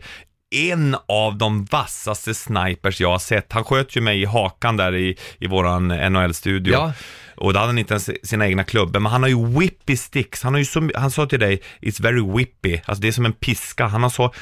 en 0.50 0.96
av 1.08 1.38
de 1.38 1.64
vassaste 1.64 2.34
snipers 2.34 3.00
jag 3.00 3.10
har 3.10 3.18
sett. 3.18 3.52
Han 3.52 3.64
sköt 3.64 3.96
ju 3.96 4.00
mig 4.00 4.22
i 4.22 4.24
hakan 4.24 4.76
där 4.76 4.94
i, 4.94 5.16
i 5.38 5.46
våran 5.46 5.88
NHL-studio. 5.88 6.72
Ja. 6.72 6.92
Och 7.40 7.52
då 7.52 7.58
hade 7.58 7.68
han 7.68 7.78
inte 7.78 7.94
ens 7.94 8.10
sina 8.22 8.46
egna 8.46 8.64
klubbor, 8.64 9.00
men 9.00 9.12
han 9.12 9.22
har 9.22 9.28
ju 9.28 9.46
whippy 9.46 9.96
sticks. 9.96 10.42
Han 10.42 10.54
har 10.54 10.58
ju 10.58 10.64
så, 10.64 10.90
han 10.94 11.10
sa 11.10 11.26
till 11.26 11.40
dig, 11.40 11.62
it's 11.80 12.02
very 12.02 12.36
whippy. 12.36 12.80
Alltså 12.84 13.02
det 13.02 13.08
är 13.08 13.12
som 13.12 13.26
en 13.26 13.32
piska. 13.32 13.86
Han 13.86 14.02
har 14.02 14.10
så 14.10 14.34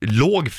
låg 0.00 0.50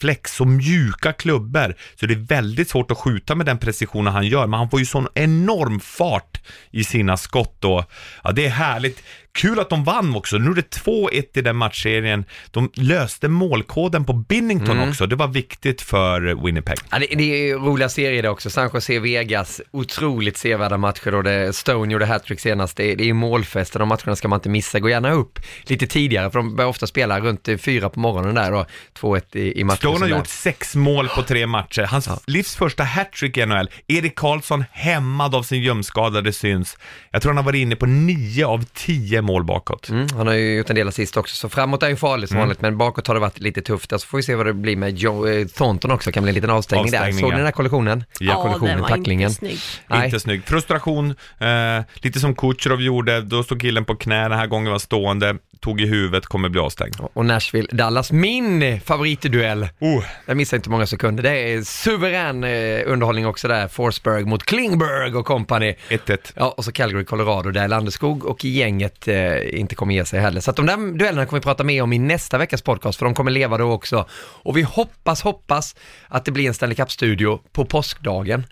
flex, 0.00 0.34
så 0.34 0.44
mjuka 0.44 1.12
klubbor. 1.12 1.74
Så 2.00 2.06
det 2.06 2.14
är 2.14 2.26
väldigt 2.26 2.70
svårt 2.70 2.90
att 2.90 2.98
skjuta 2.98 3.34
med 3.34 3.46
den 3.46 3.58
precisionen 3.58 4.12
han 4.12 4.26
gör. 4.26 4.46
Men 4.46 4.58
han 4.58 4.70
får 4.70 4.80
ju 4.80 4.86
sån 4.86 5.08
enorm 5.14 5.80
fart 5.80 6.40
i 6.70 6.84
sina 6.84 7.16
skott 7.16 7.56
då. 7.60 7.84
ja, 8.24 8.32
det 8.32 8.46
är 8.46 8.50
härligt. 8.50 9.02
Kul 9.32 9.60
att 9.60 9.70
de 9.70 9.84
vann 9.84 10.16
också. 10.16 10.38
Nu 10.38 10.50
är 10.50 10.54
det 10.54 10.76
2-1 10.76 11.38
i 11.38 11.40
den 11.40 11.56
matchserien. 11.56 12.24
De 12.50 12.70
löste 12.74 13.28
målkoden 13.28 14.04
på 14.04 14.12
Binnington 14.12 14.88
också. 14.88 15.06
Det 15.06 15.16
var 15.16 15.28
viktigt 15.28 15.82
för 15.82 16.44
Winnipeg. 16.44 16.78
Ja, 16.90 16.98
det, 16.98 17.06
det 17.06 17.50
är 17.50 17.54
roliga 17.54 17.88
serier 17.88 18.22
det 18.22 18.28
också. 18.28 18.50
San 18.50 18.70
Jose 18.74 18.98
Vegas, 18.98 19.60
otroligt 19.70 20.36
sevärda 20.36 20.76
matcher 20.76 21.14
och 21.14 21.24
det, 21.24 21.52
Stone 21.52 21.92
gjorde 21.92 22.06
hattrick 22.06 22.40
senast. 22.40 22.76
Det, 22.76 22.94
det 22.94 23.08
är 23.08 23.12
målfester, 23.12 23.78
de 23.78 23.88
matcherna 23.88 24.16
ska 24.16 24.28
man 24.28 24.36
inte 24.36 24.48
missa. 24.48 24.80
Gå 24.80 24.88
gärna 24.88 25.12
upp 25.12 25.38
lite 25.62 25.86
tidigare 25.86 26.30
för 26.30 26.38
de 26.38 26.56
börjar 26.56 26.68
ofta 26.68 26.86
spela 26.86 27.20
runt 27.20 27.48
fyra 27.58 27.88
på 27.88 28.00
morgonen 28.00 28.34
där 28.34 28.52
och 28.52 28.66
2-1 29.00 29.36
i, 29.36 29.60
i 29.60 29.64
matchen. 29.64 29.78
Stone 29.78 29.98
har 29.98 30.18
gjort 30.18 30.26
sex 30.26 30.76
mål 30.76 31.08
på 31.08 31.22
tre 31.22 31.46
matcher. 31.46 31.82
Hans 31.82 32.08
livs 32.26 32.56
första 32.56 32.84
hattrick 32.84 33.36
i 33.36 33.46
NHL. 33.46 33.70
Erik 33.86 34.14
Karlsson 34.14 34.64
hämmad 34.72 35.34
av 35.34 35.42
sin 35.42 35.62
ljumskada, 35.62 36.20
det 36.20 36.32
syns. 36.32 36.76
Jag 37.10 37.22
tror 37.22 37.30
han 37.30 37.36
har 37.36 37.44
varit 37.44 37.58
inne 37.58 37.76
på 37.76 37.86
nio 37.86 38.46
av 38.46 38.64
tio 38.74 39.17
mål 39.22 39.44
bakåt. 39.44 39.88
Mm, 39.88 40.06
han 40.16 40.26
har 40.26 40.34
ju 40.34 40.56
gjort 40.56 40.70
en 40.70 40.76
del 40.76 40.88
assist 40.88 41.16
också, 41.16 41.36
så 41.36 41.48
framåt 41.48 41.82
är 41.82 41.88
ju 41.88 41.96
farligt 41.96 42.28
som 42.28 42.36
Mm. 42.36 42.46
vanligt, 42.48 42.60
men 42.62 42.78
bakåt 42.78 43.06
har 43.06 43.14
det 43.14 43.20
varit 43.20 43.38
lite 43.40 43.62
tufft. 43.62 43.90
Så 43.90 43.98
får 43.98 44.18
vi 44.18 44.22
se 44.22 44.34
vad 44.34 44.46
det 44.46 44.52
blir 44.54 44.76
med 44.76 44.98
Joe, 44.98 45.26
eh, 45.28 45.46
Thornton 45.46 45.90
också, 45.90 46.12
kan 46.12 46.22
bli 46.22 46.30
en 46.30 46.34
liten 46.34 46.50
avstängning, 46.50 46.90
där. 46.90 46.98
Avstängning, 46.98 47.20
Såg 47.20 47.28
ni 47.28 47.32
ja. 47.32 47.36
den 47.36 47.44
här 47.44 47.52
kollisionen? 47.52 48.04
Ja, 48.20 48.42
kollisionen, 48.42 48.72
den 48.74 48.82
var 48.82 48.88
tacklingen. 48.88 49.28
inte 49.28 49.38
snygg. 49.38 49.58
Nej. 49.86 50.04
Inte 50.04 50.20
snygg. 50.20 50.44
Frustration, 50.44 51.14
eh, 51.38 51.46
lite 51.94 52.20
som 52.20 52.34
Kucherov 52.34 52.82
gjorde. 52.82 53.20
Då 53.20 53.42
stod 53.42 53.60
killen 53.60 53.84
på 53.84 53.96
knä, 53.96 54.22
den 54.28 54.38
här 54.38 54.46
gången 54.46 54.72
var 54.72 54.78
stående, 54.78 55.36
tog 55.60 55.80
i 55.80 55.86
huvudet, 55.86 56.26
kommer 56.26 56.48
bli 56.48 56.60
avstängd. 56.60 56.96
Och 57.12 57.24
Nashville, 57.26 57.68
Dallas, 57.72 58.12
min 58.12 58.80
favoritduell. 58.80 59.68
Oh. 59.78 60.04
Jag 60.26 60.36
missar 60.36 60.56
inte 60.56 60.70
många 60.70 60.86
sekunder. 60.86 61.22
Det 61.22 61.30
är 61.52 61.62
suverän 61.62 62.44
eh, 62.44 62.80
underhållning 62.86 63.26
också 63.26 63.48
där. 63.48 63.68
Forsberg 63.68 64.24
mot 64.24 64.42
Klingberg 64.42 65.14
och 65.14 65.26
company. 65.26 65.74
1-1. 65.88 66.32
Ja, 66.36 66.54
och 66.56 66.64
så 66.64 66.72
Calgary, 66.72 67.04
Colorado, 67.04 67.50
där 67.50 67.68
Landeskog 67.68 68.24
och 68.24 68.44
gänget 68.44 69.07
eh, 69.08 69.60
inte 69.60 69.74
kommer 69.74 69.94
ge 69.94 70.04
sig 70.04 70.20
heller. 70.20 70.40
Så 70.40 70.50
att 70.50 70.56
de 70.56 70.66
där 70.66 70.76
duellerna 70.76 71.26
kommer 71.26 71.40
vi 71.40 71.44
prata 71.44 71.64
mer 71.64 71.82
om 71.82 71.92
i 71.92 71.98
nästa 71.98 72.38
veckas 72.38 72.62
podcast, 72.62 72.98
för 72.98 73.04
de 73.04 73.14
kommer 73.14 73.30
leva 73.30 73.58
då 73.58 73.72
också. 73.72 74.06
Och 74.42 74.56
vi 74.56 74.62
hoppas, 74.62 75.22
hoppas 75.22 75.76
att 76.08 76.24
det 76.24 76.30
blir 76.30 76.48
en 76.48 76.54
Stanley 76.54 76.76
Cup-studio 76.76 77.40
på 77.52 77.64
påskdagen. 77.64 78.44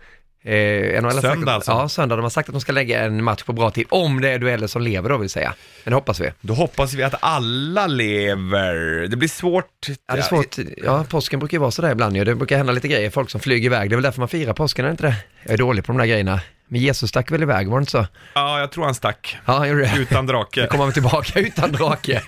Eh, 0.46 1.02
sagt 1.02 1.20
Söndag 1.20 1.50
att, 1.50 1.54
alltså? 1.54 1.70
Ja, 1.70 1.88
söndag. 1.88 2.16
De 2.16 2.22
har 2.22 2.30
sagt 2.30 2.48
att 2.48 2.52
de 2.52 2.60
ska 2.60 2.72
lägga 2.72 3.04
en 3.04 3.24
match 3.24 3.42
på 3.42 3.52
bra 3.52 3.70
tid, 3.70 3.86
om 3.88 4.20
det 4.20 4.28
är 4.28 4.38
dueller 4.38 4.66
som 4.66 4.82
lever 4.82 5.08
då 5.08 5.16
vill 5.16 5.30
säga. 5.30 5.54
Men 5.84 5.90
det 5.90 5.94
hoppas 5.94 6.20
vi. 6.20 6.32
Då 6.40 6.54
hoppas 6.54 6.94
vi 6.94 7.02
att 7.02 7.14
alla 7.20 7.86
lever. 7.86 9.06
Det 9.06 9.16
blir 9.16 9.28
svårt. 9.28 9.86
Ja, 9.88 10.14
det 10.14 10.18
är 10.18 10.22
svårt. 10.22 10.56
Ja, 10.84 11.04
påsken 11.08 11.38
brukar 11.38 11.54
ju 11.54 11.60
vara 11.60 11.70
sådär 11.70 11.90
ibland 11.90 12.16
ju. 12.16 12.24
Det 12.24 12.34
brukar 12.34 12.56
hända 12.56 12.72
lite 12.72 12.88
grejer, 12.88 13.10
folk 13.10 13.30
som 13.30 13.40
flyger 13.40 13.66
iväg. 13.66 13.90
Det 13.90 13.94
är 13.94 13.96
väl 13.96 14.02
därför 14.02 14.20
man 14.20 14.28
firar 14.28 14.52
påsken, 14.52 14.84
är 14.84 14.88
det 14.88 14.92
inte 14.92 15.06
det? 15.06 15.16
Jag 15.42 15.52
är 15.52 15.58
dålig 15.58 15.84
på 15.84 15.92
de 15.92 15.98
där 15.98 16.06
grejerna. 16.06 16.40
Men 16.68 16.80
Jesus 16.80 17.10
stack 17.10 17.30
väl 17.30 17.42
iväg, 17.42 17.68
var 17.68 17.78
det 17.78 17.82
inte 17.82 17.90
så? 17.92 18.06
Ja, 18.34 18.60
jag 18.60 18.72
tror 18.72 18.84
han 18.84 18.94
stack. 18.94 19.36
Ja, 19.44 19.52
han 19.52 19.68
gjorde 19.68 19.80
det. 19.80 19.98
Utan 19.98 20.26
Nu 20.26 20.32
drake. 20.32 20.66
kommer 20.66 20.84
han 20.84 20.92
tillbaka 20.92 21.40
utan 21.40 21.72
drake. 21.72 22.22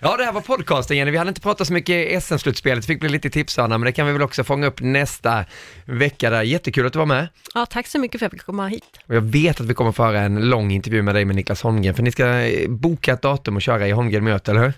Ja, 0.00 0.16
det 0.16 0.24
här 0.24 0.32
var 0.32 0.40
podcasten 0.40 0.96
Jenny. 0.96 1.10
Vi 1.10 1.16
hade 1.16 1.28
inte 1.28 1.40
pratat 1.40 1.66
så 1.66 1.72
mycket 1.72 2.22
SM-slutspelet, 2.24 2.86
fick 2.86 3.00
bli 3.00 3.08
lite 3.08 3.30
tipsarna, 3.30 3.78
men 3.78 3.86
det 3.86 3.92
kan 3.92 4.06
vi 4.06 4.12
väl 4.12 4.22
också 4.22 4.44
fånga 4.44 4.66
upp 4.66 4.80
nästa 4.80 5.44
vecka 5.84 6.30
där. 6.30 6.42
Jättekul 6.42 6.86
att 6.86 6.92
du 6.92 6.98
var 6.98 7.06
med. 7.06 7.28
Ja, 7.54 7.66
tack 7.66 7.86
så 7.86 7.98
mycket 7.98 8.18
för 8.18 8.26
att 8.26 8.32
jag 8.32 8.38
fick 8.40 8.46
komma 8.46 8.66
hit. 8.68 8.84
Och 9.06 9.14
jag 9.14 9.20
vet 9.20 9.60
att 9.60 9.66
vi 9.66 9.74
kommer 9.74 9.92
föra 9.92 10.20
en 10.20 10.50
lång 10.50 10.70
intervju 10.72 11.02
med 11.02 11.14
dig 11.14 11.24
med 11.24 11.36
Niklas 11.36 11.62
Holmgren, 11.62 11.94
för 11.94 12.02
ni 12.02 12.12
ska 12.12 12.26
eh, 12.26 12.68
boka 12.68 13.12
ett 13.12 13.22
datum 13.22 13.56
och 13.56 13.62
köra 13.62 13.88
i 13.88 13.90
Holmgren 13.90 14.24
möte, 14.24 14.50
eller 14.50 14.62
hur? 14.62 14.72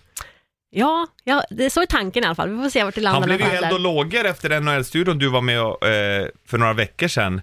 Ja, 0.71 1.07
ja, 1.25 1.45
det 1.51 1.65
är 1.65 1.71
så 1.71 1.83
är 1.83 1.87
tanken 1.87 2.23
i 2.23 2.27
alla 2.27 2.35
fall. 2.35 2.49
Vi 2.51 2.63
får 2.63 2.71
se 2.71 2.85
vart 2.85 2.95
det 2.95 3.01
landar 3.01 3.21
Han 3.21 3.37
blev 3.37 3.41
ju 3.53 3.57
eld 3.57 3.73
och 3.73 3.81
lågor 3.81 4.25
efter 4.25 4.61
NHL-studion 4.61 5.19
du 5.19 5.29
var 5.29 5.41
med 5.41 5.63
och, 5.63 5.87
eh, 5.89 6.27
för 6.49 6.59
några 6.59 6.73
veckor 6.73 7.09
sedan, 7.09 7.41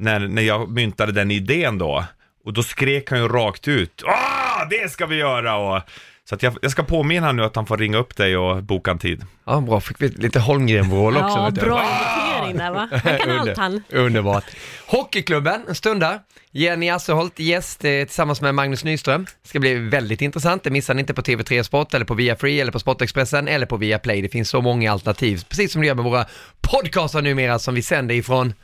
när, 0.00 0.20
när 0.20 0.42
jag 0.42 0.70
myntade 0.70 1.12
den 1.12 1.30
idén 1.30 1.78
då. 1.78 2.04
Och 2.44 2.52
då 2.52 2.62
skrek 2.62 3.10
han 3.10 3.18
ju 3.18 3.28
rakt 3.28 3.68
ut, 3.68 4.02
ah, 4.06 4.64
det 4.70 4.90
ska 4.92 5.06
vi 5.06 5.16
göra! 5.16 5.56
Och, 5.56 5.82
så 6.30 6.34
att 6.34 6.42
jag, 6.42 6.56
jag 6.62 6.70
ska 6.70 6.82
påminna 6.82 7.26
honom 7.26 7.36
nu 7.36 7.44
att 7.44 7.56
han 7.56 7.66
får 7.66 7.76
ringa 7.76 7.98
upp 7.98 8.16
dig 8.16 8.36
och 8.36 8.62
boka 8.62 8.90
en 8.90 8.98
tid. 8.98 9.24
Ja, 9.44 9.60
bra. 9.60 9.80
Fick 9.80 10.02
vi 10.02 10.08
lite 10.08 10.40
Holmgren-vrål 10.40 11.16
också. 11.16 11.38
Ja, 11.38 11.44
vet 11.44 11.64
bra 11.64 11.82
invitering 11.82 12.50
in 12.50 12.56
där 12.56 12.70
va? 12.70 12.88
Han 13.04 13.18
kan 13.18 13.38
allt 13.38 13.56
han. 13.56 13.82
Underbart. 13.88 14.44
Hockeyklubben 14.86 15.74
stundar. 15.74 16.20
Jenny 16.50 16.90
Asseholt 16.90 17.38
gäst 17.38 17.84
eh, 17.84 18.04
tillsammans 18.04 18.40
med 18.40 18.54
Magnus 18.54 18.84
Nyström. 18.84 19.26
Ska 19.42 19.60
bli 19.60 19.74
väldigt 19.74 20.22
intressant. 20.22 20.62
Det 20.64 20.70
missar 20.70 20.94
ni 20.94 21.00
inte 21.00 21.14
på 21.14 21.22
TV3 21.22 21.62
Sport 21.62 21.94
eller 21.94 22.04
på 22.04 22.14
Viafree 22.14 22.60
eller 22.60 22.72
på 22.72 22.78
Sportexpressen 22.78 23.48
eller 23.48 23.66
på 23.66 23.76
Viaplay. 23.76 24.22
Det 24.22 24.28
finns 24.28 24.48
så 24.48 24.60
många 24.60 24.92
alternativ, 24.92 25.44
precis 25.48 25.72
som 25.72 25.80
det 25.80 25.86
gör 25.86 25.94
med 25.94 26.04
våra 26.04 26.26
podcaster 26.60 27.22
numera 27.22 27.58
som 27.58 27.74
vi 27.74 27.82
sänder 27.82 28.14
ifrån. 28.14 28.54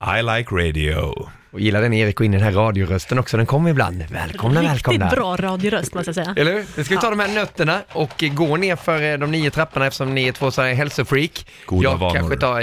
I 0.00 0.20
like 0.20 0.52
radio. 0.52 1.12
Och 1.50 1.60
gillar 1.60 1.82
den 1.82 1.92
Erik 1.92 2.20
och 2.20 2.26
in 2.26 2.34
i 2.34 2.36
den 2.36 2.44
här 2.46 2.52
radiorösten 2.52 3.18
också, 3.18 3.36
den 3.36 3.46
kommer 3.46 3.70
ibland. 3.70 4.04
Välkomna, 4.10 4.62
välkomna. 4.62 5.04
Riktigt 5.04 5.18
bra 5.18 5.36
radioröst 5.36 5.94
måste 5.94 6.08
jag 6.08 6.14
säga. 6.14 6.34
Eller 6.36 6.52
hur? 6.52 6.64
Nu 6.76 6.84
ska 6.84 6.94
vi 6.94 7.00
ta 7.00 7.10
de 7.10 7.20
här 7.20 7.28
nötterna 7.34 7.80
och 7.92 8.24
gå 8.32 8.56
ner 8.56 8.76
för 8.76 9.12
eh, 9.12 9.18
de 9.18 9.30
nio 9.30 9.50
trapporna 9.50 9.86
eftersom 9.86 10.14
ni 10.14 10.28
är 10.28 10.32
två 10.32 10.50
så 10.50 10.62
här 10.62 10.74
hälsofreak. 10.74 11.46
Goda 11.66 11.90
jag 11.90 11.96
vanor. 11.96 12.14
kanske 12.14 12.36
tar 12.36 12.60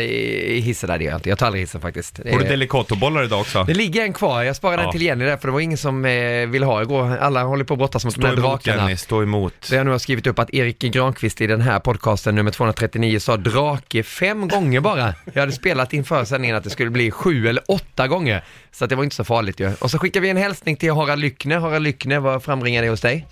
hissen 0.62 0.90
där, 0.90 0.98
det 0.98 1.04
gör 1.04 1.12
jag 1.12 1.18
inte. 1.18 1.30
Jag 1.30 1.38
tar 1.38 1.46
aldrig 1.46 1.64
hissen 1.64 1.82
faktiskt. 1.82 2.18
Får 2.18 2.24
du 2.24 2.32
Eh, 2.46 2.50
delicatobollar 2.50 3.24
idag 3.24 3.40
också? 3.42 3.64
Det 3.64 3.74
ligger 3.74 4.02
en 4.04 4.14
kvar, 4.14 4.44
jag 4.44 4.56
sparade 4.56 4.78
Ja. 4.82 4.84
den 4.86 4.92
till 4.92 5.02
Jenny 5.02 5.26
där 5.26 5.38
för 5.38 5.48
det 5.48 5.52
var 5.52 5.60
ingen 5.60 5.78
som 5.78 6.06
eh, 6.06 6.12
ville 6.48 6.66
ha 6.66 6.82
igår. 6.82 7.18
Alla 7.18 7.44
håller 7.44 7.64
på 7.64 7.74
att 7.74 7.78
brottas 7.78 8.06
mot 8.06 8.14
Stå 8.14 8.22
de 8.22 8.28
här 8.28 8.36
drakarna. 8.36 8.82
Jenny, 8.82 8.98
stå 8.98 9.24
emot. 9.24 9.54
Så 9.60 9.76
jag 9.76 9.86
nu 9.86 9.92
har 9.92 9.98
skrivit 10.00 10.28
upp 10.28 10.40
att 10.40 10.54
Erik 10.54 10.80
Granqvist 10.80 11.42
i 11.42 11.48
den 11.48 11.62
här 11.62 11.80
podcasten 11.80 12.36
nummer 12.36 12.52
239 12.52 13.20
sa 13.20 13.38
drake 13.38 14.04
fem 14.04 14.48
gånger 14.48 14.80
bara. 14.80 15.14
Jag 15.34 15.40
hade 15.42 15.52
spelat 15.52 15.94
inför 15.94 16.26
sändningen 16.26 16.56
att 16.58 16.64
det 16.64 16.70
skulle 16.70 16.90
bli 16.90 17.12
sju 17.12 17.48
eller 17.48 17.64
åtta 17.72 18.08
gånger. 18.08 18.44
Så 18.76 18.86
det 18.86 18.96
var 18.96 19.04
inte 19.04 19.16
så 19.16 19.24
farligt 19.24 19.60
ju. 19.60 19.74
Och 19.82 19.92
så 19.92 20.00
skickar 20.00 20.22
vi 20.22 20.30
en 20.30 20.38
hälsning 20.38 20.76
till 20.78 20.92
Harald 20.94 21.22
Lyckne. 21.22 21.56
Harald 21.56 21.84
Lyckne, 21.84 22.20
vad 22.20 22.44
frambringar 22.44 22.82
det 22.82 22.90
hos 22.90 23.02
dig? 23.02 23.28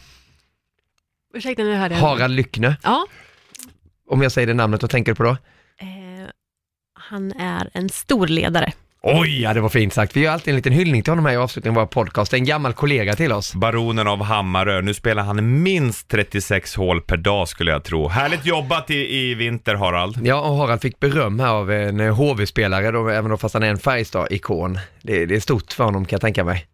Ursäkta 1.34 1.64
nu 1.64 1.76
hörde 1.76 1.96
jag. 1.96 2.02
Harald 2.02 2.36
Lyckne. 2.36 2.78
Ja, 2.84 3.06
Om 4.10 4.22
jag 4.22 4.32
säger 4.32 4.48
det 4.48 4.54
namnet, 4.54 4.82
vad 4.82 4.92
tänker 4.92 5.12
du 5.12 5.16
på 5.16 5.24
då? 5.24 5.30
eh, 5.30 6.28
han 6.94 7.32
är 7.32 7.70
en 7.74 7.90
stor 7.90 8.28
ledare. 8.28 8.74
Oj, 9.06 9.42
ja 9.42 9.54
det 9.54 9.62
var 9.62 9.70
fint 9.70 9.94
sagt. 9.94 10.16
Vi 10.16 10.22
gör 10.22 10.32
alltid 10.32 10.52
en 10.52 10.56
liten 10.56 10.74
hyllning 10.74 11.04
till 11.04 11.12
honom 11.12 11.26
här 11.26 11.34
i 11.34 11.38
avslutningen 11.38 11.78
av 11.78 11.82
vår 11.84 12.04
podcast. 12.04 12.32
Det 12.32 12.38
är 12.38 12.40
en 12.40 12.46
gammal 12.46 12.74
kollega 12.74 13.16
till 13.16 13.32
oss. 13.32 13.56
Baronen 13.56 14.08
av 14.08 14.24
Hammarö. 14.24 14.82
Nu 14.82 14.94
spelar 14.94 15.24
han 15.24 15.64
minst 15.64 16.08
36 16.08 16.76
hål 16.76 17.02
per 17.02 17.18
dag 17.18 17.48
skulle 17.48 17.72
jag 17.72 17.84
tro. 17.84 18.08
Härligt 18.08 18.46
jobbat 18.46 18.90
i, 18.90 19.16
i 19.16 19.36
vinter 19.36 19.76
Harald. 19.76 20.28
Ja, 20.28 20.42
och 20.42 20.56
Harald 20.56 20.82
fick 20.82 21.00
beröm 21.00 21.40
här 21.40 21.48
av 21.48 21.72
en 21.72 22.00
eh, 22.00 22.16
HV-spelare, 22.16 22.92
då, 22.92 23.10
även 23.10 23.32
då 23.32 23.38
fast 23.38 23.54
han 23.54 23.64
är 23.64 23.70
en 23.70 23.80
Färjestad-ikon. 23.80 24.80
Det, 25.02 25.26
det 25.26 25.36
är 25.36 25.40
stort 25.40 25.74
för 25.74 25.84
honom 25.84 26.06
kan 26.06 26.16
jag 26.16 26.22
tänka 26.22 26.44
mig. 26.44 26.68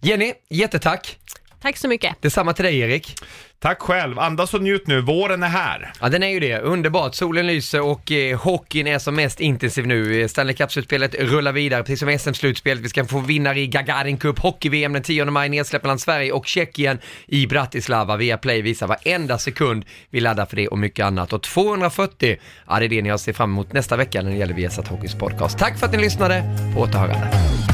Jenny, 0.00 0.32
jättetack. 0.50 1.18
Tack 1.62 1.76
så 1.76 1.88
mycket. 1.88 2.22
Detsamma 2.22 2.52
till 2.52 2.64
dig 2.64 2.78
Erik. 2.78 3.14
Tack 3.58 3.82
själv. 3.82 4.18
Andas 4.18 4.54
och 4.54 4.62
njut 4.62 4.86
nu. 4.86 5.00
Våren 5.00 5.42
är 5.42 5.48
här. 5.48 5.92
Ja, 6.00 6.08
den 6.08 6.22
är 6.22 6.28
ju 6.28 6.40
det. 6.40 6.58
Underbart. 6.58 7.14
Solen 7.14 7.46
lyser 7.46 7.80
och 7.80 8.12
eh, 8.12 8.38
hockeyn 8.38 8.86
är 8.86 8.98
som 8.98 9.14
mest 9.14 9.40
intensiv 9.40 9.86
nu. 9.86 10.20
Eh, 10.20 10.28
Stanley 10.28 10.54
Cup-slutspelet 10.54 11.14
rullar 11.14 11.52
vidare, 11.52 11.82
precis 11.82 12.00
som 12.00 12.18
SM-slutspelet. 12.18 12.84
Vi 12.84 12.88
ska 12.88 13.04
få 13.04 13.18
vinnare 13.20 13.60
i 13.60 13.66
Gagarin 13.66 14.16
Cup, 14.16 14.38
hockey-VM 14.38 14.92
den 14.92 15.02
10 15.02 15.24
maj, 15.24 15.48
nedsläpp 15.48 15.82
mellan 15.82 15.98
Sverige 15.98 16.32
och 16.32 16.46
Tjeckien 16.46 16.98
i 17.26 17.46
Bratislava. 17.46 18.16
Via 18.16 18.38
Play 18.38 18.62
visar 18.62 18.86
varenda 18.86 19.38
sekund 19.38 19.84
vi 20.10 20.20
laddar 20.20 20.46
för 20.46 20.56
det 20.56 20.68
och 20.68 20.78
mycket 20.78 21.06
annat. 21.06 21.32
Och 21.32 21.42
240, 21.42 22.36
ja 22.68 22.78
det 22.78 22.84
är 22.84 22.88
det 22.88 23.02
ni 23.02 23.08
har 23.08 23.14
att 23.14 23.20
se 23.20 23.32
fram 23.32 23.50
emot 23.50 23.72
nästa 23.72 23.96
vecka 23.96 24.22
när 24.22 24.30
det 24.30 24.36
gäller 24.36 24.54
Viasat 24.54 24.88
Hockeys 24.88 25.14
podcast. 25.14 25.58
Tack 25.58 25.78
för 25.78 25.86
att 25.86 25.92
ni 25.92 25.98
lyssnade. 25.98 26.44
På 26.74 26.80
återhörande. 26.80 27.73